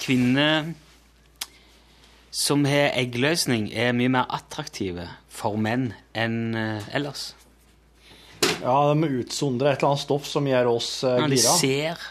kvinner 0.01 0.73
som 2.31 2.65
har 2.65 2.89
eggløsning, 2.97 3.69
er 3.73 3.93
mye 3.97 4.09
mer 4.13 4.25
attraktive 4.33 5.05
for 5.29 5.57
menn 5.61 5.91
enn 6.15 6.55
uh, 6.55 6.81
ellers? 6.95 7.33
Ja, 8.63 8.93
de 8.93 9.09
utsondrer 9.21 9.73
et 9.73 9.79
eller 9.81 9.91
annet 9.93 10.03
stoff 10.05 10.25
som 10.29 10.47
gjør 10.49 10.69
oss 10.75 10.89
gira 11.03 11.21
Ja, 11.21 11.27
de 11.29 11.37
ser, 11.37 12.03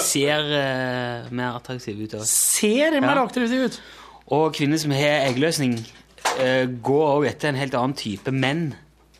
ser 0.00 0.48
uh, 0.50 1.30
mer 1.34 1.58
attraktive 1.58 2.06
ut. 2.06 2.14
også. 2.14 2.26
Ser 2.60 3.00
mer 3.00 3.16
Ja. 3.16 3.24
attraktive 3.26 3.64
ut. 3.70 3.80
Og 4.28 4.54
kvinner 4.56 4.78
som 4.82 4.90
har 4.96 5.26
eggløsning, 5.28 5.78
uh, 6.40 6.66
går 6.82 7.06
også 7.12 7.28
etter 7.30 7.48
en 7.52 7.60
helt 7.60 7.74
annen 7.74 7.94
type 7.98 8.32
menn 8.32 8.68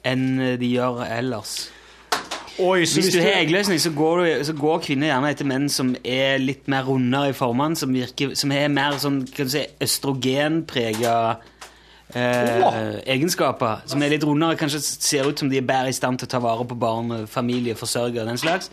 enn 0.07 0.27
de 0.61 0.69
gjør 0.77 1.03
ellers. 1.19 1.69
Oi, 2.59 2.87
så 2.89 3.03
Hvis 3.03 3.13
du 3.13 3.19
har 3.21 3.35
eggløsning, 3.43 3.77
så 3.83 3.91
går, 3.93 4.21
du, 4.25 4.45
så 4.49 4.53
går 4.57 4.79
kvinner 4.87 5.11
gjerne 5.11 5.29
etter 5.35 5.45
menn 5.45 5.67
som 5.69 5.91
er 6.09 6.39
litt 6.41 6.69
mer 6.73 6.87
rundere 6.89 7.29
i 7.29 7.37
formene, 7.37 7.77
som, 7.77 7.93
virker, 7.93 8.33
som 8.39 8.53
er 8.55 8.71
mer 8.73 8.97
sånn, 9.03 9.27
kan 9.29 9.45
du 9.51 9.53
si, 9.53 9.65
østrogenprega 9.85 11.17
eh, 12.17 12.99
egenskaper. 13.15 13.83
Som 13.87 14.03
er 14.03 14.15
litt 14.15 14.25
rundere, 14.25 14.57
kanskje 14.59 14.81
ser 14.83 15.29
ut 15.29 15.39
som 15.39 15.51
de 15.53 15.61
er 15.61 15.67
bedre 15.67 15.93
i 15.93 15.97
stand 15.97 16.21
til 16.21 16.29
å 16.29 16.33
ta 16.37 16.41
vare 16.43 16.67
på 16.69 16.79
barn, 16.81 17.27
familie, 17.31 17.77
forsørger 17.79 18.25
og 18.25 18.31
den 18.33 18.41
slags. 18.41 18.71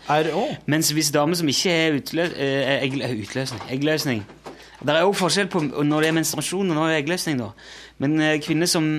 Mens 0.66 0.92
hvis 0.96 1.12
damer 1.14 1.40
som 1.40 1.50
ikke 1.52 1.74
har 1.78 1.98
utlø 2.00 2.30
eh, 2.32 2.78
egg, 2.84 3.00
utløsning, 3.24 3.66
eggløsning 3.72 4.24
Det 4.84 4.96
er 4.96 5.04
jo 5.06 5.14
forskjell 5.16 5.48
på 5.52 5.62
når 5.84 6.02
det 6.02 6.08
er 6.10 6.16
menstruasjon 6.20 6.70
og 6.70 6.76
når 6.76 6.88
det 6.88 6.96
er 6.96 7.04
eggløsning. 7.04 7.44
da. 7.44 7.52
Men 8.04 8.20
eh, 8.22 8.40
kvinner 8.44 8.70
som 8.70 8.94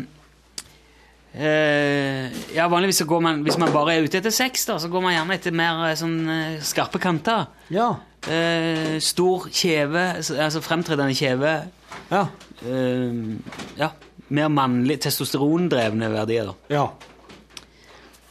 Uh, 1.35 2.31
Ja, 2.55 2.69
vanligvis 2.71 3.01
så 3.03 3.05
går 3.11 3.21
man 3.21 3.41
Hvis 3.43 3.59
man 3.59 3.73
bare 3.75 3.97
er 3.97 4.05
ute 4.07 4.21
etter 4.21 4.31
sex, 4.31 4.67
da, 4.69 4.79
så 4.79 4.89
går 4.89 5.03
man 5.03 5.17
gjerne 5.17 5.35
etter 5.35 5.51
mer 5.57 5.81
eh, 5.89 5.97
sånn 5.99 6.29
eh, 6.31 6.61
skarpe 6.63 7.01
kanter. 7.03 7.49
Ja. 7.75 7.89
Uh, 8.25 9.01
stor 9.03 9.49
kjeve, 9.51 10.05
altså 10.23 10.63
fremtredende 10.65 11.17
kjeve. 11.19 11.57
Ja. 12.13 12.23
Uh, 12.63 13.35
ja. 13.81 13.91
Mer 14.29 14.49
mannlig, 14.49 15.01
testosterondrevne 15.05 16.09
verdier. 16.13 16.45
da. 16.53 16.55
ja. 16.77 16.87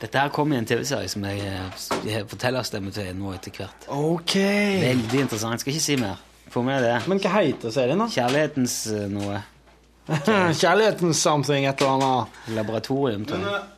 Dette 0.03 0.19
her 0.19 0.31
kom 0.35 0.51
i 0.51 0.57
en 0.57 0.65
TV-serie 0.67 1.07
som 1.07 1.23
jeg, 1.23 1.39
eh, 1.47 1.83
jeg 2.09 2.25
forteller 2.27 2.65
stemme 2.67 2.91
til 2.91 3.13
nå 3.15 3.29
etter 3.37 3.53
hvert. 3.55 3.85
OK. 3.87 4.33
Veldig 4.81 5.21
interessant. 5.21 5.61
Skal 5.63 5.71
ikke 5.71 5.83
si 5.85 5.95
mer. 6.01 6.17
Få 6.51 6.61
med 6.65 6.83
det. 6.83 6.97
Men 7.07 7.21
hva 7.23 7.31
heter 7.37 7.71
serien, 7.71 8.01
da? 8.03 8.09
Kjærlighetens 8.11 8.75
eh, 8.91 9.05
noe. 9.13 9.39
Kjærlighetens 10.59 11.21
something, 11.23 11.65
et 11.69 11.79
eller 11.81 11.93
annet. 11.95 12.41
Laboratorium. 12.57 13.23
tror 13.25 13.37
Men 13.37 13.47
jeg. 13.47 13.61
eh, 13.61 13.69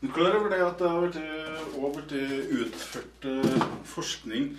du 0.00 0.08
er 0.08 0.14
klar 0.16 0.38
over 0.38 0.48
det 0.54 0.62
at 0.64 0.78
det 0.80 0.88
har 0.88 1.04
vært, 1.04 1.20
Over 1.82 2.00
til 2.08 2.26
blitt 2.28 2.66
utført 2.66 3.28
eh, 3.28 3.64
forskning 3.92 4.52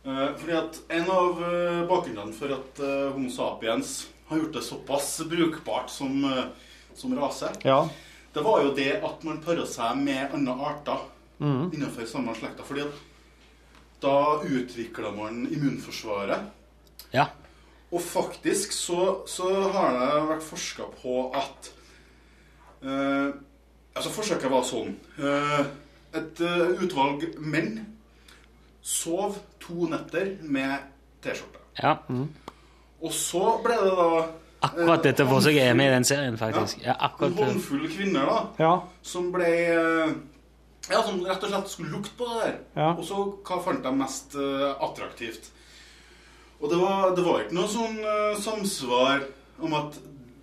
Eh, 0.00 0.28
Fordi 0.40 0.52
at 0.56 0.78
En 0.96 1.10
av 1.12 1.42
eh, 1.44 1.82
bakgrunnene 1.84 2.32
for 2.32 2.48
at 2.56 2.78
eh, 2.80 3.10
Homo 3.12 3.28
sapiens 3.28 4.06
har 4.30 4.40
gjort 4.40 4.56
det 4.56 4.62
såpass 4.66 5.10
brukbart 5.28 5.90
som, 5.90 6.24
eh, 6.24 6.44
som 6.94 7.14
rase, 7.18 7.50
Ja. 7.66 7.88
det 8.32 8.42
var 8.46 8.62
jo 8.64 8.74
det 8.74 9.02
at 9.04 9.24
man 9.26 9.42
parer 9.42 9.66
seg 9.66 9.96
med 9.98 10.34
andre 10.34 10.54
arter 10.70 11.04
mm. 11.40 11.70
innenfor 11.74 12.06
samme 12.06 12.34
slekta. 12.38 12.62
Fordi 12.66 12.86
da 14.00 14.40
utvikler 14.46 15.12
man 15.16 15.44
immunforsvaret. 15.50 16.48
Ja. 17.12 17.26
Og 17.90 18.00
faktisk 18.02 18.72
så, 18.72 19.26
så 19.26 19.50
har 19.74 19.96
det 19.98 20.28
vært 20.30 20.46
forska 20.46 20.86
på 21.02 21.20
at 21.34 21.72
eh, 22.82 23.30
Altså, 23.90 24.12
forsøket 24.14 24.52
var 24.52 24.62
sånn 24.62 24.92
eh, 25.18 25.64
Et 26.14 26.40
eh, 26.46 26.84
utvalg 26.84 27.24
menn 27.42 27.80
sov 28.80 29.40
to 29.58 29.88
netter 29.90 30.36
med 30.46 30.86
T-skjorte. 31.20 31.58
ja. 31.82 31.96
Og 33.00 33.12
så 33.16 33.56
ble 33.64 33.76
det 33.80 33.96
da 33.96 34.10
Akkurat 34.60 35.06
dette 35.06 35.24
forsøket 35.24 35.70
er 35.70 35.76
med 35.78 35.88
i 35.88 35.94
den 35.94 36.04
serien, 36.04 36.34
faktisk. 36.36 36.82
Ja, 36.84 36.92
akkurat 37.06 37.32
En 37.32 37.46
håndfull 37.48 37.86
kvinner 37.88 38.26
da 38.28 38.40
Ja. 38.60 38.72
som 39.02 39.30
ble 39.32 39.48
eh, 39.72 40.10
Ja, 40.90 41.00
som 41.06 41.22
rett 41.24 41.44
og 41.46 41.52
slett 41.52 41.70
skulle 41.70 41.94
lukte 41.94 42.12
på 42.18 42.26
det 42.28 42.42
der. 42.42 42.54
Ja. 42.76 42.90
Og 42.92 43.04
så 43.06 43.22
hva 43.46 43.60
fant 43.64 43.82
de 43.84 43.92
mest 43.94 44.34
uh, 44.34 44.72
attraktivt? 44.82 45.50
Og 46.60 46.70
det 46.72 46.78
var, 46.80 47.14
det 47.16 47.24
var 47.24 47.44
ikke 47.44 47.56
noe 47.56 47.70
sånn 47.70 48.00
uh, 48.02 48.36
samsvar 48.40 49.22
om 49.60 49.76
at 49.78 50.00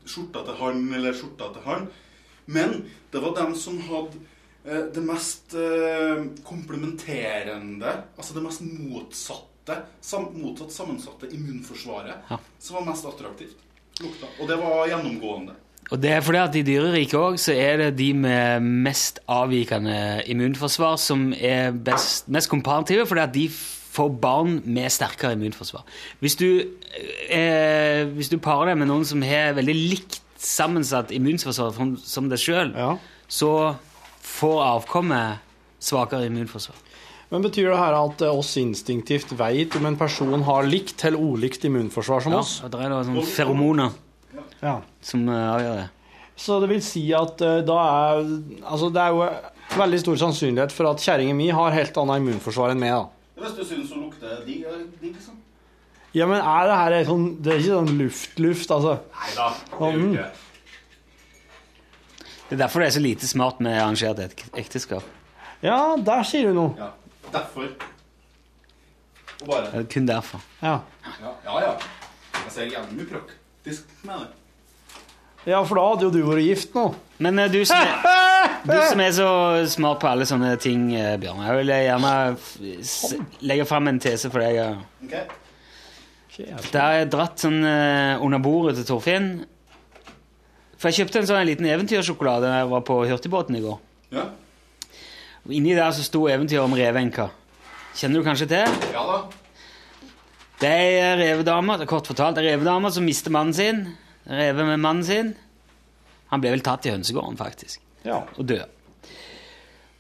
skjorta 0.08 0.46
til 0.48 0.58
han 0.62 0.86
eller 0.96 1.18
skjorta 1.18 1.50
til 1.54 1.66
han. 1.68 1.88
Men 2.48 2.78
det 3.12 3.22
var 3.26 3.36
dem 3.36 3.54
som 3.60 3.82
hadde 3.90 4.22
uh, 4.70 4.86
det 4.94 5.04
mest 5.04 5.54
eh, 5.58 6.24
komplementerende, 6.48 7.94
altså 8.16 8.38
det 8.38 8.44
mest 8.46 8.64
motsatte, 8.64 9.57
sam, 10.02 10.28
motsatt 10.34 10.72
sammensatte 10.72 11.30
immunforsvaret, 11.34 12.16
Ja. 12.30 12.38
som 12.60 12.76
var 12.80 12.86
mest 12.94 13.06
attraktivt. 13.06 13.56
Lukta. 14.00 14.28
Og 14.40 14.48
det 14.48 14.58
var 14.58 14.88
gjennomgående. 14.88 15.56
Og 15.92 16.02
det 16.02 16.12
er 16.12 16.22
fordi 16.22 16.38
at 16.38 16.56
i 16.56 16.62
dyreriket 16.68 17.16
òg 17.16 17.38
så 17.40 17.54
er 17.56 17.78
det 17.78 17.98
de 17.98 18.14
med 18.14 18.62
mest 18.62 19.20
avvikende 19.32 20.22
immunforsvar 20.28 20.98
som 21.00 21.34
er 21.34 21.72
best, 21.72 22.28
mest 22.28 22.50
komparative, 22.52 23.06
fordi 23.08 23.22
at 23.24 23.34
de 23.34 23.48
får 23.98 24.10
barn 24.22 24.62
med 24.66 24.92
sterkere 24.92 25.34
immunforsvar. 25.38 25.86
Hvis 26.20 26.36
du, 26.36 26.50
eh, 27.30 28.04
hvis 28.14 28.30
du 28.30 28.38
parer 28.38 28.74
deg 28.74 28.78
med 28.78 28.88
noen 28.92 29.06
som 29.06 29.24
har 29.26 29.56
veldig 29.58 29.76
likt 29.76 30.20
sammensatt 30.38 31.12
immunforsvar 31.16 31.74
som, 31.74 31.96
som 31.98 32.28
deg 32.30 32.42
sjøl, 32.42 32.74
ja. 32.76 32.98
så 33.28 33.76
får 34.22 34.60
avkommet 34.68 35.40
svakere 35.80 36.28
immunforsvar. 36.28 36.76
Men 37.30 37.44
betyr 37.44 37.70
det 37.74 37.78
her 37.80 37.94
at 37.98 38.22
eh, 38.24 38.32
oss 38.40 38.54
instinktivt 38.62 39.34
vet 39.40 39.76
om 39.76 39.86
en 39.90 39.98
person 40.00 40.44
har 40.48 40.64
likt 40.64 41.04
eller 41.06 41.20
ulikt 41.20 41.66
immunforsvar 41.68 42.22
som 42.24 42.32
Ja, 42.32 42.40
oss? 42.40 42.60
Ja, 42.64 42.70
det 42.72 42.80
er 42.86 42.90
da 42.94 43.02
sånne 43.04 43.26
feromoner 43.28 43.92
Ja. 44.64 44.78
som 45.02 45.28
eh, 45.30 45.50
avgjør 45.58 45.76
det. 45.82 45.90
Så 46.38 46.60
det 46.62 46.70
vil 46.70 46.82
si 46.86 47.04
at 47.18 47.42
eh, 47.42 47.62
da 47.68 47.78
er 47.84 48.22
Altså, 48.64 48.90
det 48.94 49.02
er 49.02 49.10
jo 49.12 49.28
veldig 49.78 50.00
stor 50.00 50.16
sannsynlighet 50.24 50.72
for 50.72 50.88
at 50.92 51.04
kjerringa 51.04 51.36
mi 51.36 51.50
har 51.52 51.72
helt 51.76 51.98
annet 52.00 52.22
immunforsvar 52.22 52.72
enn 52.72 52.80
meg, 52.80 52.94
da. 52.96 53.08
Hvis 53.44 53.58
du 53.58 53.64
syns 53.66 53.92
hun 53.94 54.06
lukter 54.08 54.40
digg, 54.48 54.64
det 54.64 55.12
liksom. 55.12 55.36
Ja, 56.16 56.26
men 56.26 56.40
er 56.40 56.64
det 56.72 56.78
her 56.80 57.04
sånn 57.10 57.26
Det 57.44 57.52
er 57.54 57.60
ikke 57.60 57.76
sånn 57.76 57.98
luft-luft, 58.00 58.72
altså? 58.72 58.94
Nei 59.12 59.34
da. 59.36 59.50
Det 59.52 59.82
er 59.84 59.92
jo 59.92 60.06
Mm. 60.06 60.14
ikke 60.14 60.30
Det 62.48 62.56
er 62.56 62.62
derfor 62.64 62.80
det 62.80 62.88
er 62.88 62.96
så 62.96 63.04
lite 63.04 63.28
smart 63.28 63.60
med 63.60 63.76
arrangert 63.76 64.20
ek- 64.24 64.46
ekteskap. 64.56 65.04
Ja, 65.62 65.98
der 65.98 66.24
sier 66.24 66.48
du 66.48 66.54
noe. 66.56 66.74
Ja, 66.78 66.92
derfor. 67.34 67.70
Og 69.42 69.48
bare 69.48 69.70
Det 69.72 69.80
er 69.84 69.88
kun 69.94 70.08
derfor. 70.10 70.42
Ja. 70.62 70.80
Ja, 71.22 71.34
ja. 71.46 71.60
ja. 71.62 71.74
Jeg 72.44 72.52
ser 72.54 72.70
jævlig 72.72 72.98
mye 72.98 73.10
praktisk 73.12 73.84
med 74.08 74.20
det. 74.24 74.30
ja, 75.52 75.62
for 75.64 75.76
da 75.80 75.84
hadde 75.90 76.08
jo 76.08 76.12
du 76.12 76.22
vært 76.28 76.44
gift 76.48 76.74
nå. 76.76 76.86
Men 77.20 77.40
eh, 77.40 77.50
du 77.52 77.60
som 77.66 77.78
er 77.78 78.16
Du 78.68 78.74
som 78.90 79.00
er 79.00 79.12
så 79.16 79.28
smart 79.70 80.00
på 80.02 80.08
alle 80.10 80.26
sånne 80.28 80.56
ting, 80.60 80.90
eh, 80.96 81.16
Bjørn. 81.22 81.44
Jeg 81.46 81.58
vil 81.60 81.72
gjerne 81.74 82.14
s- 82.84 83.14
legge 83.42 83.66
fram 83.70 83.88
en 83.88 84.00
tese 84.04 84.30
for 84.34 84.40
deg. 84.44 84.56
ja. 84.56 84.72
Ok. 85.04 85.14
Da 86.72 86.82
har 86.84 86.98
jeg 87.00 87.10
dratt 87.14 87.40
sånn 87.42 87.64
eh, 87.66 88.20
under 88.22 88.42
bordet 88.44 88.76
til 88.78 88.86
Torfinn. 88.92 89.30
For 90.78 90.90
jeg 90.92 91.00
kjøpte 91.08 91.22
en 91.24 91.30
sånn 91.32 91.48
liten 91.50 91.66
eventyrsjokolade 91.66 92.46
da 92.46 92.60
jeg 92.62 92.70
var 92.70 92.84
på 92.86 93.00
hurtigbåten 93.10 93.58
i 93.58 93.64
går. 93.64 93.80
Ja. 94.14 94.28
Og 95.48 95.54
Inni 95.56 95.72
der 95.78 95.94
så 95.96 96.04
sto 96.04 96.26
eventyret 96.28 96.66
om 96.68 96.74
revenka. 96.76 97.30
Kjenner 97.96 98.20
du 98.20 98.26
kanskje 98.28 98.50
til? 98.52 98.80
ja 98.92 99.04
da. 99.08 99.20
Det 100.60 100.72
er 101.00 101.20
revedama, 101.22 101.78
kort 101.88 102.10
fortalt, 102.10 102.40
ei 102.42 102.50
revedame 102.50 102.90
som 102.92 103.06
mister 103.06 103.32
mannen 103.32 103.54
sin. 103.56 103.84
Reve 104.28 104.66
med 104.68 104.82
mannen 104.84 105.06
sin. 105.06 105.30
Han 106.34 106.42
ble 106.44 106.52
vel 106.52 106.66
tatt 106.66 106.88
i 106.90 106.92
hønsegården, 106.92 107.38
faktisk. 107.40 107.80
Ja. 108.04 108.24
og 108.36 108.44
dø. 108.50 108.58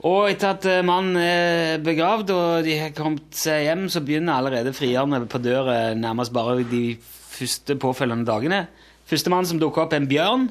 Og 0.07 0.27
etter 0.29 0.51
at 0.53 0.67
eh, 0.69 0.83
mannen 0.85 1.15
er 1.19 1.79
begravd 1.83 2.29
og 2.35 2.67
de 2.67 2.75
har 2.81 2.91
kommet 2.97 3.31
seg 3.35 3.65
hjem, 3.69 3.87
så 3.89 4.03
begynner 4.03 4.37
allerede 4.37 4.75
frierne 4.75 5.23
på 5.29 5.41
døra 5.41 5.93
nærmest 5.97 6.35
bare 6.35 6.59
de 6.67 6.97
første 6.99 7.77
påfølgende 7.79 8.27
dagene. 8.27 8.65
Førstemann 9.07 9.47
som 9.47 9.61
dukker 9.61 9.85
opp, 9.85 9.95
er 9.95 10.03
en 10.03 10.11
bjørn. 10.11 10.47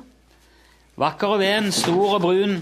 Vakker 0.97 1.37
og 1.37 1.43
ven, 1.45 1.69
stor 1.75 2.17
og 2.17 2.25
brun. 2.25 2.59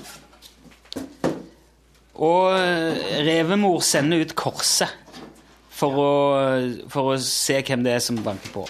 Og 2.15 2.55
eh, 2.55 3.23
revemor 3.27 3.81
sender 3.83 4.23
ut 4.23 4.35
korset 4.39 4.93
for 5.75 5.99
å, 5.99 6.13
for 6.93 7.15
å 7.15 7.19
se 7.19 7.59
hvem 7.67 7.83
det 7.87 7.97
er 7.97 8.05
som 8.05 8.21
banker 8.23 8.53
på. 8.55 8.67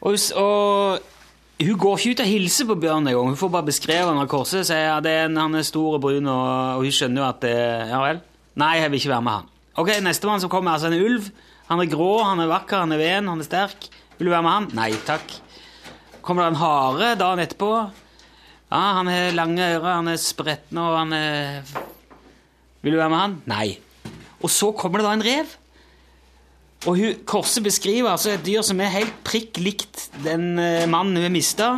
Og, 0.00 0.16
og 0.40 1.60
hun 1.60 1.76
går 1.78 2.00
ikke 2.00 2.14
ut 2.14 2.24
og 2.24 2.30
hilser 2.30 2.66
på 2.70 2.78
Bjørn 2.82 3.06
engang. 3.06 3.30
Hun 3.30 3.38
får 3.38 3.52
bare 3.52 3.68
beskrevet 3.68 4.08
han 4.08 4.22
av 4.22 4.30
korset. 4.32 4.64
Sier 4.66 4.88
ja, 4.88 4.98
det 5.04 5.12
er 5.12 5.28
en, 5.28 5.38
han 5.38 5.58
er 5.58 5.66
stor 5.66 5.98
og 5.98 6.02
brun, 6.02 6.26
og, 6.26 6.50
og 6.80 6.86
hun 6.86 6.96
skjønner 6.96 7.22
jo 7.22 7.28
at 7.28 7.40
det 7.44 7.56
Ja 7.92 8.02
vel? 8.02 8.22
Nei, 8.60 8.74
jeg 8.80 8.90
vil 8.90 9.02
ikke 9.02 9.12
være 9.12 9.26
med 9.26 9.36
han. 9.38 9.50
Ok, 9.80 9.92
Nestemann 10.02 10.42
som 10.42 10.50
kommer, 10.52 10.72
er 10.72 10.80
altså 10.80 10.90
en 10.90 10.98
ulv. 10.98 11.30
Han 11.70 11.80
er 11.84 11.92
grå, 11.92 12.10
han 12.26 12.42
er 12.42 12.50
vakker, 12.50 12.82
han 12.82 12.96
er 12.96 13.00
ven, 13.00 13.28
han 13.30 13.44
er 13.44 13.46
sterk. 13.46 13.86
Vil 14.18 14.26
du 14.28 14.32
være 14.34 14.42
med 14.44 14.56
han? 14.56 14.70
Nei 14.76 14.90
takk. 15.06 15.36
Kommer 16.26 16.44
det 16.44 16.54
en 16.54 16.60
hare 16.60 17.12
dagen 17.20 17.44
etterpå? 17.44 17.70
Ja, 18.70 18.82
han 19.00 19.08
har 19.10 19.32
lange 19.34 19.64
ører, 19.66 19.96
han 19.96 20.08
er 20.12 20.18
spretten 20.22 20.78
og 20.78 20.94
han 20.94 21.14
er 21.16 21.64
Vil 22.80 22.94
du 22.94 23.00
være 23.00 23.10
med 23.10 23.18
han? 23.18 23.32
Nei. 23.50 23.78
Og 24.40 24.52
så 24.52 24.70
kommer 24.72 25.00
det 25.00 25.08
da 25.08 25.14
en 25.16 25.24
rev. 25.26 25.56
Og 26.86 26.96
hun, 26.96 27.16
Korset 27.28 27.64
beskriver 27.66 28.08
altså 28.12 28.30
et 28.32 28.44
dyr 28.46 28.62
som 28.64 28.78
er 28.80 28.92
helt 28.94 29.16
prikk 29.26 29.58
likt 29.60 30.06
den 30.24 30.54
eh, 30.62 30.86
mannen 30.88 31.18
hun 31.18 31.26
har 31.26 31.34
mista. 31.34 31.70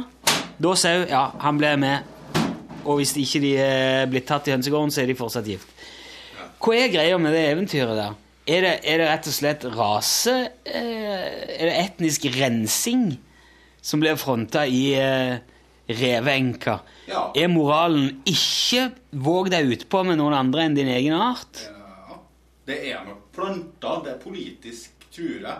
Da 0.63 0.75
sier 0.79 1.01
hun 1.01 1.11
ja, 1.11 1.23
han 1.43 1.59
ble 1.59 1.73
med. 1.81 2.11
Og 2.85 3.01
hvis 3.01 3.17
ikke 3.19 3.41
de 3.43 3.55
er 3.63 4.11
blitt 4.11 4.29
tatt 4.29 4.51
i 4.51 4.55
hønsegården, 4.55 4.93
så 4.95 5.03
er 5.03 5.09
de 5.11 5.17
fortsatt 5.19 5.49
gift. 5.49 5.73
Hva 6.63 6.77
er 6.77 6.93
greia 6.93 7.17
med 7.19 7.35
det 7.35 7.43
eventyret 7.49 7.99
der? 7.99 8.19
Er 8.53 8.67
det, 8.67 8.75
er 8.85 9.01
det 9.01 9.09
rett 9.09 9.31
og 9.31 9.35
slett 9.35 9.65
rase 9.71 10.33
eh, 10.67 11.57
Er 11.57 11.69
det 11.69 11.75
etnisk 11.79 12.27
rensing 12.35 13.13
som 13.83 14.03
blir 14.03 14.19
fronta 14.19 14.65
i 14.67 14.85
eh, 15.89 15.97
Reveenka? 15.99 16.79
Ja. 17.09 17.31
Er 17.35 17.49
moralen 17.49 18.23
ikke 18.29 18.93
våg 19.13 19.51
deg 19.51 19.67
utpå 19.77 20.05
med 20.07 20.19
noen 20.19 20.35
andre 20.39 20.63
enn 20.69 20.75
din 20.79 20.89
egen 20.89 21.15
art? 21.15 21.67
Ja. 21.69 22.19
Det 22.67 22.79
er 22.93 23.05
nok 23.05 23.29
planta. 23.35 23.97
Det 24.05 24.13
er 24.15 24.19
politisk, 24.23 24.91
tror 25.13 25.41
jeg. 25.43 25.59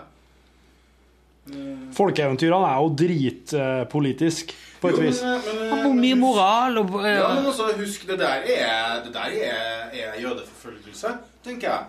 Folkeeventyrene 1.93 2.67
er 2.71 2.77
jo 2.79 2.91
dritpolitisk, 2.95 4.53
på 4.79 4.87
et 4.87 4.93
Jo, 4.95 4.99
men- 5.01 5.07
vis. 5.09 5.21
men- 5.23 5.81
Hvor 5.83 5.93
mye 5.93 6.15
moral 6.15 6.77
og 6.77 6.95
eh, 7.05 7.17
Ja, 7.17 7.33
men 7.35 7.45
også 7.45 7.75
husk, 7.77 8.07
det 8.07 8.19
der 8.19 8.39
er, 8.47 9.03
det 9.03 9.13
der 9.13 9.19
er, 9.19 9.89
er 9.91 10.21
jødeforfølgelse, 10.21 11.07
tenker 11.43 11.67
jeg. 11.69 11.83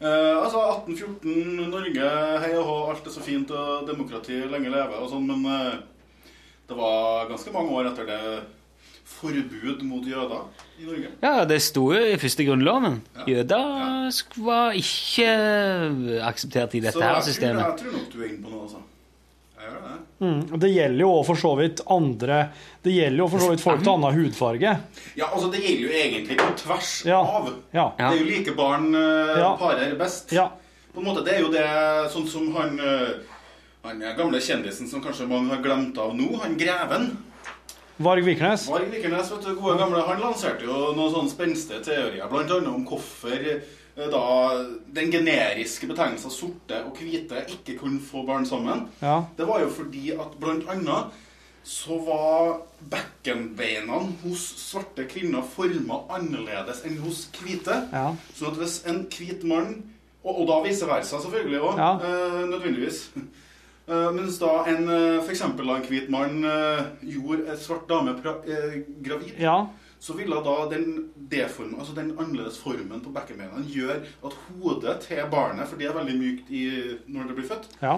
Uh, 0.00 0.44
altså, 0.44 0.58
1814, 0.86 1.70
Norge, 1.70 2.08
hei 2.40 2.52
og 2.56 2.64
hå, 2.64 2.90
alt 2.90 3.06
er 3.06 3.10
så 3.10 3.20
fint, 3.20 3.50
og 3.50 3.86
demokrati, 3.88 4.32
lenge 4.46 4.70
leve 4.70 4.94
og 4.94 5.10
sånn, 5.10 5.26
men 5.26 5.44
eh, 5.46 5.78
det 6.68 6.76
var 6.76 7.28
ganske 7.30 7.52
mange 7.54 7.70
år 7.78 7.90
etter 7.92 8.08
det 8.08 8.22
forbud 9.08 9.82
mot 9.88 10.04
jøder 10.04 10.42
i 10.78 10.84
Norge. 10.86 11.10
Ja, 11.24 11.44
det 11.48 11.62
sto 11.64 11.86
jo 11.94 12.02
i 12.12 12.18
første 12.20 12.44
grunnloven. 12.44 13.00
Ja. 13.16 13.24
Jøder 13.32 13.64
ja. 13.80 14.10
var 14.44 14.76
ikke 14.76 15.30
akseptert 16.28 16.76
i 16.76 16.82
dette 16.84 16.98
Så 16.98 17.06
her 17.06 17.20
systemet. 17.24 17.64
Så 17.64 17.70
jeg 17.72 17.80
tror 17.82 17.96
nok 17.96 18.12
du 18.12 18.20
er 18.20 18.28
inne 18.28 18.44
på 18.44 18.52
noe, 18.52 18.66
altså. 18.68 18.84
Jeg 19.58 19.72
gjør 19.72 19.80
det. 19.88 19.96
Mm. 20.18 20.60
Det 20.62 20.70
gjelder 20.70 21.02
jo 21.04 21.10
for 21.26 21.38
så 21.38 21.50
vidt 21.58 21.80
andre 21.94 22.36
Det 22.82 22.92
gjelder 22.94 23.20
jo 23.22 23.26
for 23.30 23.42
så 23.42 23.48
vidt 23.52 23.62
folk 23.62 23.82
til 23.84 23.92
annen 23.92 24.16
hudfarge. 24.18 24.72
Ja, 25.18 25.28
altså, 25.32 25.48
det 25.54 25.62
gjelder 25.64 25.82
jo 25.84 25.90
egentlig 26.02 26.38
på 26.38 26.48
tvers 26.62 26.92
Ja. 27.08 27.18
av. 27.22 27.48
Ja. 27.74 27.88
Det 27.98 28.06
er 28.12 28.20
jo 28.22 28.28
like 28.28 28.54
barn 28.58 28.88
uh, 28.94 29.34
Ja. 29.38 29.50
parer 29.58 29.96
best. 29.98 30.32
Ja. 30.36 30.50
På 30.94 31.00
en 31.00 31.06
måte, 31.06 31.24
Det 31.24 31.34
er 31.34 31.40
jo 31.40 31.50
det 31.52 31.66
sånn 32.12 32.26
som 32.28 32.54
han, 32.56 32.78
eh, 32.80 33.08
han 33.86 34.02
er 34.02 34.16
gamle 34.18 34.40
kjendisen 34.42 34.88
som 34.90 35.02
kanskje 35.04 35.28
mange 35.30 35.54
har 35.54 35.62
glemt 35.64 35.98
av 36.02 36.14
nå, 36.16 36.28
han 36.42 36.56
Greven. 36.60 37.10
Varg 37.98 38.26
Vikernes. 38.26 38.68
Varg 38.70 38.90
Vikernes, 38.92 39.30
vet 39.32 39.46
du, 39.46 39.54
gode 39.58 39.78
gamle, 39.80 40.02
han 40.06 40.20
lanserte 40.22 40.66
jo 40.66 40.92
noen 40.94 41.12
sånne 41.14 41.32
spenstige 41.32 41.82
teorier, 41.86 42.26
annet 42.30 42.70
om 42.70 42.84
hvorfor 42.86 43.38
eh, 43.48 44.10
da 44.12 44.24
den 44.94 45.10
generiske 45.10 45.88
betegnelsen 45.90 46.30
sorte 46.30 46.82
og 46.86 46.98
hvite 47.00 47.42
ikke 47.56 47.78
kunne 47.80 48.02
få 48.02 48.22
barn 48.28 48.46
sammen. 48.46 48.86
Ja. 49.02 49.24
Det 49.38 49.48
var 49.48 49.64
jo 49.64 49.72
fordi 49.74 50.12
at 50.14 50.36
annet 50.70 51.16
så 51.68 51.98
var 52.06 52.62
bekkenbeina 52.92 53.98
hos 54.22 54.44
svarte 54.62 55.04
kvinner 55.10 55.42
forma 55.44 56.04
annerledes 56.16 56.84
enn 56.88 56.96
hos 57.02 57.26
hvite. 57.36 57.82
Ja. 57.92 58.12
Sånn 58.38 58.54
at 58.54 58.62
hvis 58.62 58.78
en 58.88 59.04
hvit 59.12 59.44
mann 59.44 59.78
Og, 60.28 60.42
og 60.42 60.48
da 60.48 60.56
vice 60.64 60.84
versa, 60.84 61.20
selvfølgelig 61.22 61.60
òg. 61.62 61.76
Ja. 61.78 61.90
Eh, 62.04 62.40
nødvendigvis. 62.50 62.96
Eh, 63.88 64.12
mens 64.12 64.38
da 64.38 64.66
en 64.68 64.88
eh, 64.88 65.22
for 65.22 65.32
eksempel 65.32 65.68
da 65.70 65.78
en 65.78 65.86
hvit 65.88 66.10
mann 66.12 66.42
eh, 66.44 66.80
gjorde 67.14 67.46
en 67.48 67.60
svart 67.60 67.86
dame 67.88 68.12
pra, 68.20 68.34
gravid, 69.00 69.38
ja. 69.40 69.54
så 69.98 70.16
ville 70.18 70.42
da 70.44 70.56
den 70.68 71.06
deformen, 71.30 71.78
altså 71.80 71.94
den 71.96 72.12
annerledes 72.18 72.58
formen 72.60 73.00
på 73.00 73.14
bekkenbeina 73.14 73.64
gjøre 73.64 74.02
at 74.28 74.36
hodet 74.50 74.98
til 75.06 75.24
barnet, 75.32 75.64
for 75.70 75.80
det 75.80 75.88
er 75.88 75.96
veldig 75.96 76.18
mykt 76.20 76.52
i, 76.52 76.66
når 77.08 77.30
det 77.30 77.38
blir 77.38 77.48
født, 77.48 77.70
ja. 77.80 77.96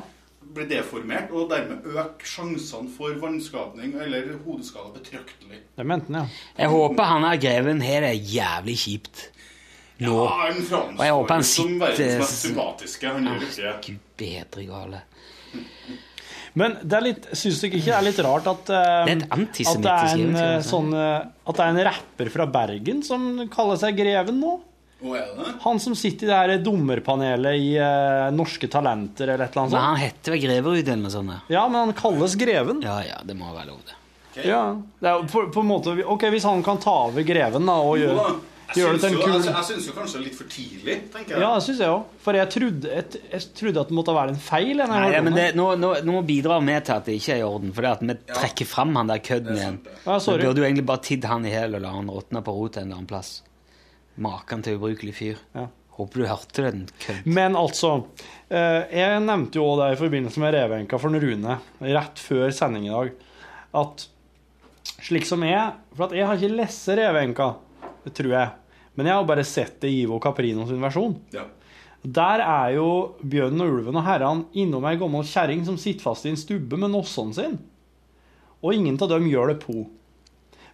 blir 0.54 0.70
deformert, 0.70 1.34
og 1.34 1.50
dermed 1.50 1.90
øker 1.90 2.32
sjansene 2.36 2.94
for 2.94 3.18
vannskapning 3.26 3.98
eller 3.98 4.30
hodeskade 4.46 4.94
betraktelig. 4.94 5.64
Det 5.74 5.90
mente 5.90 6.12
han, 6.12 6.22
ja. 6.22 6.40
Jeg 6.62 6.74
håper 6.76 7.14
han 7.16 7.30
her 7.32 7.44
greven 7.48 7.82
her 7.82 8.06
det 8.06 8.14
jævlig 8.30 8.78
kjipt 8.86 9.26
nå. 10.00 10.14
Ja, 10.22 10.48
en 10.48 10.62
Og 10.96 11.04
jeg 11.04 11.12
håper 11.18 11.34
han 11.34 11.44
sitter 11.44 11.66
som 11.68 11.80
verdens 11.82 12.18
mest 12.22 12.42
sympatiske. 12.46 13.08
Han 13.08 13.26
gjør 13.26 13.42
ikke 13.50 13.80
Gud 13.90 14.04
bedre 14.22 14.64
gale. 14.70 15.00
Men 16.58 16.78
det 16.82 16.96
er 16.96 17.04
litt, 17.04 17.28
syns 17.36 17.60
dere 17.62 17.78
ikke 17.78 17.90
det 17.90 17.98
er 17.98 18.06
litt 18.06 18.18
rart 18.26 18.48
at 18.50 18.72
eh, 18.74 18.88
Det 19.06 19.12
er 19.12 19.20
et 19.20 19.22
at 19.22 19.28
det 19.28 19.36
antisemittisk 19.36 19.86
er 19.86 20.16
en, 20.16 20.24
eventyr, 20.24 20.40
eh, 20.40 20.56
altså. 20.56 20.70
sånn 20.72 20.96
eh, 20.98 21.28
At 21.46 21.60
det 21.60 21.66
er 21.66 21.70
en 21.74 21.84
rapper 21.90 22.32
fra 22.34 22.46
Bergen 22.58 23.04
som 23.06 23.30
kaller 23.52 23.80
seg 23.80 24.00
Greven 24.00 24.42
nå? 24.42 24.56
Han 25.64 25.78
som 25.80 25.94
sitter 25.96 26.26
i 26.26 26.28
det 26.28 26.36
her 26.36 26.58
dommerpanelet 26.60 27.56
i 27.56 27.70
uh, 27.80 28.26
Norske 28.36 28.68
Talenter 28.68 29.30
eller 29.32 29.46
et 29.46 29.54
eller 29.54 29.62
annet 29.62 29.72
sånt. 29.72 29.86
han 29.86 29.96
heter 29.96 30.34
vel 30.34 30.42
Greverud 30.42 30.82
eller 30.82 31.00
noe 31.06 31.14
sånt? 31.14 31.32
ja. 31.32 31.40
Ja, 31.54 31.62
men 31.72 31.86
han 31.86 31.94
kalles 31.96 32.34
Greven. 32.36 32.82
Ja, 32.84 32.98
ja, 33.06 33.16
det 33.24 33.36
må 33.38 33.48
være 33.54 33.70
lov, 33.70 33.80
det. 33.88 33.96
Ja, 34.44 34.76
det 35.00 35.08
er 35.08 35.24
på, 35.32 35.46
på 35.54 35.64
en 35.64 35.70
måte 35.70 35.94
Ok, 36.04 36.28
hvis 36.30 36.44
han 36.46 36.60
kan 36.62 36.78
ta 36.82 36.92
over 37.08 37.24
Greven 37.26 37.64
da 37.66 37.78
og 37.80 37.96
gjøre 37.98 38.26
Jeg 38.76 38.86
syns 38.86 39.00
til 39.02 39.08
en 39.10 39.14
jo, 39.16 39.20
kul- 39.24 39.32
jeg, 39.34 39.54
jeg 39.54 39.64
syns 39.70 39.86
jo 39.88 39.92
kanskje 39.96 40.20
litt 40.22 40.36
for 40.38 40.50
tidlig, 40.52 40.96
tenker 41.12 41.34
jeg. 41.34 41.42
Ja, 41.42 41.48
det 41.56 41.64
syns 41.66 41.80
jeg 41.82 41.90
òg. 41.94 42.04
For 42.24 42.38
jeg 42.38 42.50
trodde, 42.54 42.92
jeg, 42.94 43.20
jeg 43.32 43.46
trodde 43.60 43.80
at 43.84 43.88
det 43.90 43.96
måtte 43.98 44.14
være 44.14 44.34
en 44.34 44.40
feil. 44.44 44.72
jeg 44.78 44.88
Nei, 44.92 45.00
ja, 45.14 45.22
men 45.26 45.34
det, 45.38 45.46
nå, 45.58 45.66
nå, 45.80 45.90
nå 46.06 46.22
bidrar 46.28 46.62
vi 46.62 46.76
til 46.86 46.94
at 46.96 47.04
det 47.10 47.16
ikke 47.18 47.34
er 47.34 47.42
i 47.42 47.46
orden, 47.48 47.72
for 47.74 47.82
det 47.86 47.90
at 47.96 48.04
vi 48.06 48.16
trekker 48.30 48.68
fram 48.70 48.94
han 49.00 49.10
der 49.10 49.18
kødden 49.26 49.56
igjen. 49.58 49.80
Ja, 50.06 50.18
sorry. 50.22 50.42
Du 50.44 50.48
burde 50.52 50.62
jo 50.62 50.68
egentlig 50.68 50.86
bare 50.92 51.02
tidd 51.10 51.24
han 51.30 51.46
i 51.48 51.54
hjel 51.54 51.74
og 51.80 51.84
la 51.86 51.92
han 51.96 52.10
råtne 52.14 52.44
på 52.46 52.54
rot 52.60 52.78
en 52.78 52.86
eller 52.86 53.00
annen 53.00 53.10
plass. 53.10 53.32
Maken 54.20 54.62
til 54.66 54.78
ubrukelig 54.78 55.14
fyr. 55.16 55.42
Ja. 55.56 55.66
Håper 56.00 56.22
du 56.22 56.26
hørte 56.30 56.62
den 56.70 56.86
kødden. 57.02 57.34
Men 57.34 57.56
altså 57.58 57.90
eh, 58.48 58.86
Jeg 58.94 59.20
nevnte 59.26 59.58
jo 59.60 59.66
det 59.80 59.90
i 59.92 59.98
forbindelse 60.00 60.40
med 60.40 60.54
revenka 60.54 60.96
for 61.02 61.12
Rune 61.12 61.58
rett 61.82 62.22
før 62.22 62.52
sending 62.56 62.86
i 62.88 62.94
dag. 62.94 63.10
At 63.76 64.06
slik 65.04 65.26
som 65.28 65.42
jeg 65.44 65.74
For 65.96 66.06
at 66.08 66.14
jeg 66.16 66.26
har 66.28 66.38
ikke 66.40 66.56
lest 66.56 66.88
revenka, 66.96 67.50
tror 68.16 68.32
jeg. 68.32 68.50
Men 69.00 69.08
jeg 69.08 69.16
har 69.16 69.26
bare 69.30 69.46
sett 69.48 69.78
det 69.80 69.88
i 69.88 70.02
Ivo 70.02 70.18
Caprino 70.20 70.66
sin 70.68 70.82
versjon. 70.84 71.16
Ja. 71.32 71.46
Der 72.00 72.42
er 72.44 72.74
jo 72.76 72.86
bjørnen 73.20 73.64
og 73.64 73.74
ulven 73.74 73.96
og 73.96 74.04
herren 74.04 74.42
innom 74.56 74.84
ei 74.88 74.98
gammel 75.00 75.24
kjerring 75.28 75.64
som 75.64 75.78
sitter 75.80 76.04
fast 76.04 76.28
i 76.28 76.32
en 76.32 76.40
stubbe 76.40 76.76
med 76.80 76.92
nossene 76.92 77.36
sin. 77.36 77.58
Og 78.60 78.76
ingen 78.76 79.00
av 79.00 79.08
dem 79.14 79.28
gjør 79.28 79.54
det 79.54 79.58
på. 79.64 79.86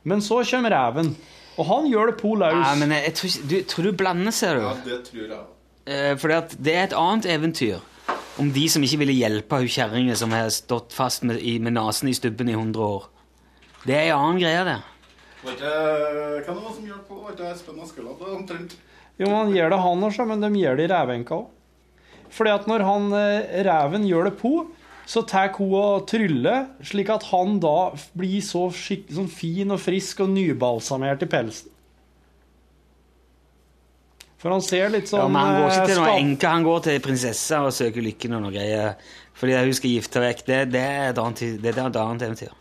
Men 0.06 0.22
så 0.22 0.40
kommer 0.46 0.74
reven, 0.74 1.12
og 1.56 1.68
han 1.70 1.86
gjør 1.90 2.12
det 2.12 2.16
på 2.18 2.34
løs. 2.38 2.58
Nei, 2.62 2.74
men 2.82 2.94
jeg, 2.94 3.04
jeg 3.08 3.16
tror, 3.18 3.36
du, 3.50 3.56
tror 3.70 3.86
du 3.86 3.98
blander, 4.02 4.34
ser 4.34 4.58
du. 4.58 4.66
ja, 4.66 4.74
det 4.86 4.98
tror 5.06 5.22
jeg. 5.22 5.44
Eh, 5.86 6.12
fordi 6.18 6.38
at 6.40 6.56
det 6.58 6.74
er 6.74 6.88
et 6.88 6.98
annet 6.98 7.30
eventyr 7.30 7.78
om 8.42 8.50
de 8.52 8.66
som 8.70 8.82
ikke 8.82 9.00
ville 9.04 9.16
hjelpe 9.16 9.62
hun 9.62 9.70
kjerringa 9.70 10.18
som 10.18 10.34
har 10.34 10.50
stått 10.54 10.94
fast 10.94 11.22
med, 11.26 11.38
i, 11.38 11.56
med 11.62 11.78
nesen 11.78 12.10
i 12.10 12.14
stubben 12.18 12.50
i 12.50 12.58
100 12.58 12.82
år. 12.82 13.06
Det 13.86 13.94
er 13.94 14.10
en 14.10 14.18
annen 14.18 14.42
greie, 14.42 14.66
det. 14.66 14.80
Var 15.46 15.54
ikke 15.54 15.74
Hva 16.42 16.54
er 16.54 16.58
det 16.58 16.72
som 16.74 16.86
hjalp 16.88 17.04
på? 17.06 17.18
Var 17.22 17.36
ikke 17.36 17.50
Espen 17.52 17.82
Askeladd 17.84 18.24
omtrent? 18.34 18.74
Jo, 19.16 19.28
men 19.28 19.36
han 19.38 19.52
gjør 19.54 19.70
det 19.72 19.84
han 19.84 20.08
også, 20.08 20.26
men 20.28 20.42
de 20.42 20.50
gjør 20.60 20.80
det 20.80 20.88
i 20.88 20.90
revenka 20.92 21.38
òg. 21.38 21.52
Fordi 22.36 22.50
at 22.52 22.66
når 22.68 22.82
han 22.84 23.06
eh, 23.14 23.54
reven 23.64 24.04
gjør 24.08 24.28
det 24.28 24.34
på, 24.40 24.50
så 25.06 25.22
tar 25.30 25.52
hun 25.54 25.76
og 25.78 26.08
tryller, 26.10 26.66
slik 26.84 27.12
at 27.14 27.28
han 27.30 27.60
da 27.62 27.92
blir 28.18 28.42
så 28.42 28.66
sånn 28.74 29.30
fin 29.30 29.70
og 29.70 29.78
frisk 29.80 30.24
og 30.24 30.32
nybalsamert 30.34 31.22
i 31.22 31.30
pelsen. 31.30 31.70
For 34.42 34.52
han 34.52 34.60
ser 34.66 34.90
litt 34.92 35.08
sånn 35.08 35.22
Ja, 35.22 35.30
men 35.30 35.40
han 35.40 35.62
går 35.62 35.70
ikke 35.70 35.86
til 35.86 35.94
eh, 35.94 36.02
noen 36.02 36.26
enke, 36.26 36.50
han 36.50 36.66
går 36.66 36.84
til 36.88 37.00
prinsessa 37.06 37.62
og 37.64 37.72
søker 37.78 38.04
lykken 38.04 38.36
og 38.36 38.44
noe 38.48 38.54
greier. 38.58 38.98
Fordi 39.38 39.56
hun 39.62 39.74
skal 39.78 39.94
gifte 39.94 40.26
vekk. 40.26 40.44
Det, 40.44 40.60
er 40.60 40.68
det 40.74 40.84
er 40.84 41.10
et 41.14 41.98
annet 42.02 42.28
eventyr. 42.28 42.54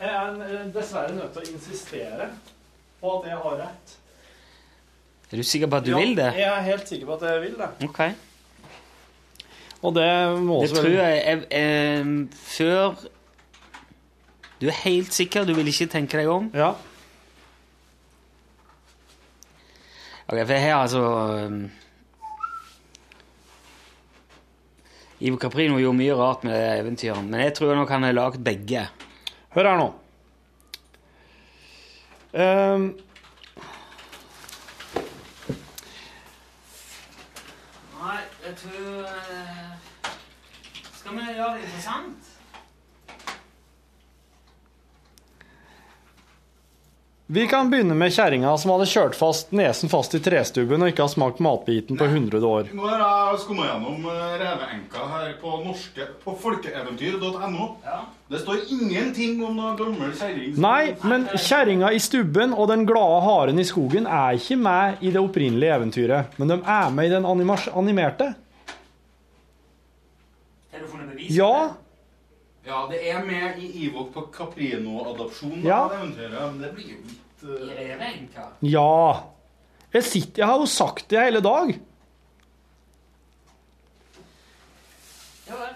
Jeg 0.00 0.12
er 0.12 0.40
eh, 0.44 0.66
dessverre 0.74 1.14
nødt 1.16 1.32
til 1.32 1.42
å 1.44 1.52
insistere 1.54 2.30
på 3.00 3.12
at 3.18 3.28
jeg 3.30 3.38
har 3.44 3.60
rett. 3.62 3.94
Er 5.26 5.40
du 5.40 5.42
sikker 5.42 5.70
på 5.72 5.78
at 5.80 5.86
du 5.86 5.90
Ja, 5.90 5.98
vil 5.98 6.16
det? 6.18 6.30
Jeg 6.38 6.48
er 6.50 6.66
helt 6.68 6.88
sikker 6.88 7.06
på 7.06 7.14
at 7.16 7.22
jeg 7.30 7.40
vil 7.42 7.56
det. 7.58 7.70
Ok. 7.88 8.02
Og 9.82 9.94
det 9.94 10.10
må 10.42 10.60
Det 10.62 10.70
tror 10.74 10.88
jeg, 10.88 11.16
jeg 11.26 11.46
jeg, 11.50 12.28
Før 12.32 12.94
Du 14.60 14.68
er 14.68 14.78
helt 14.84 15.12
sikker? 15.12 15.44
Du 15.44 15.54
vil 15.54 15.68
ikke 15.68 15.86
tenke 15.92 16.18
deg 16.18 16.30
om? 16.32 16.50
Ja. 16.54 16.74
Ok, 20.26 20.40
for 20.40 20.58
her 20.58 20.74
altså 20.74 21.02
um, 21.46 21.58
Ivo 25.20 25.36
Caprino 25.36 25.78
gjorde 25.78 25.98
mye 26.00 26.16
rart 26.18 26.42
med 26.44 26.56
det 26.56 26.80
eventyret, 26.80 27.24
men 27.24 27.40
jeg 27.40 27.54
tror 27.56 27.76
nok 27.78 27.92
han 27.94 28.04
har 28.04 28.16
lagd 28.16 28.42
begge. 28.44 28.88
Hør 29.56 29.64
her 29.64 29.76
nå. 29.76 29.84
Um, 32.36 32.82
Nei, 38.02 38.18
jeg 38.44 38.56
tror 38.60 39.06
eh, 39.08 39.70
Skal 40.98 41.16
vi 41.16 41.24
gjøre 41.38 41.54
det 41.54 41.62
interessant? 41.62 42.25
Vi 47.28 47.46
kan 47.46 47.70
begynne 47.70 47.94
med 47.98 48.12
kjerringa 48.14 48.52
som 48.58 48.70
hadde 48.70 48.84
kjørt 48.86 49.16
fast 49.18 49.50
nesen 49.50 49.90
fast 49.90 50.12
i 50.14 50.20
trestubben 50.22 50.82
og 50.84 50.92
ikke 50.92 51.02
har 51.02 51.10
smakt 51.10 51.40
matbiten 51.42 51.98
på 51.98 52.06
100 52.06 52.38
år. 52.46 52.68
Nå 52.70 52.84
har 52.86 53.00
jeg 53.02 53.40
skumma 53.42 53.64
gjennom 53.66 54.04
eh, 54.12 54.34
reveenka 54.42 55.06
her 55.10 55.32
på 55.40 55.54
norske 55.64 56.06
på 56.22 56.34
folkeeventyr.no. 56.44 57.66
Ja. 57.82 57.96
Det 58.30 58.42
står 58.44 58.62
ingenting 58.76 59.42
om 59.42 59.58
noe 59.58 59.72
gammel 59.78 60.12
kjerring. 60.14 60.54
Nei, 60.62 60.94
men 61.02 61.26
kjerringa 61.34 61.90
i 61.94 61.98
stubben 62.02 62.54
og 62.54 62.70
den 62.70 62.86
glade 62.86 63.18
haren 63.26 63.58
i 63.58 63.66
skogen 63.66 64.06
er 64.06 64.38
ikke 64.38 64.58
med 64.62 65.02
i 65.02 65.10
det 65.10 65.22
opprinnelige 65.22 65.80
eventyret, 65.80 66.38
men 66.38 66.54
de 66.54 66.60
er 66.62 66.94
med 66.94 67.10
i 67.10 67.14
den 67.16 67.26
animerte. 67.26 68.30
Har 70.70 70.78
du 70.78 70.86
funnet 70.94 71.10
bevis? 71.10 71.34
Ja, 71.34 71.74
Ja, 72.66 72.86
det 72.90 72.98
er 73.10 73.22
med 73.24 73.58
i 73.62 73.68
Ivo 73.86 74.04
på 74.10 74.24
Caprino-adopsjonen 74.34 75.62
Ja. 75.64 75.84
av 75.84 75.92
eventyret, 76.00 76.40
men 76.52 76.60
det 76.64 76.72
blir 76.74 76.88
jo 76.96 76.98
litt 77.06 77.44
I 77.46 77.70
eh, 77.70 77.92
revenka? 77.92 78.48
ja. 78.60 79.22
Jeg, 79.94 80.02
sitter, 80.04 80.42
jeg 80.42 80.46
har 80.50 80.58
jo 80.60 80.66
sagt 80.66 81.06
det 81.08 81.20
hele 81.22 81.40
dag. 81.40 81.70
Ja 85.46 85.54
vel. 85.56 85.74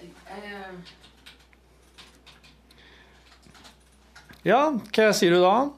Jeg- 0.00 0.12
jeg- 0.28 0.84
Ja, 4.44 4.60
hva 4.70 5.12
sier 5.12 5.30
du 5.34 5.40
da? 5.40 5.70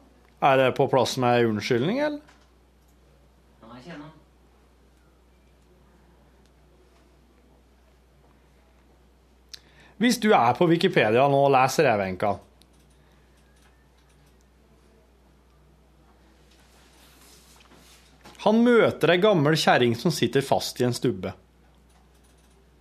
Er 0.43 0.56
det 0.56 0.74
på 0.76 0.89
plass 0.90 1.16
med 1.18 1.47
unnskyldning, 1.47 1.98
eller? 2.01 2.20
Nei, 3.62 3.78
ikke 3.80 3.94
ennå. 3.94 4.10
Hvis 10.02 10.18
du 10.18 10.32
er 10.34 10.56
på 10.58 10.66
Wikipedia 10.66 11.28
nå 11.30 11.44
og 11.46 11.52
leser 11.54 11.86
Revenka 11.86 12.32
Han 18.42 18.58
møter 18.66 19.12
ei 19.14 19.20
gammel 19.22 19.54
kjerring 19.54 19.94
som 19.94 20.10
sitter 20.10 20.42
fast 20.42 20.80
i 20.82 20.86
en 20.88 20.96
stubbe. 20.96 21.30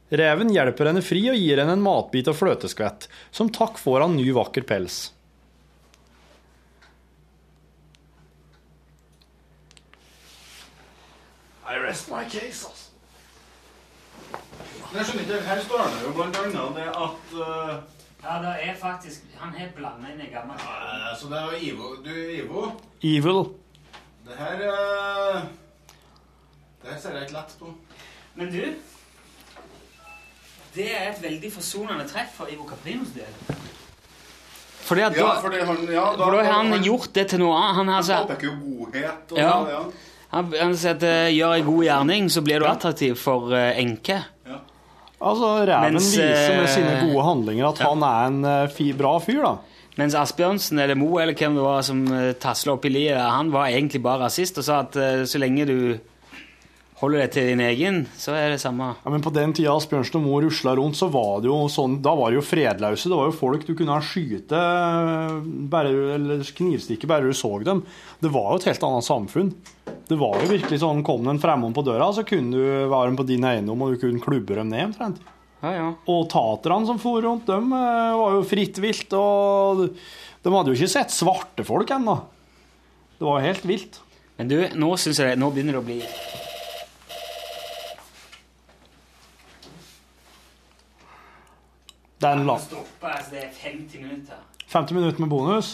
Reven 0.10 0.50
hjelper 0.50 0.90
henne 0.90 1.04
fri 1.06 1.22
og 1.30 1.38
gir 1.38 1.62
henne 1.62 1.78
en 1.78 1.86
matbit 1.86 2.32
og 2.32 2.40
fløteskvett. 2.40 3.06
Som 3.30 3.54
takk 3.54 3.78
får 3.78 4.08
han 4.08 4.18
ny, 4.18 4.26
vakker 4.34 4.66
pels. 4.66 5.12
I 11.70 11.78
rest 11.86 12.10
my 12.10 12.26
case, 12.26 12.66
altså. 12.66 12.81
Men 14.92 15.00
Jeg 15.00 15.06
skjønner 15.08 15.24
ikke, 15.24 15.42
Her 15.48 15.62
står 15.64 15.84
det 15.88 16.00
jo 16.06 16.12
blant 16.18 16.38
annet 16.42 16.78
det 16.78 16.88
at 16.92 17.36
uh, 17.40 17.74
Ja, 18.22 18.34
det 18.44 18.54
er 18.68 18.76
faktisk 18.82 19.24
Han 19.40 19.54
har 19.58 19.70
blanda 19.76 20.12
inn 20.12 20.22
i 20.26 20.30
gammel 20.34 20.60
uh, 20.60 21.12
Så 21.20 21.30
det 21.32 21.40
er 21.40 21.46
jo 21.48 21.60
Ivo 21.70 21.92
Du, 22.06 22.12
Ivo, 22.36 22.66
Evil. 23.02 23.40
det 24.28 24.36
her 24.42 24.66
uh, 24.68 25.42
Det 26.82 26.92
her 26.92 27.00
ser 27.00 27.16
jeg 27.16 27.30
ikke 27.30 27.38
lett 27.40 27.56
på. 27.60 27.72
Men 28.36 28.52
du 28.52 28.62
Det 30.76 30.88
er 30.98 31.10
et 31.12 31.24
veldig 31.24 31.54
forsonende 31.54 32.08
treff 32.08 32.36
for 32.36 32.52
Ivo 32.52 32.64
Caprinos 32.68 33.10
del. 33.16 33.58
Fordi 34.82 35.02
at 35.08 35.18
Ja, 35.18 35.26
da, 35.26 35.40
fordi 35.44 35.60
han 35.68 35.82
ja, 35.92 36.06
da, 36.18 36.24
for 36.24 36.32
da 36.36 36.44
har 36.44 36.64
han 36.64 36.84
gjort 36.84 37.10
det 37.16 37.28
til 37.32 37.40
noe 37.44 37.56
annet. 37.58 37.76
Han, 37.76 37.88
har 37.88 37.94
Han 37.94 38.04
altså, 38.04 38.22
påpeker 38.28 38.48
jo 38.48 38.54
godhet 38.78 39.32
og 39.32 39.38
Ja. 39.38 39.52
ja. 39.70 39.82
han, 40.32 40.54
han 40.60 40.78
sier 40.78 40.96
at 40.96 41.04
uh, 41.04 41.28
gjør 41.36 41.54
en 41.58 41.66
god 41.66 41.84
gjerning, 41.84 42.30
så 42.32 42.42
blir 42.42 42.60
du 42.60 42.68
attraktiv 42.68 43.16
for 43.20 43.52
uh, 43.52 43.72
enke. 43.80 44.22
Altså, 45.22 45.52
Reven 45.70 45.98
Mens, 46.00 46.12
viser 46.18 46.58
med 46.58 46.70
sine 46.74 46.96
eh, 46.96 47.04
gode 47.06 47.26
handlinger 47.28 47.70
at 47.70 47.82
han 47.86 48.06
er 48.08 48.30
en 48.32 48.40
eh, 48.50 48.72
fi, 48.74 48.90
bra 48.98 49.16
fyr, 49.22 49.44
da. 49.46 49.58
Mens 50.00 50.16
Asbjørnsen 50.16 50.80
eller 50.80 50.96
Mo 50.98 51.18
eller 51.20 51.36
hvem 51.38 51.58
det 51.58 51.66
var 51.66 51.82
som 51.84 52.06
uh, 52.08 52.32
tasla 52.40 52.78
opp 52.78 52.88
i 52.88 52.94
liet, 52.94 53.20
han 53.20 53.52
var 53.52 53.68
egentlig 53.70 54.00
bare 54.04 54.24
rasist 54.24 54.62
og 54.62 54.66
sa 54.66 54.80
at 54.86 54.96
eh, 54.98 55.26
så 55.28 55.42
lenge 55.42 55.68
du 55.68 55.78
holder 57.02 57.24
deg 57.24 57.32
til 57.34 57.48
din 57.50 57.64
egen, 57.66 58.00
så 58.20 58.36
er 58.38 58.54
det 58.54 58.62
samme. 58.62 58.92
Ja, 59.02 59.12
Men 59.14 59.24
på 59.26 59.34
den 59.34 59.56
tida 59.58 59.74
Asbjørnsen 59.74 60.20
og 60.20 60.26
Moe 60.26 60.44
rusla 60.46 60.76
rundt, 60.78 61.00
så 61.00 61.10
var 61.12 61.42
det 61.42 61.50
jo 61.50 61.58
sånn 61.72 61.98
Da 62.06 62.14
var 62.18 62.30
det 62.30 62.38
jo 62.38 62.46
fredløse. 62.46 63.10
Det 63.10 63.18
var 63.18 63.30
jo 63.32 63.38
folk 63.40 63.66
du 63.66 63.74
kunne 63.78 63.98
skyte 64.06 64.58
eh, 64.58 65.38
bare, 65.74 65.94
eller 66.18 66.46
knivstikke 66.46 67.10
bare 67.10 67.28
du 67.28 67.38
så 67.38 67.52
dem. 67.66 67.84
Det 68.22 68.32
var 68.32 68.54
jo 68.54 68.62
et 68.62 68.70
helt 68.72 68.88
annet 68.88 69.08
samfunn. 69.10 69.54
Det 70.12 70.18
var 70.20 70.42
jo 70.42 70.50
virkelig 70.52 70.82
sånn 70.82 71.06
Kom 71.08 71.24
det 71.24 71.32
en 71.32 71.40
fremmed 71.40 71.72
på 71.76 71.86
døra, 71.88 72.10
så 72.12 72.26
kunne 72.28 72.52
du 72.52 72.90
være 72.92 73.08
dem 73.08 73.20
på 73.20 73.26
din 73.30 73.46
eiendom, 73.48 73.80
og 73.86 73.94
du 73.94 74.02
kunne 74.02 74.20
klubbe 74.20 74.58
dem 74.58 74.68
ned 74.68 74.90
omtrent. 74.90 75.22
Ja, 75.62 75.72
ja. 75.72 75.86
Og 76.10 76.26
taterne 76.32 76.90
som 76.90 77.00
for 77.00 77.22
rundt, 77.24 77.46
dem 77.48 77.70
eh, 77.78 78.18
var 78.20 78.36
jo 78.36 78.42
fritt 78.50 78.82
vilt, 78.82 79.14
og 79.16 79.86
de 79.88 80.52
hadde 80.52 80.74
jo 80.74 80.76
ikke 80.76 80.92
sett 80.92 81.14
svarte 81.16 81.64
folk 81.64 81.94
ennå. 81.96 82.18
Det 83.16 83.28
var 83.28 83.40
jo 83.40 83.52
helt 83.52 83.68
vilt. 83.70 84.02
Men 84.36 84.50
du, 84.50 84.58
nå 84.82 84.90
syns 85.00 85.22
jeg 85.22 85.40
nå 85.40 85.52
begynner 85.54 85.78
det 85.78 85.82
å 85.84 85.86
bli 85.86 86.02
Det 92.22 92.30
er 92.30 92.38
en 92.38 92.46
la 92.46 92.58
altså, 92.58 92.84
det 93.32 93.40
er 93.46 93.56
50 93.64 94.04
minutter. 94.04 94.44
50 94.70 94.98
minutter 94.98 95.24
med 95.24 95.32
bonus. 95.32 95.72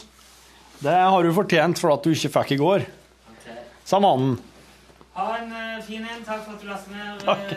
Det 0.79 0.93
har 0.93 1.25
du 1.25 1.33
fortjent 1.35 1.81
for 1.81 1.95
at 1.95 2.05
du 2.05 2.13
ikke 2.13 2.31
fikk 2.37 2.53
i 2.55 2.59
går. 2.61 2.87
Sa 3.87 3.99
mannen. 3.99 4.39
Ha 5.13 5.37
en 5.37 5.51
uh, 5.51 5.83
fin 5.83 6.03
en. 6.03 6.23
Takk 6.25 6.41
for 6.43 6.57
at 6.57 6.63
du 6.63 6.67
lastet 6.67 6.91
ned. 6.91 7.21
Takk. 7.23 7.53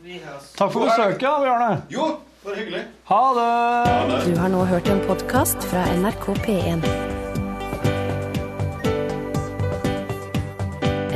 vi 0.00 0.16
høres. 0.22 0.46
Takk 0.56 0.72
for 0.72 0.86
besøket, 0.88 1.26
da, 1.26 1.32
Bjarne. 1.42 1.82
Jo, 1.92 2.06
bare 2.44 2.56
hyggelig. 2.56 2.80
Ha 3.10 3.18
det! 3.36 4.22
Du 4.30 4.40
har 4.40 4.48
nå 4.54 4.62
hørt 4.70 4.88
en 4.88 5.02
podkast 5.04 5.68
fra 5.68 5.84
NRK 6.00 6.30
P1. 6.46 6.88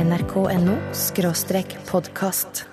nrk.no 0.03 0.77
podkast. 1.89 2.67